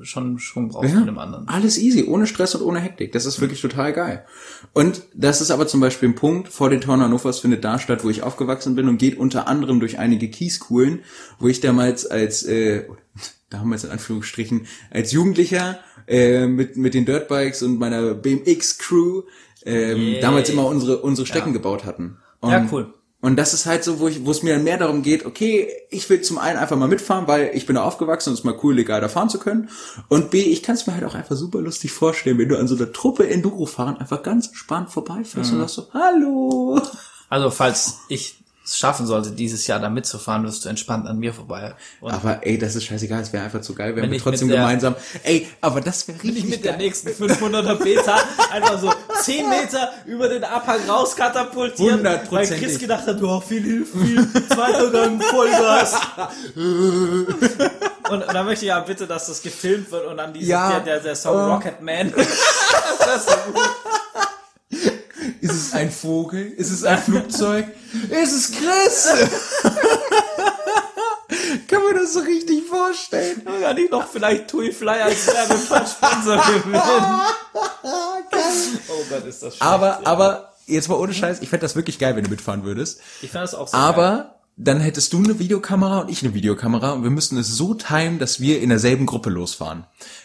schon 0.00 0.40
Schwung 0.40 0.70
brauchst 0.70 0.92
mit 0.92 1.06
dem 1.06 1.18
anderen. 1.18 1.46
Alles 1.46 1.78
easy, 1.78 2.02
ohne 2.02 2.26
Stress 2.26 2.56
und 2.56 2.62
ohne 2.62 2.80
Hektik. 2.80 3.12
Das 3.12 3.24
ist 3.24 3.40
wirklich 3.40 3.60
total 3.60 3.92
geil. 3.92 4.24
Und 4.72 5.02
das 5.14 5.40
ist 5.40 5.52
aber 5.52 5.68
zum 5.68 5.78
Beispiel 5.80 6.08
ein 6.08 6.16
Punkt, 6.16 6.48
vor 6.48 6.70
den 6.70 6.80
Toren 6.80 7.00
Hannovers 7.02 7.38
findet 7.38 7.62
da 7.62 7.78
statt, 7.78 8.02
wo 8.02 8.10
ich 8.10 8.24
aufgewachsen 8.24 8.74
bin 8.74 8.88
und 8.88 8.98
geht 8.98 9.16
unter 9.16 9.46
anderem 9.46 9.78
durch 9.78 10.00
einige 10.00 10.28
Kieskuhlen, 10.28 11.00
wo 11.38 11.46
ich 11.46 11.60
damals 11.60 12.04
als, 12.04 12.42
äh, 12.42 12.82
damals 13.52 13.84
in 13.84 13.90
Anführungsstrichen, 13.90 14.66
als 14.90 15.12
Jugendlicher 15.12 15.78
äh, 16.06 16.46
mit, 16.46 16.76
mit 16.76 16.94
den 16.94 17.04
Dirtbikes 17.04 17.62
und 17.62 17.78
meiner 17.78 18.14
BMX-Crew 18.14 19.22
ähm, 19.64 20.16
damals 20.20 20.48
immer 20.50 20.66
unsere, 20.66 20.98
unsere 20.98 21.26
Strecken 21.26 21.50
Ja. 21.50 21.54
gebaut 21.54 21.84
hatten. 21.84 22.18
Und, 22.40 22.50
Ja, 22.50 22.66
cool. 22.72 22.92
Und 23.20 23.36
das 23.36 23.54
ist 23.54 23.66
halt 23.66 23.84
so, 23.84 24.00
wo, 24.00 24.08
ich, 24.08 24.26
wo 24.26 24.32
es 24.32 24.42
mir 24.42 24.54
dann 24.54 24.64
mehr 24.64 24.78
darum 24.78 25.02
geht, 25.02 25.24
okay, 25.24 25.68
ich 25.90 26.10
will 26.10 26.22
zum 26.22 26.38
einen 26.38 26.58
einfach 26.58 26.76
mal 26.76 26.88
mitfahren, 26.88 27.28
weil 27.28 27.52
ich 27.54 27.66
bin 27.66 27.76
da 27.76 27.84
aufgewachsen 27.84 28.30
und 28.30 28.34
es 28.34 28.40
ist 28.40 28.44
mal 28.44 28.58
cool, 28.64 28.74
legal 28.74 29.00
da 29.00 29.08
fahren 29.08 29.28
zu 29.28 29.38
können. 29.38 29.68
Und 30.08 30.32
B, 30.32 30.40
ich 30.40 30.64
kann 30.64 30.74
es 30.74 30.88
mir 30.88 30.94
halt 30.94 31.04
auch 31.04 31.14
einfach 31.14 31.36
super 31.36 31.60
lustig 31.60 31.92
vorstellen, 31.92 32.36
wenn 32.38 32.48
du 32.48 32.58
an 32.58 32.66
so 32.66 32.74
einer 32.74 32.92
Truppe 32.92 33.28
Enduro 33.30 33.66
fahren 33.66 33.96
einfach 33.96 34.24
ganz 34.24 34.48
entspannt 34.48 34.90
vorbeifährst 34.90 35.52
Mhm. 35.52 35.58
und 35.60 35.68
sagst 35.68 35.74
so, 35.76 35.86
hallo. 35.94 36.80
Also 37.28 37.50
falls 37.50 38.00
ich 38.08 38.41
es 38.64 38.78
schaffen 38.78 39.06
sollte, 39.06 39.32
dieses 39.32 39.66
Jahr 39.66 39.80
da 39.80 39.88
mitzufahren, 39.90 40.44
wirst 40.44 40.64
du 40.64 40.68
entspannt 40.68 41.08
an 41.08 41.18
mir 41.18 41.34
vorbei. 41.34 41.74
Und 42.00 42.12
Aber 42.12 42.46
ey, 42.46 42.58
das 42.58 42.76
ist 42.76 42.84
scheißegal, 42.84 43.20
es 43.22 43.32
wäre 43.32 43.44
einfach 43.44 43.60
zu 43.60 43.74
geil, 43.74 43.96
wenn, 43.96 44.04
Wenn 44.04 44.10
wir 44.10 44.16
ich 44.18 44.22
trotzdem 44.22 44.48
der- 44.48 44.58
gemeinsam, 44.58 44.94
ey, 45.24 45.48
aber 45.60 45.80
das 45.80 46.06
wäre 46.06 46.18
bin 46.18 46.30
ich 46.30 46.36
richtig 46.36 46.50
mit 46.50 46.64
der 46.64 46.72
geil. 46.72 46.80
nächsten 46.82 47.08
500er 47.08 47.74
Beta 47.74 48.16
einfach 48.52 48.78
so 48.80 48.92
10 49.22 49.48
Meter 49.48 49.90
über 50.06 50.28
den 50.28 50.44
Abhang 50.44 50.78
rauskatapultiert, 50.88 52.04
weil. 52.30 52.46
Chris 52.46 52.78
gedacht 52.78 53.06
hat, 53.06 53.20
du 53.20 53.40
viel 53.40 53.62
Hilfe, 53.62 53.98
viel, 53.98 54.28
zweiter 54.48 54.90
Gang, 54.90 55.22
Vollgas. 55.24 55.94
und, 56.56 58.22
und 58.22 58.34
dann 58.34 58.46
möchte 58.46 58.64
ich 58.64 58.68
ja 58.68 58.80
bitte, 58.80 59.06
dass 59.06 59.26
das 59.26 59.42
gefilmt 59.42 59.90
wird 59.90 60.06
und 60.06 60.16
dann 60.16 60.32
diese, 60.32 60.50
Ja, 60.50 60.70
der, 60.70 60.80
der, 60.80 61.00
der 61.00 61.16
Song 61.16 61.36
äh. 61.36 61.52
Rocket 61.52 61.80
Man. 61.82 62.12
das 62.98 63.16
ist 63.16 63.28
so 63.30 63.52
gut. 63.52 63.62
Ist 65.42 65.54
es 65.54 65.72
ein 65.72 65.90
Vogel? 65.90 66.52
Ist 66.52 66.70
es 66.70 66.84
ein 66.84 66.98
Flugzeug? 66.98 67.66
ist 68.10 68.32
es 68.32 68.52
Chris? 68.52 69.08
Kann 71.66 71.82
man 71.82 71.96
das 71.96 72.12
so 72.12 72.20
richtig 72.20 72.64
vorstellen? 72.64 73.44
Kann 73.44 73.76
ich 73.76 73.90
noch 73.90 74.06
vielleicht 74.06 74.46
Tui 74.46 74.70
Fly 74.70 75.00
als 75.00 75.26
Werbepartsponsor 75.26 76.36
gewinnen? 76.36 76.80
oh 77.54 79.02
Gott, 79.10 79.26
ist 79.26 79.42
das 79.42 79.56
schön. 79.56 79.66
Aber, 79.66 80.06
aber, 80.06 80.52
jetzt 80.66 80.88
mal 80.88 80.94
ohne 80.94 81.12
Scheiß, 81.12 81.40
ich 81.40 81.48
fände 81.48 81.62
das 81.64 81.74
wirklich 81.74 81.98
geil, 81.98 82.14
wenn 82.14 82.22
du 82.22 82.30
mitfahren 82.30 82.62
würdest. 82.62 83.00
ich 83.20 83.32
fand 83.32 83.42
das 83.42 83.56
auch 83.56 83.66
so 83.66 83.76
geil. 83.76 84.30
Dann 84.58 84.80
hättest 84.80 85.14
du 85.14 85.18
eine 85.18 85.38
Videokamera 85.38 86.00
und 86.00 86.10
ich 86.10 86.22
eine 86.22 86.34
Videokamera 86.34 86.92
und 86.92 87.02
wir 87.04 87.10
müssten 87.10 87.38
es 87.38 87.48
so 87.48 87.72
timen, 87.72 88.18
dass 88.18 88.38
wir 88.38 88.60
in 88.60 88.68
derselben 88.68 89.06
Gruppe 89.06 89.30
losfahren. 89.30 89.84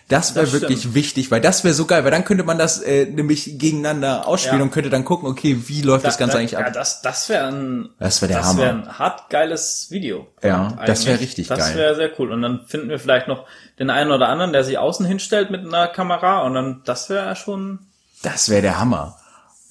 Das 0.10 0.36
wäre 0.36 0.52
wirklich 0.52 0.80
stimmt. 0.80 0.96
wichtig, 0.96 1.32
weil 1.32 1.40
das 1.40 1.64
wäre 1.64 1.74
so 1.74 1.86
geil, 1.86 2.04
weil 2.04 2.12
dann 2.12 2.26
könnte 2.26 2.44
man 2.44 2.58
das 2.58 2.80
äh, 2.82 3.06
nämlich 3.06 3.58
gegeneinander 3.58 4.28
ausspielen 4.28 4.60
Ja. 4.60 4.64
und 4.66 4.72
könnte 4.72 4.90
dann 4.90 5.06
gucken, 5.06 5.30
okay, 5.30 5.58
wie 5.68 5.82
läuft 5.82 6.06
das 6.06 6.18
Ganze 6.18 6.34
da, 6.34 6.40
eigentlich 6.40 6.52
Ja, 6.52 6.60
ab? 6.60 6.74
das, 6.74 7.02
das 7.02 7.30
wäre 7.30 7.48
ein, 7.48 7.90
Das 8.00 8.22
wär 8.22 8.28
der 8.28 8.38
das 8.40 8.48
Hammer. 8.48 8.62
wäre 8.64 8.70
ein 8.74 9.00
hart 9.00 9.30
geiles 9.30 9.88
Video. 9.92 10.28
Ja, 10.44 10.78
das 10.86 11.06
wär 11.06 11.14
Eigentlich. 11.14 11.30
richtig 11.30 11.48
das 11.48 11.60
geil. 11.60 11.68
Das 11.70 11.78
wäre 11.78 11.96
sehr 11.96 12.12
cool. 12.20 12.32
Und 12.34 12.42
dann 12.42 12.66
finden 12.68 12.90
wir 12.90 13.00
vielleicht 13.00 13.30
noch 13.30 13.46
den 13.80 13.90
einen 13.90 14.12
oder 14.12 14.28
anderen, 14.28 14.52
der 14.52 14.66
sich 14.66 14.78
außen 14.78 15.06
hinstellt 15.06 15.52
mit 15.52 15.66
einer 15.66 15.88
Kamera 15.88 16.42
und 16.42 16.54
dann, 16.54 16.82
das 16.84 17.10
wäre 17.10 17.34
schon, 17.38 17.80
Das 18.24 18.50
wäre 18.50 18.62
der 18.62 18.78
Hammer. 18.80 19.18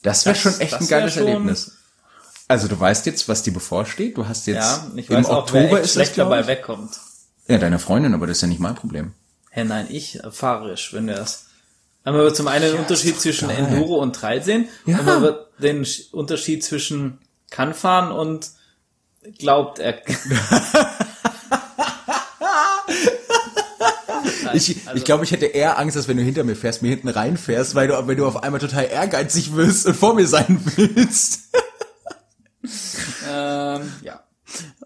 Das 0.02 0.24
wäre 0.24 0.34
schon 0.36 0.58
echt 0.60 0.72
ein 0.74 0.88
wär 0.88 0.98
geiles 1.00 1.14
schon- 1.14 1.26
Erlebnis. 1.26 1.72
Also 2.48 2.68
du 2.68 2.78
weißt 2.78 3.06
jetzt, 3.06 3.28
was 3.28 3.42
dir 3.42 3.52
bevorsteht. 3.52 4.16
Du 4.16 4.26
hast 4.28 4.46
jetzt 4.46 4.56
ja, 4.56 4.86
ich 4.94 5.10
im 5.10 5.16
weiß 5.16 5.26
auch, 5.26 5.38
Oktober 5.38 5.62
wer 5.62 5.72
echt 5.78 5.84
ist 5.86 5.92
schlecht 5.94 6.16
dabei 6.18 6.46
wegkommt. 6.46 6.90
Ja, 7.48 7.58
deine 7.58 7.78
Freundin, 7.78 8.14
aber 8.14 8.26
das 8.26 8.38
ist 8.38 8.42
ja 8.42 8.48
nicht 8.48 8.60
mein 8.60 8.74
Problem. 8.76 9.12
Hä, 9.50 9.64
nein, 9.64 9.86
ich 9.88 10.22
äh, 10.22 10.30
fahrisch, 10.30 10.92
wenn 10.92 11.06
wir 11.06 11.14
das. 11.16 11.46
Aber 12.04 12.22
wir 12.22 12.34
zum 12.34 12.46
einen 12.46 12.70
den 12.70 12.78
Unterschied 12.80 13.20
zwischen 13.20 13.48
geil. 13.48 13.58
Enduro 13.58 13.96
und 14.00 14.14
Trail 14.14 14.42
sehen 14.42 14.68
Ja. 14.84 14.98
und 14.98 15.22
wird 15.22 15.48
den 15.58 15.84
Sch- 15.84 16.12
Unterschied 16.12 16.62
zwischen 16.64 17.18
kann 17.50 17.74
fahren 17.74 18.12
und 18.12 18.50
glaubt 19.38 19.78
er. 19.80 20.00
Ich, 24.54 24.76
Also- 24.86 24.96
ich 24.96 25.04
glaube, 25.04 25.24
ich 25.24 25.32
hätte 25.32 25.46
eher 25.46 25.78
Angst, 25.78 25.96
dass 25.96 26.08
wenn 26.08 26.16
du 26.16 26.22
hinter 26.22 26.44
mir 26.44 26.56
fährst, 26.56 26.80
mir 26.82 26.88
hinten 26.88 27.08
reinfährst, 27.08 27.74
weil 27.74 27.88
du, 27.88 28.06
wenn 28.08 28.16
du 28.16 28.26
auf 28.26 28.42
einmal 28.42 28.60
total 28.60 28.84
ehrgeizig 28.86 29.54
wirst 29.54 29.86
und 29.86 29.94
vor 29.96 30.14
mir 30.14 30.26
sein 30.26 30.60
willst. 30.76 31.40
ähm, 33.30 33.92
ja. 34.02 34.20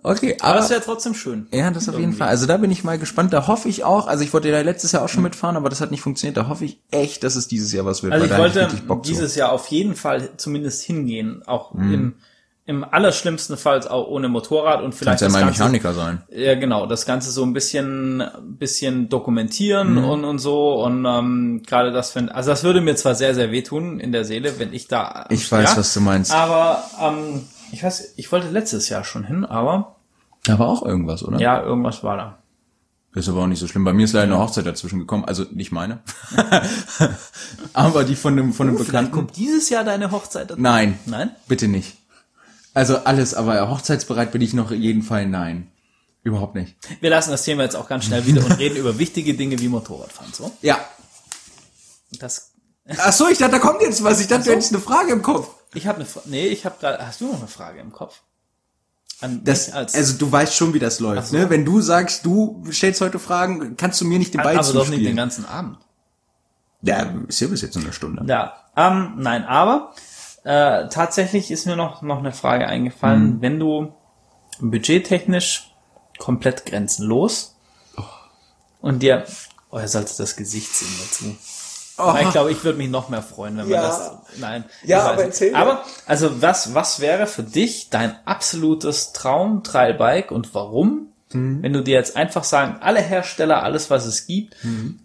Okay, 0.02 0.36
Aber 0.40 0.54
aber 0.54 0.60
es 0.64 0.70
wäre 0.70 0.80
trotzdem 0.80 1.12
schön. 1.14 1.46
ja, 1.52 1.70
das 1.70 1.86
auf 1.88 1.94
jeden 1.94 2.04
irgendwie. 2.04 2.18
Fall. 2.20 2.28
Also 2.28 2.46
da 2.46 2.56
bin 2.56 2.70
ich 2.70 2.82
mal 2.82 2.98
gespannt. 2.98 3.32
Da 3.34 3.46
hoffe 3.46 3.68
ich 3.68 3.84
auch. 3.84 4.06
Also 4.06 4.24
ich 4.24 4.32
wollte 4.32 4.48
ja 4.48 4.60
letztes 4.62 4.92
Jahr 4.92 5.02
auch 5.04 5.08
schon 5.10 5.22
mitfahren, 5.22 5.56
aber 5.56 5.68
das 5.68 5.82
hat 5.82 5.90
nicht 5.90 6.00
funktioniert. 6.00 6.38
Da 6.38 6.48
hoffe 6.48 6.64
ich 6.64 6.80
echt, 6.90 7.22
dass 7.24 7.36
es 7.36 7.46
dieses 7.46 7.70
Jahr 7.72 7.84
was 7.84 8.02
wird. 8.02 8.14
Also 8.14 8.24
ich 8.24 8.36
wollte 8.38 8.68
dieses 9.04 9.34
Jahr 9.36 9.52
auf 9.52 9.66
jeden 9.66 9.94
Fall 9.94 10.30
zumindest 10.38 10.82
hingehen, 10.82 11.42
auch 11.46 11.74
Mhm. 11.74 11.92
im, 11.92 12.14
im 12.64 12.84
allerschlimmsten 12.84 13.58
Fall 13.58 13.86
auch 13.88 14.06
ohne 14.08 14.28
Motorrad 14.30 14.82
und 14.82 14.94
vielleicht 14.94 15.20
Kannst 15.20 15.22
ja 15.22 15.26
das 15.28 15.32
mal 15.34 15.40
Ganze, 15.44 15.60
Mechaniker 15.60 15.92
sein. 15.92 16.22
ja 16.30 16.54
genau, 16.54 16.86
das 16.86 17.04
Ganze 17.04 17.30
so 17.30 17.42
ein 17.44 17.52
bisschen, 17.52 18.22
bisschen 18.42 19.08
dokumentieren 19.10 19.96
Mhm. 19.96 20.04
und, 20.04 20.24
und 20.24 20.38
so 20.38 20.82
und 20.84 21.04
ähm, 21.04 21.62
gerade 21.66 21.92
das 21.92 22.14
wenn, 22.14 22.28
also 22.30 22.50
das 22.50 22.62
würde 22.64 22.80
mir 22.80 22.94
zwar 22.96 23.14
sehr 23.14 23.34
sehr 23.34 23.50
wehtun 23.50 24.00
in 24.00 24.12
der 24.12 24.24
Seele, 24.24 24.58
wenn 24.58 24.72
ich 24.72 24.88
da, 24.88 25.26
Ich 25.30 25.50
weiß, 25.52 25.76
was 25.76 25.92
du 25.92 26.00
meinst. 26.00 26.32
aber 26.32 26.84
ähm, 27.00 27.42
ich 27.72 27.82
weiß, 27.82 28.14
ich 28.16 28.30
wollte 28.32 28.48
letztes 28.50 28.88
Jahr 28.88 29.04
schon 29.04 29.24
hin, 29.24 29.44
aber 29.44 29.96
Da 30.44 30.58
war 30.58 30.68
auch 30.68 30.84
irgendwas, 30.84 31.22
oder? 31.22 31.38
ja 31.40 31.62
irgendwas 31.62 32.02
war 32.02 32.16
da. 32.16 32.38
Ist 33.12 33.28
aber 33.28 33.42
auch 33.42 33.46
nicht 33.48 33.58
so 33.58 33.66
schlimm. 33.66 33.82
Bei 33.84 33.92
mir 33.92 34.04
ist 34.04 34.12
leider 34.12 34.32
eine 34.32 34.38
Hochzeit 34.38 34.66
dazwischen 34.66 35.00
gekommen. 35.00 35.24
Also 35.24 35.44
nicht 35.50 35.72
meine. 35.72 35.98
aber 37.72 38.04
die 38.04 38.14
von 38.16 38.34
einem, 38.34 38.52
von 38.52 38.68
einem 38.68 38.76
Vielleicht 38.76 38.90
Bekannten. 38.90 39.12
kommt 39.12 39.36
dieses 39.36 39.68
Jahr 39.68 39.82
deine 39.84 40.10
Hochzeit. 40.12 40.50
dazu. 40.50 40.60
Nein. 40.60 40.98
Nein? 41.06 41.30
Bitte 41.48 41.66
nicht. 41.68 41.96
Also 42.72 42.98
alles, 42.98 43.34
aber 43.34 43.68
hochzeitsbereit 43.68 44.30
bin 44.30 44.42
ich 44.42 44.54
noch 44.54 44.70
in 44.70 44.80
jedem 44.80 45.02
Fall 45.02 45.26
nein. 45.26 45.72
Überhaupt 46.22 46.54
nicht. 46.54 46.76
Wir 47.00 47.10
lassen 47.10 47.30
das 47.30 47.42
Thema 47.44 47.62
jetzt 47.64 47.74
auch 47.74 47.88
ganz 47.88 48.04
schnell 48.04 48.26
wieder 48.26 48.44
und 48.44 48.52
reden 48.52 48.76
über 48.76 48.98
wichtige 48.98 49.34
Dinge 49.34 49.58
wie 49.58 49.68
Motorradfahren. 49.68 50.32
So, 50.32 50.52
Ja. 50.62 50.78
das 52.18 52.52
Ach 52.98 53.12
so, 53.12 53.28
ich 53.28 53.38
dachte, 53.38 53.52
da 53.52 53.58
kommt 53.58 53.80
jetzt 53.82 54.02
was. 54.04 54.20
Ich 54.20 54.26
dachte, 54.28 54.44
du 54.44 54.50
hättest 54.52 54.72
eine 54.72 54.80
Frage 54.82 55.12
im 55.12 55.22
Kopf. 55.22 55.48
Ich 55.74 55.86
habe 55.86 55.96
eine 55.96 56.06
Frage. 56.06 56.28
Nee, 56.30 56.46
ich 56.46 56.64
habe 56.64 56.76
gerade. 56.80 57.06
Hast 57.06 57.20
du 57.20 57.26
noch 57.30 57.38
eine 57.38 57.48
Frage 57.48 57.80
im 57.80 57.92
Kopf? 57.92 58.20
An 59.20 59.42
Das, 59.44 59.70
als 59.72 59.94
also 59.94 60.16
du 60.18 60.32
weißt 60.32 60.54
schon, 60.54 60.72
wie 60.74 60.78
das 60.78 60.98
läuft. 61.00 61.28
so. 61.28 61.36
Ne? 61.36 61.50
Wenn 61.50 61.64
du 61.64 61.80
sagst, 61.80 62.24
du 62.24 62.64
stellst 62.70 63.00
heute 63.02 63.18
Fragen, 63.18 63.76
kannst 63.76 64.00
du 64.00 64.04
mir 64.06 64.18
nicht 64.18 64.32
den 64.34 64.42
Ball 64.42 64.56
aber 64.58 64.72
doch 64.72 64.88
nicht 64.88 65.04
den 65.04 65.16
ganzen 65.16 65.44
Abend. 65.44 65.78
Ja, 66.82 67.02
ist 67.28 67.40
ja 67.40 67.48
bis 67.48 67.60
jetzt 67.60 67.76
eine 67.76 67.92
Stunde. 67.92 68.24
Ja. 68.26 68.54
Ähm, 68.76 69.14
nein, 69.18 69.44
aber 69.44 69.94
äh, 70.44 70.88
tatsächlich 70.88 71.50
ist 71.50 71.66
mir 71.66 71.76
noch 71.76 72.00
noch 72.00 72.18
eine 72.18 72.32
Frage 72.32 72.66
eingefallen. 72.66 73.36
Mhm. 73.36 73.42
Wenn 73.42 73.60
du 73.60 73.92
budgettechnisch 74.60 75.74
komplett 76.18 76.66
grenzenlos 76.66 77.56
Oh. 77.96 78.02
und 78.80 79.00
dir, 79.02 79.24
oh, 79.70 79.78
ihr 79.78 79.88
solltet 79.88 80.18
das 80.18 80.36
Gesicht 80.36 80.74
sehen 80.74 80.88
dazu. 81.02 81.36
Oh. 82.02 82.14
Ich 82.22 82.30
glaube, 82.30 82.50
ich 82.52 82.62
würde 82.64 82.78
mich 82.78 82.88
noch 82.88 83.08
mehr 83.08 83.22
freuen, 83.22 83.56
wenn 83.58 83.68
Ja. 83.68 83.80
man 83.80 83.90
das. 83.90 84.10
Nein. 84.38 84.64
Ja, 84.84 85.02
aber 85.10 85.24
erzähl 85.24 85.52
mir. 85.52 85.58
Aber 85.58 85.84
also 86.06 86.40
was 86.42 86.74
was 86.74 87.00
wäre 87.00 87.26
für 87.26 87.42
dich 87.42 87.90
dein 87.90 88.16
absolutes 88.24 89.12
Traum 89.12 89.62
Trailbike 89.62 90.30
und 90.30 90.54
warum? 90.54 91.08
Mhm. 91.32 91.62
Wenn 91.62 91.72
du 91.72 91.82
dir 91.82 91.94
jetzt 91.94 92.16
einfach 92.16 92.44
sagen, 92.44 92.76
alle 92.80 93.00
Hersteller, 93.00 93.62
alles 93.62 93.90
was 93.90 94.06
es 94.06 94.26
gibt. 94.26 94.56
Mhm. 94.64 95.00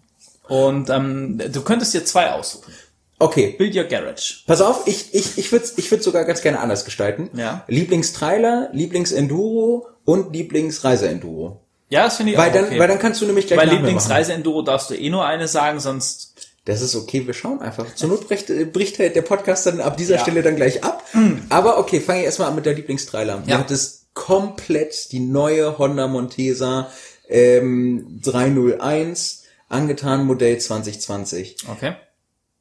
Und 0.48 0.90
ähm, 0.90 1.40
du 1.52 1.62
könntest 1.62 1.92
dir 1.94 2.04
zwei 2.04 2.32
aussuchen. 2.32 2.72
Okay, 3.18 3.54
Build 3.56 3.74
your 3.74 3.84
garage. 3.84 4.42
Pass 4.46 4.60
auf, 4.60 4.86
ich, 4.86 5.14
ich, 5.14 5.38
ich 5.38 5.50
würde 5.50 5.64
ich 5.76 5.90
würd 5.90 6.02
sogar 6.02 6.24
ganz 6.24 6.42
gerne 6.42 6.60
anders 6.60 6.84
gestalten. 6.84 7.30
Ja. 7.34 7.64
Lieblingstrailer, 7.66 8.68
Lieblingsenduro 8.72 9.86
und 10.04 10.34
Lieblingsreiseenduro. 10.34 11.60
Ja, 11.88 12.04
das 12.04 12.16
finde 12.16 12.32
ich 12.32 12.38
Weil 12.38 12.50
auch 12.50 12.54
dann, 12.54 12.64
okay. 12.66 12.78
weil 12.78 12.88
dann 12.88 12.98
kannst 12.98 13.20
du 13.20 13.26
nämlich 13.26 13.46
gleich 13.46 13.58
Bei. 13.60 13.64
Lieblingsreise-Enduro 13.66 14.62
darfst 14.62 14.90
du 14.90 14.94
eh 14.94 15.08
nur 15.08 15.24
eine 15.24 15.46
sagen, 15.46 15.78
sonst 15.78 16.32
Das 16.66 16.82
ist 16.82 16.94
okay, 16.94 17.26
wir 17.26 17.32
schauen 17.32 17.60
einfach. 17.62 17.94
Zur 17.94 18.10
Not 18.10 18.26
bricht, 18.28 18.50
äh, 18.50 18.64
bricht 18.66 18.98
halt 18.98 19.16
der 19.16 19.22
Podcast 19.22 19.64
dann 19.66 19.80
ab 19.80 19.96
dieser 19.96 20.16
Ja. 20.16 20.20
Stelle 20.20 20.42
dann 20.42 20.56
gleich 20.56 20.84
ab. 20.84 21.02
Aber 21.48 21.78
okay, 21.78 22.00
fange 22.00 22.18
ich 22.20 22.24
erstmal 22.26 22.48
an 22.48 22.54
mit 22.56 22.66
der 22.66 22.74
Lieblingstrailer. 22.74 23.42
Du 23.44 23.50
Ja. 23.50 23.58
hattest 23.58 24.12
komplett 24.14 25.12
die 25.12 25.20
neue 25.20 25.78
Honda 25.78 26.06
Montesa 26.08 26.90
ähm, 27.28 28.20
301 28.22 29.44
angetan 29.68 30.24
Modell 30.26 30.58
2020. 30.58 31.56
okay. 31.70 31.94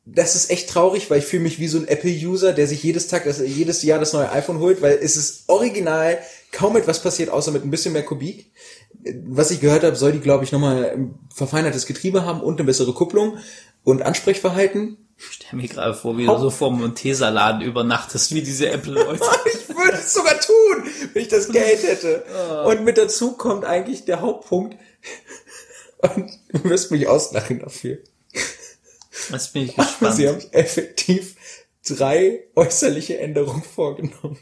das 0.06 0.36
ist 0.36 0.51
echt 0.51 0.70
traurig, 0.70 1.10
weil 1.10 1.20
ich 1.20 1.26
fühle 1.26 1.43
mich 1.43 1.60
wie 1.60 1.68
so 1.68 1.78
ein 1.80 1.88
Apple-User, 1.88 2.53
der 2.53 2.68
sich 2.68 2.84
jedes 2.84 3.08
Tag, 3.08 3.26
das, 3.26 3.39
jedes 3.39 3.82
Jahr 3.84 3.99
das 3.99 4.14
neue 4.14 4.32
iPhone 4.32 4.60
holt, 4.60 4.82
weil 4.84 4.99
es 5.01 5.18
ist 5.18 5.43
original, 5.47 6.20
kaum 6.51 6.78
etwas 6.78 7.01
passiert, 7.01 7.30
außer 7.32 7.51
mit 7.51 7.64
ein 7.66 7.72
bisschen 7.72 7.93
mehr 7.93 8.03
Kubik. 8.03 8.51
Was 9.28 9.49
ich 9.51 9.62
gehört 9.62 9.84
habe, 9.84 9.95
soll 9.95 10.12
die, 10.14 10.20
glaube 10.20 10.43
ich, 10.43 10.51
nochmal 10.51 10.91
ein 10.91 11.16
verfeinertes 11.34 11.86
Getriebe 11.88 12.24
haben 12.26 12.41
und 12.41 12.60
eine 12.60 12.66
bessere 12.68 12.93
Kupplung 12.93 13.38
und 13.86 14.01
Ansprechverhalten. 14.01 14.97
Ich 15.17 15.25
stell 15.31 15.57
mir 15.57 15.69
gerade 15.69 15.93
vor, 15.93 16.17
wie 16.17 16.25
du 16.25 16.38
so 16.38 16.49
vor 16.49 16.69
dem 16.71 16.79
Montesa-Laden 16.79 17.61
übernachtest, 17.61 18.36
wie 18.36 18.41
diese 18.41 18.69
Apple-Leute. 18.69 19.23
Ich 19.45 19.69
würde 19.69 19.97
es 19.97 20.13
sogar 20.13 20.39
tun, 20.39 20.89
wenn 21.13 21.21
ich 21.21 21.27
das 21.27 21.49
Geld 21.49 21.83
hätte. 21.83 22.23
Und 22.65 22.83
mit 22.83 22.97
dazu 22.97 23.33
kommt 23.33 23.65
eigentlich 23.65 24.05
der 24.05 24.21
Hauptpunkt. 24.21 24.77
Und 25.99 26.31
du 26.49 26.63
wirst 26.65 26.91
mich 26.91 27.07
auslachen 27.07 27.59
dafür. 27.59 27.99
Jetzt 29.31 29.53
bin 29.53 29.63
ich 29.63 29.73
Aber 29.77 29.83
gespannt. 29.88 30.15
sie 30.15 30.27
haben 30.27 30.41
effektiv 30.51 31.36
drei 31.88 32.45
äußerliche 32.55 33.19
Änderungen 33.19 33.63
vorgenommen. 33.63 34.38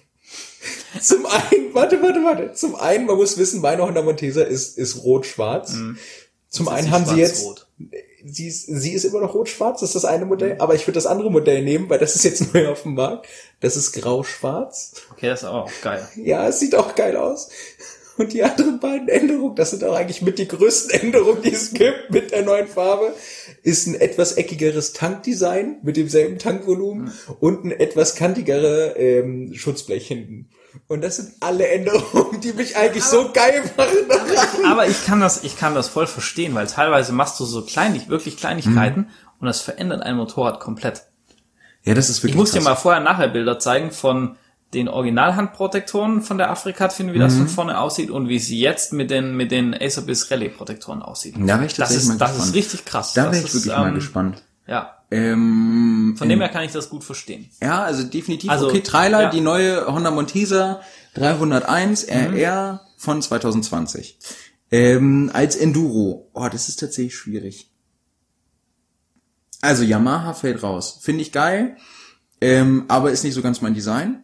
Zum 1.01 1.25
einen, 1.25 1.73
warte, 1.73 2.01
warte, 2.01 2.19
warte. 2.23 2.53
Zum 2.53 2.75
einen, 2.75 3.05
man 3.05 3.17
muss 3.17 3.37
wissen, 3.37 3.61
meine 3.61 3.83
Honda 3.83 4.01
Montesa 4.01 4.43
ist, 4.43 4.77
ist 4.77 5.03
rot-schwarz. 5.03 5.73
Zum 6.49 6.65
Jetzt 6.65 6.69
einen 6.69 6.91
haben 6.91 7.05
sie 7.05 7.15
jetzt, 7.15 7.41
schwarz-rot. 7.41 7.67
Sie 8.25 8.47
ist, 8.47 8.65
sie 8.65 8.93
ist 8.93 9.03
immer 9.03 9.21
noch 9.21 9.33
rot-schwarz, 9.33 9.81
das 9.81 9.89
ist 9.89 9.95
das 9.95 10.05
eine 10.05 10.25
Modell, 10.25 10.55
aber 10.59 10.75
ich 10.75 10.87
würde 10.87 10.95
das 10.95 11.05
andere 11.05 11.31
Modell 11.31 11.63
nehmen, 11.63 11.89
weil 11.89 11.99
das 11.99 12.15
ist 12.15 12.23
jetzt 12.23 12.53
neu 12.53 12.69
auf 12.69 12.83
dem 12.83 12.95
Markt. 12.95 13.27
Das 13.59 13.77
ist 13.77 13.93
grau-schwarz. 13.93 14.93
Okay, 15.11 15.27
das 15.27 15.43
ist 15.43 15.47
auch 15.47 15.69
geil. 15.81 16.07
Ja, 16.15 16.47
es 16.47 16.59
sieht 16.59 16.75
auch 16.75 16.95
geil 16.95 17.15
aus. 17.15 17.49
Und 18.15 18.31
die 18.33 18.43
anderen 18.43 18.79
beiden 18.79 19.07
Änderungen, 19.07 19.55
das 19.55 19.71
sind 19.71 19.83
auch 19.83 19.95
eigentlich 19.95 20.21
mit 20.21 20.37
die 20.37 20.47
größten 20.47 20.99
Änderungen, 21.01 21.41
die 21.41 21.53
es 21.53 21.73
gibt 21.73 22.11
mit 22.11 22.31
der 22.31 22.43
neuen 22.43 22.67
Farbe, 22.67 23.13
ist 23.63 23.87
ein 23.87 23.95
etwas 23.95 24.33
eckigeres 24.37 24.93
Tankdesign 24.93 25.77
mit 25.81 25.97
demselben 25.97 26.37
Tankvolumen 26.37 27.11
und 27.39 27.65
ein 27.65 27.71
etwas 27.71 28.15
kantigere 28.15 28.95
ähm, 28.97 29.53
Schutzblech 29.53 30.07
hinten. 30.07 30.49
Und 30.87 31.01
das 31.03 31.17
sind 31.17 31.33
alle 31.39 31.67
Änderungen, 31.67 32.41
die 32.41 32.53
mich 32.53 32.75
eigentlich 32.75 33.03
so 33.03 33.31
geil 33.31 33.63
machen. 33.77 34.65
Aber 34.65 34.87
ich 34.87 35.05
kann 35.05 35.19
das, 35.21 35.43
ich 35.43 35.57
kann 35.57 35.75
das 35.75 35.87
voll 35.87 36.07
verstehen, 36.07 36.55
weil 36.55 36.67
teilweise 36.67 37.13
machst 37.13 37.39
du 37.39 37.45
so 37.45 37.63
kleinig, 37.63 38.09
wirklich 38.09 38.37
Kleinigkeiten 38.37 39.01
Mhm. 39.01 39.07
und 39.39 39.47
das 39.47 39.61
verändert 39.61 40.01
ein 40.03 40.15
Motorrad 40.17 40.59
komplett. 40.59 41.03
Ja, 41.83 41.93
das 41.93 42.09
ist 42.09 42.19
wirklich 42.23 42.31
Ich 42.31 42.37
muss 42.37 42.51
dir 42.51 42.61
mal 42.61 42.75
vorher 42.75 43.01
nachher 43.01 43.27
Bilder 43.27 43.59
zeigen 43.59 43.91
von 43.91 44.35
den 44.73 44.87
Originalhandprotektoren 44.89 46.21
von 46.21 46.37
der 46.39 46.49
Afrikat-Fin, 46.49 47.13
wie 47.13 47.19
das 47.19 47.33
Mhm. 47.33 47.37
von 47.39 47.47
vorne 47.49 47.79
aussieht 47.79 48.09
und 48.09 48.27
wie 48.29 48.39
sie 48.39 48.59
jetzt 48.59 48.93
mit 48.93 49.11
den, 49.11 49.35
mit 49.37 49.51
den 49.51 49.73
Acerbiz 49.79 50.31
Rallye-Protektoren 50.31 51.01
aussieht. 51.03 51.35
Da 51.37 51.45
wäre 51.47 51.65
ich 51.65 51.75
das 51.75 51.91
ist, 51.91 52.07
mal 52.07 52.17
das 52.17 52.29
gespannt. 52.31 52.49
ist 52.49 52.55
richtig 52.55 52.85
krass. 52.85 53.13
Da 53.13 53.25
wäre 53.25 53.37
ich 53.37 53.43
ist, 53.45 53.53
wirklich 53.53 53.77
mal 53.77 53.89
ähm, 53.89 53.95
gespannt. 53.95 54.43
Ja, 54.65 55.02
Ähm, 55.13 56.15
von 56.17 56.27
dem 56.29 56.39
her 56.39 56.49
kann 56.49 56.63
ich 56.63 56.71
das 56.71 56.89
gut 56.89 57.03
verstehen. 57.03 57.49
Ja, 57.61 57.83
also 57.83 58.03
definitiv. 58.03 58.49
Also, 58.49 58.67
okay, 58.67 58.81
Trailer, 58.81 59.21
ja. 59.23 59.29
die 59.29 59.41
neue 59.41 59.85
Honda 59.87 60.11
Montesa 60.11 60.81
301 61.15 62.07
Mhm. 62.07 62.11
RR 62.35 62.81
von 62.97 63.21
2020. 63.21 64.17
Ähm, 64.71 65.29
als 65.33 65.55
Enduro. 65.55 66.29
Oh, 66.33 66.47
das 66.51 66.67
ist 66.69 66.77
tatsächlich 66.79 67.15
schwierig. 67.15 67.69
Also 69.61 69.83
Yamaha 69.83 70.33
fällt 70.33 70.63
raus. 70.63 70.99
Finde 71.01 71.21
ich 71.21 71.31
geil, 71.31 71.77
ähm, 72.41 72.85
aber 72.87 73.11
ist 73.11 73.23
nicht 73.23 73.33
so 73.33 73.41
ganz 73.41 73.61
mein 73.61 73.73
Design. 73.73 74.23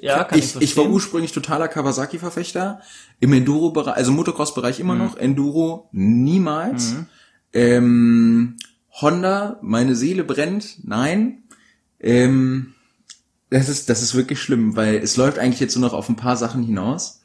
Ja, 0.00 0.24
kann 0.24 0.38
ich, 0.38 0.44
Ich, 0.44 0.50
verstehen. 0.52 0.62
ich 0.62 0.76
war 0.76 0.88
ursprünglich 0.88 1.32
totaler 1.32 1.66
Kawasaki-Verfechter. 1.68 2.80
Im 3.18 3.32
Enduro-Bereich, 3.32 3.96
also 3.96 4.12
Motocross-Bereich 4.12 4.78
immer 4.78 4.94
Mhm. 4.94 5.00
noch, 5.00 5.16
Enduro 5.16 5.88
niemals. 5.92 6.94
Ähm, 7.52 8.56
Honda, 9.02 9.58
meine 9.62 9.94
Seele 9.96 10.24
brennt, 10.24 10.78
nein. 10.86 11.42
Ähm, 12.00 12.74
das 13.50 13.68
ist, 13.68 13.88
das 13.90 14.02
ist 14.02 14.14
wirklich 14.14 14.40
schlimm, 14.40 14.76
weil 14.76 14.96
es 14.96 15.16
läuft 15.16 15.38
eigentlich 15.38 15.60
jetzt 15.60 15.76
nur 15.76 15.88
noch 15.88 15.94
auf 15.96 16.08
ein 16.08 16.16
paar 16.16 16.36
Sachen 16.36 16.62
hinaus. 16.62 17.20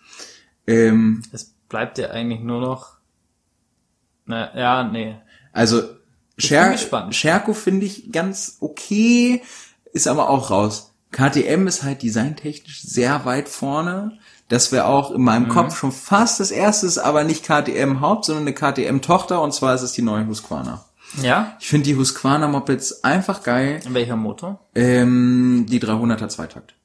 Ähm, 0.67 1.21
es 1.31 1.53
bleibt 1.69 1.97
ja 1.97 2.09
eigentlich 2.09 2.41
nur 2.41 2.61
noch, 2.61 2.93
na, 4.25 4.55
ja, 4.57 4.83
nee. 4.83 5.15
also 5.53 5.83
Scher. 6.37 6.75
Scherko 7.11 7.53
finde 7.53 7.85
ich 7.85 8.11
ganz 8.11 8.57
okay, 8.59 9.41
ist 9.93 10.07
aber 10.07 10.29
auch 10.29 10.49
raus. 10.51 10.91
KTM 11.11 11.65
ist 11.67 11.83
halt 11.83 12.01
designtechnisch 12.03 12.81
sehr 12.81 13.23
weit 13.23 13.47
vorne. 13.47 14.17
Das 14.49 14.73
wäre 14.73 14.85
auch 14.87 15.11
in 15.11 15.19
Mhm. 15.19 15.23
meinem 15.23 15.47
Kopf 15.47 15.77
schon 15.77 15.93
fast 15.93 16.41
das 16.41 16.51
erste, 16.51 16.87
ist 16.87 16.97
aber 16.97 17.23
nicht 17.23 17.45
KTM 17.45 18.01
Haupt, 18.01 18.25
sondern 18.25 18.43
eine 18.45 18.53
KTM 18.53 18.99
Tochter 18.99 19.41
und 19.41 19.53
zwar 19.53 19.75
ist 19.75 19.81
es 19.81 19.93
die 19.93 20.01
neue 20.01 20.27
Husqvarna. 20.27 20.83
Ja? 21.21 21.57
Ich 21.59 21.67
finde 21.67 21.85
die 21.85 21.95
Husqvarna 21.95 22.47
Mopeds 22.47 23.03
einfach 23.03 23.43
geil. 23.43 23.79
In 23.85 23.93
welcher 23.93 24.15
Motor? 24.15 24.67
Ähm, 24.75 25.65
die 25.69 25.79
300er 25.79 26.27
Zweitakt. 26.29 26.75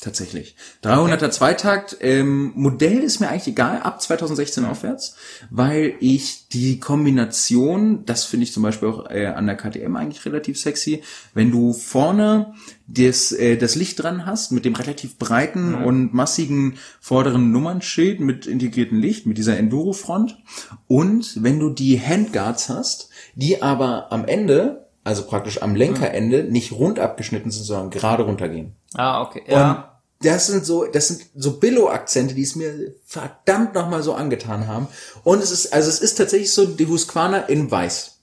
Tatsächlich. 0.00 0.56
300er 0.82 1.30
Zweitakt, 1.30 1.98
ähm, 2.00 2.52
Modell 2.54 3.00
ist 3.00 3.20
mir 3.20 3.28
eigentlich 3.28 3.48
egal, 3.48 3.82
ab 3.82 4.00
2016 4.00 4.64
aufwärts, 4.64 5.14
weil 5.50 5.94
ich 6.00 6.48
die 6.48 6.80
Kombination, 6.80 8.06
das 8.06 8.24
finde 8.24 8.44
ich 8.44 8.52
zum 8.54 8.62
Beispiel 8.62 8.88
auch 8.88 9.10
äh, 9.10 9.26
an 9.26 9.46
der 9.46 9.56
KTM 9.56 9.96
eigentlich 9.96 10.24
relativ 10.24 10.58
sexy, 10.58 11.02
wenn 11.34 11.50
du 11.50 11.74
vorne 11.74 12.54
das, 12.86 13.32
äh, 13.32 13.58
das 13.58 13.74
Licht 13.74 14.02
dran 14.02 14.24
hast, 14.24 14.52
mit 14.52 14.64
dem 14.64 14.74
relativ 14.74 15.18
breiten 15.18 15.74
und 15.74 16.14
massigen 16.14 16.78
vorderen 16.98 17.52
Nummernschild 17.52 18.20
mit 18.20 18.46
integriertem 18.46 18.98
Licht, 18.98 19.26
mit 19.26 19.36
dieser 19.36 19.58
Enduro-Front 19.58 20.38
und 20.86 21.42
wenn 21.42 21.60
du 21.60 21.68
die 21.68 22.00
Handguards 22.00 22.70
hast, 22.70 23.09
die 23.40 23.62
aber 23.62 24.12
am 24.12 24.26
Ende, 24.26 24.86
also 25.04 25.24
praktisch 25.24 25.62
am 25.62 25.74
Lenkerende, 25.74 26.44
nicht 26.44 26.72
rund 26.72 26.98
abgeschnitten 26.98 27.50
sind, 27.50 27.64
sondern 27.64 27.90
gerade 27.90 28.22
runtergehen. 28.24 28.76
Ah, 28.94 29.22
okay. 29.22 29.42
Ja. 29.46 29.70
Und 29.70 29.84
das 30.22 30.48
sind 30.48 30.66
so, 30.66 30.84
das 30.84 31.08
sind 31.08 31.22
so 31.34 31.58
Billo-Akzente, 31.58 32.34
die 32.34 32.42
es 32.42 32.54
mir 32.54 32.92
verdammt 33.06 33.74
nochmal 33.74 34.02
so 34.02 34.12
angetan 34.12 34.66
haben. 34.68 34.88
Und 35.24 35.42
es 35.42 35.50
ist, 35.50 35.72
also 35.72 35.88
es 35.88 36.00
ist 36.00 36.16
tatsächlich 36.16 36.52
so 36.52 36.66
die 36.66 36.86
Husqvarna 36.86 37.38
in 37.38 37.70
weiß. 37.70 38.18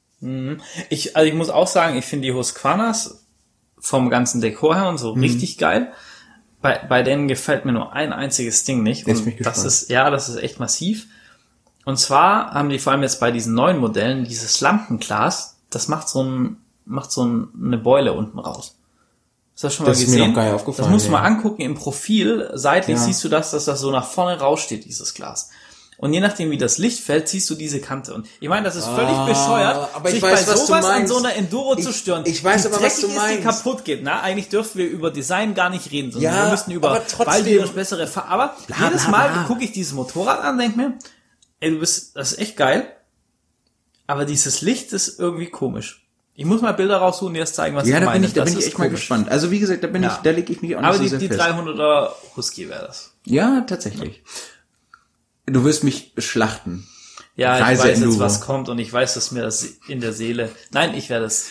Ich, 0.89 1.15
also 1.15 1.27
ich 1.27 1.33
muss 1.35 1.49
auch 1.49 1.67
sagen, 1.67 1.97
ich 1.97 2.05
finde 2.05 2.27
die 2.27 2.33
Husqvarnas 2.33 3.23
vom 3.79 4.09
ganzen 4.09 4.41
Dekor 4.41 4.75
her 4.75 4.89
und 4.89 4.97
so 4.97 5.15
Mhm. 5.15 5.21
richtig 5.21 5.57
geil. 5.57 5.91
Bei, 6.61 6.79
bei 6.89 7.03
denen 7.03 7.27
gefällt 7.27 7.65
mir 7.65 7.71
nur 7.71 7.93
ein 7.93 8.13
einziges 8.13 8.63
Ding 8.63 8.83
nicht. 8.83 9.07
Und 9.07 9.45
das 9.45 9.63
ist, 9.63 9.89
ja, 9.89 10.09
das 10.09 10.29
ist 10.29 10.37
echt 10.37 10.59
massiv. 10.59 11.07
Und 11.87 11.97
zwar 11.97 12.51
haben 12.53 12.67
die 12.69 12.79
vor 12.79 12.91
allem 12.91 13.01
jetzt 13.03 13.19
bei 13.21 13.31
diesen 13.31 13.53
neuen 13.53 13.77
Modellen 13.77 14.25
dieses 14.25 14.59
Lampenglas, 14.59 15.55
das 15.69 15.87
macht 15.87 16.09
so 16.09 16.21
ein, 16.21 16.57
macht 16.85 17.11
so 17.13 17.23
ein, 17.25 17.47
eine 17.63 17.77
Beule 17.77 18.11
unten 18.11 18.39
raus. 18.39 18.75
Hast 19.53 19.63
du 19.63 19.67
das 19.67 19.73
schon 19.75 19.85
mal 19.85 19.91
Das 19.91 19.99
ist 20.01 20.07
mir 20.09 20.15
gesehen? 20.17 20.27
noch 20.31 20.35
gar 20.35 20.43
nicht 20.43 20.53
aufgefallen, 20.53 20.85
Das 20.87 20.91
musst 20.93 21.07
du 21.07 21.11
ja. 21.13 21.17
mal 21.19 21.25
angucken 21.25 21.61
im 21.61 21.75
Profil. 21.75 22.49
Seitlich 22.53 22.97
Ja. 22.97 23.03
siehst 23.03 23.23
du 23.23 23.29
das, 23.29 23.51
dass 23.51 23.63
das 23.65 23.79
so 23.79 23.89
nach 23.91 24.05
vorne 24.05 24.37
raussteht, 24.37 24.83
dieses 24.83 25.13
Glas. 25.13 25.49
Und 25.97 26.13
je 26.13 26.19
nachdem, 26.19 26.51
wie 26.51 26.57
das 26.57 26.77
Licht 26.77 26.99
fällt, 26.99 27.27
siehst 27.29 27.49
du 27.49 27.55
diese 27.55 27.79
Kante. 27.79 28.13
Und 28.13 28.27
ich 28.41 28.49
meine, 28.49 28.65
das 28.65 28.75
ist 28.75 28.85
völlig 28.85 29.15
Ah, 29.15 29.25
bescheuert, 29.25 29.89
aber 29.95 30.09
ich 30.09 30.15
sich 30.15 30.23
weiß, 30.23 30.45
bei 30.45 30.55
sowas 30.57 30.85
an 30.85 30.91
meinst. 30.91 31.13
so 31.13 31.17
einer 31.19 31.33
Enduro 31.35 31.75
zu 31.77 31.89
Ich- 31.89 31.95
stören. 31.95 32.23
ich 32.27 32.43
weiß 32.43 32.65
Wie 32.65 32.67
aber, 32.67 32.83
was 32.83 32.97
du 33.01 33.07
dreckig 33.07 33.15
ist, 33.17 33.29
die 33.31 33.41
meinst. 33.43 33.63
kaputt 33.63 33.85
geht. 33.85 34.03
Na, 34.03 34.19
eigentlich 34.21 34.49
dürfen 34.49 34.77
wir 34.77 34.87
über 34.89 35.09
Design 35.09 35.55
gar 35.55 35.69
nicht 35.71 35.89
reden, 35.91 36.11
sondern 36.11 36.35
Ja, 36.35 36.43
wir 36.43 36.51
müssen 36.51 36.71
über 36.71 37.01
die 37.45 37.55
das 37.57 37.69
bessere 37.71 38.05
Fahr 38.07 38.25
Aber 38.27 38.53
Bla, 38.67 38.75
jedes 38.89 39.03
bla, 39.03 39.11
Mal 39.11 39.45
gucke 39.47 39.63
ich 39.63 39.71
dieses 39.71 39.93
Motorrad 39.93 40.41
an, 40.43 40.57
denk 40.59 40.75
mir, 40.77 40.93
ey, 41.59 41.71
du 41.71 41.79
bist, 41.79 42.15
das 42.15 42.33
ist 42.33 42.39
echt 42.39 42.57
geil. 42.57 42.91
Aber 44.05 44.25
dieses 44.25 44.61
Licht 44.61 44.93
ist 44.93 45.19
irgendwie 45.19 45.47
komisch. 45.47 46.03
Ich 46.35 46.45
muss 46.45 46.61
mal 46.61 46.71
Bilder 46.71 46.97
raussuchen, 46.97 47.33
die 47.33 47.39
das 47.39 47.53
zeigen, 47.53 47.75
was 47.75 47.87
Ja, 47.87 47.95
ich 47.95 47.99
da 48.01 48.05
meine. 48.05 48.19
bin 48.19 48.27
ich, 48.29 48.33
da 48.33 48.41
Das 48.43 48.51
bin 48.51 48.59
ich 48.59 48.67
echt 48.67 48.77
mal 48.77 48.85
komisch. 48.85 48.99
gespannt. 49.01 49.29
Also 49.29 49.49
wie 49.51 49.59
gesagt, 49.59 49.83
da 49.83 49.87
bin 49.87 50.03
Ja. 50.03 50.13
ich, 50.15 50.21
da 50.21 50.29
lege 50.29 50.53
ich 50.53 50.61
mich 50.61 50.75
auch 50.75 50.81
nicht 50.81 50.87
Aber 50.87 50.97
so 50.97 51.03
die, 51.03 51.09
sehr 51.09 51.19
die 51.19 51.27
fest. 51.27 51.39
300er 51.41 52.11
Husky 52.35 52.69
wäre 52.69 52.85
das. 52.85 53.11
Ja, 53.25 53.61
tatsächlich. 53.61 54.21
Du 55.45 55.63
wirst 55.63 55.83
mich 55.83 56.13
schlachten. 56.17 56.87
Ja, 57.35 57.57
ich 57.57 57.63
Reise 57.65 57.81
weiß 57.83 57.89
jetzt, 57.89 58.01
Enduro. 58.01 58.19
was 58.19 58.41
kommt 58.41 58.69
und 58.69 58.79
ich 58.79 58.91
weiß, 58.91 59.13
dass 59.15 59.31
mir 59.31 59.41
das 59.43 59.63
in 59.87 59.99
der 60.01 60.13
Seele. 60.13 60.49
Nein, 60.71 60.93
ich 60.95 61.09
werde 61.09 61.25
es. 61.25 61.47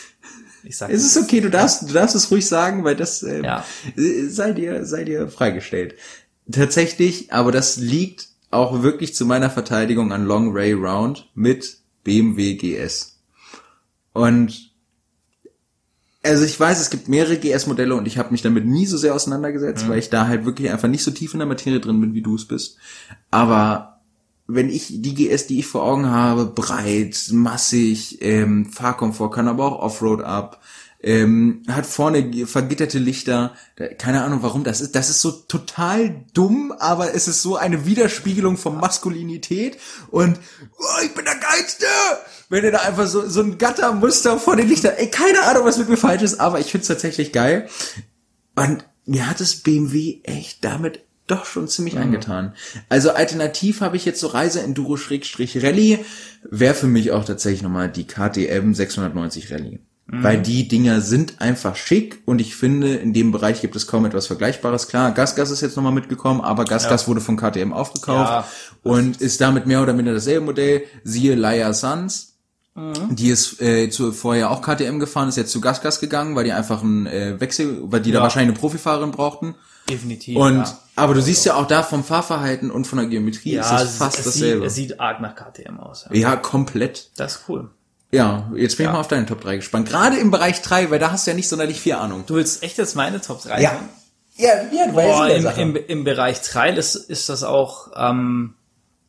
Ich 0.62 0.76
sag 0.76 0.90
Es 0.90 1.04
ist 1.04 1.16
okay, 1.16 1.40
du 1.40 1.48
darfst, 1.50 1.82
du 1.88 1.92
darfst 1.92 2.16
es 2.16 2.30
ruhig 2.30 2.46
sagen, 2.46 2.82
weil 2.84 2.96
das 2.96 3.22
ähm, 3.22 3.44
Ja. 3.44 3.64
äh, 3.96 4.26
sei 4.28 4.52
dir, 4.52 4.84
sei 4.84 5.04
dir 5.04 5.28
freigestellt. 5.28 5.94
Tatsächlich, 6.50 7.32
aber 7.32 7.52
das 7.52 7.76
liegt 7.76 8.28
auch 8.56 8.82
wirklich 8.82 9.14
zu 9.14 9.26
meiner 9.26 9.50
Verteidigung 9.50 10.12
an 10.12 10.26
Long 10.26 10.52
Ray 10.52 10.72
Round 10.72 11.30
mit 11.34 11.78
BMW 12.04 12.54
GS. 12.54 13.20
Und 14.12 14.72
also 16.22 16.44
ich 16.44 16.58
weiß, 16.58 16.80
es 16.80 16.90
gibt 16.90 17.08
mehrere 17.08 17.36
GS-Modelle 17.36 17.94
und 17.94 18.06
ich 18.06 18.18
habe 18.18 18.32
mich 18.32 18.42
damit 18.42 18.66
nie 18.66 18.86
so 18.86 18.96
sehr 18.96 19.14
auseinandergesetzt, 19.14 19.88
weil 19.88 19.98
ich 19.98 20.10
da 20.10 20.26
halt 20.26 20.44
wirklich 20.44 20.70
einfach 20.70 20.88
nicht 20.88 21.04
so 21.04 21.10
tief 21.10 21.34
in 21.34 21.38
der 21.38 21.46
Materie 21.46 21.80
drin 21.80 22.00
bin, 22.00 22.14
wie 22.14 22.22
du 22.22 22.34
es 22.34 22.46
bist. 22.46 22.78
Aber 23.30 24.00
wenn 24.48 24.68
ich 24.68 25.02
die 25.02 25.14
GS, 25.14 25.46
die 25.46 25.60
ich 25.60 25.66
vor 25.66 25.82
Augen 25.82 26.06
habe, 26.06 26.46
breit, 26.46 27.28
massig, 27.32 28.18
ähm, 28.22 28.66
Fahrkomfort, 28.66 29.30
kann 29.30 29.48
aber 29.48 29.66
auch 29.66 29.78
Offroad 29.80 30.22
ab, 30.22 30.60
ähm, 31.02 31.62
hat 31.68 31.86
vorne 31.86 32.46
vergitterte 32.46 32.98
Lichter, 32.98 33.54
keine 33.98 34.22
Ahnung 34.22 34.42
warum 34.42 34.64
das 34.64 34.80
ist, 34.80 34.94
das 34.94 35.10
ist 35.10 35.20
so 35.20 35.30
total 35.30 36.24
dumm, 36.34 36.72
aber 36.78 37.14
es 37.14 37.28
ist 37.28 37.42
so 37.42 37.56
eine 37.56 37.86
Widerspiegelung 37.86 38.56
von 38.56 38.76
Maskulinität 38.76 39.78
und 40.10 40.38
oh, 40.78 41.04
ich 41.04 41.14
bin 41.14 41.24
der 41.24 41.36
Geilste! 41.36 41.86
Wenn 42.48 42.64
ihr 42.64 42.70
da 42.70 42.78
einfach 42.78 43.06
so, 43.06 43.28
so 43.28 43.40
ein 43.40 43.58
Gattermuster 43.58 44.38
vor 44.38 44.56
den 44.56 44.68
Lichtern, 44.68 44.94
ey, 44.96 45.10
keine 45.10 45.42
Ahnung, 45.42 45.64
was 45.64 45.78
mit 45.78 45.88
mir 45.88 45.96
falsch 45.96 46.22
ist, 46.22 46.38
aber 46.38 46.60
ich 46.60 46.70
find's 46.70 46.86
tatsächlich 46.86 47.32
geil. 47.32 47.68
Und 48.54 48.84
mir 49.04 49.28
hat 49.28 49.40
es 49.40 49.62
BMW 49.62 50.20
echt 50.22 50.64
damit 50.64 51.00
doch 51.26 51.44
schon 51.44 51.66
ziemlich 51.68 51.98
angetan. 51.98 52.54
Also 52.88 53.10
alternativ 53.10 53.80
habe 53.80 53.96
ich 53.96 54.04
jetzt 54.04 54.20
so 54.20 54.28
Reise 54.28 54.62
Enduro 54.62 54.96
Schrägstrich 54.96 55.62
Rallye, 55.62 55.98
wäre 56.48 56.74
für 56.74 56.86
mich 56.86 57.10
auch 57.10 57.24
tatsächlich 57.24 57.62
nochmal 57.62 57.90
die 57.90 58.06
KTM 58.06 58.74
690 58.74 59.50
Rallye. 59.50 59.80
Weil 60.08 60.40
die 60.40 60.68
Dinger 60.68 61.00
sind 61.00 61.40
einfach 61.40 61.74
schick 61.74 62.22
und 62.26 62.40
ich 62.40 62.54
finde, 62.54 62.94
in 62.94 63.12
dem 63.12 63.32
Bereich 63.32 63.60
gibt 63.60 63.74
es 63.74 63.88
kaum 63.88 64.06
etwas 64.06 64.28
Vergleichbares. 64.28 64.86
Klar, 64.86 65.10
GasGas 65.10 65.50
ist 65.50 65.62
jetzt 65.62 65.74
nochmal 65.76 65.90
mitgekommen, 65.92 66.40
aber 66.42 66.64
GasGas 66.64 67.02
Ja. 67.02 67.08
wurde 67.08 67.20
von 67.20 67.36
KTM 67.36 67.72
aufgekauft 67.72 68.30
Ja. 68.30 68.44
und 68.84 69.20
ist 69.20 69.40
damit 69.40 69.66
mehr 69.66 69.82
oder 69.82 69.92
minder 69.94 70.14
dasselbe 70.14 70.46
Modell. 70.46 70.84
Siehe 71.02 71.34
Laia 71.34 71.72
Suns. 71.72 72.34
Mhm. 72.76 73.16
Die 73.16 73.30
ist 73.30 73.60
äh, 73.60 73.90
zu, 73.90 74.12
vorher 74.12 74.52
auch 74.52 74.62
KTM 74.62 75.00
gefahren, 75.00 75.28
ist 75.28 75.36
jetzt 75.36 75.50
zu 75.50 75.60
GasGas 75.60 75.98
gegangen, 75.98 76.36
weil 76.36 76.44
die 76.44 76.52
einfach 76.52 76.82
einen 76.84 77.06
äh, 77.06 77.40
Wechsel, 77.40 77.78
weil 77.90 78.00
die 78.00 78.12
da 78.12 78.18
Ja. 78.18 78.22
wahrscheinlich 78.22 78.50
eine 78.54 78.60
Profifahrerin 78.60 79.10
brauchten. 79.10 79.56
Definitiv. 79.90 80.36
Und 80.36 80.58
ja. 80.58 80.78
aber 80.94 81.14
du 81.14 81.22
siehst 81.22 81.44
ja 81.46 81.54
auch 81.54 81.66
da 81.66 81.82
vom 81.82 82.04
Fahrverhalten 82.04 82.70
und 82.70 82.86
von 82.86 82.98
der 82.98 83.08
Geometrie 83.08 83.56
ist 83.56 83.70
ja, 83.70 83.76
es 83.82 83.90
es, 83.90 83.96
fast 83.96 84.18
es, 84.20 84.24
dasselbe. 84.26 84.58
sieht, 84.60 84.66
es 84.68 84.74
sieht 84.92 85.00
arg 85.00 85.20
nach 85.20 85.34
KTM 85.34 85.80
aus. 85.80 86.06
Ja. 86.10 86.16
ja, 86.16 86.36
komplett. 86.36 87.10
Das 87.16 87.36
ist 87.36 87.40
cool. 87.48 87.70
Ja, 88.12 88.50
jetzt 88.54 88.76
bin 88.76 88.84
ich 88.84 88.88
Ja. 88.88 88.92
mal 88.92 89.00
auf 89.00 89.08
deine 89.08 89.26
Top 89.26 89.40
3 89.40 89.56
gespannt. 89.56 89.88
Gerade 89.88 90.16
im 90.16 90.30
Bereich 90.30 90.62
3, 90.62 90.90
weil 90.90 90.98
da 90.98 91.10
hast 91.10 91.26
du 91.26 91.30
ja 91.32 91.36
nicht 91.36 91.48
sonderlich 91.48 91.80
viel 91.80 91.94
Ahnung. 91.94 92.24
Du 92.26 92.34
willst 92.36 92.62
echt 92.62 92.78
jetzt 92.78 92.94
meine 92.94 93.20
Top 93.20 93.42
3 93.42 93.60
Ja. 93.60 93.80
Ja, 94.38 94.48
ja, 94.70 94.86
du 94.86 94.92
Boah, 94.92 95.28
im, 95.30 95.46
im, 95.46 95.76
im 95.88 96.04
Bereich 96.04 96.42
Trail 96.42 96.76
ist, 96.76 96.94
ist 96.94 97.28
das 97.30 97.42
auch, 97.42 97.88
ähm, 97.96 98.54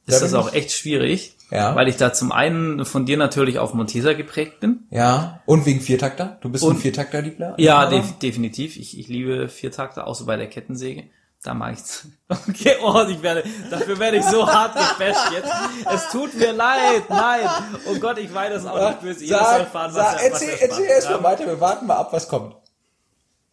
ist 0.06 0.16
Da 0.22 0.26
das 0.26 0.34
auch 0.34 0.54
echt 0.54 0.72
schwierig. 0.72 1.34
Ja. 1.52 1.76
Weil 1.76 1.88
ich 1.90 1.96
da 1.98 2.12
zum 2.14 2.32
einen 2.34 2.84
von 2.86 3.06
dir 3.06 3.16
natürlich 3.18 3.58
auf 3.60 3.74
Montesa 3.74 4.14
geprägt 4.14 4.60
bin. 4.62 4.80
Ja, 4.90 5.42
und 5.46 5.66
wegen 5.66 5.80
Viertakter? 5.82 6.38
Du 6.42 6.50
bist 6.50 6.64
Und- 6.64 6.76
ein 6.76 6.80
Viertakter-Liebler? 6.80 7.56
Ja, 7.58 7.86
def 7.90 8.20
definitiv. 8.20 8.76
Ich, 8.78 8.98
ich 9.00 9.08
liebe 9.08 9.48
Viertakter, 9.48 10.08
außer 10.08 10.26
bei 10.26 10.36
der 10.38 10.48
Kettensäge. 10.48 11.04
Da 11.48 11.54
mag 11.54 11.74
ich's. 11.74 12.06
Okay, 12.50 12.76
oh, 12.84 13.06
ich 13.08 13.24
werde, 13.24 13.42
dafür 13.72 13.98
werde 14.00 14.18
ich 14.18 14.26
so 14.26 14.46
hart 14.46 14.74
gebasht 14.74 15.32
jetzt. 15.32 15.50
Es 15.90 16.10
tut 16.10 16.34
mir 16.34 16.52
leid, 16.52 17.10
nein. 17.10 17.48
Oh 17.90 17.98
Gott, 18.00 18.18
ich 18.18 18.34
weiß 18.34 18.52
das 18.54 18.66
auch 18.66 18.90
nicht 18.90 19.00
böse. 19.00 19.24
Jeder 19.24 19.46
soll 19.46 19.66
fahren, 19.66 19.92
was 19.94 20.22
er, 20.22 20.32
was 20.34 20.42
er 20.42 20.58
Spaß 20.58 21.10
hat. 21.10 21.24
weiter, 21.24 21.46
wir 21.46 21.62
warten 21.62 21.88
mal 21.88 21.96
ab, 21.96 22.12
was 22.12 22.28
kommt. 22.28 22.54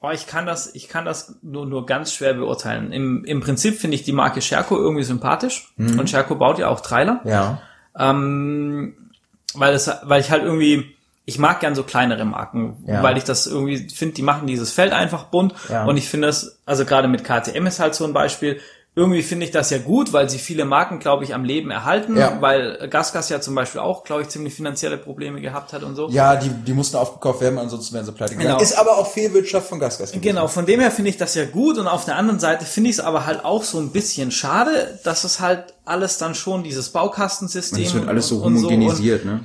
Oh, 0.00 0.10
ich 0.10 0.26
kann 0.26 0.44
das, 0.44 0.74
ich 0.74 0.88
kann 0.88 1.04
das 1.04 1.36
nur, 1.42 1.66
nur 1.66 1.86
ganz 1.86 2.12
schwer 2.12 2.34
beurteilen. 2.34 2.90
Im, 2.90 3.24
im 3.24 3.40
Prinzip 3.40 3.78
finde 3.78 3.94
ich 3.94 4.02
die 4.02 4.12
Marke 4.12 4.42
Scherko 4.42 4.76
irgendwie 4.76 5.04
sympathisch. 5.04 5.72
Und 5.78 6.10
Scherko 6.10 6.34
baut 6.34 6.58
ja 6.58 6.68
auch 6.68 6.80
Trailer. 6.80 7.20
Ja. 7.24 7.62
Ähm, 7.96 9.12
weil 9.54 9.72
es, 9.72 9.88
weil 10.02 10.20
ich 10.20 10.32
halt 10.32 10.42
irgendwie, 10.42 10.93
ich 11.26 11.38
mag 11.38 11.60
gern 11.60 11.74
so 11.74 11.82
kleinere 11.84 12.24
Marken, 12.24 12.84
Ja. 12.86 13.02
weil 13.02 13.16
ich 13.16 13.24
das 13.24 13.46
irgendwie 13.46 13.88
finde, 13.88 14.14
die 14.14 14.22
machen 14.22 14.46
dieses 14.46 14.72
Feld 14.72 14.92
einfach 14.92 15.24
bunt 15.24 15.54
Ja. 15.70 15.84
und 15.84 15.96
ich 15.96 16.08
finde 16.08 16.26
das, 16.28 16.58
also 16.66 16.84
gerade 16.84 17.08
mit 17.08 17.24
KTM 17.24 17.66
ist 17.66 17.80
halt 17.80 17.94
so 17.94 18.04
ein 18.04 18.12
Beispiel, 18.12 18.60
irgendwie 18.96 19.22
finde 19.24 19.44
ich 19.44 19.50
das 19.50 19.70
ja 19.70 19.78
gut, 19.78 20.12
weil 20.12 20.30
sie 20.30 20.38
viele 20.38 20.64
Marken, 20.64 21.00
glaube 21.00 21.24
ich, 21.24 21.34
am 21.34 21.42
Leben 21.42 21.72
erhalten, 21.72 22.16
Ja. 22.16 22.36
weil 22.40 22.86
Gasgas 22.88 23.28
ja 23.28 23.40
zum 23.40 23.56
Beispiel 23.56 23.80
auch, 23.80 24.04
glaube 24.04 24.22
ich, 24.22 24.28
ziemlich 24.28 24.54
finanzielle 24.54 24.98
Probleme 24.98 25.40
gehabt 25.40 25.72
hat 25.72 25.82
und 25.82 25.96
so. 25.96 26.08
Ja, 26.10 26.36
die, 26.36 26.48
die 26.48 26.72
mussten 26.74 26.96
aufgekauft 26.98 27.40
werden, 27.40 27.58
ansonsten 27.58 27.92
wären 27.96 28.04
sie 28.06 28.12
pleite 28.12 28.34
gegangen. 28.36 28.50
Genau. 28.52 28.62
Ist 28.62 28.78
aber 28.78 28.96
auch 28.98 29.10
Fehlwirtschaft 29.10 29.66
von 29.68 29.80
Gasgas. 29.80 30.10
gewesen. 30.12 30.22
Genau, 30.22 30.46
von 30.46 30.64
dem 30.66 30.78
her 30.78 30.92
finde 30.92 31.10
ich 31.10 31.16
das 31.16 31.34
ja 31.34 31.44
gut 31.44 31.76
und 31.78 31.88
auf 31.88 32.04
der 32.04 32.14
anderen 32.16 32.38
Seite 32.38 32.66
finde 32.66 32.90
ich 32.90 32.96
es 32.98 33.00
aber 33.04 33.26
halt 33.26 33.44
auch 33.44 33.64
so 33.64 33.78
ein 33.80 33.90
bisschen 33.90 34.30
schade, 34.30 35.00
dass 35.02 35.24
es 35.24 35.40
halt 35.40 35.74
alles 35.84 36.18
dann 36.18 36.36
schon 36.36 36.62
dieses 36.62 36.90
Baukastensystem 36.90 37.82
Es 37.82 37.94
wird 37.94 38.06
alles 38.06 38.28
so 38.28 38.36
und- 38.36 38.54
und 38.54 38.58
homogenisiert, 38.58 39.24
ne? 39.24 39.40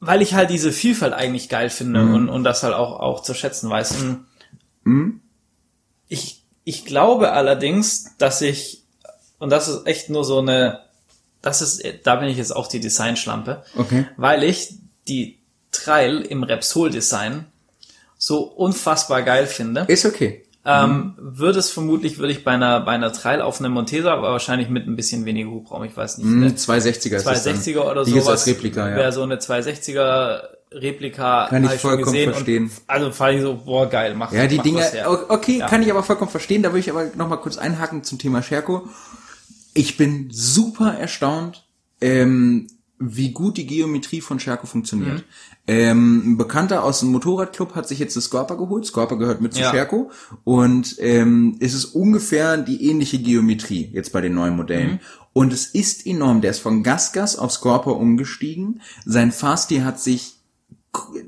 Weil 0.00 0.22
ich 0.22 0.34
halt 0.34 0.50
diese 0.50 0.72
Vielfalt 0.72 1.12
eigentlich 1.12 1.48
geil 1.48 1.70
finde 1.70 2.00
Mhm. 2.02 2.14
und, 2.14 2.28
und 2.30 2.44
das 2.44 2.62
halt 2.62 2.74
auch, 2.74 2.98
auch 3.00 3.22
zu 3.22 3.34
schätzen 3.34 3.68
weiß. 3.70 4.00
Und 4.02 5.20
Ich, 6.08 6.42
ich 6.64 6.84
glaube 6.84 7.32
allerdings, 7.32 8.16
dass 8.18 8.40
ich, 8.42 8.82
und 9.38 9.50
das 9.50 9.68
ist 9.68 9.86
echt 9.86 10.10
nur 10.10 10.24
so 10.24 10.38
eine, 10.40 10.80
das 11.42 11.62
ist, 11.62 11.82
da 12.04 12.16
bin 12.16 12.28
ich 12.28 12.36
jetzt 12.36 12.54
auch 12.54 12.66
die 12.66 12.80
Designschlampe, 12.80 13.62
Okay. 13.76 14.06
weil 14.16 14.42
ich 14.42 14.74
die 15.08 15.38
Trail 15.72 16.20
im 16.22 16.42
Repsol-Design 16.42 17.46
so 18.18 18.40
unfassbar 18.42 19.22
geil 19.22 19.46
finde. 19.46 19.82
Ist 19.88 20.04
okay. 20.04 20.44
Ähm, 20.64 21.14
würde 21.16 21.58
es 21.58 21.70
vermutlich, 21.70 22.18
würde 22.18 22.32
ich 22.32 22.44
bei 22.44 22.50
einer, 22.50 22.80
bei 22.80 22.92
einer 22.92 23.12
Trail 23.12 23.40
auf 23.40 23.60
einem 23.60 23.72
Montesa, 23.72 24.12
aber 24.12 24.30
wahrscheinlich 24.32 24.68
mit 24.68 24.86
ein 24.86 24.94
bisschen 24.94 25.24
weniger 25.24 25.50
Hubraum, 25.50 25.84
ich 25.84 25.96
weiß 25.96 26.18
nicht. 26.18 26.28
Ne? 26.28 26.48
260er 26.48 27.16
ist 27.16 27.26
das 27.26 27.44
dann. 27.44 27.56
260er 27.56 27.90
oder 27.90 28.04
sowas. 28.04 28.28
als 28.28 28.46
Replika, 28.46 28.90
ja. 28.90 28.96
Wäre 28.96 29.12
so 29.12 29.22
eine 29.22 29.36
260er 29.36 30.42
Replika. 30.72 31.46
Kann 31.48 31.64
ich 31.64 31.70
vollkommen 31.72 32.04
gesehen 32.04 32.32
verstehen. 32.32 32.64
Und, 32.64 32.72
also 32.86 33.10
vor 33.10 33.26
allem 33.26 33.40
so, 33.40 33.54
boah, 33.64 33.88
geil, 33.88 34.14
mach 34.14 34.32
Ja, 34.32 34.46
die 34.46 34.56
mach 34.56 34.64
Dinger, 34.64 34.86
okay, 35.28 35.58
Ja. 35.58 35.66
kann 35.66 35.82
ich 35.82 35.90
aber 35.90 36.02
vollkommen 36.02 36.30
verstehen. 36.30 36.62
Da 36.62 36.70
würde 36.70 36.80
ich 36.80 36.90
aber 36.90 37.06
noch 37.16 37.28
mal 37.28 37.38
kurz 37.38 37.56
einhaken 37.56 38.04
zum 38.04 38.18
Thema 38.18 38.42
Scherko. 38.42 38.88
Ich 39.72 39.96
bin 39.96 40.28
super 40.30 40.94
erstaunt, 40.94 41.64
ähm, 42.00 42.66
wie 42.98 43.32
gut 43.32 43.56
die 43.56 43.66
Geometrie 43.66 44.20
von 44.20 44.38
Scherko 44.38 44.66
funktioniert. 44.66 45.18
Mhm. 45.18 45.24
Ähm, 45.72 46.32
ein 46.32 46.36
Bekannter 46.36 46.82
aus 46.82 46.98
dem 46.98 47.12
Motorradclub 47.12 47.76
hat 47.76 47.86
sich 47.86 48.00
jetzt 48.00 48.16
das 48.16 48.24
Scorpa 48.24 48.54
geholt. 48.56 48.84
Scorpa 48.86 49.14
gehört 49.14 49.40
mit 49.40 49.54
zu 49.54 49.60
Ja. 49.60 49.70
Scherko. 49.70 50.10
Und 50.42 50.96
ähm, 50.98 51.58
es 51.60 51.74
ist 51.74 51.84
ungefähr 51.84 52.56
die 52.56 52.90
ähnliche 52.90 53.20
Geometrie 53.20 53.88
jetzt 53.92 54.12
bei 54.12 54.20
den 54.20 54.34
neuen 54.34 54.56
Modellen. 54.56 54.94
Mhm. 54.94 54.98
Und 55.32 55.52
es 55.52 55.66
ist 55.66 56.06
enorm. 56.08 56.40
Der 56.40 56.50
ist 56.50 56.58
von 56.58 56.82
Gasgas 56.82 57.36
auf 57.36 57.52
Scorpa 57.52 57.92
umgestiegen. 57.92 58.80
Sein 59.06 59.30
Fahrstil 59.30 59.84
hat 59.84 60.00
sich 60.00 60.40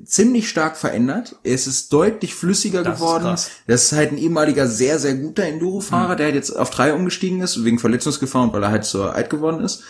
ziemlich 0.05 0.49
stark 0.49 0.77
verändert. 0.77 1.37
Es 1.45 1.69
ist 1.69 1.93
deutlich 1.93 2.35
flüssiger 2.35 2.83
Das 2.83 2.95
ist 2.95 3.01
geworden. 3.01 3.23
krass. 3.23 3.51
Das 3.69 3.85
ist 3.85 3.93
halt 3.93 4.11
ein 4.11 4.19
ehemaliger 4.19 4.67
sehr, 4.67 4.99
sehr 4.99 5.15
guter 5.15 5.45
Enduro-Fahrer, 5.45 6.17
der 6.17 6.27
halt 6.27 6.35
jetzt 6.35 6.51
auf 6.51 6.71
drei 6.71 6.95
umgestiegen 6.95 7.41
ist, 7.43 7.65
wegen 7.65 7.79
Verletzungsgefahr 7.79 8.43
und 8.43 8.53
weil 8.53 8.65
er 8.65 8.73
halt 8.73 8.85
so 8.85 9.05
alt 9.05 9.31
geworden 9.31 9.61
ist. 9.63 9.85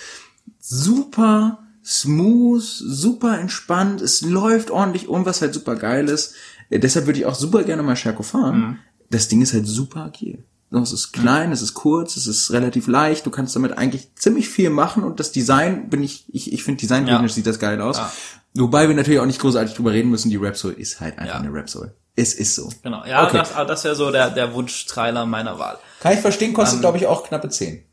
Super 0.60 1.61
smooth, 1.84 2.62
super 2.62 3.38
entspannt, 3.38 4.00
es 4.00 4.20
läuft 4.22 4.70
ordentlich 4.70 5.08
um, 5.08 5.24
was 5.26 5.40
halt 5.42 5.54
super 5.54 5.76
geil 5.76 6.08
ist. 6.08 6.34
Äh, 6.70 6.78
deshalb 6.78 7.06
würde 7.06 7.18
ich 7.18 7.26
auch 7.26 7.34
super 7.34 7.62
gerne 7.64 7.82
mal 7.82 7.96
Scherko 7.96 8.22
fahren. 8.22 8.78
Das 9.10 9.28
Ding 9.28 9.42
ist 9.42 9.52
halt 9.52 9.66
super 9.66 10.04
agil. 10.04 10.44
Es 10.70 10.90
ist 10.92 11.12
klein, 11.12 11.52
es 11.52 11.60
ist 11.60 11.74
kurz, 11.74 12.16
es 12.16 12.26
ist 12.26 12.50
relativ 12.50 12.86
leicht, 12.86 13.26
du 13.26 13.30
kannst 13.30 13.54
damit 13.54 13.76
eigentlich 13.76 14.14
ziemlich 14.14 14.48
viel 14.48 14.70
machen 14.70 15.02
und 15.04 15.20
das 15.20 15.30
Design 15.30 15.90
bin 15.90 16.02
ich, 16.02 16.24
ich, 16.32 16.50
ich 16.50 16.64
finde 16.64 16.80
designtechnisch 16.80 17.32
Ja. 17.32 17.34
sieht 17.34 17.46
das 17.46 17.58
geil 17.58 17.78
aus. 17.82 17.98
Ja. 17.98 18.10
Wobei 18.54 18.88
wir 18.88 18.94
natürlich 18.94 19.20
auch 19.20 19.26
nicht 19.26 19.38
großartig 19.40 19.74
drüber 19.74 19.92
reden 19.92 20.08
müssen, 20.10 20.30
die 20.30 20.36
Repsol 20.36 20.72
ist 20.72 21.00
halt 21.00 21.18
einfach 21.18 21.34
Ja. 21.34 21.40
eine 21.40 21.52
Repsol. 21.52 21.94
Es 22.16 22.32
ist 22.32 22.54
so. 22.54 22.70
Genau, 22.82 23.04
ja, 23.04 23.26
Okay. 23.26 23.36
das, 23.38 23.54
aber 23.54 23.66
das 23.66 23.84
wäre 23.84 23.94
so 23.96 24.10
der, 24.10 24.30
der 24.30 24.54
Wunschtrailer 24.54 25.26
meiner 25.26 25.58
Wahl. 25.58 25.78
Kann 26.00 26.14
ich 26.14 26.20
verstehen, 26.20 26.48
Ähm, 26.50 26.54
kostet 26.54 26.80
glaube 26.80 26.96
ich 26.96 27.06
auch 27.06 27.24
knappe 27.28 27.50
10. 27.50 27.84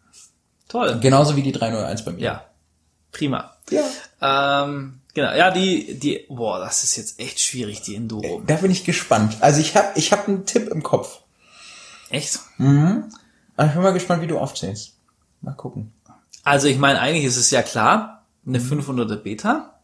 Toll. 0.70 1.00
Genauso 1.02 1.36
wie 1.36 1.42
die 1.42 1.52
301 1.52 2.06
bei 2.06 2.12
mir. 2.14 2.22
Ja. 2.22 2.46
Prima. 3.12 3.56
Ja. 3.72 4.64
Ähm, 4.64 5.00
genau, 5.14 5.34
ja, 5.34 5.52
die, 5.52 5.98
die, 5.98 6.26
boah, 6.30 6.60
das 6.60 6.84
ist 6.84 6.96
jetzt 6.96 7.20
echt 7.20 7.40
schwierig, 7.40 7.82
die 7.82 7.96
Enduro. 7.96 8.42
Da 8.46 8.56
bin 8.56 8.72
ich 8.72 8.84
gespannt. 8.84 9.38
Also 9.42 9.62
ich 9.62 9.76
habe 9.76 9.88
ich 9.96 10.12
hab 10.12 10.28
einen 10.28 10.46
Tipp 10.46 10.70
im 10.70 10.84
Kopf. 10.84 11.20
Echt? 12.10 12.40
Aber 13.56 13.68
ich 13.68 13.74
bin 13.74 13.84
mal 13.84 13.94
gespannt, 13.94 14.22
wie 14.22 14.28
du 14.28 14.40
aufzählst. 14.40 14.94
Mal 15.42 15.54
gucken. 15.54 15.94
Also 16.44 16.68
ich 16.68 16.78
meine, 16.78 17.00
eigentlich 17.00 17.26
ist 17.26 17.38
es 17.38 17.52
ja 17.52 17.62
klar, 17.62 18.26
eine 18.46 18.60
500er 18.60 19.18
Beta. 19.18 19.80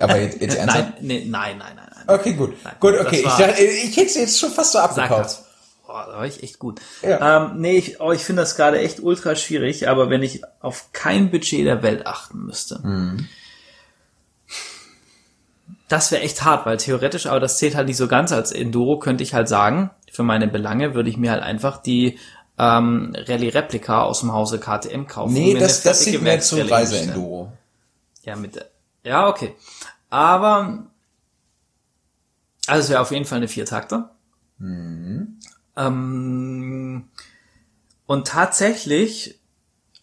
Aber 0.00 0.18
jetzt, 0.18 0.40
jetzt 0.40 0.54
ernsthaft? 0.58 0.94
Nein, 0.94 1.06
nee, 1.06 1.24
nein, 1.26 1.58
nein, 1.58 1.76
nein, 1.76 1.90
nein. 2.06 2.18
Okay, 2.18 2.32
gut. 2.34 2.54
Nein, 2.64 2.74
gut, 2.80 2.94
okay. 2.98 3.24
Ich, 3.26 3.90
ich 3.90 3.96
hätte 3.96 4.08
sie 4.10 4.20
jetzt 4.20 4.38
schon 4.38 4.50
fast 4.50 4.72
so 4.72 4.78
abgekauft. 4.78 5.42
Boah, 5.88 6.04
da 6.06 6.18
war 6.18 6.26
ich 6.26 6.42
echt 6.42 6.58
gut. 6.58 6.82
Ja. 7.00 7.46
Ähm, 7.46 7.60
nee, 7.62 7.78
ich, 7.78 7.98
oh, 7.98 8.12
ich 8.12 8.22
finde 8.22 8.42
das 8.42 8.56
gerade 8.56 8.78
echt 8.78 9.00
ultra 9.00 9.34
schwierig, 9.34 9.88
aber 9.88 10.10
wenn 10.10 10.22
ich 10.22 10.42
auf 10.60 10.92
kein 10.92 11.30
Budget 11.30 11.64
der 11.66 11.82
Welt 11.82 12.06
achten 12.06 12.44
müsste, 12.44 12.78
Mhm. 12.84 13.26
das 15.88 16.12
wäre 16.12 16.22
echt 16.22 16.44
hart, 16.44 16.66
weil 16.66 16.76
theoretisch, 16.76 17.26
aber 17.26 17.40
das 17.40 17.56
zählt 17.56 17.74
halt 17.74 17.86
nicht 17.88 17.96
so 17.96 18.06
ganz 18.06 18.32
als 18.32 18.52
Enduro, 18.52 18.98
könnte 18.98 19.22
ich 19.24 19.32
halt 19.32 19.48
sagen, 19.48 19.90
für 20.12 20.22
meine 20.22 20.46
Belange 20.46 20.94
würde 20.94 21.08
ich 21.08 21.16
mir 21.16 21.30
halt 21.30 21.42
einfach 21.42 21.78
die 21.80 22.18
ähm, 22.58 23.14
Rallye 23.16 23.48
Replika 23.48 24.02
aus 24.02 24.20
dem 24.20 24.32
Hause 24.32 24.58
KTM 24.60 25.06
kaufen. 25.06 25.32
Nee, 25.32 25.54
das, 25.54 25.82
das 25.82 26.00
sieht 26.04 26.20
mir 26.20 26.38
zu 26.40 26.56
hinstellen. 26.56 26.70
Reise-Enduro. 26.82 27.52
Ja, 28.24 28.36
mit 28.36 28.56
der, 28.56 28.66
ja, 29.04 29.26
okay. 29.28 29.54
Aber, 30.10 30.84
also 32.66 32.80
es 32.82 32.90
wäre 32.90 33.00
auf 33.00 33.10
jeden 33.10 33.24
Fall 33.24 33.38
eine 33.38 33.48
Viertakter. 33.48 34.10
Ähm, 35.78 37.04
und 38.06 38.26
tatsächlich, 38.26 39.38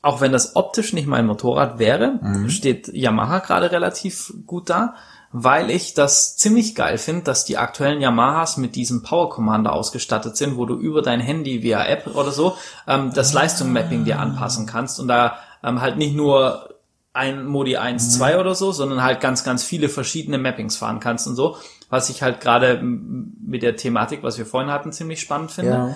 auch 0.02 0.22
wenn 0.22 0.32
das 0.32 0.56
optisch 0.56 0.94
nicht 0.94 1.08
mein 1.08 1.26
Motorrad 1.26 1.80
wäre, 1.80 2.20
steht 2.50 2.88
Yamaha 2.88 3.40
gerade 3.40 3.72
relativ 3.72 4.34
gut 4.46 4.70
da, 4.70 4.96
weil 5.32 5.70
ich 5.70 5.94
das 5.94 6.38
ziemlich 6.38 6.76
geil 6.76 6.98
finde, 6.98 7.24
dass 7.24 7.44
die 7.44 7.58
aktuellen 7.58 8.00
Yamahas 8.00 8.58
mit 8.58 8.76
diesem 8.76 9.04
Power 9.04 9.30
Commander 9.30 9.74
ausgestattet 9.74 10.38
sind, 10.38 10.56
wo 10.56 10.66
du 10.66 10.76
über 10.76 11.02
dein 11.02 11.20
Handy 11.20 11.62
via 11.62 11.84
App 11.86 12.16
oder 12.16 12.32
so 12.32 12.56
ähm, 12.88 13.12
das 13.14 13.34
Leistungsmapping 13.34 14.06
dir 14.06 14.20
anpassen 14.20 14.66
kannst 14.66 15.00
und 15.00 15.10
da 15.10 15.38
ähm, 15.64 15.82
halt 15.82 15.98
nicht 15.98 16.16
nur 16.16 16.75
ein 17.16 17.46
Modi 17.46 17.78
1, 17.78 18.18
2 18.18 18.40
oder 18.40 18.56
so, 18.56 18.72
sondern 18.72 19.02
halt 19.02 19.22
ganz, 19.22 19.44
ganz 19.44 19.64
viele 19.64 19.90
verschiedene 19.90 20.38
Mappings 20.38 20.76
fahren 20.76 21.00
kannst 21.00 21.28
und 21.28 21.36
so, 21.36 21.58
was 21.90 22.10
ich 22.10 22.22
halt 22.22 22.42
gerade 22.42 22.82
mit 22.82 23.64
der 23.64 23.76
Thematik, 23.76 24.22
was 24.22 24.38
wir 24.38 24.46
vorhin 24.46 24.72
hatten, 24.72 24.92
ziemlich 24.92 25.22
spannend 25.22 25.52
finde. 25.52 25.96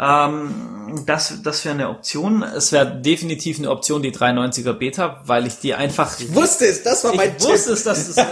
Ähm, 0.00 1.02
das 1.06 1.42
das 1.42 1.64
wäre 1.64 1.74
eine 1.74 1.88
Option. 1.88 2.44
Es 2.44 2.70
wäre 2.70 3.00
definitiv 3.00 3.58
eine 3.58 3.70
Option, 3.70 4.00
die 4.00 4.12
390er 4.12 4.72
Beta, 4.74 5.22
weil 5.24 5.46
ich 5.46 5.58
die 5.58 5.74
einfach... 5.74 6.20
Ich 6.20 6.32
wusste 6.34 6.66
es, 6.66 6.84
das 6.84 7.02
war 7.02 7.14
mein 7.16 7.34
ich 7.36 7.44
wusste 7.44 7.72
es, 7.72 7.82
dass 7.82 8.06
es, 8.06 8.14
ja, 8.14 8.26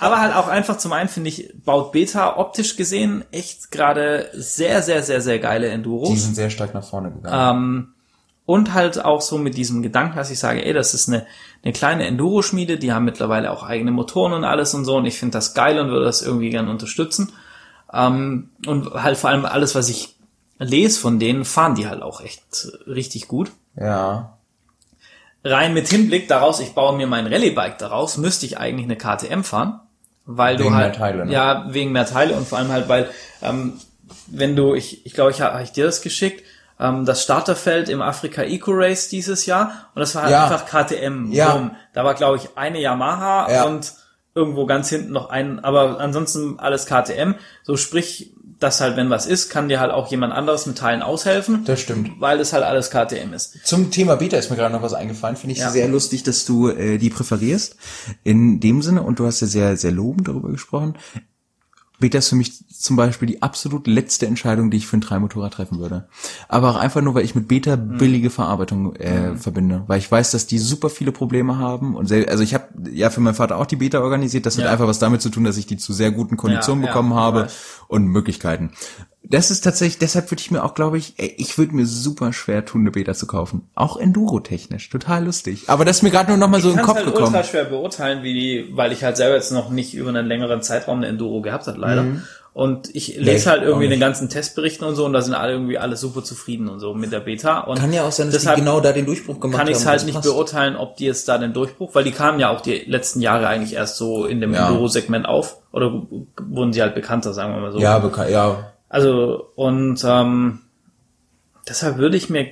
aber 0.00 0.20
halt 0.20 0.34
auch 0.34 0.48
einfach 0.48 0.76
zum 0.76 0.92
einen 0.92 1.08
finde 1.08 1.30
ich, 1.30 1.54
baut 1.64 1.92
Beta 1.92 2.36
optisch 2.36 2.76
gesehen 2.76 3.24
echt 3.30 3.70
gerade 3.70 4.28
sehr, 4.34 4.82
sehr, 4.82 5.02
sehr, 5.02 5.22
sehr 5.22 5.38
geile 5.38 5.68
Enduros. 5.68 6.10
Die 6.10 6.18
sind 6.18 6.34
sehr 6.34 6.50
stark 6.50 6.74
nach 6.74 6.84
vorne 6.84 7.10
gegangen. 7.10 7.56
Ähm, 7.56 7.94
und 8.44 8.74
halt 8.74 9.04
auch 9.04 9.20
so 9.20 9.38
mit 9.38 9.56
diesem 9.56 9.82
Gedanken, 9.82 10.16
dass 10.16 10.30
ich 10.30 10.38
sage, 10.38 10.64
ey, 10.64 10.72
das 10.72 10.94
ist 10.94 11.08
eine, 11.08 11.26
eine 11.62 11.72
kleine 11.72 12.06
Enduro-Schmiede, 12.06 12.78
die 12.78 12.92
haben 12.92 13.04
mittlerweile 13.04 13.50
auch 13.50 13.62
eigene 13.62 13.92
Motoren 13.92 14.32
und 14.32 14.44
alles 14.44 14.74
und 14.74 14.84
so 14.84 14.96
und 14.96 15.06
ich 15.06 15.18
finde 15.18 15.32
das 15.32 15.54
geil 15.54 15.78
und 15.78 15.90
würde 15.90 16.04
das 16.04 16.22
irgendwie 16.22 16.50
gern 16.50 16.68
unterstützen. 16.68 17.32
Ähm, 17.92 18.50
und 18.66 18.90
halt 18.94 19.16
vor 19.16 19.30
allem 19.30 19.44
alles, 19.44 19.74
was 19.74 19.88
ich 19.88 20.16
lese 20.58 21.00
von 21.00 21.18
denen, 21.18 21.44
fahren 21.44 21.74
die 21.74 21.86
halt 21.86 22.02
auch 22.02 22.20
echt 22.20 22.68
richtig 22.86 23.28
gut. 23.28 23.52
Ja. 23.76 24.38
Rein 25.44 25.74
mit 25.74 25.88
Hinblick 25.88 26.28
daraus, 26.28 26.60
ich 26.60 26.72
baue 26.72 26.96
mir 26.96 27.06
mein 27.06 27.26
Rallye-Bike 27.26 27.78
daraus, 27.78 28.16
müsste 28.16 28.46
ich 28.46 28.58
eigentlich 28.58 28.84
eine 28.84 28.96
KTM 28.96 29.42
fahren, 29.42 29.80
weil 30.24 30.58
Wegen 30.58 30.70
du 30.70 30.74
halt 30.74 30.92
mehr 30.92 30.98
Teile, 30.98 31.26
ne? 31.26 31.32
ja 31.32 31.66
wegen 31.68 31.92
mehr 31.92 32.06
Teile 32.06 32.34
und 32.34 32.46
vor 32.46 32.58
allem 32.58 32.70
halt, 32.70 32.88
weil 32.88 33.10
ähm, 33.40 33.74
wenn 34.28 34.54
du, 34.54 34.74
ich 34.74 35.04
ich 35.04 35.14
glaube, 35.14 35.32
ich 35.32 35.40
habe 35.40 35.54
hab 35.54 35.62
ich 35.62 35.72
dir 35.72 35.84
das 35.84 36.00
geschickt, 36.00 36.44
ähm, 36.82 37.04
das 37.06 37.22
Starterfeld 37.22 37.88
im 37.88 38.02
Afrika 38.02 38.42
Eco 38.42 38.72
Race 38.74 39.08
dieses 39.08 39.46
Jahr 39.46 39.90
und 39.94 40.00
das 40.00 40.14
war 40.14 40.22
halt 40.24 40.32
Ja. 40.32 40.44
einfach 40.44 40.66
KTM. 40.66 41.30
Ja. 41.32 41.54
Boom. 41.56 41.70
Da 41.94 42.04
war 42.04 42.14
glaube 42.14 42.36
ich 42.38 42.50
eine 42.56 42.80
Yamaha 42.80 43.50
Ja. 43.50 43.64
und 43.64 43.94
irgendwo 44.34 44.66
ganz 44.66 44.88
hinten 44.88 45.12
noch 45.12 45.30
ein, 45.30 45.62
aber 45.64 46.00
ansonsten 46.00 46.58
alles 46.58 46.86
KTM. 46.86 47.34
So 47.62 47.76
sprich, 47.76 48.34
dass 48.58 48.80
halt 48.80 48.96
wenn 48.96 49.10
was 49.10 49.26
ist, 49.26 49.50
kann 49.50 49.68
dir 49.68 49.80
halt 49.80 49.90
auch 49.90 50.08
jemand 50.08 50.32
anderes 50.32 50.66
mit 50.66 50.78
Teilen 50.78 51.02
aushelfen, 51.02 51.64
Das 51.64 51.80
stimmt. 51.80 52.12
weil 52.20 52.38
es 52.40 52.52
halt 52.52 52.62
alles 52.64 52.90
KTM 52.90 53.32
ist. 53.34 53.58
Zum 53.66 53.90
Thema 53.90 54.14
Beta 54.16 54.36
ist 54.36 54.50
mir 54.50 54.56
gerade 54.56 54.72
noch 54.72 54.82
was 54.82 54.94
eingefallen. 54.94 55.34
Finde 55.36 55.54
ich 55.54 55.58
Ja. 55.60 55.70
sehr 55.70 55.88
lustig, 55.88 56.22
dass 56.22 56.44
du 56.44 56.68
äh, 56.68 56.96
die 56.98 57.10
präferierst. 57.10 57.76
In 58.22 58.60
dem 58.60 58.80
Sinne, 58.80 59.02
und 59.02 59.18
du 59.18 59.26
hast 59.26 59.40
ja 59.40 59.48
sehr, 59.48 59.76
sehr 59.76 59.90
lobend 59.90 60.28
darüber 60.28 60.48
gesprochen. 60.50 60.94
Beta 62.02 62.18
ist 62.18 62.28
für 62.28 62.36
mich 62.36 62.52
zum 62.68 62.96
Beispiel 62.96 63.26
die 63.26 63.40
absolut 63.42 63.86
letzte 63.86 64.26
Entscheidung, 64.26 64.70
die 64.70 64.76
ich 64.76 64.86
für 64.86 64.98
ein 64.98 65.00
Dreimotorrad 65.00 65.54
treffen 65.54 65.78
würde. 65.78 66.06
Aber 66.48 66.68
auch 66.70 66.76
einfach 66.76 67.00
nur, 67.00 67.14
weil 67.14 67.24
ich 67.24 67.34
mit 67.34 67.48
Beta 67.48 67.76
Mhm. 67.76 67.96
billige 67.96 68.28
Verarbeitung 68.28 68.94
äh, 68.96 69.34
verbinde. 69.36 69.84
Weil 69.86 69.98
ich 69.98 70.10
weiß, 70.12 70.30
dass 70.32 70.46
die 70.46 70.58
super 70.58 70.90
viele 70.90 71.12
Probleme 71.12 71.56
haben. 71.58 71.96
Und 71.96 72.06
sel 72.06 72.28
also 72.28 72.42
ich 72.42 72.52
habe 72.52 72.66
ja 72.92 73.08
für 73.08 73.20
meinen 73.20 73.34
Vater 73.34 73.56
auch 73.56 73.66
die 73.66 73.76
Beta 73.76 74.00
organisiert. 74.00 74.44
Das 74.44 74.58
hat 74.58 74.64
Ja. 74.66 74.70
einfach 74.72 74.86
was 74.86 74.98
damit 74.98 75.22
zu 75.22 75.30
tun, 75.30 75.44
dass 75.44 75.56
ich 75.56 75.66
die 75.66 75.78
zu 75.78 75.92
sehr 75.94 76.10
guten 76.10 76.36
Konditionen 76.36 76.82
Ja, 76.84 76.88
ja, 76.88 76.92
bekommen 76.92 77.12
ich 77.12 77.16
habe 77.18 77.48
und 77.88 78.04
Möglichkeiten. 78.06 78.72
Das 79.32 79.50
ist 79.50 79.62
tatsächlich, 79.62 79.98
deshalb 79.98 80.30
würde 80.30 80.40
ich 80.42 80.50
mir 80.50 80.62
auch, 80.62 80.74
glaube 80.74 80.98
ich, 80.98 81.14
ich 81.16 81.56
würde 81.58 81.74
mir 81.74 81.86
super 81.86 82.32
schwer 82.32 82.64
tun, 82.64 82.82
eine 82.82 82.90
Beta 82.90 83.14
zu 83.14 83.26
kaufen. 83.26 83.68
Auch 83.74 83.96
Enduro-technisch, 83.96 84.90
total 84.90 85.24
lustig. 85.24 85.64
Aber 85.68 85.84
das 85.84 85.96
ist 85.96 86.02
mir 86.02 86.10
gerade 86.10 86.28
nur 86.30 86.36
noch 86.38 86.48
mal 86.48 86.60
so 86.60 86.70
in 86.70 86.76
den 86.76 86.84
Kopf 86.84 86.96
halt 86.96 87.06
gekommen. 87.06 87.26
ultra 87.26 87.42
schwer 87.42 87.64
beurteilen, 87.64 88.22
wie 88.22 88.34
die, 88.34 88.68
weil 88.76 88.92
ich 88.92 89.02
halt 89.02 89.16
selber 89.16 89.34
jetzt 89.36 89.50
noch 89.50 89.70
nicht 89.70 89.94
über 89.94 90.10
einen 90.10 90.26
längeren 90.26 90.62
Zeitraum 90.62 90.98
eine 90.98 91.06
Enduro 91.08 91.40
gehabt 91.40 91.66
habe, 91.66 91.80
leider. 91.80 92.04
Und 92.54 92.94
ich 92.94 93.16
lese 93.16 93.30
ich 93.36 93.46
halt 93.46 93.62
irgendwie 93.62 93.88
den 93.88 93.98
ganzen 94.00 94.28
Testberichten 94.28 94.86
und 94.86 94.94
so 94.94 95.06
und 95.06 95.14
da 95.14 95.22
sind 95.22 95.32
alle 95.32 95.52
irgendwie 95.52 95.78
alle 95.78 95.96
super 95.96 96.22
zufrieden 96.22 96.68
und 96.68 96.80
so 96.80 96.92
mit 96.92 97.10
der 97.10 97.20
Beta. 97.20 97.60
Und 97.60 97.78
Kann 97.78 97.94
ja 97.94 98.04
auch 98.04 98.12
sein, 98.12 98.26
dass 98.26 98.34
deshalb 98.34 98.56
die 98.56 98.60
genau 98.60 98.80
da 98.80 98.92
den 98.92 99.06
Durchbruch 99.06 99.40
gemacht 99.40 99.58
kann 99.58 99.68
ich 99.68 99.76
haben. 99.76 99.80
es 99.80 99.86
halt 99.86 100.04
nicht 100.04 100.16
passt. 100.16 100.28
beurteilen, 100.28 100.76
ob 100.76 100.98
die 100.98 101.06
jetzt 101.06 101.26
da 101.28 101.38
den 101.38 101.54
Durchbruch, 101.54 101.94
weil 101.94 102.04
die 102.04 102.10
kamen 102.10 102.38
ja 102.38 102.50
auch 102.50 102.60
die 102.60 102.84
letzten 102.86 103.22
Jahre 103.22 103.46
eigentlich 103.46 103.72
erst 103.72 103.96
so 103.96 104.26
in 104.26 104.42
dem 104.42 104.52
Ja. 104.52 104.68
Enduro-Segment 104.68 105.24
auf 105.24 105.56
oder 105.72 106.02
wurden 106.46 106.74
sie 106.74 106.82
halt 106.82 106.94
bekannter, 106.94 107.32
sagen 107.32 107.54
wir 107.54 107.60
mal 107.62 107.72
so. 107.72 107.78
Ja, 107.78 107.98
bekannt, 107.98 108.28
ja. 108.28 108.71
Also, 108.92 109.50
und 109.56 110.04
ähm, 110.04 110.60
deshalb 111.66 111.96
würde 111.96 112.16
ich 112.18 112.28
mir. 112.28 112.46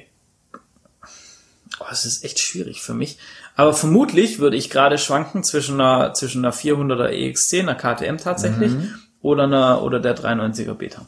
Oh, 1.78 1.84
es 1.92 2.06
ist 2.06 2.24
echt 2.24 2.38
schwierig 2.38 2.80
für 2.80 2.94
mich. 2.94 3.18
Aber 3.56 3.74
vermutlich 3.74 4.38
würde 4.38 4.56
ich 4.56 4.70
gerade 4.70 4.96
schwanken 4.96 5.44
zwischen 5.44 5.80
einer, 5.80 6.14
zwischen 6.14 6.42
einer 6.44 6.54
400er 6.54 7.10
EX10, 7.10 7.60
einer 7.60 7.74
KTM 7.74 8.16
tatsächlich, 8.16 8.72
Mhm. 8.72 8.94
oder 9.20 9.44
einer, 9.44 9.82
oder 9.82 10.00
der 10.00 10.16
390er 10.16 10.72
Beta. 10.74 11.06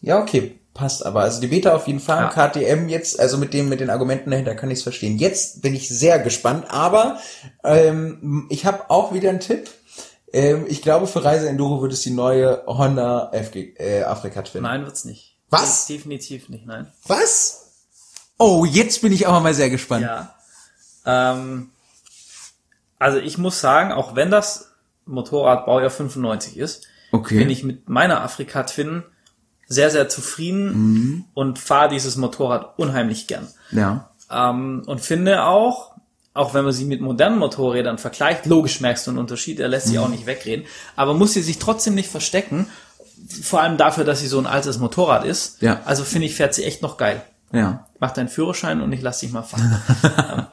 Ja, 0.00 0.18
okay, 0.20 0.58
passt 0.72 1.04
aber. 1.04 1.20
Also 1.20 1.40
die 1.42 1.48
Beta 1.48 1.74
auf 1.74 1.86
jeden 1.86 2.00
Fall, 2.00 2.30
Ja. 2.34 2.48
KTM 2.48 2.88
jetzt, 2.88 3.20
also 3.20 3.36
mit 3.36 3.52
dem, 3.52 3.68
mit 3.68 3.80
den 3.80 3.90
Argumenten 3.90 4.30
dahinter 4.30 4.54
kann 4.54 4.70
ich 4.70 4.78
es 4.78 4.82
verstehen. 4.84 5.18
Jetzt 5.18 5.60
bin 5.60 5.74
ich 5.74 5.88
sehr 5.88 6.18
gespannt, 6.18 6.64
aber 6.70 7.18
ähm, 7.62 8.46
ich 8.48 8.64
habe 8.64 8.88
auch 8.88 9.12
wieder 9.12 9.28
einen 9.28 9.40
Tipp. 9.40 9.68
Ähm, 10.32 10.64
ich 10.68 10.82
glaube, 10.82 11.06
für 11.06 11.24
Reise 11.24 11.48
Enduro 11.48 11.82
wird 11.82 11.92
es 11.92 12.00
die 12.02 12.10
neue 12.10 12.64
Honda 12.66 13.30
FG, 13.32 13.74
äh, 13.78 14.02
Afrika 14.02 14.42
Twin. 14.42 14.62
Nein, 14.62 14.84
wird's 14.84 15.04
nicht. 15.04 15.36
Was? 15.50 15.86
De- 15.86 15.96
Definitiv 15.96 16.48
nicht, 16.48 16.66
nein. 16.66 16.92
Was? 17.06 17.62
Oh, 18.38 18.64
jetzt 18.64 19.00
bin 19.02 19.12
ich 19.12 19.26
aber 19.28 19.40
mal 19.40 19.54
sehr 19.54 19.70
gespannt. 19.70 20.02
Ja. 20.04 20.34
Ähm, 21.04 21.70
also 22.98 23.18
ich 23.18 23.38
muss 23.38 23.60
sagen, 23.60 23.92
auch 23.92 24.14
wenn 24.16 24.30
das 24.30 24.72
Motorrad 25.06 25.66
Baujahr 25.66 25.90
95 25.90 26.56
ist, 26.58 26.86
Okay. 27.12 27.38
bin 27.38 27.48
ich 27.50 27.62
mit 27.62 27.88
meiner 27.88 28.22
Afrika 28.22 28.64
Twin 28.64 29.04
sehr, 29.68 29.90
sehr 29.90 30.08
zufrieden 30.08 30.72
Mhm. 30.72 31.24
und 31.34 31.58
fahre 31.58 31.88
dieses 31.88 32.16
Motorrad 32.16 32.78
unheimlich 32.78 33.26
gern. 33.28 33.46
Ja. 33.70 34.10
Ähm, 34.30 34.82
und 34.86 35.00
finde 35.00 35.44
auch, 35.44 35.92
auch 36.36 36.54
wenn 36.54 36.64
man 36.64 36.72
sie 36.72 36.84
mit 36.84 37.00
modernen 37.00 37.38
Motorrädern 37.38 37.98
vergleicht, 37.98 38.46
logisch 38.46 38.80
merkst 38.80 39.06
du 39.06 39.10
einen 39.12 39.18
Unterschied, 39.18 39.58
er 39.60 39.68
lässt 39.68 39.86
sich 39.88 39.96
Mhm. 39.96 40.02
auch 40.02 40.08
nicht 40.08 40.26
wegreden, 40.26 40.66
aber 40.94 41.14
muss 41.14 41.32
sie 41.32 41.42
sich 41.42 41.58
trotzdem 41.58 41.94
nicht 41.94 42.10
verstecken, 42.10 42.68
vor 43.42 43.60
allem 43.62 43.76
dafür, 43.76 44.04
dass 44.04 44.20
sie 44.20 44.26
so 44.28 44.38
ein 44.38 44.46
altes 44.46 44.78
Motorrad 44.78 45.24
ist. 45.24 45.60
Ja. 45.62 45.80
Also 45.84 46.04
finde 46.04 46.26
ich, 46.26 46.34
fährt 46.36 46.54
sie 46.54 46.64
echt 46.64 46.82
noch 46.82 46.96
geil. 46.96 47.22
Ja. 47.52 47.86
Mach 47.98 48.10
deinen 48.12 48.28
Führerschein 48.28 48.80
und 48.80 48.92
ich 48.92 49.02
lass 49.02 49.20
dich 49.20 49.32
mal 49.32 49.42
fahren. 49.42 49.80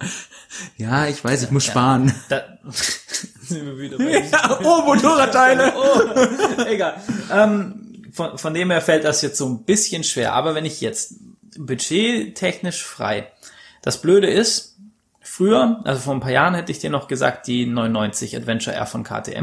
Ja, 0.78 1.08
ich 1.08 1.24
weiß, 1.24 1.42
ich 1.44 1.52
muss 1.52 1.66
sparen. 1.66 2.14
da 2.30 2.42
sind 3.42 3.66
wir 3.66 3.78
wieder 3.80 3.98
bei 3.98 4.24
oh, 4.64 4.82
Motorradteile. 4.86 5.74
Oh, 5.76 6.62
egal. 6.68 7.02
Ähm, 7.32 8.04
von, 8.14 8.38
von 8.38 8.54
dem 8.54 8.70
her 8.70 8.82
fällt 8.82 9.04
das 9.04 9.24
jetzt 9.24 9.38
so 9.38 9.48
ein 9.48 9.64
bisschen 9.64 10.04
schwer. 10.04 10.34
Aber 10.34 10.54
wenn 10.54 10.66
ich 10.66 10.80
jetzt 10.82 11.16
budgettechnisch 11.58 12.84
frei. 12.84 13.32
Das 13.82 14.02
Blöde 14.02 14.28
ist, 14.28 14.73
früher, 15.34 15.82
also 15.84 16.00
vor 16.00 16.14
ein 16.14 16.20
paar 16.20 16.32
Jahren 16.32 16.54
hätte 16.54 16.72
ich 16.72 16.78
dir 16.78 16.92
noch 16.92 17.08
gesagt, 17.08 17.48
die 17.48 17.66
990 17.66 18.38
Adventure 18.38 18.76
R 18.76 18.86
von 18.86 19.04
KTM. 19.04 19.42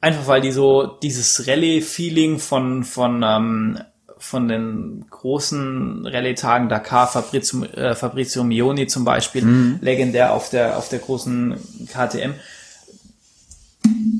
Einfach 0.00 0.26
weil 0.26 0.40
die 0.40 0.50
so 0.50 0.86
dieses 0.86 1.46
Rallye-Feeling 1.46 2.40
von, 2.40 2.82
von, 2.82 3.22
ähm, 3.24 3.78
von 4.16 4.48
den 4.48 5.06
großen 5.10 6.06
Rallye-Tagen 6.06 6.68
Dakar, 6.68 7.06
Fabrizio, 7.06 7.64
äh, 7.66 7.94
Fabrizio 7.94 8.42
Mioni 8.42 8.88
zum 8.88 9.04
Beispiel, 9.04 9.78
legendär 9.80 10.32
auf 10.32 10.50
der, 10.50 10.76
auf 10.76 10.88
der 10.88 10.98
großen 10.98 11.56
KTM 11.86 12.34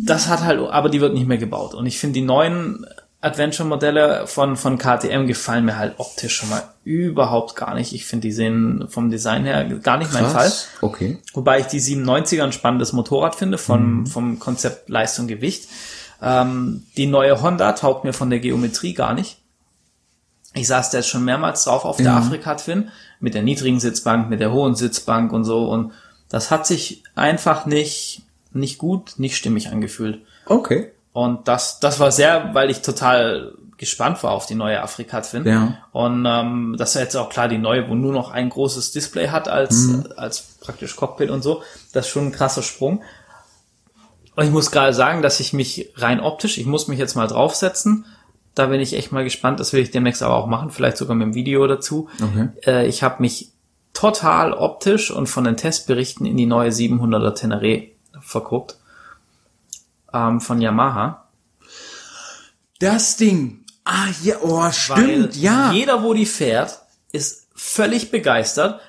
das 0.05 0.29
hat 0.29 0.43
halt, 0.43 0.61
aber 0.61 0.89
die 0.89 1.01
wird 1.01 1.15
nicht 1.15 1.27
mehr 1.27 1.37
gebaut. 1.37 1.75
Und 1.75 1.85
ich 1.87 1.99
finde, 1.99 2.15
die 2.15 2.25
neuen 2.25 2.87
Adventure-Modelle 3.21 4.29
von, 4.29 4.57
von 4.57 4.79
KTM 4.79 5.27
gefallen 5.27 5.65
mir 5.65 5.77
halt 5.77 5.95
optisch 5.99 6.37
schon 6.37 6.51
mal 6.51 6.63
überhaupt 6.85 7.57
gar 7.57 7.75
nicht. 7.75 7.93
Ich 7.93 8.07
finde, 8.07 8.29
die 8.29 8.33
sehen 8.33 8.87
vom 8.89 9.11
Design 9.11 9.45
her 9.45 9.65
gar 9.65 9.99
nicht 9.99 10.13
mein 10.13 10.27
Fall. 10.27 10.53
Okay. 10.81 11.19
Wobei 11.35 11.59
ich 11.59 11.67
die 11.67 11.81
97er 11.81 12.45
ein 12.45 12.53
spannendes 12.53 12.93
Motorrad 12.93 13.35
finde, 13.35 13.59
vom, 13.59 14.07
vom 14.07 14.39
Konzept 14.39 14.89
Leistung 14.89 15.27
Gewicht. 15.27 15.69
Ähm, 16.23 16.85
die 16.97 17.07
neue 17.07 17.43
Honda 17.43 17.73
taugt 17.73 18.05
mir 18.05 18.13
von 18.13 18.31
der 18.31 18.39
Geometrie 18.39 18.95
gar 18.95 19.15
nicht. 19.15 19.39
Ich 20.55 20.69
saß 20.69 20.91
da 20.91 20.99
jetzt 20.99 21.09
schon 21.09 21.25
mehrmals 21.25 21.65
drauf 21.65 21.85
auf 21.85 21.97
der 21.97 22.07
Ja. 22.07 22.19
Afrika 22.19 22.55
Twin, 22.55 22.91
mit 23.19 23.35
der 23.35 23.43
niedrigen 23.43 23.81
Sitzbank, 23.81 24.31
mit 24.31 24.41
der 24.41 24.53
hohen 24.53 24.77
Sitzbank 24.77 25.33
und 25.33 25.45
so. 25.45 25.69
Und 25.69 25.93
das 26.29 26.53
hat 26.53 26.67
sich 26.69 27.03
einfach 27.17 27.67
nicht, 27.67 28.23
nicht 28.53 28.79
gut, 28.79 29.15
nicht 29.19 29.37
stimmig 29.37 29.71
angefühlt. 29.71 30.21
Okay. 30.47 30.93
Und 31.19 31.49
das, 31.49 31.81
das 31.81 31.99
war 31.99 32.13
sehr, 32.13 32.51
weil 32.55 32.71
ich 32.71 32.81
total 32.81 33.53
gespannt 33.77 34.23
war 34.23 34.31
auf 34.31 34.47
die 34.47 34.55
neue 34.55 34.81
Afrika 34.81 35.21
Twin. 35.21 35.45
Ja. 35.45 35.79
Und 35.91 36.25
ähm, 36.25 36.77
das 36.79 36.95
ist 36.95 37.01
jetzt 37.01 37.17
auch 37.17 37.29
klar 37.29 37.49
die 37.49 37.59
neue, 37.59 37.89
wo 37.89 37.97
nur 37.97 38.13
noch 38.13 38.31
ein 38.31 38.49
großes 38.49 38.93
Display 38.93 39.27
hat 39.27 39.49
als, 39.49 39.89
als 40.17 40.43
praktisch 40.61 40.95
Cockpit 40.95 41.31
und 41.31 41.43
so. 41.43 41.65
Das 41.93 42.07
ist 42.07 42.13
schon 42.13 42.27
ein 42.27 42.33
krasser 42.33 42.63
Sprung. 42.63 43.03
Und 44.37 44.45
ich 44.45 44.53
muss 44.53 44.71
gerade 44.71 44.95
sagen, 44.95 45.21
dass 45.21 45.41
ich 45.41 45.53
mich 45.53 45.91
rein 45.97 46.21
optisch, 46.21 46.57
ich 46.57 46.67
muss 46.67 46.87
mich 46.87 47.01
jetzt 47.01 47.17
mal 47.17 47.27
draufsetzen. 47.27 48.05
Da 48.55 48.67
bin 48.67 48.81
ich 48.81 48.95
echt 48.95 49.11
mal 49.11 49.25
gespannt. 49.25 49.59
Das 49.59 49.73
will 49.73 49.83
ich 49.83 49.91
demnächst 49.91 50.23
aber 50.23 50.37
auch 50.37 50.47
machen, 50.47 50.71
vielleicht 50.71 50.99
sogar 50.99 51.17
mit 51.17 51.27
dem 51.27 51.35
Video 51.35 51.67
dazu. 51.67 52.09
Okay. 52.23 52.49
Äh, 52.65 52.87
ich 52.87 53.03
habe 53.03 53.23
mich 53.23 53.51
total 53.93 54.53
optisch 54.53 55.11
und 55.11 55.27
von 55.27 55.43
den 55.43 55.57
Testberichten 55.57 56.27
in 56.27 56.37
die 56.37 56.47
neue 56.47 56.71
700er 56.71 57.35
Tenere 57.35 57.89
verguckt. 58.21 58.77
Ähm, 60.13 60.41
von 60.41 60.61
Yamaha. 60.61 61.29
Das 62.81 63.17
Ding. 63.17 63.65
Ah, 63.85 64.07
ja, 64.23 64.37
oh, 64.43 64.71
stimmt, 64.71 65.35
Weil 65.35 65.37
ja. 65.37 65.73
Jeder, 65.73 66.03
wo 66.03 66.15
die 66.15 66.27
fährt, 66.27 66.81
ist 67.13 67.49
völlig 67.55 68.11
begeistert. 68.11 68.81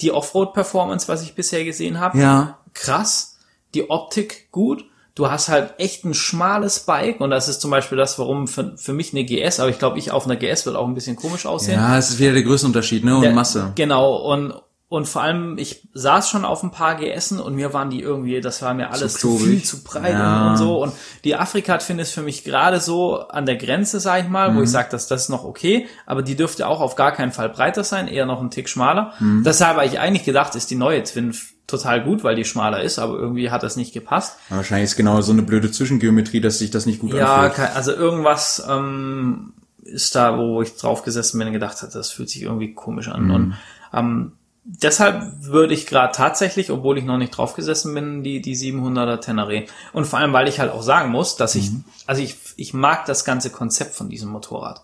Die 0.00 0.12
Offroad-Performance, 0.12 1.08
was 1.08 1.22
ich 1.22 1.34
bisher 1.34 1.64
gesehen 1.64 1.98
habe, 2.00 2.18
Ja. 2.18 2.58
krass. 2.74 3.38
Die 3.74 3.90
Optik 3.90 4.50
gut. 4.52 4.84
du 5.14 5.30
hast 5.30 5.48
halt 5.48 5.72
echt 5.78 6.04
ein 6.04 6.12
schmales 6.12 6.80
Bike 6.80 7.22
und 7.22 7.30
das 7.30 7.48
ist 7.48 7.62
zum 7.62 7.70
Beispiel 7.70 7.96
das, 7.96 8.18
warum 8.18 8.46
für, 8.46 8.76
für 8.76 8.92
mich 8.92 9.14
eine 9.14 9.24
GS, 9.24 9.60
aber 9.60 9.70
ich 9.70 9.78
glaube, 9.78 9.98
ich 9.98 10.10
auf 10.10 10.26
einer 10.26 10.36
GS 10.36 10.66
wird 10.66 10.76
auch 10.76 10.86
ein 10.86 10.92
bisschen 10.92 11.16
komisch 11.16 11.46
aussehen. 11.46 11.78
Ja, 11.80 11.96
es 11.96 12.10
ist 12.10 12.18
wieder 12.18 12.34
der 12.34 12.42
Größenunterschied, 12.42 13.02
ne? 13.02 13.16
Und 13.16 13.22
Der- 13.22 13.32
Masse. 13.32 13.72
Genau, 13.76 14.14
und, 14.30 14.52
und 14.88 15.08
vor 15.08 15.22
allem, 15.22 15.58
ich 15.58 15.88
saß 15.94 16.28
schon 16.30 16.44
auf 16.44 16.62
ein 16.62 16.70
paar 16.70 16.94
GSen 16.94 17.40
und 17.40 17.56
mir 17.56 17.72
waren 17.72 17.90
die 17.90 18.00
irgendwie, 18.00 18.40
das 18.40 18.62
war 18.62 18.72
mir 18.72 18.92
alles 18.92 19.14
zu, 19.14 19.36
klobig. 19.36 19.46
viel, 19.46 19.62
zu 19.64 19.82
breit 19.82 20.12
Ja. 20.12 20.50
und, 20.50 20.56
so. 20.58 20.80
Und 20.82 20.92
die 21.24 21.34
Afrika 21.34 21.78
finde 21.80 22.04
ich 22.04 22.10
für 22.10 22.22
mich 22.22 22.44
gerade 22.44 22.78
so 22.80 23.18
an 23.18 23.46
der 23.46 23.56
Grenze, 23.56 23.98
sag 23.98 24.22
ich 24.22 24.28
mal, 24.28 24.50
wo 24.54 24.58
Mhm. 24.58 24.64
ich 24.64 24.70
sage, 24.70 24.88
dass 24.92 25.08
das 25.08 25.22
ist 25.22 25.28
noch 25.28 25.42
okay, 25.44 25.88
aber 26.06 26.22
die 26.22 26.36
dürfte 26.36 26.68
auch 26.68 26.80
auf 26.80 26.94
gar 26.94 27.10
keinen 27.12 27.32
Fall 27.32 27.48
breiter 27.48 27.82
sein, 27.82 28.06
eher 28.06 28.26
noch 28.26 28.40
ein 28.40 28.50
Tick 28.52 28.68
schmaler. 28.68 29.12
Mhm. 29.18 29.42
Deshalb 29.44 29.76
habe 29.76 29.86
ich 29.86 29.98
eigentlich 29.98 30.24
gedacht, 30.24 30.54
ist 30.54 30.70
die 30.70 30.76
neue 30.76 31.02
Twin 31.02 31.34
total 31.66 32.04
gut, 32.04 32.22
weil 32.22 32.36
die 32.36 32.44
schmaler 32.44 32.80
ist, 32.80 33.00
aber 33.00 33.14
irgendwie 33.18 33.50
hat 33.50 33.64
das 33.64 33.74
nicht 33.74 33.92
gepasst. 33.92 34.36
Wahrscheinlich 34.50 34.90
ist 34.90 34.96
genau 34.96 35.20
so 35.20 35.32
eine 35.32 35.42
blöde 35.42 35.68
Zwischengeometrie, 35.72 36.40
dass 36.40 36.60
sich 36.60 36.70
das 36.70 36.86
nicht 36.86 37.00
gut 37.00 37.12
Ja, 37.12 37.34
anfühlt. 37.34 37.54
kein, 37.54 37.74
also 37.76 37.90
irgendwas 37.92 38.64
ähm, 38.70 39.52
ist 39.82 40.14
da, 40.14 40.38
wo 40.38 40.62
ich 40.62 40.76
drauf 40.76 41.02
gesessen 41.02 41.38
bin 41.38 41.48
und 41.48 41.54
gedacht 41.54 41.82
hatte, 41.82 41.98
das 41.98 42.10
fühlt 42.12 42.30
sich 42.30 42.42
irgendwie 42.42 42.72
komisch 42.72 43.08
an. 43.08 43.32
Und 43.32 43.56
ähm, 43.92 44.32
deshalb 44.66 45.44
würde 45.44 45.74
ich 45.74 45.86
gerade 45.86 46.12
tatsächlich, 46.12 46.70
obwohl 46.70 46.98
ich 46.98 47.04
noch 47.04 47.18
nicht 47.18 47.36
drauf 47.36 47.54
gesessen 47.54 47.94
bin, 47.94 48.22
die, 48.24 48.42
die 48.42 48.56
700er 48.56 49.20
Tenere. 49.20 49.64
Und 49.92 50.06
vor 50.06 50.18
allem, 50.18 50.32
weil 50.32 50.48
ich 50.48 50.58
halt 50.58 50.72
auch 50.72 50.82
sagen 50.82 51.10
muss, 51.10 51.36
dass 51.36 51.54
ich, 51.54 51.70
also 52.06 52.20
ich, 52.20 52.36
ich 52.56 52.74
mag 52.74 53.06
das 53.06 53.24
ganze 53.24 53.50
Konzept 53.50 53.94
von 53.94 54.08
diesem 54.08 54.28
Motorrad. 54.28 54.82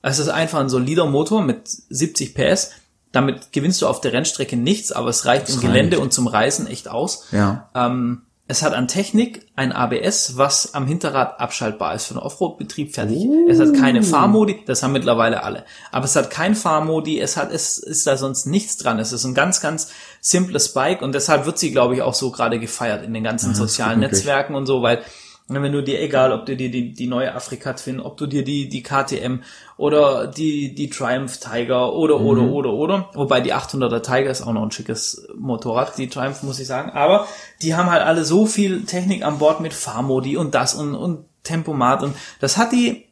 Es 0.00 0.18
ist 0.18 0.28
einfach 0.28 0.60
ein 0.60 0.70
solider 0.70 1.06
Motor 1.06 1.42
mit 1.42 1.68
70 1.68 2.34
PS. 2.34 2.70
Damit 3.12 3.52
gewinnst 3.52 3.82
du 3.82 3.86
auf 3.86 4.00
der 4.00 4.12
Rennstrecke 4.12 4.56
nichts, 4.56 4.92
aber 4.92 5.10
es 5.10 5.26
reicht 5.26 5.48
im 5.48 5.56
reicht. 5.56 5.66
Gelände 5.66 5.98
und 5.98 6.12
zum 6.12 6.26
Reisen 6.26 6.66
echt 6.66 6.88
aus. 6.88 7.26
Ja. 7.30 7.68
Ähm, 7.74 8.22
es 8.50 8.62
hat 8.62 8.72
an 8.72 8.88
Technik 8.88 9.46
ein 9.56 9.72
ABS, 9.72 10.38
was 10.38 10.72
am 10.72 10.86
Hinterrad 10.86 11.38
abschaltbar 11.38 11.94
ist 11.94 12.06
für 12.06 12.14
den 12.14 12.22
Offroad-Betrieb 12.22 12.94
fertig. 12.94 13.28
Es 13.46 13.60
hat 13.60 13.74
keine 13.74 14.02
Fahrmodi, 14.02 14.64
das 14.64 14.82
haben 14.82 14.92
mittlerweile 14.92 15.42
alle. 15.42 15.66
Aber 15.92 16.06
es 16.06 16.16
hat 16.16 16.30
kein 16.30 16.54
Fahrmodi, 16.54 17.20
es 17.20 17.36
hat, 17.36 17.52
es 17.52 17.76
ist 17.76 18.06
da 18.06 18.16
sonst 18.16 18.46
nichts 18.46 18.78
dran. 18.78 18.98
Es 18.98 19.12
ist 19.12 19.24
ein 19.24 19.34
ganz, 19.34 19.60
ganz 19.60 19.90
simples 20.22 20.72
Bike 20.72 21.02
und 21.02 21.14
deshalb 21.14 21.44
wird 21.44 21.58
sie, 21.58 21.72
glaube 21.72 21.94
ich, 21.94 22.00
auch 22.00 22.14
so 22.14 22.30
gerade 22.30 22.58
gefeiert 22.58 23.04
in 23.04 23.12
den 23.12 23.22
ganzen 23.22 23.50
das 23.50 23.58
ist 23.58 23.68
sozialen. 23.68 24.00
Netzwerken 24.00 24.54
und 24.54 24.64
so, 24.64 24.80
weil 24.80 25.02
wenn 25.48 25.72
du 25.72 25.82
dir, 25.82 26.00
egal, 26.00 26.32
ob 26.32 26.44
du 26.44 26.56
dir 26.56 26.70
die, 26.70 26.92
die 26.92 27.06
neue 27.06 27.34
Afrika 27.34 27.72
Twin, 27.72 28.00
ob 28.00 28.18
du 28.18 28.26
dir 28.26 28.44
die, 28.44 28.68
die 28.68 28.82
KTM 28.82 29.40
oder 29.78 30.26
die, 30.26 30.74
die 30.74 30.90
Triumph 30.90 31.38
Tiger 31.38 31.94
oder, 31.94 32.20
oder, 32.20 32.42
Mhm. 32.42 32.52
oder, 32.52 32.72
oder, 32.74 33.10
wobei 33.14 33.40
die 33.40 33.54
800er 33.54 34.02
Tiger 34.02 34.30
ist 34.30 34.42
auch 34.42 34.52
noch 34.52 34.62
ein 34.62 34.70
schickes 34.70 35.26
Motorrad, 35.38 35.96
die 35.96 36.08
Triumph, 36.08 36.42
muss 36.42 36.60
ich 36.60 36.66
sagen, 36.66 36.90
aber 36.90 37.26
die 37.62 37.74
haben 37.74 37.90
halt 37.90 38.02
alle 38.02 38.24
so 38.24 38.44
viel 38.44 38.84
Technik 38.84 39.24
an 39.24 39.38
Bord 39.38 39.60
mit 39.60 39.72
Fahrmodi 39.72 40.36
und 40.36 40.54
das 40.54 40.74
und, 40.74 40.94
und 40.94 41.24
Tempomat 41.44 42.02
und 42.02 42.14
das 42.40 42.58
hat 42.58 42.72
die 42.72 43.04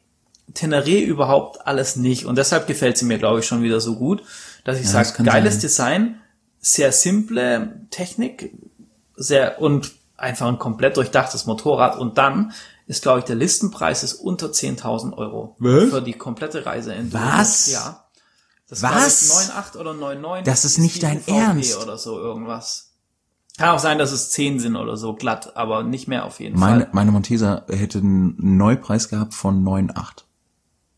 Tenere 0.53 0.99
überhaupt 0.99 1.65
alles 1.65 1.95
nicht 1.95 2.25
und 2.25 2.37
deshalb 2.37 2.67
gefällt 2.67 2.97
sie 2.97 3.05
mir, 3.05 3.17
glaube 3.17 3.39
ich, 3.39 3.47
schon 3.47 3.63
wieder 3.63 3.81
so 3.81 3.95
gut, 3.95 4.21
dass 4.63 4.77
ich 4.77 4.83
das 4.89 5.09
sage, 5.09 5.23
geiles 5.23 5.55
sein. 5.55 5.61
Design, 5.61 6.21
sehr 6.59 6.91
simple 6.91 7.81
Technik, 7.89 8.51
sehr 9.15 9.59
und 9.61 9.91
einfach 10.17 10.47
ein 10.47 10.59
komplett 10.59 10.97
durchdachtes 10.97 11.45
Motorrad 11.45 11.97
und 11.97 12.17
dann 12.17 12.51
ist, 12.87 13.01
glaube 13.03 13.19
ich, 13.19 13.25
der 13.25 13.35
Listenpreis 13.35 14.03
ist 14.03 14.13
unter 14.15 14.47
10.000 14.47 15.13
Euro 15.17 15.55
Was? 15.59 15.89
für 15.89 16.01
die 16.01 16.13
komplette 16.13 16.65
Reise 16.65 16.93
in 16.93 17.13
Was? 17.13 17.71
Ja. 17.71 18.05
Das 18.69 18.81
Was? 18.81 19.49
War 19.49 19.63
9,8 19.63 19.77
oder 19.77 19.91
9,9. 19.91 20.41
Das 20.43 20.65
ist 20.65 20.77
nicht 20.77 21.03
dein 21.03 21.17
UVP 21.19 21.31
Ernst. 21.31 21.81
Oder 21.81 21.97
so 21.97 22.17
irgendwas. 22.19 22.91
Kann 23.57 23.69
auch 23.69 23.79
sein, 23.79 23.97
dass 23.97 24.11
es 24.11 24.29
10 24.29 24.59
sind 24.59 24.75
oder 24.75 24.97
so 24.97 25.15
glatt, 25.15 25.55
aber 25.55 25.83
nicht 25.83 26.07
mehr 26.07 26.25
auf 26.25 26.39
jeden 26.39 26.59
Meine, 26.59 26.81
Fall. 26.81 26.89
meine 26.93 27.11
Montesa 27.11 27.65
hätte 27.69 27.99
einen 27.99 28.35
Neupreis 28.57 29.09
gehabt 29.09 29.33
von 29.33 29.63
9,8. 29.63 30.23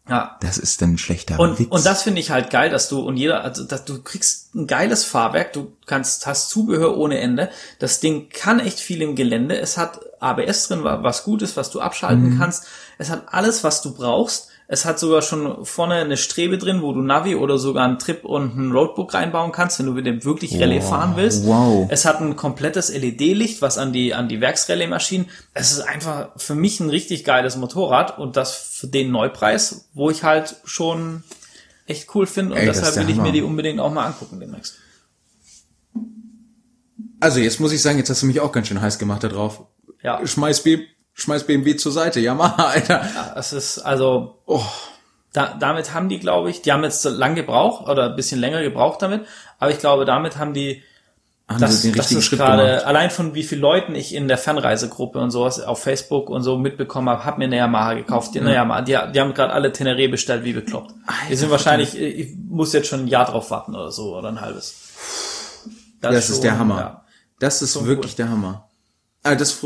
Ja. 0.09 0.37
Das 0.41 0.57
ist 0.57 0.81
dann 0.81 0.93
ein 0.93 0.97
schlechter 0.97 1.39
Und, 1.39 1.59
Witz. 1.59 1.67
und 1.69 1.85
das 1.85 2.03
finde 2.03 2.19
ich 2.19 2.31
halt 2.31 2.49
geil, 2.49 2.69
dass 2.69 2.89
du 2.89 2.99
und 2.99 3.15
jeder, 3.17 3.43
also 3.43 3.63
dass 3.63 3.85
du 3.85 4.01
kriegst 4.01 4.55
ein 4.55 4.67
geiles 4.67 5.03
Fahrwerk, 5.05 5.53
du 5.53 5.71
kannst, 5.85 6.25
hast 6.27 6.49
Zubehör 6.49 6.97
ohne 6.97 7.19
Ende. 7.19 7.49
Das 7.79 7.99
Ding 7.99 8.29
kann 8.29 8.59
echt 8.59 8.79
viel 8.79 9.01
im 9.01 9.15
Gelände. 9.15 9.57
Es 9.57 9.77
hat 9.77 9.99
ABS 10.19 10.67
drin, 10.67 10.83
wa- 10.83 11.03
was 11.03 11.23
gut 11.23 11.41
ist, 11.41 11.55
was 11.57 11.69
du 11.69 11.79
abschalten 11.79 12.33
Mhm. 12.35 12.39
kannst. 12.39 12.65
Es 12.97 13.09
hat 13.09 13.23
alles, 13.31 13.63
was 13.63 13.81
du 13.81 13.93
brauchst. 13.93 14.48
Es 14.71 14.85
hat 14.85 14.99
sogar 14.99 15.23
schon 15.23 15.65
vorne 15.65 15.95
eine 15.95 16.15
Strebe 16.15 16.59
drin, 16.59 16.83
wo 16.83 16.93
du 16.93 17.01
Navi 17.01 17.33
oder 17.33 17.57
sogar 17.57 17.85
einen 17.85 17.97
Trip 17.97 18.23
und 18.23 18.55
ein 18.55 18.71
Roadbook 18.71 19.15
reinbauen 19.15 19.51
kannst, 19.51 19.79
wenn 19.79 19.87
du 19.87 19.93
mit 19.93 20.05
dem 20.05 20.23
wirklich 20.23 20.61
Rallye 20.61 20.79
fahren 20.79 21.13
willst. 21.15 21.47
wow. 21.47 21.87
Es 21.89 22.05
hat 22.05 22.21
ein 22.21 22.35
komplettes 22.35 22.93
LED-Licht, 22.93 23.63
was 23.63 23.79
an 23.79 23.93
die, 23.93 24.13
an 24.13 24.29
die 24.29 24.41
Werksrallye-Maschinen. 24.41 25.25
Es 25.55 25.71
ist 25.71 25.79
einfach 25.79 26.29
für 26.37 26.53
mich 26.53 26.79
ein 26.79 26.91
richtig 26.91 27.23
geiles 27.23 27.55
Motorrad 27.55 28.19
und 28.19 28.37
das 28.37 28.53
für 28.53 28.85
den 28.85 29.09
Neupreis, 29.09 29.89
wo 29.95 30.11
ich 30.11 30.23
halt 30.23 30.57
schon 30.65 31.23
echt 31.87 32.13
cool 32.13 32.27
finde 32.27 32.53
und 32.53 32.59
Ey, 32.59 32.67
deshalb 32.67 32.95
will 32.95 33.09
ich 33.09 33.17
mir 33.17 33.31
die 33.31 33.41
unbedingt 33.41 33.79
auch 33.79 33.91
mal 33.91 34.05
angucken 34.05 34.39
demnächst. 34.39 34.75
Also 37.19 37.39
jetzt 37.39 37.59
muss 37.59 37.71
ich 37.71 37.81
sagen, 37.81 37.97
jetzt 37.97 38.11
hast 38.11 38.21
du 38.21 38.27
mich 38.27 38.39
auch 38.39 38.51
ganz 38.51 38.67
schön 38.67 38.79
heiß 38.79 38.99
gemacht 38.99 39.23
da 39.23 39.29
drauf. 39.29 39.63
Ja. 40.03 40.23
Schmeiß, 40.23 40.61
B, 40.61 40.85
schmeiß 41.21 41.45
BMW 41.45 41.75
zur 41.75 41.91
Seite. 41.91 42.19
Ja, 42.19 42.33
mach, 42.33 42.57
Alter. 42.73 43.01
Es 43.35 43.53
ist 43.53 43.79
also, 43.79 44.35
Oh, 44.45 44.63
da, 45.33 45.55
damit 45.59 45.93
haben 45.93 46.09
die, 46.09 46.19
glaube 46.19 46.49
ich, 46.49 46.61
die 46.61 46.71
haben 46.71 46.83
jetzt 46.83 47.01
so 47.01 47.09
lang 47.09 47.35
gebraucht 47.35 47.87
oder 47.87 48.09
ein 48.09 48.15
bisschen 48.15 48.39
länger 48.39 48.61
gebraucht 48.63 49.01
damit, 49.01 49.25
aber 49.59 49.71
ich 49.71 49.77
glaube, 49.79 50.05
damit 50.05 50.37
haben 50.37 50.53
die 50.53 50.81
haben 51.47 51.59
das, 51.61 51.81
den 51.81 51.91
das 51.93 52.01
richtigen 52.05 52.19
ist 52.19 52.25
Schritt 52.25 52.39
gerade, 52.39 52.63
gemacht. 52.63 52.85
allein 52.85 53.09
von 53.09 53.33
wie 53.33 53.41
vielen 53.43 53.61
Leuten 53.61 53.95
ich 53.95 54.13
in 54.13 54.27
der 54.27 54.37
Fernreisegruppe 54.37 55.17
und 55.19 55.31
sowas 55.31 55.59
auf 55.59 55.81
Facebook 55.81 56.29
und 56.29 56.43
so 56.43 56.57
mitbekommen 56.59 57.09
habe, 57.09 57.25
hab 57.25 57.37
mir 57.39 57.45
eine 57.45 57.57
Yamaha 57.57 57.95
gekauft. 57.95 58.35
Die, 58.35 58.39
eine 58.39 58.53
Yamaha, 58.53 58.81
die, 58.81 58.97
die 59.13 59.19
haben 59.19 59.33
gerade 59.33 59.51
alle 59.53 59.71
Tenere 59.71 60.07
bestellt, 60.09 60.43
wie 60.43 60.53
bekloppt. 60.53 60.93
die 61.29 61.35
sind 61.35 61.49
wahrscheinlich, 61.49 61.97
ich 61.99 62.35
muss 62.47 62.71
jetzt 62.73 62.87
schon 62.87 63.01
ein 63.01 63.07
Jahr 63.07 63.25
drauf 63.25 63.49
warten 63.49 63.75
oder 63.75 63.91
so, 63.91 64.15
oder 64.15 64.29
ein 64.29 64.41
halbes. 64.41 64.75
Das 66.01 66.15
ist 66.29 66.35
schon, 66.35 66.41
der 66.43 66.59
Hammer. 66.59 66.77
Ja. 66.79 67.05
Das 67.39 67.61
ist 67.61 67.73
Schon 67.73 67.87
wirklich 67.87 68.11
cool. 68.13 68.17
der 68.17 68.29
Hammer. 68.29 68.69
Ah, 69.23 69.35
das 69.35 69.63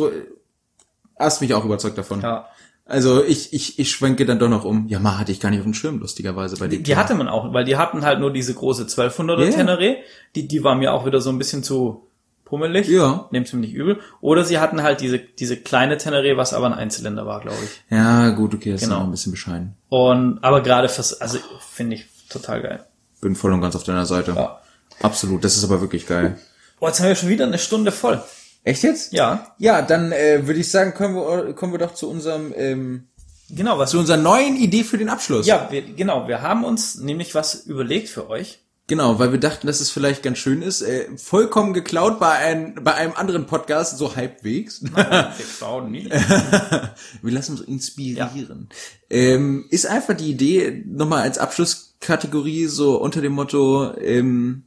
hast 1.17 1.41
mich 1.41 1.53
auch 1.53 1.65
überzeugt 1.65 1.97
davon. 1.97 2.21
ja. 2.21 2.47
Also 2.85 3.23
ich, 3.23 3.53
ich, 3.53 3.79
ich 3.79 3.91
schwenke 3.91 4.25
dann 4.25 4.39
doch 4.39 4.49
noch 4.49 4.65
um. 4.65 4.89
Yamaha 4.89 5.19
hatte 5.19 5.31
ich 5.31 5.39
gar 5.39 5.49
nicht 5.49 5.59
auf 5.59 5.63
dem 5.63 5.73
Schirm, 5.73 5.99
lustigerweise 5.99 6.57
bei 6.57 6.67
dir. 6.67 6.83
Die 6.83 6.97
hatte 6.97 7.15
man 7.15 7.29
auch, 7.29 7.53
weil 7.53 7.63
die 7.63 7.77
hatten 7.77 8.03
halt 8.03 8.19
nur 8.19 8.31
diese 8.33 8.53
große 8.53 8.83
1200er 8.83 9.45
Ja. 9.45 9.51
Tenere. 9.51 9.95
Die, 10.35 10.49
die 10.49 10.63
war 10.65 10.75
mir 10.75 10.91
auch 10.93 11.05
wieder 11.05 11.21
so 11.21 11.29
ein 11.29 11.37
bisschen 11.37 11.63
zu 11.63 12.07
pummelig. 12.43 12.89
Ja. 12.89 13.29
Nehmt's 13.31 13.53
mir 13.53 13.61
nicht 13.61 13.73
übel. 13.73 14.01
Oder 14.19 14.43
sie 14.43 14.59
hatten 14.59 14.83
halt 14.83 14.99
diese, 14.99 15.17
diese 15.17 15.55
kleine 15.55 15.95
Tenere, 15.97 16.35
was 16.35 16.53
aber 16.53 16.65
ein 16.65 16.73
Einzylinder 16.73 17.25
war, 17.25 17.39
glaube 17.39 17.57
ich. 17.63 17.81
Ja, 17.89 18.31
gut, 18.31 18.53
okay, 18.53 18.73
das 18.73 18.81
ist 18.81 18.89
Genau. 18.89 18.99
noch 18.99 19.07
ein 19.07 19.11
bisschen 19.11 19.31
bescheiden. 19.31 19.75
Und, 19.87 20.39
aber 20.43 20.61
gerade 20.61 20.89
fürs, 20.89 21.21
also, 21.21 21.37
finde 21.71 21.95
ich 21.95 22.05
total 22.29 22.61
geil. 22.61 22.83
Bin 23.21 23.37
voll 23.37 23.53
und 23.53 23.61
ganz 23.61 23.77
auf 23.77 23.85
deiner 23.85 24.05
Seite. 24.05 24.33
Ja. 24.35 24.59
Absolut, 25.01 25.41
das 25.45 25.55
ist 25.55 25.63
aber 25.63 25.79
wirklich 25.79 26.05
geil. 26.05 26.37
Boah, 26.81 26.89
jetzt 26.89 26.99
haben 26.99 27.07
wir 27.07 27.15
schon 27.15 27.29
wieder 27.29 27.45
eine 27.45 27.57
Stunde 27.59 27.93
voll. 27.93 28.21
Echt 28.63 28.83
jetzt? 28.83 29.13
Ja. 29.13 29.55
Ja, 29.57 29.81
dann 29.81 30.11
äh, 30.11 30.47
würde 30.47 30.59
ich 30.59 30.71
sagen, 30.71 30.93
kommen 30.93 31.15
wir, 31.15 31.53
kommen 31.53 31.73
wir 31.73 31.79
doch 31.79 31.93
zu 31.93 32.09
unserem 32.09 32.53
ähm, 32.55 33.07
Genau, 33.49 33.77
was 33.77 33.91
zu 33.91 33.99
unserer 33.99 34.17
neuen 34.17 34.55
Idee 34.55 34.83
für 34.83 34.97
den 34.97 35.09
Abschluss. 35.09 35.45
Ja, 35.45 35.67
wir, 35.69 35.81
genau, 35.81 36.27
wir 36.27 36.41
haben 36.41 36.63
uns 36.63 36.95
nämlich 36.95 37.35
was 37.35 37.65
überlegt 37.65 38.09
für 38.09 38.29
euch. 38.29 38.59
Genau, 38.87 39.17
weil 39.17 39.31
wir 39.31 39.39
dachten, 39.39 39.67
dass 39.67 39.79
es 39.79 39.91
vielleicht 39.91 40.23
ganz 40.23 40.39
schön 40.39 40.61
ist. 40.61 40.81
Äh, 40.81 41.07
vollkommen 41.17 41.73
geklaut 41.73 42.19
bei, 42.19 42.31
ein, 42.31 42.75
bei 42.83 42.93
einem 42.95 43.13
anderen 43.13 43.45
Podcast, 43.45 43.97
so 43.97 44.15
halbwegs. 44.15 44.83
Wir 44.83 45.33
schauen 45.59 45.91
nie. 45.91 46.09
wir 46.09 47.31
lassen 47.31 47.53
uns 47.53 47.61
inspirieren. 47.61 48.69
Ähm, 49.09 49.65
ist 49.69 49.85
einfach 49.85 50.15
die 50.15 50.31
Idee, 50.31 50.83
nochmal 50.85 51.21
als 51.21 51.37
Abschlusskategorie, 51.37 52.65
so 52.65 52.99
unter 52.99 53.21
dem 53.21 53.33
Motto, 53.33 53.93
ähm, 53.97 54.63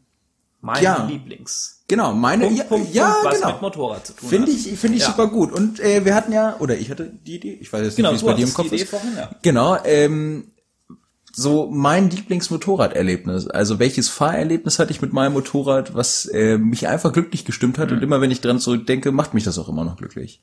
Mein 0.60 0.82
Ja. 0.82 1.04
Lieblings. 1.06 1.75
Genau, 1.88 2.12
meine, 2.14 2.44
Punkt, 2.44 2.58
ja, 2.58 2.64
Punkt, 2.64 2.94
ja 2.94 3.10
Punkt, 3.10 3.24
was 3.26 3.34
genau. 3.40 3.52
mit 3.52 3.62
Motorrad 3.62 4.06
zu 4.06 4.12
tun 4.14 4.28
Finde 4.28 4.50
ich, 4.50 4.78
finde 4.78 4.96
ich 4.96 5.02
Ja. 5.02 5.08
super 5.10 5.28
gut. 5.28 5.52
Und 5.52 5.80
äh, 5.80 6.04
wir 6.04 6.14
hatten 6.14 6.32
ja, 6.32 6.56
oder 6.58 6.76
ich 6.76 6.90
hatte 6.90 7.10
die 7.26 7.36
Idee, 7.36 7.58
ich 7.60 7.72
weiß 7.72 7.82
jetzt 7.82 7.96
Genau, 7.96 8.12
nicht, 8.12 8.22
wie 8.22 8.26
es 8.26 8.32
bei 8.32 8.36
dir 8.36 8.46
im 8.46 8.54
Kopf 8.54 8.68
die 8.68 8.74
Idee 8.74 8.82
ist. 8.84 8.90
vorhin, 8.90 9.16
ja. 9.16 9.30
Genau, 9.42 9.78
ähm, 9.84 10.44
so 11.32 11.68
mein 11.70 12.08
Lieblingsmotorraderlebnis. 12.08 13.48
Also 13.48 13.78
welches 13.78 14.08
Fahrerlebnis 14.08 14.78
hatte 14.78 14.90
ich 14.92 15.02
mit 15.02 15.12
meinem 15.12 15.34
Motorrad, 15.34 15.94
was 15.94 16.24
äh, 16.26 16.56
mich 16.58 16.88
einfach 16.88 17.12
glücklich 17.12 17.44
gestimmt 17.44 17.76
Mhm. 17.76 17.82
hat 17.82 17.92
und 17.92 18.02
immer 18.02 18.20
wenn 18.22 18.30
ich 18.30 18.40
dran 18.40 18.58
zurückdenke, 18.58 19.12
macht 19.12 19.34
mich 19.34 19.44
das 19.44 19.58
auch 19.58 19.68
immer 19.68 19.84
noch 19.84 19.96
glücklich. 19.96 20.40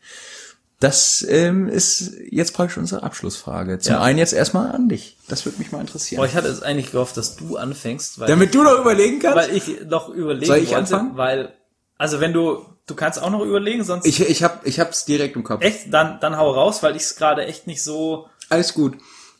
Das 0.84 1.26
ähm, 1.30 1.70
ist 1.70 2.12
jetzt 2.30 2.54
praktisch 2.54 2.78
unsere 2.78 3.04
Abschlussfrage. 3.04 3.80
Zum 3.80 3.94
Ja. 3.94 4.02
einen 4.02 4.20
jetzt 4.20 4.34
erstmal 4.34 4.72
an 4.72 4.90
dich. 4.90 5.16
Das 5.30 5.46
würde 5.46 5.60
mich 5.60 5.72
mal 5.72 5.80
interessieren. 5.80 6.18
Boah, 6.20 6.26
ich 6.26 6.36
hatte 6.36 6.50
jetzt 6.50 6.62
eigentlich 6.62 6.92
gehofft, 6.92 7.16
dass 7.16 7.38
du 7.38 7.56
anfängst, 7.56 8.20
weil, 8.20 8.28
Damit 8.28 8.54
du 8.54 8.64
noch 8.64 8.78
überlegen 8.82 9.20
kannst. 9.20 9.38
weil 9.38 9.56
ich 9.56 9.86
noch 9.90 10.10
überlegen 10.10 10.46
Soll 10.46 10.58
ich 10.58 10.72
wollte, 10.72 10.78
anfangen? 10.80 11.16
weil, 11.16 11.54
also 11.98 12.20
wenn 12.20 12.34
du, 12.34 12.66
du 12.86 12.96
kannst 12.96 13.22
auch 13.22 13.30
noch 13.30 13.46
überlegen, 13.46 13.86
sonst 13.86 14.06
Ich, 14.06 14.20
ich 14.28 14.44
hab, 14.44 14.66
ich 14.68 14.82
hab's 14.82 15.06
direkt 15.06 15.38
im 15.38 15.46
Kopf. 15.46 15.64
echt, 15.64 15.94
dann, 15.94 16.20
dann 16.20 16.36
hau 16.36 16.52
raus, 16.52 16.84
weil 16.84 16.98
ich 16.98 17.04
es 17.04 17.16
gerade 17.16 17.46
echt 17.46 17.66
nicht 17.66 17.82
so, 17.82 18.28
Alles 18.50 18.74
gut. 18.74 18.98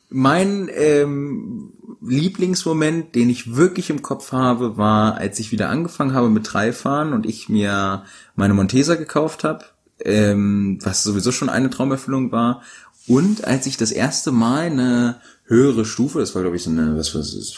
Mein 0.10 0.70
ähm, 0.74 1.74
Lieblingsmoment, 2.02 3.16
den 3.16 3.30
ich 3.30 3.56
wirklich 3.56 3.90
im 3.90 4.02
Kopf 4.02 4.32
habe, 4.32 4.78
war, 4.78 5.16
als 5.18 5.40
ich 5.40 5.52
wieder 5.52 5.68
angefangen 5.70 6.14
habe 6.14 6.30
mit 6.30 6.54
Dreifahren 6.54 7.12
und 7.12 7.26
ich 7.26 7.50
mir 7.50 8.04
meine 8.36 8.54
Montesa 8.54 8.96
gekauft 8.96 9.44
habe. 9.44 9.66
Ähm, 10.00 10.80
was 10.82 11.04
sowieso 11.04 11.32
schon 11.32 11.50
eine 11.50 11.70
Traumerfüllung 11.70 12.32
war. 12.32 12.62
Und 13.08 13.46
als 13.46 13.66
ich 13.66 13.78
das 13.78 13.92
erste 13.92 14.32
Mal 14.32 14.68
eine 14.68 15.22
höhere 15.46 15.86
Stufe, 15.86 16.20
das 16.20 16.36
war 16.36 16.42
glaube 16.42 16.56
ich 16.56 16.64
so 16.64 16.70
eine, 16.70 16.98
was 16.98 17.16
was 17.16 17.34
es 17.34 17.56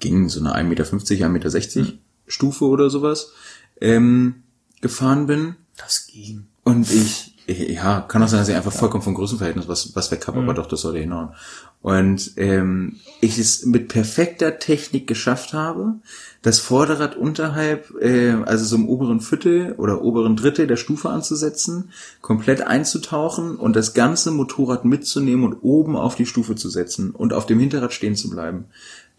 ging, 0.00 0.28
so 0.28 0.40
eine 0.40 0.54
1,50 0.54 0.64
Meter, 0.64 0.84
1,60 0.84 1.28
Meter 1.28 1.80
mhm. 1.80 1.98
Stufe 2.26 2.64
oder 2.64 2.90
sowas, 2.90 3.32
ähm, 3.80 4.42
gefahren 4.80 5.26
bin. 5.26 5.56
Das 5.76 6.06
ging. 6.06 6.46
Und 6.64 6.90
ich 6.90 7.31
ja, 7.52 8.00
kann 8.00 8.22
auch 8.22 8.28
sein, 8.28 8.40
dass 8.40 8.48
ich 8.48 8.54
einfach 8.54 8.72
vollkommen 8.72 9.02
vom 9.02 9.14
Größenverhältnis 9.14 9.68
was, 9.68 9.94
was 9.94 10.10
weg 10.10 10.26
habe, 10.26 10.40
mhm. 10.40 10.48
aber 10.48 10.54
doch, 10.54 10.66
das 10.66 10.82
sollte 10.82 10.98
hinhauen. 10.98 11.30
Und 11.80 12.32
ähm, 12.36 12.96
ich 13.20 13.38
es 13.38 13.64
mit 13.66 13.88
perfekter 13.88 14.58
Technik 14.58 15.06
geschafft 15.06 15.52
habe, 15.52 15.94
das 16.42 16.58
Vorderrad 16.58 17.16
unterhalb, 17.16 17.92
äh, 18.00 18.34
also 18.44 18.64
so 18.64 18.76
im 18.76 18.88
oberen 18.88 19.20
Viertel 19.20 19.74
oder 19.78 20.02
oberen 20.02 20.36
Drittel 20.36 20.66
der 20.66 20.76
Stufe 20.76 21.10
anzusetzen, 21.10 21.90
komplett 22.20 22.62
einzutauchen 22.62 23.56
und 23.56 23.74
das 23.74 23.94
ganze 23.94 24.30
Motorrad 24.30 24.84
mitzunehmen 24.84 25.44
und 25.44 25.58
oben 25.62 25.96
auf 25.96 26.14
die 26.14 26.26
Stufe 26.26 26.54
zu 26.54 26.68
setzen 26.68 27.10
und 27.10 27.32
auf 27.32 27.46
dem 27.46 27.58
Hinterrad 27.58 27.92
stehen 27.92 28.16
zu 28.16 28.30
bleiben. 28.30 28.66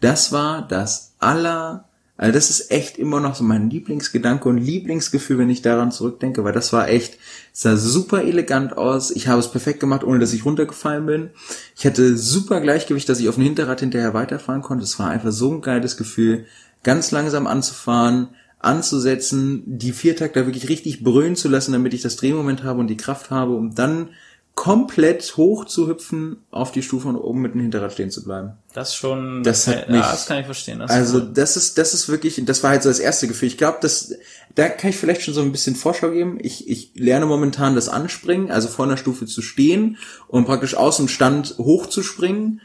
Das 0.00 0.32
war 0.32 0.66
das 0.66 1.14
aller 1.18 1.84
also 2.16 2.32
das 2.32 2.48
ist 2.48 2.70
echt 2.70 2.96
immer 2.96 3.20
noch 3.20 3.34
so 3.34 3.42
mein 3.42 3.70
Lieblingsgedanke 3.70 4.48
und 4.48 4.58
Lieblingsgefühl, 4.58 5.38
wenn 5.38 5.50
ich 5.50 5.62
daran 5.62 5.90
zurückdenke, 5.90 6.44
weil 6.44 6.52
das 6.52 6.72
war 6.72 6.88
echt, 6.88 7.18
sah 7.52 7.76
super 7.76 8.22
elegant 8.22 8.76
aus. 8.76 9.10
Ich 9.10 9.26
habe 9.26 9.40
es 9.40 9.50
perfekt 9.50 9.80
gemacht, 9.80 10.04
ohne 10.04 10.20
dass 10.20 10.32
ich 10.32 10.44
runtergefallen 10.44 11.06
bin. 11.06 11.30
Ich 11.76 11.84
hatte 11.86 12.16
super 12.16 12.60
Gleichgewicht, 12.60 13.08
dass 13.08 13.18
ich 13.18 13.28
auf 13.28 13.34
dem 13.34 13.44
Hinterrad 13.44 13.80
hinterher 13.80 14.14
weiterfahren 14.14 14.62
konnte. 14.62 14.84
Es 14.84 14.98
war 15.00 15.10
einfach 15.10 15.32
so 15.32 15.52
ein 15.52 15.60
geiles 15.60 15.96
Gefühl, 15.96 16.46
ganz 16.84 17.10
langsam 17.10 17.48
anzufahren, 17.48 18.28
anzusetzen, 18.60 19.64
die 19.66 19.92
Viertakter 19.92 20.46
wirklich 20.46 20.68
richtig 20.68 21.02
brüllen 21.02 21.34
zu 21.34 21.48
lassen, 21.48 21.72
damit 21.72 21.94
ich 21.94 22.02
das 22.02 22.16
Drehmoment 22.16 22.62
habe 22.62 22.78
und 22.78 22.86
die 22.86 22.96
Kraft 22.96 23.30
habe, 23.30 23.54
um 23.54 23.74
dann 23.74 24.10
komplett 24.54 25.36
hoch 25.36 25.64
zu 25.64 25.88
hüpfen 25.88 26.44
auf 26.50 26.70
die 26.70 26.82
Stufe 26.82 27.08
und 27.08 27.16
oben 27.16 27.42
mit 27.42 27.54
dem 27.54 27.60
Hinterrad 27.60 27.92
stehen 27.92 28.10
zu 28.10 28.22
bleiben. 28.22 28.52
Das 28.72 28.94
schon, 28.94 29.42
das, 29.42 29.66
hat 29.66 29.88
mich, 29.88 30.00
ja, 30.00 30.10
das 30.10 30.26
kann 30.26 30.38
ich 30.38 30.46
verstehen. 30.46 30.80
also 30.80 31.18
cool. 31.18 31.30
das 31.34 31.56
ist, 31.56 31.76
das 31.76 31.92
ist 31.92 32.08
wirklich, 32.08 32.40
das 32.44 32.62
war 32.62 32.70
halt 32.70 32.82
so 32.82 32.88
das 32.88 33.00
erste 33.00 33.26
Gefühl. 33.26 33.48
Ich 33.48 33.58
glaube, 33.58 33.78
das, 33.80 34.14
da 34.54 34.68
kann 34.68 34.90
ich 34.90 34.96
vielleicht 34.96 35.22
schon 35.22 35.34
so 35.34 35.42
ein 35.42 35.50
bisschen 35.50 35.74
Vorschau 35.74 36.10
geben. 36.10 36.38
Ich, 36.40 36.68
ich 36.68 36.92
lerne 36.94 37.26
momentan 37.26 37.74
das 37.74 37.88
Anspringen, 37.88 38.52
also 38.52 38.68
vor 38.68 38.84
einer 38.84 38.96
Stufe 38.96 39.26
zu 39.26 39.42
stehen 39.42 39.98
und 40.28 40.44
praktisch 40.44 40.76
aus 40.76 40.98
dem 40.98 41.08
Stand 41.08 41.56
hochzuspringen. 41.58 42.60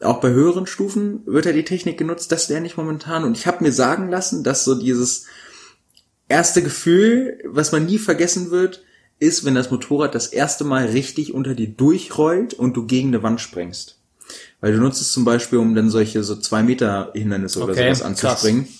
Auch 0.00 0.20
bei 0.20 0.30
höheren 0.30 0.66
Stufen 0.66 1.22
wird 1.26 1.44
ja 1.44 1.52
die 1.52 1.64
Technik 1.64 1.98
genutzt, 1.98 2.32
das 2.32 2.48
lerne 2.48 2.66
ich 2.66 2.78
momentan. 2.78 3.22
Und 3.22 3.36
ich 3.36 3.46
habe 3.46 3.62
mir 3.62 3.72
sagen 3.72 4.08
lassen, 4.10 4.44
dass 4.44 4.64
so 4.64 4.74
dieses 4.74 5.26
erste 6.28 6.62
Gefühl, 6.62 7.38
was 7.44 7.70
man 7.70 7.84
nie 7.84 7.98
vergessen 7.98 8.50
wird, 8.50 8.82
ist, 9.18 9.44
wenn 9.44 9.54
das 9.54 9.70
Motorrad 9.70 10.14
das 10.14 10.28
erste 10.28 10.64
Mal 10.64 10.86
richtig 10.86 11.34
unter 11.34 11.54
dir 11.54 11.68
durchrollt 11.68 12.54
und 12.54 12.76
du 12.76 12.86
gegen 12.86 13.08
eine 13.08 13.22
Wand 13.22 13.40
sprengst. 13.40 13.98
Weil 14.60 14.72
du 14.72 14.78
nutzt 14.78 15.00
es 15.00 15.12
zum 15.12 15.24
Beispiel, 15.24 15.58
um 15.58 15.74
dann 15.74 15.90
solche 15.90 16.24
so 16.24 16.36
zwei 16.36 16.62
Meter 16.62 17.12
Hindernisse 17.14 17.60
okay, 17.60 17.72
oder 17.72 17.82
sowas 17.82 18.02
anzuspringen. 18.02 18.64
Krass. 18.64 18.74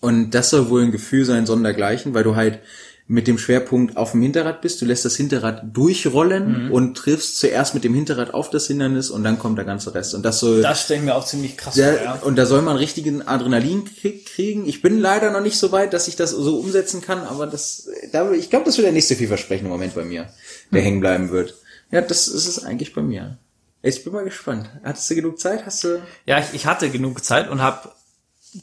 Und 0.00 0.30
das 0.30 0.50
soll 0.50 0.68
wohl 0.68 0.82
ein 0.82 0.92
Gefühl 0.92 1.24
sein, 1.24 1.46
sondergleichen, 1.46 2.14
weil 2.14 2.24
du 2.24 2.34
halt 2.34 2.60
mit 3.08 3.26
dem 3.26 3.36
Schwerpunkt 3.36 3.96
auf 3.96 4.12
dem 4.12 4.22
Hinterrad 4.22 4.60
bist. 4.60 4.80
Du 4.80 4.86
lässt 4.86 5.04
das 5.04 5.16
Hinterrad 5.16 5.64
durchrollen 5.76 6.66
mhm. 6.66 6.72
und 6.72 6.96
triffst 6.96 7.38
zuerst 7.38 7.74
mit 7.74 7.84
dem 7.84 7.94
Hinterrad 7.94 8.32
auf 8.32 8.50
das 8.50 8.66
Hindernis 8.68 9.10
und 9.10 9.24
dann 9.24 9.38
kommt 9.38 9.58
der 9.58 9.64
ganze 9.64 9.94
Rest. 9.94 10.14
Und 10.14 10.22
das 10.22 10.40
soll. 10.40 10.62
Das 10.62 10.82
stellen 10.82 11.04
wir 11.04 11.16
auch 11.16 11.26
ziemlich 11.26 11.56
krass 11.56 11.74
der, 11.74 11.94
vor, 11.94 12.04
ja. 12.04 12.14
Und 12.22 12.36
da 12.36 12.46
soll 12.46 12.62
man 12.62 12.76
richtigen 12.76 13.26
Adrenalinkick 13.26 14.26
kriegen. 14.26 14.66
Ich 14.66 14.82
bin 14.82 14.98
leider 15.00 15.30
noch 15.30 15.42
nicht 15.42 15.58
so 15.58 15.72
weit, 15.72 15.92
dass 15.92 16.08
ich 16.08 16.16
das 16.16 16.30
so 16.30 16.58
umsetzen 16.58 17.00
kann, 17.00 17.20
aber 17.20 17.46
das, 17.46 17.88
da, 18.12 18.30
ich 18.32 18.50
glaube, 18.50 18.64
das 18.66 18.76
wird 18.76 18.86
der 18.86 18.92
nächste 18.92 19.16
vielversprechende 19.16 19.70
Moment 19.70 19.94
bei 19.94 20.04
mir, 20.04 20.28
der 20.70 20.80
mhm. 20.80 20.84
hängen 20.84 21.00
bleiben 21.00 21.30
wird. 21.30 21.54
Ja, 21.90 22.00
das 22.00 22.28
ist 22.28 22.46
es 22.46 22.64
eigentlich 22.64 22.94
bei 22.94 23.02
mir. 23.02 23.38
Ich 23.82 24.04
bin 24.04 24.12
mal 24.12 24.24
gespannt. 24.24 24.70
Hattest 24.84 25.10
du 25.10 25.16
genug 25.16 25.40
Zeit? 25.40 25.66
Hast 25.66 25.82
du? 25.82 26.00
Ja, 26.24 26.38
ich, 26.38 26.54
ich 26.54 26.66
hatte 26.66 26.88
genug 26.88 27.24
Zeit 27.24 27.50
und 27.50 27.60
habe 27.60 27.90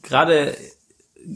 gerade 0.01 0.55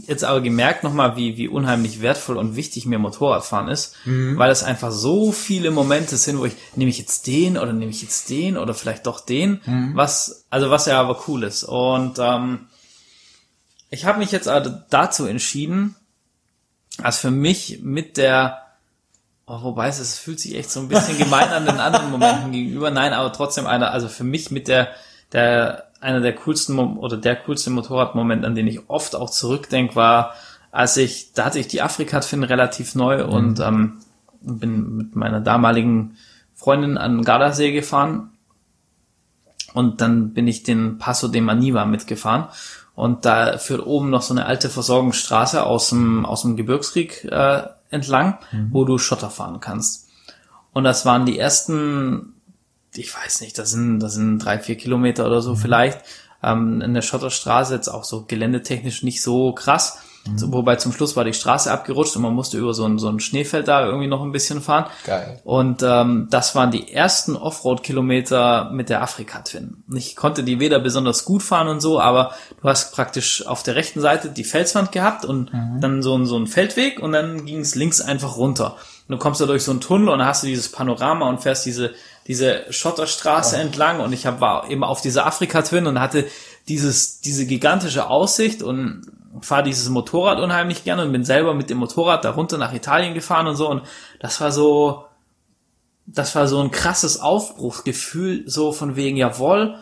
jetzt 0.07 0.23
aber 0.23 0.41
gemerkt 0.41 0.83
nochmal, 0.83 1.15
wie, 1.15 1.37
wie 1.37 1.47
unheimlich 1.47 2.01
wertvoll 2.01 2.37
und 2.37 2.55
wichtig 2.55 2.85
mir 2.85 2.99
Motorradfahren 2.99 3.67
ist, 3.69 3.95
mhm. 4.05 4.37
weil 4.37 4.51
es 4.51 4.63
einfach 4.63 4.91
so 4.91 5.31
viele 5.31 5.71
Momente 5.71 6.17
sind, 6.17 6.39
wo 6.39 6.45
ich, 6.45 6.53
nehme 6.75 6.89
ich 6.89 6.97
jetzt 6.97 7.27
den 7.27 7.57
oder 7.57 7.73
nehme 7.73 7.91
ich 7.91 8.01
jetzt 8.01 8.29
den 8.29 8.57
oder 8.57 8.73
vielleicht 8.73 9.05
doch 9.05 9.19
den, 9.19 9.61
mhm. 9.65 9.91
was, 9.95 10.45
also 10.49 10.69
was 10.69 10.85
ja 10.85 10.99
aber 10.99 11.23
cool 11.27 11.43
ist. 11.43 11.63
Und 11.63 12.19
ähm, 12.19 12.67
ich 13.89 14.05
habe 14.05 14.19
mich 14.19 14.31
jetzt 14.31 14.47
also 14.47 14.71
dazu 14.89 15.25
entschieden, 15.25 15.95
als 17.01 17.17
für 17.17 17.31
mich 17.31 17.79
mit 17.81 18.17
der, 18.17 18.61
oh, 19.45 19.61
wobei 19.63 19.87
es, 19.87 19.99
es 19.99 20.17
fühlt 20.17 20.39
sich 20.39 20.55
echt 20.55 20.71
so 20.71 20.79
ein 20.79 20.87
bisschen 20.87 21.17
gemein 21.19 21.49
an 21.49 21.65
den 21.65 21.79
anderen 21.79 22.11
Momenten 22.11 22.51
gegenüber, 22.51 22.91
nein, 22.91 23.13
aber 23.13 23.33
trotzdem 23.33 23.67
einer, 23.67 23.91
also 23.91 24.07
für 24.07 24.23
mich 24.23 24.51
mit 24.51 24.67
der, 24.67 24.89
der 25.31 25.91
einer 26.03 26.19
der 26.19 26.35
coolsten 26.35 26.77
oder 26.77 27.17
der 27.17 27.35
coolste 27.35 27.69
Motorradmoment, 27.69 28.45
an 28.45 28.55
den 28.55 28.67
ich 28.67 28.89
oft 28.89 29.15
auch 29.15 29.29
zurückdenke, 29.29 29.95
war, 29.95 30.33
als 30.71 30.97
ich, 30.97 31.33
da 31.33 31.45
hatte 31.45 31.59
ich 31.59 31.67
die 31.67 31.81
Afrika-Twin 31.81 32.43
relativ 32.43 32.95
neu 32.95 33.23
mhm. 33.23 33.29
und 33.29 33.59
ähm, 33.59 33.99
bin 34.41 34.97
mit 34.97 35.15
meiner 35.15 35.39
damaligen 35.39 36.17
Freundin 36.55 36.97
an 36.97 37.23
Gardasee 37.23 37.71
gefahren 37.71 38.31
und 39.73 40.01
dann 40.01 40.33
bin 40.33 40.47
ich 40.47 40.63
den 40.63 40.97
Passo 40.97 41.27
de 41.27 41.41
Maniva 41.41 41.85
mitgefahren 41.85 42.47
und 42.95 43.25
da 43.25 43.57
führt 43.57 43.85
oben 43.85 44.09
noch 44.09 44.21
so 44.21 44.33
eine 44.33 44.45
alte 44.45 44.69
Versorgungsstraße 44.69 45.63
aus 45.63 45.89
dem, 45.89 46.25
aus 46.25 46.43
dem 46.43 46.55
Gebirgskrieg 46.55 47.25
äh, 47.25 47.63
entlang, 47.89 48.37
mhm. 48.51 48.69
wo 48.71 48.85
du 48.85 48.97
Schotter 48.97 49.29
fahren 49.29 49.59
kannst. 49.59 50.09
Und 50.73 50.83
das 50.83 51.05
waren 51.05 51.25
die 51.25 51.37
ersten 51.37 52.33
ich 52.95 53.15
weiß 53.15 53.41
nicht, 53.41 53.57
das 53.57 53.71
sind, 53.71 53.99
das 53.99 54.13
sind 54.13 54.39
drei, 54.39 54.59
vier 54.59 54.75
Kilometer 54.75 55.25
oder 55.25 55.41
so 55.41 55.51
mhm. 55.51 55.57
vielleicht. 55.57 55.99
Ähm, 56.41 56.81
in 56.81 56.93
der 56.93 57.01
Schotterstraße 57.01 57.73
jetzt 57.73 57.87
auch 57.87 58.03
so 58.03 58.25
geländetechnisch 58.25 59.03
nicht 59.03 59.21
so 59.21 59.53
krass. 59.53 59.99
Mhm. 60.27 60.37
So, 60.37 60.51
wobei 60.53 60.75
zum 60.77 60.91
Schluss 60.93 61.15
war 61.15 61.23
die 61.23 61.33
Straße 61.33 61.71
abgerutscht 61.71 62.15
und 62.15 62.21
man 62.21 62.33
musste 62.33 62.57
über 62.57 62.73
so 62.73 62.85
ein, 62.85 62.97
so 62.97 63.09
ein 63.09 63.19
Schneefeld 63.19 63.67
da 63.67 63.85
irgendwie 63.85 64.07
noch 64.07 64.21
ein 64.21 64.31
bisschen 64.31 64.61
fahren. 64.61 64.85
Geil. 65.05 65.41
Und 65.43 65.83
ähm, 65.83 66.27
das 66.29 66.55
waren 66.55 66.71
die 66.71 66.93
ersten 66.93 67.35
Offroad-Kilometer 67.35 68.71
mit 68.71 68.89
der 68.89 69.01
Afrika-Twin. 69.01 69.83
Ich 69.95 70.15
konnte 70.15 70.43
die 70.43 70.59
weder 70.59 70.79
besonders 70.79 71.25
gut 71.25 71.43
fahren 71.43 71.67
und 71.67 71.81
so, 71.81 71.99
aber 71.99 72.33
du 72.61 72.69
hast 72.69 72.93
praktisch 72.93 73.45
auf 73.45 73.63
der 73.63 73.75
rechten 73.75 74.01
Seite 74.01 74.29
die 74.29 74.43
Felswand 74.43 74.91
gehabt 74.91 75.25
und 75.25 75.53
mhm. 75.53 75.81
dann 75.81 76.01
so, 76.01 76.17
ein 76.17 76.25
so 76.25 76.37
ein 76.37 76.47
Feldweg 76.47 76.99
und 76.99 77.11
dann 77.11 77.45
ging 77.45 77.59
es 77.59 77.75
links 77.75 77.99
einfach 78.01 78.37
runter. 78.37 78.77
Und 79.07 79.13
du 79.13 79.17
kommst 79.17 79.41
da 79.41 79.45
durch 79.45 79.63
so 79.63 79.71
einen 79.71 79.81
Tunnel 79.81 80.09
und 80.09 80.19
dann 80.19 80.27
hast 80.27 80.43
du 80.43 80.47
dieses 80.47 80.71
Panorama 80.71 81.27
und 81.27 81.41
fährst 81.41 81.65
diese 81.65 81.91
diese 82.27 82.71
Schotterstraße 82.71 83.55
oh. 83.57 83.59
entlang 83.59 83.99
und 83.99 84.13
ich 84.13 84.25
hab, 84.25 84.41
war 84.41 84.69
eben 84.69 84.83
auf 84.83 85.01
dieser 85.01 85.25
Afrika-Twin 85.25 85.87
und 85.87 85.99
hatte 85.99 86.27
dieses, 86.67 87.19
diese 87.21 87.45
gigantische 87.45 88.09
Aussicht 88.09 88.63
und 88.63 89.11
fahre 89.41 89.63
dieses 89.63 89.89
Motorrad 89.89 90.39
unheimlich 90.39 90.83
gerne 90.83 91.03
und 91.03 91.11
bin 91.11 91.25
selber 91.25 91.53
mit 91.53 91.69
dem 91.69 91.79
Motorrad 91.79 92.23
da 92.23 92.31
runter 92.31 92.57
nach 92.57 92.73
Italien 92.73 93.13
gefahren 93.13 93.47
und 93.47 93.55
so 93.55 93.69
und 93.69 93.83
das 94.19 94.39
war 94.39 94.51
so, 94.51 95.05
das 96.05 96.35
war 96.35 96.47
so 96.47 96.61
ein 96.61 96.71
krasses 96.71 97.19
Aufbruchsgefühl, 97.19 98.43
so 98.47 98.71
von 98.71 98.95
wegen, 98.95 99.17
jawohl, 99.17 99.77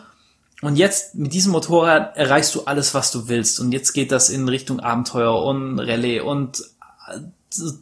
und 0.62 0.76
jetzt 0.76 1.16
mit 1.16 1.34
diesem 1.34 1.50
Motorrad 1.50 2.16
erreichst 2.16 2.54
du 2.54 2.62
alles, 2.62 2.94
was 2.94 3.10
du 3.10 3.26
willst. 3.26 3.58
Und 3.58 3.72
jetzt 3.72 3.92
geht 3.92 4.12
das 4.12 4.30
in 4.30 4.48
Richtung 4.48 4.78
Abenteuer 4.78 5.42
und 5.42 5.80
Rallye. 5.80 6.20
Und 6.20 6.62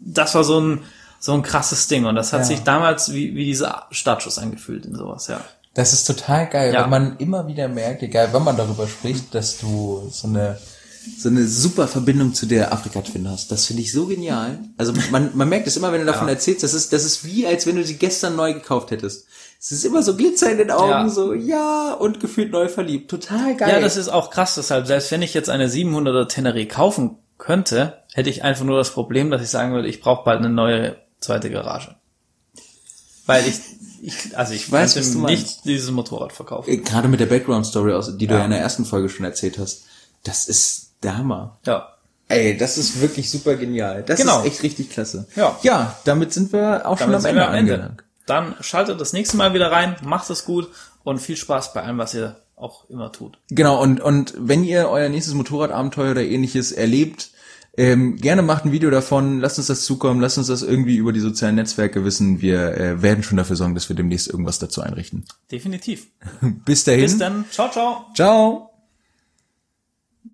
das 0.01 0.35
war 0.35 0.45
so 0.45 0.59
ein, 0.59 0.81
so 1.21 1.33
ein 1.35 1.43
krasses 1.43 1.87
Ding. 1.87 2.07
Und 2.07 2.17
das 2.17 2.33
hat 2.33 2.41
ja. 2.41 2.47
sich 2.47 2.61
damals 2.61 3.13
wie, 3.13 3.37
wie 3.37 3.45
dieser 3.45 3.87
Startschuss 3.93 4.39
angefühlt 4.39 4.87
in 4.87 4.97
sowas, 4.97 5.29
ja. 5.29 5.41
Das 5.75 5.93
ist 5.93 6.05
total 6.05 6.49
geil, 6.49 6.75
ja. 6.75 6.83
weil 6.83 6.89
man 6.91 7.17
immer 7.19 7.47
wieder 7.47 7.69
merkt, 7.69 8.03
egal 8.03 8.33
wenn 8.33 8.43
man 8.43 8.57
darüber 8.57 8.89
spricht, 8.89 9.33
dass 9.35 9.59
du 9.59 10.09
so 10.11 10.27
eine 10.27 10.59
so 11.19 11.29
eine 11.29 11.47
super 11.47 11.89
Verbindung 11.89 12.35
zu 12.35 12.45
der 12.45 12.73
Afrika-Twin 12.73 13.29
hast. 13.29 13.51
Das 13.51 13.67
finde 13.67 13.83
ich 13.83 13.91
so 13.91 14.07
genial. 14.07 14.59
Also 14.77 14.93
man, 15.11 15.31
man 15.35 15.49
merkt 15.49 15.67
es 15.67 15.77
immer, 15.77 15.93
wenn 15.93 16.01
du 16.01 16.07
davon 16.07 16.29
ja. 16.29 16.35
erzählst, 16.35 16.63
das 16.63 16.75
ist, 16.75 16.93
das 16.93 17.05
ist 17.05 17.25
wie, 17.25 17.47
als 17.47 17.67
wenn 17.67 17.77
du 17.77 17.85
sie 17.85 17.97
gestern 17.97 18.37
neu 18.37 18.53
gekauft 18.53 18.91
hättest. 18.91 19.27
Es 19.59 19.73
ist 19.73 19.85
immer 19.85 20.03
so 20.03 20.15
Glitzer 20.15 20.51
in 20.51 20.59
den 20.59 20.71
Augen, 20.71 20.91
ja. 20.91 21.09
so 21.09 21.33
ja 21.33 21.95
und 21.95 22.21
gefühlt 22.21 22.53
neu 22.53 22.69
verliebt. 22.69 23.11
Total 23.11 23.57
geil. 23.57 23.71
Ja, 23.71 23.81
das 23.81 23.97
ist 23.97 24.09
auch 24.09 24.31
krass. 24.31 24.57
Deshalb, 24.57 24.87
selbst 24.87 25.11
wenn 25.11 25.23
ich 25.23 25.33
jetzt 25.33 25.49
eine 25.49 25.69
700er 25.69 26.29
Tenere 26.29 26.67
kaufen 26.67 27.17
könnte, 27.39 28.03
hätte 28.13 28.31
ich 28.31 28.43
einfach 28.43 28.65
nur 28.65 28.77
das 28.77 28.91
Problem, 28.91 29.31
dass 29.31 29.43
ich 29.43 29.49
sagen 29.49 29.73
würde, 29.73 29.89
ich 29.89 30.01
brauche 30.01 30.25
bald 30.25 30.41
eine 30.41 30.51
neue 30.51 30.97
zweite 31.21 31.51
Garage. 31.51 31.95
Weil 33.27 33.47
ich, 33.47 33.61
ich 34.03 34.37
also 34.37 34.55
ich 34.55 34.71
weiß 34.71 34.97
nicht 34.97 35.15
meinst. 35.15 35.65
dieses 35.65 35.91
Motorrad 35.91 36.33
verkaufen. 36.33 36.71
Äh, 36.71 36.79
gerade 36.79 37.09
mit 37.09 37.21
der 37.21 37.27
Background 37.27 37.67
Story, 37.67 37.93
aus, 37.93 38.17
die 38.17 38.27
du 38.27 38.35
ja 38.35 38.45
in 38.45 38.51
der 38.51 38.61
ersten 38.61 38.85
Folge 38.85 39.09
schon 39.09 39.25
erzählt 39.25 39.59
hast, 39.59 39.85
das 40.25 40.49
ist 40.49 40.95
der 41.03 41.17
Hammer. 41.17 41.59
Ja. 41.65 41.95
Ey, 42.29 42.57
das 42.57 42.79
ist 42.79 43.01
wirklich 43.01 43.31
super 43.31 43.57
genial. 43.57 44.03
Das 44.05 44.21
genau. 44.21 44.41
ist 44.41 44.47
echt 44.47 44.63
richtig 44.63 44.91
klasse. 44.91 45.27
Ja. 45.35 45.59
Ja, 45.63 45.97
damit 46.05 46.33
sind 46.33 46.53
wir 46.53 46.87
auch 46.87 46.99
damit 46.99 47.23
schon 47.23 47.39
am 47.39 47.39
Ende, 47.39 47.49
am 47.49 47.55
Ende. 47.55 47.97
Dann 48.27 48.55
schaltet 48.61 49.01
das 49.01 49.13
nächste 49.13 49.37
Mal 49.37 49.55
wieder 49.55 49.73
rein, 49.73 49.97
macht 50.05 50.31
es 50.31 50.45
gut 50.45 50.69
und 51.03 51.19
viel 51.19 51.37
Spaß 51.37 51.73
bei 51.73 51.83
allem, 51.83 51.99
was 51.99 52.15
ihr 52.15 52.37
auch 52.55 52.89
immer 52.89 53.11
tut. 53.11 53.39
Genau, 53.49 53.83
und, 53.83 54.01
und 54.01 54.35
wenn 54.37 54.63
ihr 54.63 54.89
euer 54.89 55.09
nächstes 55.09 55.35
Motorradabenteuer 55.35 56.13
oder 56.13 56.23
ähnliches 56.23 56.73
erlebt, 56.73 57.31
Ähm, 57.81 58.16
gerne 58.16 58.43
macht 58.43 58.66
ein 58.66 58.73
Video 58.73 58.90
davon, 58.90 59.40
lasst 59.40 59.57
uns 59.57 59.69
das 59.69 59.85
zukommen, 59.85 60.20
lasst 60.20 60.36
uns 60.36 60.48
das 60.48 60.62
irgendwie 60.62 60.97
über 60.97 61.15
die 61.15 61.20
sozialen 61.20 61.55
Netzwerke 61.55 62.05
wissen. 62.05 62.43
Wir 62.43 62.77
äh, 62.77 63.01
werden 63.01 63.23
schon 63.23 63.39
dafür 63.39 63.57
sorgen, 63.57 63.74
dass 63.74 63.89
wir 63.89 63.97
demnächst 63.97 64.28
irgendwas 64.28 64.59
dazu 64.59 64.82
einrichten. 64.82 65.24
Definitiv. 65.51 66.09
Bis 66.66 66.85
dahin. 66.85 67.01
Bis 67.01 67.16
dann. 67.16 67.47
Ciao, 67.51 67.70
ciao. 67.70 68.05
Ciao. 68.15 68.70